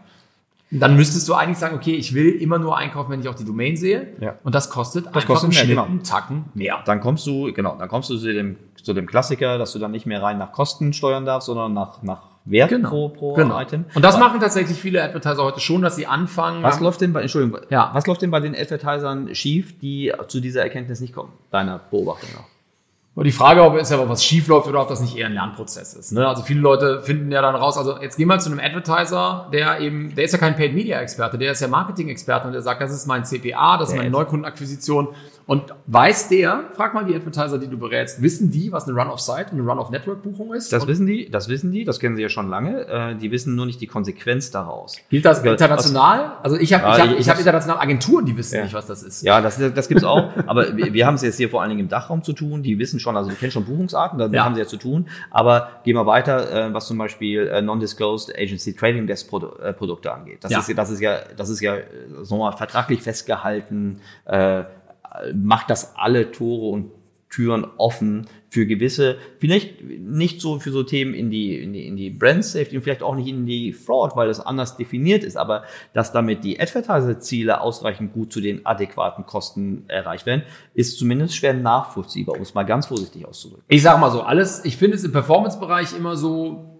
Ja. 0.69 0.79
Dann 0.79 0.95
müsstest 0.95 1.27
du 1.27 1.33
eigentlich 1.33 1.57
sagen, 1.57 1.75
okay, 1.75 1.95
ich 1.95 2.13
will 2.13 2.29
immer 2.29 2.57
nur 2.57 2.77
einkaufen, 2.77 3.11
wenn 3.11 3.19
ich 3.19 3.27
auch 3.27 3.35
die 3.35 3.43
Domain 3.43 3.75
sehe. 3.75 4.07
Ja. 4.21 4.35
Und 4.43 4.55
das 4.55 4.69
kostet 4.69 5.13
das 5.13 5.25
kostet 5.25 5.49
mehr, 5.49 5.65
genau. 5.65 5.87
Tacken 6.07 6.45
mehr. 6.53 6.79
Dann 6.85 7.01
kommst 7.01 7.27
du, 7.27 7.51
genau, 7.51 7.75
dann 7.77 7.89
kommst 7.89 8.09
du 8.09 8.17
zu 8.17 8.31
dem, 8.31 8.55
zu 8.81 8.93
dem 8.93 9.05
Klassiker, 9.05 9.57
dass 9.57 9.73
du 9.73 9.79
dann 9.79 9.91
nicht 9.91 10.05
mehr 10.05 10.23
rein 10.23 10.37
nach 10.37 10.53
Kosten 10.53 10.93
steuern 10.93 11.25
darfst, 11.25 11.47
sondern 11.47 11.73
nach, 11.73 12.01
nach 12.03 12.21
Wert 12.45 12.69
genau. 12.69 12.89
pro, 12.89 13.09
pro 13.09 13.33
genau. 13.33 13.59
Item. 13.59 13.85
Und 13.93 14.03
das 14.03 14.17
machen 14.17 14.39
tatsächlich 14.39 14.79
viele 14.79 15.03
Advertiser 15.03 15.43
heute 15.43 15.59
schon, 15.59 15.81
dass 15.81 15.97
sie 15.97 16.07
anfangen. 16.07 16.63
Was 16.63 16.79
läuft 16.79 17.01
denn 17.01 17.11
bei, 17.11 17.21
Entschuldigung, 17.21 17.59
ja. 17.69 17.91
was 17.93 18.07
läuft 18.07 18.21
denn 18.21 18.31
bei 18.31 18.39
den 18.39 18.55
Advertisern 18.55 19.35
schief, 19.35 19.77
die 19.79 20.13
zu 20.27 20.39
dieser 20.39 20.61
Erkenntnis 20.61 21.01
nicht 21.01 21.13
kommen, 21.13 21.33
deiner 21.51 21.79
Beobachtung 21.79 22.29
nach? 22.35 22.45
Und 23.13 23.25
die 23.25 23.33
Frage 23.33 23.61
ob, 23.61 23.75
ist 23.75 23.91
ja, 23.91 23.99
ob 23.99 24.07
was 24.07 24.23
schief 24.23 24.47
läuft 24.47 24.67
oder 24.67 24.81
ob 24.81 24.87
das 24.87 25.01
nicht 25.01 25.17
eher 25.17 25.25
ein 25.25 25.33
Lernprozess 25.33 25.95
ist. 25.95 26.13
Ne? 26.13 26.25
Also 26.25 26.43
viele 26.43 26.61
Leute 26.61 27.01
finden 27.01 27.29
ja 27.29 27.41
dann 27.41 27.55
raus, 27.55 27.77
also 27.77 27.99
jetzt 27.99 28.15
geh 28.15 28.23
mal 28.23 28.39
zu 28.39 28.49
einem 28.49 28.61
Advertiser, 28.61 29.49
der 29.51 29.81
eben, 29.81 30.15
der 30.15 30.23
ist 30.23 30.31
ja 30.31 30.37
kein 30.37 30.55
Paid 30.55 30.73
Media 30.73 30.99
Experte, 31.01 31.37
der 31.37 31.51
ist 31.51 31.59
ja 31.59 31.67
Marketing 31.67 32.07
Experte 32.07 32.47
und 32.47 32.53
der 32.53 32.61
sagt, 32.61 32.81
das 32.81 32.93
ist 32.93 33.07
mein 33.07 33.25
CPA, 33.25 33.77
das 33.77 33.89
ist 33.89 33.97
meine 33.97 34.09
Neukundenakquisition 34.09 35.09
und 35.51 35.63
weiß 35.87 36.29
der, 36.29 36.69
frag 36.77 36.93
mal 36.93 37.03
die 37.03 37.13
Advertiser, 37.13 37.57
die 37.57 37.67
du 37.67 37.77
berätst, 37.77 38.21
wissen 38.21 38.51
die, 38.51 38.71
was 38.71 38.87
eine 38.87 38.97
Run-of-Site 38.97 39.47
und 39.51 39.59
eine 39.59 39.69
Run-of-Network-Buchung 39.69 40.53
ist? 40.53 40.71
Das 40.71 40.83
und 40.83 40.87
wissen 40.87 41.05
die, 41.05 41.29
das 41.29 41.49
wissen 41.49 41.73
die, 41.73 41.83
das 41.83 41.99
kennen 41.99 42.15
sie 42.15 42.21
ja 42.21 42.29
schon 42.29 42.49
lange. 42.49 42.87
Äh, 42.87 43.15
die 43.15 43.31
wissen 43.31 43.53
nur 43.53 43.65
nicht 43.65 43.81
die 43.81 43.87
Konsequenz 43.87 44.49
daraus. 44.51 44.95
Gilt 45.09 45.25
das 45.25 45.43
international? 45.43 46.37
Also 46.41 46.55
ich 46.55 46.73
habe 46.73 46.85
ja, 46.85 47.03
ich 47.03 47.11
hab, 47.11 47.19
ich 47.19 47.29
hab 47.29 47.37
international 47.37 47.81
Agenturen, 47.81 48.25
die 48.25 48.37
wissen 48.37 48.55
ja. 48.55 48.63
nicht, 48.63 48.73
was 48.73 48.85
das 48.85 49.03
ist. 49.03 49.23
Ja, 49.23 49.41
das, 49.41 49.57
das 49.57 49.89
gibt's 49.89 50.05
auch. 50.05 50.31
aber 50.47 50.77
wir, 50.77 50.93
wir 50.93 51.05
haben 51.05 51.15
es 51.15 51.21
jetzt 51.21 51.35
hier 51.35 51.49
vor 51.49 51.59
allen 51.61 51.71
Dingen 51.71 51.81
im 51.81 51.89
Dachraum 51.89 52.23
zu 52.23 52.31
tun. 52.31 52.63
Die 52.63 52.79
wissen 52.79 53.01
schon, 53.01 53.17
also 53.17 53.29
die 53.29 53.35
kennen 53.35 53.51
schon 53.51 53.65
Buchungsarten, 53.65 54.19
da 54.19 54.27
ja. 54.27 54.45
haben 54.45 54.55
sie 54.55 54.61
ja 54.61 54.67
zu 54.67 54.77
tun. 54.77 55.09
Aber 55.31 55.67
gehen 55.83 55.97
wir 55.97 56.05
weiter, 56.05 56.69
äh, 56.69 56.73
was 56.73 56.87
zum 56.87 56.97
Beispiel 56.97 57.47
äh, 57.47 57.61
Non-Disclosed 57.61 58.33
Agency 58.39 58.73
Trading 58.73 59.05
Desk 59.05 59.29
Produkte 59.29 60.13
angeht. 60.13 60.45
Das, 60.45 60.51
ja. 60.53 60.59
ist, 60.59 60.77
das 60.77 60.89
ist 60.91 61.01
ja, 61.01 61.17
das 61.35 61.49
ist 61.49 61.59
ja, 61.59 61.75
so 62.21 62.37
mal 62.37 62.53
vertraglich 62.53 63.01
festgehalten. 63.01 63.99
Äh, 64.23 64.63
macht 65.33 65.69
das 65.69 65.95
alle 65.95 66.31
Tore 66.31 66.67
und 66.67 66.91
Türen 67.31 67.65
offen 67.77 68.27
für 68.49 68.67
gewisse, 68.67 69.17
vielleicht 69.39 69.81
nicht 69.81 70.41
so 70.41 70.59
für 70.59 70.71
so 70.71 70.83
Themen 70.83 71.13
in 71.13 71.31
die, 71.31 71.57
in 71.57 71.71
die, 71.71 71.87
in 71.87 71.95
die 71.95 72.09
Brand 72.09 72.43
Safety 72.43 72.75
und 72.75 72.83
vielleicht 72.83 73.01
auch 73.01 73.15
nicht 73.15 73.29
in 73.29 73.45
die 73.45 73.71
Fraud, 73.71 74.17
weil 74.17 74.27
das 74.27 74.41
anders 74.41 74.75
definiert 74.75 75.23
ist, 75.23 75.37
aber 75.37 75.63
dass 75.93 76.11
damit 76.11 76.43
die 76.43 76.59
Advertiser-Ziele 76.59 77.61
ausreichend 77.61 78.11
gut 78.11 78.33
zu 78.33 78.41
den 78.41 78.65
adäquaten 78.65 79.25
Kosten 79.25 79.85
erreicht 79.87 80.25
werden, 80.25 80.43
ist 80.73 80.99
zumindest 80.99 81.35
schwer 81.37 81.53
nachvollziehbar, 81.53 82.35
um 82.35 82.41
es 82.41 82.53
mal 82.53 82.63
ganz 82.63 82.87
vorsichtig 82.87 83.25
auszudrücken. 83.25 83.63
Ich 83.69 83.81
sag 83.81 83.99
mal 83.99 84.11
so, 84.11 84.21
alles, 84.21 84.65
ich 84.65 84.75
finde 84.75 84.97
es 84.97 85.03
im 85.05 85.13
Performance-Bereich 85.13 85.95
immer 85.95 86.17
so, 86.17 86.70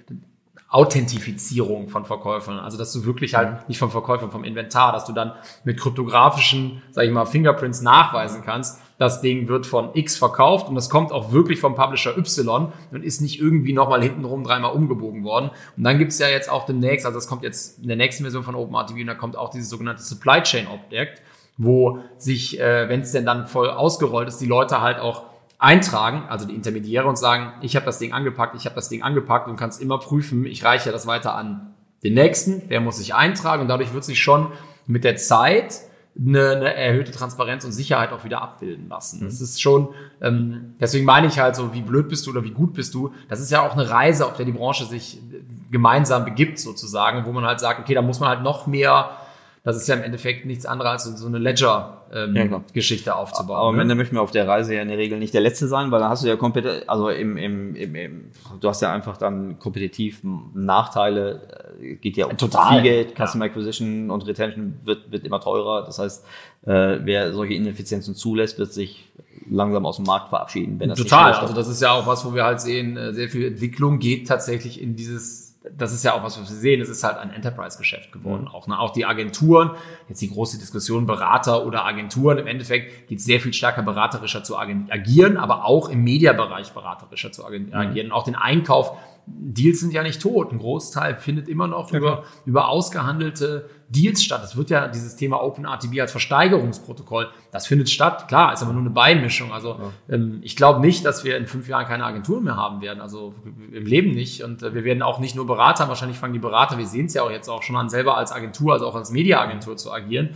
Authentifizierung 0.72 1.90
von 1.90 2.06
Verkäufern. 2.06 2.58
Also, 2.58 2.78
dass 2.78 2.94
du 2.94 3.04
wirklich 3.04 3.34
halt 3.34 3.50
mhm. 3.50 3.58
nicht 3.68 3.78
vom 3.78 3.90
Verkäufer, 3.90 4.30
vom 4.30 4.42
Inventar, 4.42 4.92
dass 4.92 5.04
du 5.04 5.12
dann 5.12 5.32
mit 5.64 5.78
kryptografischen, 5.78 6.82
sag 6.90 7.04
ich 7.04 7.10
mal, 7.10 7.26
Fingerprints 7.26 7.82
nachweisen 7.82 8.42
kannst, 8.42 8.80
das 8.96 9.20
Ding 9.20 9.48
wird 9.48 9.66
von 9.66 9.90
X 9.92 10.16
verkauft 10.16 10.68
und 10.68 10.74
das 10.74 10.88
kommt 10.88 11.12
auch 11.12 11.32
wirklich 11.32 11.60
vom 11.60 11.74
Publisher 11.74 12.16
Y 12.16 12.72
und 12.90 13.04
ist 13.04 13.20
nicht 13.20 13.38
irgendwie 13.38 13.74
nochmal 13.74 14.02
hintenrum 14.02 14.44
dreimal 14.44 14.72
umgebogen 14.72 15.24
worden. 15.24 15.50
Und 15.76 15.84
dann 15.84 15.98
gibt's 15.98 16.18
ja 16.18 16.28
jetzt 16.28 16.50
auch 16.50 16.64
demnächst, 16.64 17.04
also 17.04 17.18
das 17.18 17.26
kommt 17.26 17.42
jetzt 17.42 17.80
in 17.80 17.88
der 17.88 17.96
nächsten 17.98 18.22
Version 18.22 18.42
von 18.42 18.54
OpenRTV 18.54 18.94
und 18.94 19.06
da 19.06 19.14
kommt 19.14 19.36
auch 19.36 19.50
dieses 19.50 19.68
sogenannte 19.68 20.02
Supply 20.02 20.40
Chain 20.42 20.68
Object, 20.68 21.20
wo 21.58 21.98
sich, 22.16 22.58
äh, 22.58 22.88
wenn 22.88 23.02
es 23.02 23.12
denn 23.12 23.26
dann 23.26 23.46
voll 23.46 23.68
ausgerollt 23.70 24.28
ist, 24.28 24.38
die 24.38 24.46
Leute 24.46 24.80
halt 24.80 25.00
auch 25.00 25.31
eintragen, 25.62 26.24
also 26.28 26.46
die 26.46 26.54
Intermediäre 26.54 27.06
und 27.06 27.16
sagen, 27.16 27.52
ich 27.60 27.76
habe 27.76 27.86
das 27.86 27.98
Ding 27.98 28.12
angepackt, 28.12 28.56
ich 28.56 28.64
habe 28.64 28.74
das 28.74 28.88
Ding 28.88 29.02
angepackt 29.02 29.48
und 29.48 29.56
kannst 29.56 29.80
immer 29.80 29.98
prüfen, 29.98 30.44
ich 30.44 30.64
reiche 30.64 30.90
das 30.90 31.06
weiter 31.06 31.34
an 31.36 31.74
den 32.02 32.14
nächsten, 32.14 32.68
der 32.68 32.80
muss 32.80 32.96
sich 32.96 33.14
eintragen 33.14 33.62
und 33.62 33.68
dadurch 33.68 33.94
wird 33.94 34.02
sich 34.02 34.20
schon 34.20 34.48
mit 34.88 35.04
der 35.04 35.16
Zeit 35.16 35.80
eine, 36.18 36.50
eine 36.50 36.74
erhöhte 36.74 37.12
Transparenz 37.12 37.64
und 37.64 37.70
Sicherheit 37.70 38.12
auch 38.12 38.24
wieder 38.24 38.42
abbilden 38.42 38.88
lassen. 38.88 39.20
Mhm. 39.20 39.24
Das 39.26 39.40
ist 39.40 39.62
schon, 39.62 39.90
ähm, 40.20 40.74
deswegen 40.80 41.04
meine 41.04 41.28
ich 41.28 41.38
halt 41.38 41.54
so, 41.54 41.72
wie 41.72 41.80
blöd 41.80 42.08
bist 42.08 42.26
du 42.26 42.32
oder 42.32 42.42
wie 42.42 42.50
gut 42.50 42.74
bist 42.74 42.92
du. 42.94 43.14
Das 43.28 43.40
ist 43.40 43.52
ja 43.52 43.64
auch 43.64 43.72
eine 43.72 43.88
Reise, 43.88 44.26
auf 44.26 44.36
der 44.36 44.44
die 44.44 44.52
Branche 44.52 44.84
sich 44.84 45.22
gemeinsam 45.70 46.24
begibt 46.24 46.58
sozusagen, 46.58 47.24
wo 47.24 47.32
man 47.32 47.44
halt 47.44 47.60
sagt, 47.60 47.78
okay, 47.78 47.94
da 47.94 48.02
muss 48.02 48.18
man 48.18 48.28
halt 48.28 48.42
noch 48.42 48.66
mehr 48.66 49.16
das 49.64 49.76
ist 49.76 49.86
ja 49.86 49.94
im 49.94 50.02
Endeffekt 50.02 50.44
nichts 50.44 50.66
anderes 50.66 51.06
als 51.06 51.20
so 51.20 51.26
eine 51.28 51.38
Ledger-Geschichte 51.38 53.10
ähm, 53.10 53.14
ja, 53.14 53.20
aufzubauen. 53.20 53.58
Aber 53.58 53.68
am 53.68 53.76
ne? 53.76 53.82
Ende 53.82 53.94
möchten 53.94 54.16
wir 54.16 54.22
auf 54.22 54.32
der 54.32 54.48
Reise 54.48 54.74
ja 54.74 54.82
in 54.82 54.88
der 54.88 54.98
Regel 54.98 55.20
nicht 55.20 55.34
der 55.34 55.40
Letzte 55.40 55.68
sein, 55.68 55.92
weil 55.92 56.00
dann 56.00 56.08
hast 56.08 56.24
du 56.24 56.28
ja 56.28 56.34
komplett, 56.34 56.88
also 56.88 57.08
im, 57.10 57.36
im, 57.36 57.76
im, 57.76 57.94
im 57.94 58.24
du 58.60 58.68
hast 58.68 58.82
ja 58.82 58.92
einfach 58.92 59.16
dann 59.18 59.60
kompetitiv 59.60 60.20
Nachteile, 60.52 61.76
äh, 61.80 61.94
geht 61.94 62.16
ja 62.16 62.26
um 62.26 62.36
Total. 62.36 62.72
viel 62.72 62.82
Geld, 62.82 63.14
Customer 63.14 63.44
ja. 63.44 63.50
Acquisition 63.52 64.10
und 64.10 64.26
Retention 64.26 64.80
wird, 64.82 65.12
wird 65.12 65.24
immer 65.24 65.40
teurer. 65.40 65.84
Das 65.84 66.00
heißt, 66.00 66.24
äh, 66.66 66.98
wer 67.04 67.32
solche 67.32 67.54
Ineffizienzen 67.54 68.16
zulässt, 68.16 68.58
wird 68.58 68.72
sich 68.72 69.12
langsam 69.48 69.86
aus 69.86 69.96
dem 69.96 70.06
Markt 70.06 70.30
verabschieden. 70.30 70.80
Wenn 70.80 70.88
das 70.88 70.98
Total, 70.98 71.34
also 71.34 71.54
das 71.54 71.68
ist 71.68 71.80
ja 71.80 71.92
auch 71.92 72.06
was, 72.06 72.24
wo 72.24 72.34
wir 72.34 72.44
halt 72.44 72.60
sehen, 72.60 72.96
äh, 72.96 73.12
sehr 73.12 73.28
viel 73.28 73.46
Entwicklung 73.46 74.00
geht 74.00 74.26
tatsächlich 74.26 74.82
in 74.82 74.96
dieses 74.96 75.41
das 75.70 75.92
ist 75.92 76.04
ja 76.04 76.14
auch 76.14 76.22
was, 76.22 76.40
was 76.40 76.50
wir 76.50 76.56
sehen, 76.56 76.80
es 76.80 76.88
ist 76.88 77.04
halt 77.04 77.18
ein 77.18 77.30
Enterprise-Geschäft 77.30 78.12
geworden. 78.12 78.42
Mhm. 78.42 78.48
Auch, 78.48 78.66
ne? 78.66 78.78
auch 78.78 78.90
die 78.90 79.04
Agenturen, 79.04 79.70
jetzt 80.08 80.20
die 80.20 80.30
große 80.30 80.58
Diskussion 80.58 81.06
Berater 81.06 81.64
oder 81.66 81.84
Agenturen, 81.84 82.38
im 82.38 82.46
Endeffekt 82.46 83.08
geht 83.08 83.18
es 83.18 83.24
sehr 83.24 83.40
viel 83.40 83.52
stärker 83.52 83.82
beraterischer 83.82 84.42
zu 84.42 84.58
agieren, 84.58 85.36
aber 85.36 85.64
auch 85.64 85.88
im 85.88 86.02
Mediabereich 86.02 86.72
beraterischer 86.72 87.32
zu 87.32 87.42
mhm. 87.42 87.72
agieren. 87.72 88.08
Mhm. 88.08 88.12
Auch 88.12 88.24
den 88.24 88.34
Einkauf 88.34 88.96
Deals 89.26 89.80
sind 89.80 89.92
ja 89.92 90.02
nicht 90.02 90.20
tot. 90.20 90.50
Ein 90.50 90.58
Großteil 90.58 91.14
findet 91.16 91.48
immer 91.48 91.68
noch 91.68 91.92
ja, 91.92 91.98
über, 91.98 92.24
über 92.44 92.68
ausgehandelte 92.68 93.70
Deals 93.93 94.24
statt. 94.24 94.43
Es 94.43 94.57
wird 94.57 94.70
ja 94.70 94.88
dieses 94.88 95.16
Thema 95.16 95.43
OpenRTB 95.43 96.01
als 96.01 96.11
Versteigerungsprotokoll, 96.11 97.28
das 97.51 97.66
findet 97.66 97.90
statt. 97.90 98.26
Klar, 98.26 98.53
ist 98.53 98.62
aber 98.62 98.72
nur 98.72 98.80
eine 98.80 98.90
Beimischung. 98.90 99.53
Also 99.53 99.78
ja. 100.09 100.14
ähm, 100.14 100.40
ich 100.43 100.57
glaube 100.57 100.80
nicht, 100.80 101.05
dass 101.05 101.24
wir 101.24 101.36
in 101.36 101.47
fünf 101.47 101.68
Jahren 101.68 101.86
keine 101.86 102.05
Agentur 102.05 102.40
mehr 102.40 102.57
haben 102.57 102.80
werden. 102.80 103.01
Also 103.01 103.34
im 103.70 103.84
Leben 103.86 104.12
nicht. 104.12 104.43
Und 104.43 104.62
äh, 104.62 104.74
wir 104.74 104.84
werden 104.84 105.03
auch 105.03 105.18
nicht 105.18 105.36
nur 105.36 105.47
Berater, 105.47 105.88
wahrscheinlich 105.88 106.18
fangen 106.18 106.32
die 106.32 106.38
Berater, 106.38 106.78
wir 106.78 106.86
sehen 106.86 107.07
es 107.07 107.14
ja 107.14 107.22
auch 107.22 107.30
jetzt 107.30 107.49
auch 107.49 107.62
schon 107.62 107.76
an, 107.76 107.88
selber 107.88 108.16
als 108.16 108.32
Agentur, 108.32 108.72
also 108.72 108.86
auch 108.86 108.95
als 108.95 109.11
Mediaagentur 109.11 109.76
zu 109.76 109.93
agieren 109.93 110.30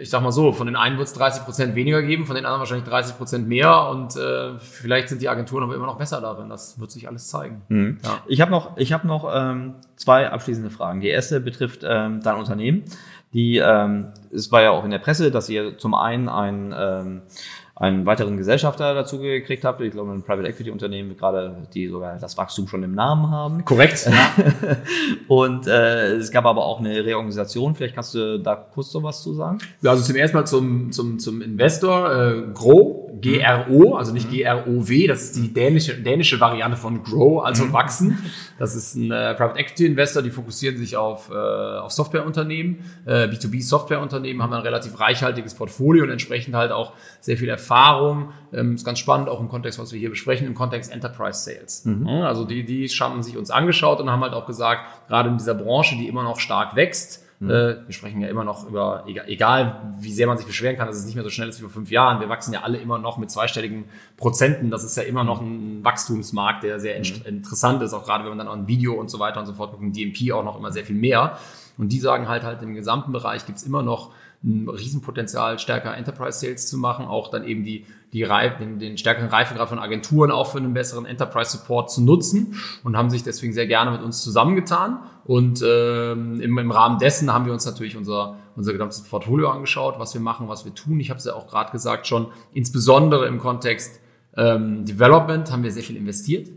ich 0.00 0.10
sag 0.10 0.22
mal 0.22 0.32
so, 0.32 0.52
von 0.52 0.66
den 0.66 0.76
einen 0.76 0.96
wird 0.98 1.08
es 1.08 1.14
30 1.14 1.44
Prozent 1.44 1.74
weniger 1.74 2.02
geben, 2.02 2.26
von 2.26 2.36
den 2.36 2.44
anderen 2.44 2.60
wahrscheinlich 2.60 2.88
30 2.88 3.16
Prozent 3.16 3.48
mehr 3.48 3.88
und 3.88 4.16
äh, 4.16 4.58
vielleicht 4.58 5.08
sind 5.08 5.22
die 5.22 5.28
Agenturen 5.28 5.62
aber 5.62 5.74
immer 5.74 5.86
noch 5.86 5.98
besser 5.98 6.20
darin. 6.20 6.48
Das 6.48 6.78
wird 6.78 6.90
sich 6.90 7.08
alles 7.08 7.28
zeigen. 7.28 7.62
Mhm. 7.68 7.98
Ja. 8.04 8.22
Ich 8.26 8.40
habe 8.40 8.50
noch, 8.50 8.76
ich 8.76 8.92
hab 8.92 9.04
noch 9.04 9.30
ähm, 9.32 9.74
zwei 9.96 10.30
abschließende 10.30 10.70
Fragen. 10.70 11.00
Die 11.00 11.08
erste 11.08 11.40
betrifft 11.40 11.82
ähm, 11.84 12.20
dein 12.22 12.36
Unternehmen. 12.36 12.84
Die, 13.32 13.56
ähm, 13.56 14.12
es 14.32 14.52
war 14.52 14.62
ja 14.62 14.70
auch 14.70 14.84
in 14.84 14.90
der 14.90 15.00
Presse, 15.00 15.30
dass 15.30 15.48
ihr 15.48 15.76
zum 15.76 15.94
einen 15.94 16.28
ein 16.28 16.74
ähm, 16.76 17.22
einen 17.76 18.06
weiteren 18.06 18.36
Gesellschafter 18.36 18.94
dazu 18.94 19.18
gekriegt 19.18 19.64
habt. 19.64 19.80
Ich 19.80 19.90
glaube, 19.90 20.12
ein 20.12 20.22
Private 20.22 20.48
Equity 20.48 20.70
Unternehmen, 20.70 21.16
gerade 21.16 21.66
die 21.74 21.88
sogar 21.88 22.16
das 22.18 22.38
Wachstum 22.38 22.68
schon 22.68 22.84
im 22.84 22.94
Namen 22.94 23.30
haben. 23.30 23.64
Korrekt. 23.64 24.06
Ja. 24.06 24.76
und 25.28 25.66
äh, 25.66 26.12
es 26.14 26.30
gab 26.30 26.44
aber 26.44 26.64
auch 26.64 26.78
eine 26.78 27.04
Reorganisation. 27.04 27.74
Vielleicht 27.74 27.96
kannst 27.96 28.14
du 28.14 28.38
da 28.38 28.54
kurz 28.54 28.94
was 28.94 29.22
zu 29.22 29.34
sagen? 29.34 29.58
Ja, 29.82 29.90
also 29.90 30.04
zum 30.04 30.14
ersten 30.14 30.36
Mal 30.36 30.46
zum, 30.46 30.92
zum, 30.92 31.18
zum 31.18 31.42
Investor, 31.42 32.14
äh, 32.14 32.42
Grow, 32.54 33.03
G-R-O, 33.20 33.94
also 33.94 34.12
nicht 34.12 34.30
G-R-O-W, 34.30 35.06
das 35.06 35.22
ist 35.22 35.36
die 35.36 35.52
dänische, 35.52 35.94
dänische 35.94 36.40
Variante 36.40 36.76
von 36.76 37.02
Grow, 37.02 37.44
also 37.44 37.66
mhm. 37.66 37.72
wachsen. 37.72 38.18
Das 38.58 38.74
ist 38.74 38.94
ein 38.94 39.10
äh, 39.10 39.34
Private 39.34 39.58
Equity 39.58 39.86
Investor, 39.86 40.22
die 40.22 40.30
fokussieren 40.30 40.76
sich 40.76 40.96
auf, 40.96 41.30
äh, 41.30 41.34
auf 41.34 41.92
Softwareunternehmen, 41.92 42.78
äh, 43.06 43.26
B2B 43.26 43.62
Softwareunternehmen, 43.62 44.42
haben 44.42 44.52
ein 44.52 44.62
relativ 44.62 44.98
reichhaltiges 45.00 45.54
Portfolio 45.54 46.04
und 46.04 46.10
entsprechend 46.10 46.54
halt 46.54 46.72
auch 46.72 46.92
sehr 47.20 47.36
viel 47.36 47.48
Erfahrung. 47.48 48.32
Ähm, 48.52 48.74
ist 48.74 48.84
ganz 48.84 48.98
spannend, 48.98 49.28
auch 49.28 49.40
im 49.40 49.48
Kontext, 49.48 49.78
was 49.78 49.92
wir 49.92 49.98
hier 49.98 50.10
besprechen, 50.10 50.46
im 50.46 50.54
Kontext 50.54 50.92
Enterprise 50.92 51.40
Sales. 51.40 51.84
Mhm. 51.84 52.06
Also 52.06 52.44
die, 52.44 52.64
die 52.64 52.86
haben 52.88 53.22
sich 53.22 53.36
uns 53.36 53.50
angeschaut 53.50 54.00
und 54.00 54.10
haben 54.10 54.22
halt 54.22 54.34
auch 54.34 54.46
gesagt, 54.46 55.08
gerade 55.08 55.28
in 55.28 55.38
dieser 55.38 55.54
Branche, 55.54 55.96
die 55.96 56.08
immer 56.08 56.22
noch 56.22 56.38
stark 56.38 56.76
wächst, 56.76 57.23
Mhm. 57.40 57.50
Äh, 57.50 57.86
wir 57.86 57.92
sprechen 57.92 58.20
ja 58.20 58.28
immer 58.28 58.44
noch 58.44 58.68
über, 58.68 59.04
egal 59.06 59.94
wie 60.00 60.12
sehr 60.12 60.26
man 60.26 60.38
sich 60.38 60.46
beschweren 60.46 60.76
kann, 60.76 60.86
dass 60.86 60.96
es 60.96 61.04
nicht 61.04 61.14
mehr 61.14 61.24
so 61.24 61.30
schnell 61.30 61.48
ist 61.48 61.58
wie 61.58 61.62
vor 61.62 61.70
fünf 61.70 61.90
Jahren. 61.90 62.20
Wir 62.20 62.28
wachsen 62.28 62.52
ja 62.52 62.62
alle 62.62 62.78
immer 62.78 62.98
noch 62.98 63.18
mit 63.18 63.30
zweistelligen 63.30 63.84
Prozenten. 64.16 64.70
Das 64.70 64.84
ist 64.84 64.96
ja 64.96 65.02
immer 65.02 65.24
noch 65.24 65.40
ein 65.40 65.84
Wachstumsmarkt, 65.84 66.62
der 66.62 66.80
sehr 66.80 66.98
mhm. 66.98 67.22
interessant 67.26 67.82
ist, 67.82 67.92
auch 67.92 68.04
gerade 68.04 68.24
wenn 68.24 68.36
man 68.36 68.38
dann 68.38 68.48
an 68.48 68.66
Video 68.66 68.94
und 68.94 69.10
so 69.10 69.18
weiter 69.18 69.40
und 69.40 69.46
so 69.46 69.54
fort 69.54 69.72
guckt, 69.72 69.96
DMP 69.96 70.32
auch 70.32 70.44
noch 70.44 70.58
immer 70.58 70.72
sehr 70.72 70.84
viel 70.84 70.96
mehr. 70.96 71.38
Und 71.76 71.90
die 71.90 71.98
sagen 71.98 72.28
halt 72.28 72.44
halt 72.44 72.62
im 72.62 72.74
gesamten 72.74 73.12
Bereich 73.12 73.46
gibt's 73.46 73.64
immer 73.64 73.82
noch 73.82 74.12
ein 74.44 74.68
Riesenpotenzial, 74.68 75.58
stärker 75.58 75.96
Enterprise 75.96 76.38
Sales 76.38 76.68
zu 76.68 76.76
machen, 76.76 77.06
auch 77.06 77.30
dann 77.30 77.44
eben 77.44 77.64
die, 77.64 77.86
die 78.14 78.22
Reif, 78.22 78.56
den, 78.58 78.78
den 78.78 78.96
stärkeren 78.96 79.28
Reifegrad 79.28 79.68
von 79.68 79.80
Agenturen 79.80 80.30
auch 80.30 80.52
für 80.52 80.58
einen 80.58 80.72
besseren 80.72 81.04
Enterprise 81.04 81.50
Support 81.50 81.90
zu 81.90 82.00
nutzen 82.00 82.54
und 82.84 82.96
haben 82.96 83.10
sich 83.10 83.24
deswegen 83.24 83.52
sehr 83.52 83.66
gerne 83.66 83.90
mit 83.90 84.02
uns 84.02 84.22
zusammengetan. 84.22 85.00
Und 85.24 85.62
ähm, 85.66 86.40
im, 86.40 86.56
im 86.56 86.70
Rahmen 86.70 86.98
dessen 86.98 87.32
haben 87.34 87.44
wir 87.44 87.52
uns 87.52 87.66
natürlich 87.66 87.96
unser, 87.96 88.36
unser 88.54 88.72
gesamtes 88.72 89.02
Portfolio 89.02 89.50
angeschaut, 89.50 89.96
was 89.98 90.14
wir 90.14 90.20
machen, 90.20 90.48
was 90.48 90.64
wir 90.64 90.72
tun. 90.74 91.00
Ich 91.00 91.10
habe 91.10 91.18
es 91.18 91.24
ja 91.24 91.34
auch 91.34 91.48
gerade 91.48 91.72
gesagt 91.72 92.06
schon, 92.06 92.28
insbesondere 92.52 93.26
im 93.26 93.38
Kontext 93.38 94.00
ähm, 94.36 94.84
Development 94.84 95.50
haben 95.50 95.64
wir 95.64 95.72
sehr 95.72 95.82
viel 95.82 95.96
investiert 95.96 96.48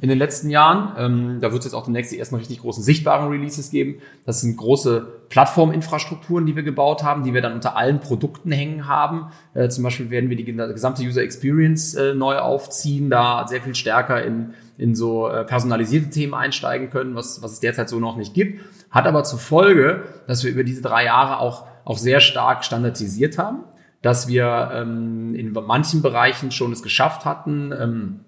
in 0.00 0.08
den 0.08 0.18
letzten 0.18 0.50
Jahren. 0.50 0.92
Ähm, 0.98 1.38
da 1.40 1.52
wird 1.52 1.60
es 1.60 1.66
jetzt 1.66 1.74
auch 1.74 1.84
demnächst 1.84 2.12
die 2.12 2.18
ersten 2.18 2.34
richtig 2.34 2.60
großen 2.60 2.82
sichtbaren 2.82 3.28
Releases 3.30 3.70
geben. 3.70 3.96
Das 4.26 4.42
sind 4.42 4.56
große 4.56 5.06
Plattforminfrastrukturen, 5.30 6.44
die 6.44 6.54
wir 6.54 6.62
gebaut 6.62 7.02
haben, 7.02 7.24
die 7.24 7.32
wir 7.32 7.40
dann 7.40 7.54
unter 7.54 7.76
allen 7.76 8.00
Produkten 8.00 8.52
hängen 8.52 8.86
haben. 8.88 9.30
Äh, 9.54 9.68
zum 9.68 9.84
Beispiel 9.84 10.10
werden 10.10 10.28
wir 10.28 10.36
die 10.36 10.44
gesamte 10.44 11.02
User 11.02 11.22
Experience 11.22 11.94
äh, 11.94 12.14
neu 12.14 12.36
aufziehen, 12.38 13.08
da 13.08 13.46
sehr 13.48 13.62
viel 13.62 13.74
stärker 13.74 14.22
in, 14.22 14.54
in 14.76 14.94
so 14.94 15.28
äh, 15.28 15.44
personalisierte 15.44 16.10
Themen 16.10 16.34
einsteigen 16.34 16.90
können, 16.90 17.14
was, 17.14 17.42
was 17.42 17.52
es 17.52 17.60
derzeit 17.60 17.88
so 17.88 18.00
noch 18.00 18.16
nicht 18.16 18.34
gibt. 18.34 18.60
Hat 18.90 19.06
aber 19.06 19.24
zur 19.24 19.38
Folge, 19.38 20.04
dass 20.26 20.44
wir 20.44 20.50
über 20.50 20.64
diese 20.64 20.82
drei 20.82 21.04
Jahre 21.06 21.38
auch, 21.38 21.66
auch 21.84 21.96
sehr 21.96 22.20
stark 22.20 22.64
standardisiert 22.64 23.38
haben, 23.38 23.64
dass 24.02 24.28
wir 24.28 24.70
ähm, 24.74 25.34
in 25.34 25.52
manchen 25.52 26.02
Bereichen 26.02 26.50
schon 26.50 26.72
es 26.72 26.82
geschafft 26.82 27.24
hatten, 27.24 27.72
ähm, 27.78 28.20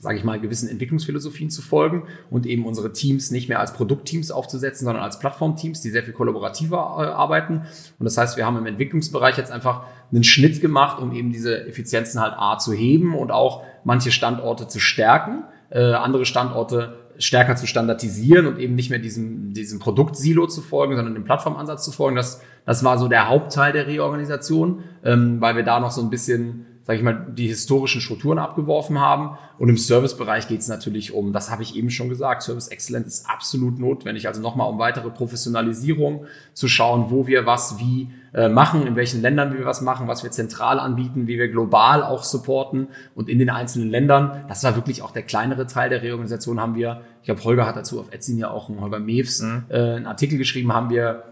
sage 0.00 0.16
ich 0.16 0.24
mal, 0.24 0.38
gewissen 0.38 0.68
Entwicklungsphilosophien 0.68 1.50
zu 1.50 1.60
folgen 1.60 2.04
und 2.30 2.46
eben 2.46 2.66
unsere 2.66 2.92
Teams 2.92 3.30
nicht 3.30 3.48
mehr 3.48 3.58
als 3.58 3.72
Produktteams 3.72 4.30
aufzusetzen, 4.30 4.84
sondern 4.84 5.02
als 5.02 5.18
Plattformteams, 5.18 5.80
die 5.80 5.90
sehr 5.90 6.04
viel 6.04 6.12
kollaborativer 6.12 6.76
äh, 6.76 7.06
arbeiten. 7.06 7.62
Und 7.98 8.04
das 8.04 8.16
heißt, 8.16 8.36
wir 8.36 8.46
haben 8.46 8.56
im 8.56 8.66
Entwicklungsbereich 8.66 9.36
jetzt 9.36 9.50
einfach 9.50 9.82
einen 10.12 10.24
Schnitt 10.24 10.60
gemacht, 10.60 11.00
um 11.00 11.12
eben 11.12 11.32
diese 11.32 11.66
Effizienzen 11.66 12.20
halt 12.20 12.34
A 12.36 12.58
zu 12.58 12.72
heben 12.72 13.16
und 13.16 13.32
auch 13.32 13.64
manche 13.84 14.12
Standorte 14.12 14.68
zu 14.68 14.78
stärken, 14.78 15.44
äh, 15.70 15.92
andere 15.92 16.24
Standorte 16.24 17.08
stärker 17.18 17.56
zu 17.56 17.66
standardisieren 17.66 18.46
und 18.46 18.58
eben 18.58 18.76
nicht 18.76 18.90
mehr 18.90 19.00
diesem, 19.00 19.52
diesem 19.52 19.80
Produktsilo 19.80 20.46
zu 20.46 20.62
folgen, 20.62 20.94
sondern 20.94 21.14
dem 21.14 21.24
Plattformansatz 21.24 21.84
zu 21.84 21.90
folgen. 21.90 22.14
Das, 22.14 22.40
das 22.64 22.84
war 22.84 22.98
so 22.98 23.08
der 23.08 23.28
Hauptteil 23.28 23.72
der 23.72 23.88
Reorganisation, 23.88 24.84
ähm, 25.04 25.40
weil 25.40 25.56
wir 25.56 25.64
da 25.64 25.80
noch 25.80 25.90
so 25.90 26.00
ein 26.00 26.10
bisschen 26.10 26.66
sage 26.88 27.00
ich 27.00 27.04
mal, 27.04 27.26
die 27.28 27.48
historischen 27.48 28.00
Strukturen 28.00 28.38
abgeworfen 28.38 28.98
haben. 28.98 29.36
Und 29.58 29.68
im 29.68 29.76
Servicebereich 29.76 30.48
geht 30.48 30.60
es 30.60 30.68
natürlich 30.68 31.12
um, 31.12 31.34
das 31.34 31.50
habe 31.50 31.62
ich 31.62 31.76
eben 31.76 31.90
schon 31.90 32.08
gesagt, 32.08 32.42
Service 32.42 32.68
Excellence 32.68 33.08
ist 33.08 33.28
absolut 33.28 33.78
notwendig. 33.78 34.26
Also 34.26 34.40
nochmal 34.40 34.70
um 34.70 34.78
weitere 34.78 35.10
Professionalisierung 35.10 36.24
zu 36.54 36.66
schauen, 36.66 37.10
wo 37.10 37.26
wir 37.26 37.44
was 37.44 37.78
wie 37.78 38.08
äh, 38.32 38.48
machen, 38.48 38.86
in 38.86 38.96
welchen 38.96 39.20
Ländern 39.20 39.52
wir 39.52 39.66
was 39.66 39.82
machen, 39.82 40.08
was 40.08 40.24
wir 40.24 40.30
zentral 40.30 40.80
anbieten, 40.80 41.26
wie 41.26 41.38
wir 41.38 41.48
global 41.48 42.02
auch 42.02 42.24
supporten 42.24 42.88
und 43.14 43.28
in 43.28 43.38
den 43.38 43.50
einzelnen 43.50 43.90
Ländern. 43.90 44.46
Das 44.48 44.64
war 44.64 44.74
wirklich 44.74 45.02
auch 45.02 45.10
der 45.10 45.24
kleinere 45.24 45.66
Teil 45.66 45.90
der 45.90 46.02
Reorganisation. 46.02 46.58
Haben 46.58 46.74
wir, 46.74 47.02
ich 47.20 47.26
glaube, 47.26 47.44
Holger 47.44 47.66
hat 47.66 47.76
dazu 47.76 48.00
auf 48.00 48.14
Etsy 48.14 48.38
ja 48.38 48.50
auch, 48.50 48.70
Holger 48.70 48.98
Mews, 48.98 49.42
mhm. 49.42 49.64
äh, 49.68 49.76
einen 49.76 50.06
Artikel 50.06 50.38
geschrieben, 50.38 50.72
haben 50.72 50.88
wir 50.88 51.24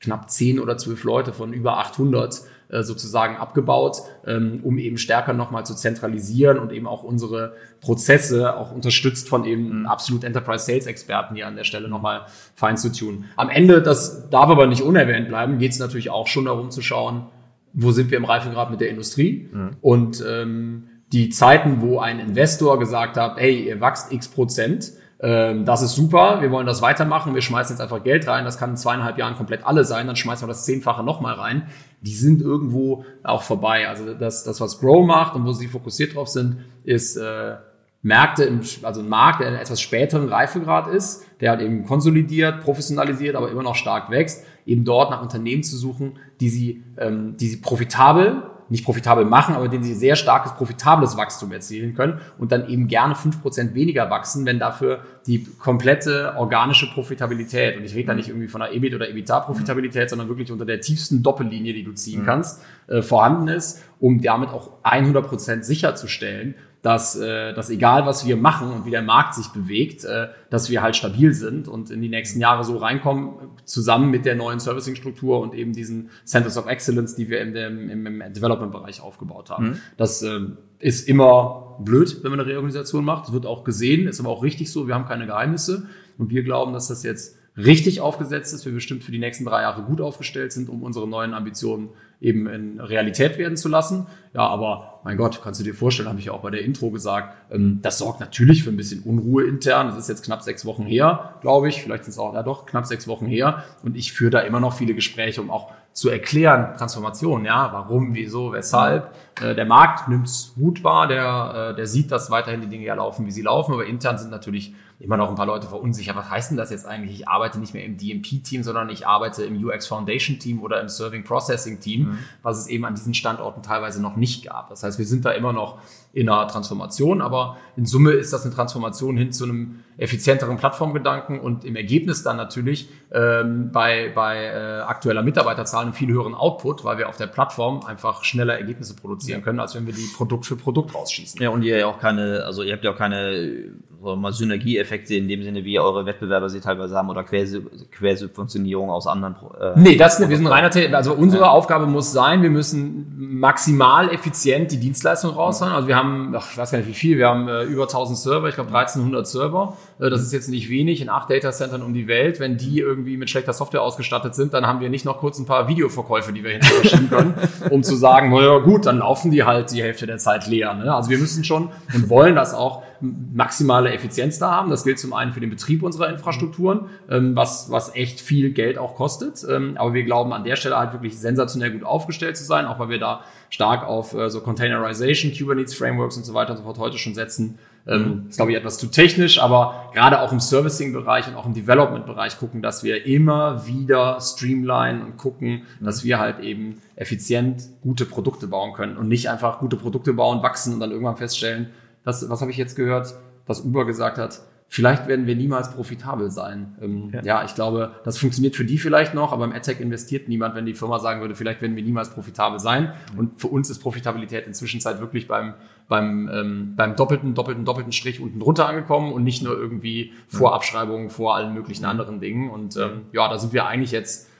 knapp 0.00 0.30
zehn 0.30 0.58
oder 0.58 0.78
zwölf 0.78 1.04
Leute 1.04 1.34
von 1.34 1.52
über 1.52 1.76
800 1.76 2.40
äh, 2.72 2.82
sozusagen 2.82 3.36
abgebaut, 3.36 3.98
ähm, 4.26 4.60
um 4.62 4.78
eben 4.78 4.96
stärker 4.96 5.34
nochmal 5.34 5.66
zu 5.66 5.74
zentralisieren 5.74 6.58
und 6.58 6.72
eben 6.72 6.86
auch 6.86 7.02
unsere 7.02 7.52
Prozesse 7.82 8.56
auch 8.56 8.72
unterstützt 8.72 9.28
von 9.28 9.44
eben 9.44 9.80
mhm. 9.80 9.86
absolut 9.86 10.24
Enterprise 10.24 10.64
Sales 10.64 10.86
Experten 10.86 11.34
hier 11.34 11.46
an 11.46 11.54
der 11.54 11.64
Stelle 11.64 11.88
nochmal 11.88 12.22
fein 12.54 12.78
zu 12.78 12.90
tun. 12.90 13.26
Am 13.36 13.50
Ende, 13.50 13.82
das 13.82 14.30
darf 14.30 14.48
aber 14.48 14.66
nicht 14.66 14.80
unerwähnt 14.80 15.28
bleiben, 15.28 15.58
geht 15.58 15.72
es 15.72 15.78
natürlich 15.80 16.08
auch 16.08 16.26
schon 16.26 16.46
darum 16.46 16.70
zu 16.70 16.80
schauen, 16.80 17.26
wo 17.74 17.92
sind 17.92 18.10
wir 18.10 18.16
im 18.16 18.24
Reifegrad 18.24 18.70
mit 18.70 18.80
der 18.80 18.88
Industrie 18.88 19.50
mhm. 19.52 19.70
und 19.82 20.24
ähm, 20.26 20.88
die 21.12 21.28
Zeiten, 21.28 21.82
wo 21.82 21.98
ein 21.98 22.20
Investor 22.20 22.78
gesagt 22.78 23.18
hat, 23.18 23.36
hey, 23.36 23.68
ihr 23.68 23.82
wachst 23.82 24.12
x 24.12 24.28
Prozent, 24.28 24.92
ähm, 25.22 25.64
das 25.64 25.82
ist 25.82 25.94
super, 25.94 26.42
wir 26.42 26.50
wollen 26.50 26.66
das 26.66 26.82
weitermachen, 26.82 27.32
wir 27.34 27.42
schmeißen 27.42 27.74
jetzt 27.74 27.80
einfach 27.80 28.02
Geld 28.02 28.26
rein, 28.26 28.44
das 28.44 28.58
kann 28.58 28.70
in 28.70 28.76
zweieinhalb 28.76 29.18
Jahren 29.18 29.36
komplett 29.36 29.64
alle 29.64 29.84
sein, 29.84 30.08
dann 30.08 30.16
schmeißen 30.16 30.46
wir 30.46 30.48
das 30.48 30.64
Zehnfache 30.64 31.04
nochmal 31.04 31.34
rein. 31.34 31.68
Die 32.00 32.14
sind 32.14 32.42
irgendwo 32.42 33.04
auch 33.22 33.42
vorbei. 33.42 33.88
Also 33.88 34.14
das, 34.14 34.42
das, 34.42 34.60
was 34.60 34.80
Grow 34.80 35.06
macht 35.06 35.36
und 35.36 35.46
wo 35.46 35.52
sie 35.52 35.68
fokussiert 35.68 36.16
drauf 36.16 36.26
sind, 36.26 36.64
ist 36.82 37.16
äh, 37.16 37.54
Märkte, 38.02 38.42
im, 38.42 38.62
also 38.82 39.00
ein 39.00 39.08
Markt, 39.08 39.40
der 39.40 39.48
in 39.48 39.54
etwas 39.54 39.80
späteren 39.80 40.28
Reifegrad 40.28 40.88
ist, 40.88 41.24
der 41.40 41.50
halt 41.50 41.60
eben 41.60 41.86
konsolidiert, 41.86 42.60
professionalisiert, 42.60 43.36
aber 43.36 43.48
immer 43.48 43.62
noch 43.62 43.76
stark 43.76 44.10
wächst, 44.10 44.44
eben 44.66 44.84
dort 44.84 45.12
nach 45.12 45.22
Unternehmen 45.22 45.62
zu 45.62 45.76
suchen, 45.76 46.18
die 46.40 46.48
sie, 46.48 46.82
ähm, 46.98 47.36
die 47.36 47.46
sie 47.46 47.58
profitabel 47.58 48.42
nicht 48.72 48.86
profitabel 48.86 49.26
machen, 49.26 49.54
aber 49.54 49.68
denen 49.68 49.84
sie 49.84 49.92
sehr 49.92 50.16
starkes, 50.16 50.54
profitables 50.54 51.18
Wachstum 51.18 51.52
erzielen 51.52 51.94
können 51.94 52.20
und 52.38 52.52
dann 52.52 52.70
eben 52.70 52.88
gerne 52.88 53.14
fünf 53.14 53.42
Prozent 53.42 53.74
weniger 53.74 54.08
wachsen, 54.08 54.46
wenn 54.46 54.58
dafür 54.58 55.04
die 55.26 55.44
komplette 55.58 56.34
organische 56.38 56.90
Profitabilität, 56.90 57.76
und 57.76 57.84
ich 57.84 57.94
rede 57.94 58.06
da 58.06 58.14
nicht 58.14 58.28
irgendwie 58.28 58.48
von 58.48 58.62
einer 58.62 58.72
EBIT 58.72 58.94
oder 58.94 59.10
EBITDA-Profitabilität, 59.10 60.08
sondern 60.08 60.28
wirklich 60.28 60.50
unter 60.50 60.64
der 60.64 60.80
tiefsten 60.80 61.22
Doppellinie, 61.22 61.74
die 61.74 61.84
du 61.84 61.92
ziehen 61.92 62.22
mhm. 62.22 62.26
kannst, 62.26 62.62
äh, 62.86 63.02
vorhanden 63.02 63.48
ist, 63.48 63.84
um 64.00 64.22
damit 64.22 64.48
auch 64.48 64.70
100 64.84 65.28
Prozent 65.28 65.66
sicherzustellen, 65.66 66.54
dass, 66.82 67.14
äh, 67.16 67.54
dass 67.54 67.70
egal 67.70 68.06
was 68.06 68.26
wir 68.26 68.36
machen 68.36 68.72
und 68.72 68.84
wie 68.84 68.90
der 68.90 69.02
Markt 69.02 69.34
sich 69.34 69.48
bewegt, 69.48 70.04
äh, 70.04 70.28
dass 70.50 70.68
wir 70.68 70.82
halt 70.82 70.96
stabil 70.96 71.32
sind 71.32 71.68
und 71.68 71.90
in 71.90 72.02
die 72.02 72.08
nächsten 72.08 72.40
Jahre 72.40 72.64
so 72.64 72.76
reinkommen, 72.76 73.34
zusammen 73.64 74.10
mit 74.10 74.24
der 74.24 74.34
neuen 74.34 74.58
Servicing-Struktur 74.58 75.40
und 75.40 75.54
eben 75.54 75.72
diesen 75.72 76.10
Centers 76.24 76.58
of 76.58 76.66
Excellence, 76.66 77.14
die 77.14 77.28
wir 77.28 77.40
in 77.40 77.54
dem, 77.54 77.88
im, 77.88 78.06
im 78.06 78.32
Development-Bereich 78.32 79.00
aufgebaut 79.00 79.50
haben. 79.50 79.70
Mhm. 79.70 79.76
Das 79.96 80.22
äh, 80.22 80.40
ist 80.80 81.08
immer 81.08 81.76
blöd, 81.78 82.18
wenn 82.24 82.32
man 82.32 82.40
eine 82.40 82.48
Reorganisation 82.48 83.04
macht. 83.04 83.26
Das 83.26 83.32
wird 83.32 83.46
auch 83.46 83.62
gesehen, 83.62 84.08
ist 84.08 84.18
aber 84.18 84.30
auch 84.30 84.42
richtig 84.42 84.72
so. 84.72 84.88
Wir 84.88 84.96
haben 84.96 85.06
keine 85.06 85.26
Geheimnisse 85.26 85.86
und 86.18 86.30
wir 86.30 86.42
glauben, 86.42 86.72
dass 86.72 86.88
das 86.88 87.04
jetzt 87.04 87.38
richtig 87.56 88.00
aufgesetzt 88.00 88.54
ist, 88.54 88.64
wir 88.64 88.72
bestimmt 88.72 89.04
für 89.04 89.12
die 89.12 89.18
nächsten 89.18 89.44
drei 89.44 89.62
Jahre 89.62 89.82
gut 89.82 90.00
aufgestellt 90.00 90.52
sind, 90.52 90.68
um 90.68 90.82
unsere 90.82 91.06
neuen 91.06 91.34
Ambitionen 91.34 91.90
eben 92.20 92.46
in 92.46 92.80
Realität 92.80 93.36
werden 93.36 93.56
zu 93.56 93.68
lassen. 93.68 94.06
Ja, 94.32 94.46
aber 94.46 95.00
mein 95.04 95.16
Gott, 95.16 95.40
kannst 95.42 95.60
du 95.60 95.64
dir 95.64 95.74
vorstellen, 95.74 96.08
habe 96.08 96.20
ich 96.20 96.26
ja 96.26 96.32
auch 96.32 96.42
bei 96.42 96.50
der 96.50 96.62
Intro 96.62 96.90
gesagt, 96.90 97.34
ähm, 97.50 97.80
das 97.82 97.98
sorgt 97.98 98.20
natürlich 98.20 98.62
für 98.62 98.70
ein 98.70 98.76
bisschen 98.76 99.02
Unruhe 99.02 99.44
intern. 99.44 99.88
Das 99.88 99.98
ist 99.98 100.08
jetzt 100.08 100.24
knapp 100.24 100.42
sechs 100.42 100.64
Wochen 100.64 100.84
her, 100.84 101.34
glaube 101.40 101.68
ich. 101.68 101.82
Vielleicht 101.82 102.04
sind 102.04 102.12
es 102.12 102.18
auch, 102.18 102.32
ja 102.32 102.42
doch, 102.42 102.64
knapp 102.64 102.86
sechs 102.86 103.08
Wochen 103.08 103.26
her. 103.26 103.64
Und 103.82 103.96
ich 103.96 104.12
führe 104.12 104.30
da 104.30 104.40
immer 104.40 104.60
noch 104.60 104.72
viele 104.72 104.94
Gespräche, 104.94 105.42
um 105.42 105.50
auch 105.50 105.72
zu 105.92 106.08
erklären, 106.08 106.74
Transformation, 106.78 107.44
ja, 107.44 107.70
warum, 107.72 108.14
wieso, 108.14 108.52
weshalb. 108.52 109.14
Äh, 109.42 109.54
der 109.54 109.66
Markt 109.66 110.08
nimmt 110.08 110.26
es 110.26 110.54
gut 110.54 110.84
wahr, 110.84 111.06
der, 111.06 111.72
äh, 111.72 111.76
der 111.76 111.86
sieht, 111.86 112.10
dass 112.12 112.30
weiterhin 112.30 112.62
die 112.62 112.68
Dinge 112.68 112.86
ja 112.86 112.94
laufen, 112.94 113.26
wie 113.26 113.30
sie 113.30 113.42
laufen, 113.42 113.74
aber 113.74 113.84
intern 113.84 114.16
sind 114.16 114.30
natürlich 114.30 114.74
immer 115.02 115.16
noch 115.16 115.28
ein 115.28 115.34
paar 115.34 115.46
Leute 115.46 115.66
verunsichert. 115.66 116.16
Was 116.16 116.30
heißt 116.30 116.50
denn 116.50 116.56
das 116.56 116.70
jetzt 116.70 116.86
eigentlich? 116.86 117.20
Ich 117.20 117.28
arbeite 117.28 117.58
nicht 117.58 117.74
mehr 117.74 117.84
im 117.84 117.96
DMP-Team, 117.96 118.62
sondern 118.62 118.88
ich 118.88 119.06
arbeite 119.06 119.44
im 119.44 119.62
UX 119.62 119.86
Foundation-Team 119.88 120.62
oder 120.62 120.80
im 120.80 120.88
Serving 120.88 121.24
Processing-Team, 121.24 122.02
mhm. 122.02 122.18
was 122.42 122.58
es 122.58 122.66
eben 122.68 122.84
an 122.84 122.94
diesen 122.94 123.12
Standorten 123.12 123.62
teilweise 123.62 124.00
noch 124.00 124.16
nicht 124.16 124.46
gab. 124.46 124.68
Das 124.68 124.84
heißt, 124.84 124.98
wir 124.98 125.06
sind 125.06 125.24
da 125.24 125.32
immer 125.32 125.52
noch 125.52 125.78
in 126.14 126.28
einer 126.28 126.46
Transformation, 126.46 127.22
aber 127.22 127.56
in 127.76 127.86
Summe 127.86 128.12
ist 128.12 128.32
das 128.32 128.44
eine 128.44 128.54
Transformation 128.54 129.16
hin 129.16 129.32
zu 129.32 129.44
einem 129.44 129.80
effizienteren 129.96 130.56
Plattformgedanken 130.56 131.40
und 131.40 131.64
im 131.64 131.76
Ergebnis 131.76 132.22
dann 132.22 132.36
natürlich 132.36 132.88
ähm, 133.12 133.70
bei, 133.72 134.10
bei 134.14 134.44
äh, 134.44 134.80
aktueller 134.80 135.22
Mitarbeiterzahl 135.22 135.84
einen 135.84 135.92
viel 135.94 136.08
höheren 136.08 136.34
Output, 136.34 136.84
weil 136.84 136.98
wir 136.98 137.08
auf 137.08 137.16
der 137.16 137.28
Plattform 137.28 137.84
einfach 137.86 138.24
schneller 138.24 138.58
Ergebnisse 138.58 138.94
produzieren 138.94 139.42
können, 139.42 139.60
als 139.60 139.74
wenn 139.74 139.86
wir 139.86 139.94
die 139.94 140.10
Produkt 140.14 140.44
für 140.46 140.56
Produkt 140.56 140.94
rausschießen. 140.94 141.40
Ja, 141.42 141.50
und 141.50 141.62
ihr 141.62 141.78
ja 141.78 141.86
auch 141.86 141.98
keine, 141.98 142.44
also 142.44 142.62
ihr 142.62 142.72
habt 142.72 142.84
ja 142.84 142.92
auch 142.92 142.98
keine 142.98 143.72
mal 144.02 144.32
Synergieeffekte 144.32 145.14
in 145.14 145.28
dem 145.28 145.42
Sinne, 145.42 145.64
wie 145.64 145.78
eure 145.78 146.04
Wettbewerber 146.06 146.48
sie 146.48 146.60
teilweise 146.60 146.96
haben 146.96 147.08
oder 147.08 147.24
Quersubventionierung 147.24 148.90
aus 148.90 149.06
anderen. 149.06 149.36
Äh, 149.60 149.78
nee, 149.78 149.96
das 149.96 150.18
wir 150.18 150.36
sind 150.36 150.46
reiner, 150.46 150.70
also 150.96 151.14
unsere 151.14 151.44
ja. 151.44 151.50
Aufgabe 151.50 151.86
muss 151.86 152.12
sein, 152.12 152.42
wir 152.42 152.50
müssen 152.50 153.14
maximal 153.16 154.10
effizient 154.10 154.72
die 154.72 154.80
Dienstleistung 154.80 155.32
raushauen. 155.32 155.72
Also 155.72 155.88
wir 155.88 155.96
haben, 155.96 156.01
ach, 156.36 156.50
ich 156.50 156.58
weiß 156.58 156.70
gar 156.70 156.78
nicht 156.78 156.88
wie 156.88 156.94
viel, 156.94 157.18
wir 157.18 157.28
haben 157.28 157.48
äh, 157.48 157.62
über 157.64 157.84
1000 157.84 158.18
Server, 158.18 158.48
ich 158.48 158.54
glaube 158.54 158.74
1300 158.74 159.26
Server. 159.26 159.76
Äh, 159.98 160.10
das 160.10 160.22
ist 160.22 160.32
jetzt 160.32 160.48
nicht 160.48 160.68
wenig 160.68 161.00
in 161.00 161.08
acht 161.08 161.30
Datacentern 161.30 161.82
um 161.82 161.94
die 161.94 162.08
Welt. 162.08 162.40
Wenn 162.40 162.56
die 162.56 162.78
irgendwie 162.78 163.16
mit 163.16 163.30
schlechter 163.30 163.52
Software 163.52 163.82
ausgestattet 163.82 164.34
sind, 164.34 164.54
dann 164.54 164.66
haben 164.66 164.80
wir 164.80 164.90
nicht 164.90 165.04
noch 165.04 165.18
kurz 165.18 165.38
ein 165.38 165.46
paar 165.46 165.68
Videoverkäufe, 165.68 166.32
die 166.32 166.44
wir 166.44 166.52
hinterher 166.52 166.84
schieben 166.84 167.10
können, 167.10 167.34
um 167.70 167.82
zu 167.82 167.96
sagen, 167.96 168.30
naja 168.30 168.58
gut, 168.58 168.86
dann 168.86 168.98
laufen 168.98 169.30
die 169.30 169.44
halt 169.44 169.70
die 169.70 169.82
Hälfte 169.82 170.06
der 170.06 170.18
Zeit 170.18 170.46
leer. 170.46 170.74
Ne? 170.74 170.94
Also 170.94 171.10
wir 171.10 171.18
müssen 171.18 171.44
schon 171.44 171.70
und 171.94 172.08
wollen 172.08 172.36
das 172.36 172.54
auch 172.54 172.82
maximale 173.02 173.92
Effizienz 173.92 174.38
da 174.38 174.52
haben. 174.52 174.70
Das 174.70 174.84
gilt 174.84 174.98
zum 174.98 175.12
einen 175.12 175.32
für 175.32 175.40
den 175.40 175.50
Betrieb 175.50 175.82
unserer 175.82 176.08
Infrastrukturen, 176.08 176.86
ähm, 177.10 177.34
was, 177.36 177.70
was 177.70 177.94
echt 177.94 178.20
viel 178.20 178.52
Geld 178.52 178.78
auch 178.78 178.94
kostet. 178.94 179.44
Ähm, 179.48 179.76
aber 179.76 179.92
wir 179.92 180.04
glauben 180.04 180.32
an 180.32 180.44
der 180.44 180.56
Stelle 180.56 180.78
halt 180.78 180.92
wirklich 180.92 181.18
sensationell 181.18 181.72
gut 181.72 181.84
aufgestellt 181.84 182.36
zu 182.36 182.44
sein, 182.44 182.66
auch 182.66 182.78
weil 182.78 182.88
wir 182.88 182.98
da 182.98 183.24
stark 183.50 183.86
auf 183.86 184.14
äh, 184.14 184.30
so 184.30 184.40
Containerization, 184.40 185.32
Kubernetes 185.36 185.74
Frameworks 185.74 186.16
und 186.16 186.24
so 186.24 186.32
weiter 186.32 186.52
und 186.52 186.58
so 186.58 186.62
fort 186.62 186.78
heute 186.78 186.98
schon 186.98 187.14
setzen. 187.14 187.58
Ähm, 187.84 188.02
mhm. 188.02 188.28
ist, 188.28 188.36
glaube 188.36 188.52
ich, 188.52 188.56
etwas 188.56 188.78
zu 188.78 188.86
technisch, 188.86 189.40
aber 189.40 189.90
gerade 189.92 190.20
auch 190.20 190.30
im 190.30 190.38
Servicing-Bereich 190.38 191.26
und 191.26 191.34
auch 191.34 191.46
im 191.46 191.54
Development-Bereich 191.54 192.38
gucken, 192.38 192.62
dass 192.62 192.84
wir 192.84 193.06
immer 193.06 193.66
wieder 193.66 194.20
streamline 194.20 195.04
und 195.04 195.16
gucken, 195.16 195.62
mhm. 195.80 195.84
dass 195.84 196.04
wir 196.04 196.20
halt 196.20 196.38
eben 196.38 196.80
effizient 196.94 197.64
gute 197.82 198.04
Produkte 198.04 198.46
bauen 198.46 198.72
können 198.72 198.96
und 198.96 199.08
nicht 199.08 199.28
einfach 199.28 199.58
gute 199.58 199.76
Produkte 199.76 200.12
bauen, 200.12 200.44
wachsen 200.44 200.74
und 200.74 200.80
dann 200.80 200.92
irgendwann 200.92 201.16
feststellen, 201.16 201.70
das, 202.04 202.28
was 202.28 202.40
habe 202.40 202.50
ich 202.50 202.56
jetzt 202.56 202.76
gehört, 202.76 203.14
dass 203.46 203.60
Uber 203.60 203.84
gesagt 203.86 204.18
hat, 204.18 204.42
vielleicht 204.72 205.06
werden 205.06 205.26
wir 205.26 205.36
niemals 205.36 205.70
profitabel 205.72 206.30
sein. 206.30 206.76
Ähm, 206.80 207.10
ja. 207.12 207.22
ja. 207.22 207.44
ich 207.44 207.54
glaube, 207.54 207.96
das 208.04 208.16
funktioniert 208.16 208.56
für 208.56 208.64
die 208.64 208.78
vielleicht 208.78 209.12
noch, 209.12 209.30
aber 209.30 209.44
im 209.44 209.52
AdTech 209.52 209.80
investiert 209.80 210.28
niemand, 210.28 210.54
wenn 210.54 210.64
die 210.64 210.72
Firma 210.72 210.98
sagen 210.98 211.20
würde, 211.20 211.34
vielleicht 211.34 211.60
werden 211.60 211.76
wir 211.76 211.82
niemals 211.82 212.08
profitabel 212.08 212.58
sein. 212.58 212.94
Und 213.18 213.38
für 213.38 213.48
uns 213.48 213.68
ist 213.68 213.80
Profitabilität 213.80 214.46
inzwischen 214.46 214.80
Zeit 214.80 214.98
wirklich 215.00 215.28
beim, 215.28 215.52
beim, 215.88 216.30
ähm, 216.32 216.72
beim 216.74 216.96
doppelten, 216.96 217.34
doppelten, 217.34 217.66
doppelten 217.66 217.92
Strich 217.92 218.18
unten 218.18 218.40
drunter 218.40 218.66
angekommen 218.66 219.12
und 219.12 219.24
nicht 219.24 219.42
nur 219.42 219.58
irgendwie 219.58 220.12
vor 220.26 220.54
Abschreibungen, 220.54 221.10
vor 221.10 221.36
allen 221.36 221.52
möglichen 221.52 221.84
anderen 221.84 222.18
Dingen. 222.18 222.48
Und 222.48 222.78
ähm, 222.78 223.02
ja, 223.12 223.28
da 223.28 223.38
sind 223.38 223.52
wir 223.52 223.66
eigentlich 223.66 223.92
jetzt 223.92 224.30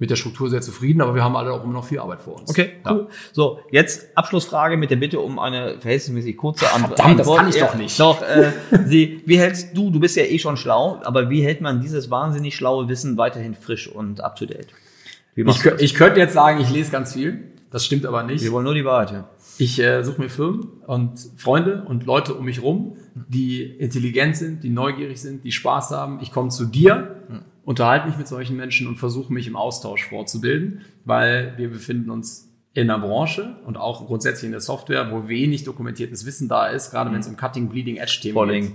mit 0.00 0.10
der 0.10 0.16
Struktur 0.16 0.48
sehr 0.48 0.62
zufrieden, 0.62 1.02
aber 1.02 1.14
wir 1.14 1.22
haben 1.22 1.36
alle 1.36 1.52
auch 1.52 1.62
immer 1.62 1.74
noch 1.74 1.84
viel 1.84 1.98
Arbeit 1.98 2.22
vor 2.22 2.40
uns. 2.40 2.48
Okay, 2.48 2.70
cool. 2.88 3.06
Ja. 3.08 3.14
So, 3.32 3.60
jetzt 3.70 4.08
Abschlussfrage 4.16 4.78
mit 4.78 4.90
der 4.90 4.96
Bitte 4.96 5.20
um 5.20 5.38
eine 5.38 5.78
verhältnismäßig 5.78 6.38
kurze 6.38 6.72
Antwort. 6.72 6.96
Verdammt, 6.96 7.20
das 7.20 7.36
kann 7.36 7.48
ich 7.48 7.58
doch 7.58 7.74
nicht. 7.74 8.00
Doch, 8.00 8.22
äh, 8.22 8.50
Sie, 8.86 9.22
wie 9.26 9.38
hältst 9.38 9.76
du, 9.76 9.90
du 9.90 10.00
bist 10.00 10.16
ja 10.16 10.24
eh 10.24 10.38
schon 10.38 10.56
schlau, 10.56 11.00
aber 11.04 11.28
wie 11.28 11.44
hält 11.44 11.60
man 11.60 11.82
dieses 11.82 12.10
wahnsinnig 12.10 12.56
schlaue 12.56 12.88
Wissen 12.88 13.18
weiterhin 13.18 13.54
frisch 13.54 13.88
und 13.88 14.22
up 14.22 14.36
to 14.36 14.46
date? 14.46 14.68
Ich, 15.36 15.64
ich 15.66 15.94
könnte 15.94 16.18
jetzt 16.18 16.32
sagen, 16.32 16.60
ich 16.60 16.70
lese 16.70 16.90
ganz 16.90 17.12
viel. 17.12 17.44
Das 17.70 17.84
stimmt 17.84 18.04
aber 18.04 18.24
nicht. 18.24 18.42
Wir 18.42 18.50
wollen 18.50 18.64
nur 18.64 18.74
die 18.74 18.84
Wahrheit, 18.84 19.12
ja. 19.12 19.28
Ich 19.58 19.78
äh, 19.78 20.02
suche 20.02 20.22
mir 20.22 20.30
Firmen 20.30 20.66
und 20.86 21.20
Freunde 21.36 21.84
und 21.86 22.06
Leute 22.06 22.34
um 22.34 22.46
mich 22.46 22.62
rum, 22.62 22.96
die 23.14 23.62
intelligent 23.62 24.36
sind, 24.36 24.64
die 24.64 24.70
neugierig 24.70 25.20
sind, 25.20 25.44
die 25.44 25.52
Spaß 25.52 25.90
haben. 25.90 26.18
Ich 26.22 26.32
komme 26.32 26.48
zu 26.48 26.64
dir 26.64 27.16
unterhalte 27.64 28.08
mich 28.08 28.16
mit 28.16 28.28
solchen 28.28 28.56
Menschen 28.56 28.86
und 28.86 28.96
versuche 28.96 29.32
mich 29.32 29.46
im 29.46 29.56
Austausch 29.56 30.08
vorzubilden, 30.08 30.82
weil 31.04 31.54
wir 31.56 31.70
befinden 31.70 32.10
uns 32.10 32.48
in 32.72 32.86
der 32.86 32.98
Branche 32.98 33.56
und 33.66 33.76
auch 33.76 34.06
grundsätzlich 34.06 34.46
in 34.46 34.52
der 34.52 34.60
Software, 34.60 35.10
wo 35.10 35.28
wenig 35.28 35.64
dokumentiertes 35.64 36.24
Wissen 36.24 36.48
da 36.48 36.68
ist, 36.68 36.90
gerade 36.90 37.12
wenn 37.12 37.20
es 37.20 37.28
um 37.28 37.36
Cutting, 37.36 37.68
Bleeding, 37.68 37.96
Edge-Themen 37.96 38.22
geht. 38.22 38.32
Vor 38.34 38.46
allem 38.46 38.72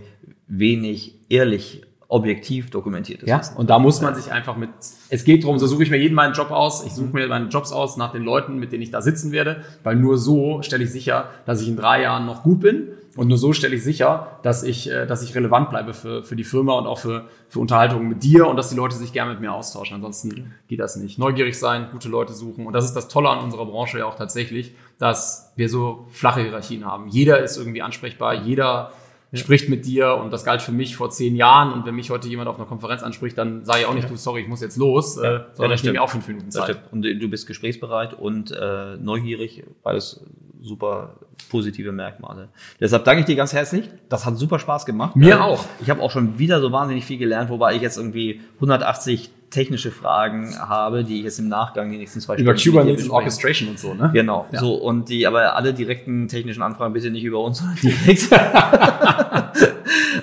wenig 0.48 1.16
ehrlich 1.30 1.82
objektiv 2.08 2.70
dokumentiertes 2.70 3.28
ja, 3.28 3.40
Wissen. 3.40 3.58
Und 3.58 3.70
da 3.70 3.80
muss 3.80 4.02
man 4.02 4.16
sich 4.16 4.32
einfach 4.32 4.56
mit, 4.56 4.70
es 5.10 5.24
geht 5.24 5.44
darum, 5.44 5.58
so 5.58 5.68
suche 5.68 5.84
ich 5.84 5.90
mir 5.90 5.98
jeden 5.98 6.16
meinen 6.16 6.34
Job 6.34 6.52
aus, 6.52 6.86
ich 6.86 6.94
suche 6.94 7.10
mir 7.14 7.28
meine 7.28 7.48
Jobs 7.48 7.72
aus 7.72 7.98
nach 7.98 8.12
den 8.12 8.24
Leuten, 8.24 8.58
mit 8.58 8.72
denen 8.72 8.84
ich 8.84 8.92
da 8.92 9.02
sitzen 9.02 9.32
werde, 9.32 9.64
weil 9.84 9.96
nur 9.96 10.18
so 10.18 10.62
stelle 10.62 10.84
ich 10.84 10.92
sicher, 10.92 11.30
dass 11.46 11.62
ich 11.62 11.68
in 11.68 11.76
drei 11.76 12.02
Jahren 12.04 12.26
noch 12.26 12.44
gut 12.44 12.60
bin 12.60 12.90
und 13.16 13.30
nur 13.30 13.38
so 13.38 13.54
stelle 13.54 13.76
ich 13.76 13.84
sicher, 13.84 14.40
dass 14.44 14.64
ich, 14.64 14.92
äh, 14.92 15.06
dass 15.08 15.24
ich 15.24 15.34
relevant 15.36 15.70
bleibe 15.70 15.94
für, 15.94 16.24
für 16.24 16.36
die 16.36 16.44
Firma 16.44 16.74
und 16.74 16.86
auch 16.86 17.00
für, 17.00 17.30
für 17.48 17.60
Unterhaltungen 17.60 18.10
mit 18.10 18.24
dir 18.24 18.48
und 18.48 18.58
dass 18.58 18.70
die 18.70 18.76
Leute 18.76 18.96
sich 18.96 19.14
gerne 19.14 19.32
mit 19.32 19.40
mir 19.40 19.54
austauschen. 19.54 19.96
Ansonsten 19.96 20.54
geht 20.68 20.80
das 20.80 20.98
nicht. 20.98 21.18
Neugierig 21.18 21.58
sein, 21.58 21.88
gute 21.92 22.10
Leute 22.10 22.34
suchen. 22.34 22.68
Und 22.68 22.74
das 22.74 22.86
ist 22.86 22.94
das 22.94 23.08
Tolle 23.08 23.30
an 23.30 23.40
unserer 23.40 23.66
Branche 23.66 24.00
ja 24.00 24.06
auch 24.06 24.16
tatsächlich, 24.16 24.76
dass 24.98 25.54
wir 25.56 25.70
so 25.70 26.06
flache 26.10 26.42
Hierarchien 26.42 26.86
haben. 26.86 27.08
Jeder 27.08 27.42
ist 27.42 27.58
irgendwie 27.58 27.82
ansprechbar, 27.82 28.34
jeder 28.34 28.92
ja. 29.38 29.44
spricht 29.44 29.70
mit 29.70 29.86
dir 29.86 30.16
und 30.16 30.32
das 30.32 30.44
galt 30.44 30.62
für 30.62 30.72
mich 30.72 30.96
vor 30.96 31.10
zehn 31.10 31.36
Jahren 31.36 31.74
und 31.74 31.86
wenn 31.86 31.96
mich 31.96 32.10
heute 32.10 32.28
jemand 32.28 32.50
auf 32.50 32.58
einer 32.58 32.66
Konferenz 32.66 33.04
anspricht, 33.04 33.38
dann 33.38 33.66
sage 33.66 33.82
ich 33.82 33.86
auch 33.86 33.94
nicht, 33.94 34.04
ja. 34.04 34.10
du, 34.10 34.16
sorry, 34.16 34.42
ich 34.42 34.48
muss 34.48 34.62
jetzt 34.62 34.78
los, 34.78 35.18
ja. 35.22 35.36
äh, 35.36 35.44
sondern 35.54 35.76
ich 35.76 35.84
nehme 35.84 35.94
mir 35.94 36.02
auch 36.02 36.10
fünf 36.10 36.28
Minuten 36.28 36.52
Zeit. 36.52 36.82
Und 36.92 37.04
du 37.04 37.30
bist 37.30 37.48
gesprächsbereit 37.48 38.14
und 38.14 38.52
äh, 38.52 38.98
neugierig, 38.98 39.64
beides 39.84 40.26
super 40.62 41.16
positive 41.50 41.92
Merkmale. 41.92 42.50
Deshalb 42.80 43.06
danke 43.06 43.22
ich 43.22 43.26
dir 43.26 43.36
ganz 43.36 43.54
herzlich. 43.54 43.90
Das 44.10 44.26
hat 44.26 44.38
super 44.38 44.60
Spaß 44.60 44.86
gemacht. 44.86 45.16
Mir 45.16 45.44
auch. 45.44 45.66
Ich 45.82 45.90
habe 45.90 46.02
auch 46.02 46.12
schon 46.12 46.40
wieder 46.40 46.60
so 46.60 46.72
wahnsinnig 46.72 47.06
viel 47.06 47.18
gelernt, 47.18 47.50
wobei 47.50 47.76
ich 47.76 47.82
jetzt 47.82 47.98
irgendwie 47.98 48.42
180 48.56 49.30
technische 49.56 49.90
Fragen 49.90 50.54
habe, 50.60 51.04
die 51.04 51.20
ich 51.20 51.24
jetzt 51.24 51.40
im 51.40 51.48
Nachgang 51.48 51.90
die 51.90 51.98
nächsten 51.98 52.20
zwei 52.20 52.36
über 52.36 52.56
Stunden. 52.58 52.78
Über 52.78 52.82
Kubernetes 52.82 53.10
Orchestration 53.10 53.70
und 53.70 53.80
so, 53.80 53.94
ne? 53.94 54.12
Genau. 54.14 54.46
Ja. 54.52 54.60
So, 54.60 54.76
und 54.76 55.08
die, 55.10 55.26
aber 55.26 55.56
alle 55.56 55.74
direkten 55.74 56.28
technischen 56.28 56.62
Anfragen 56.62 56.94
bitte 56.94 57.10
nicht 57.10 57.24
über 57.24 57.40
uns, 57.40 57.60
sondern 57.60 57.78
direkt 57.82 58.30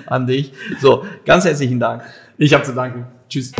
an 0.05 0.27
dich. 0.27 0.53
So, 0.79 1.03
ganz 1.25 1.45
herzlichen 1.45 1.79
Dank. 1.79 2.03
Ich 2.37 2.53
habe 2.53 2.63
zu 2.63 2.73
danken. 2.73 3.07
Tschüss. 3.27 3.53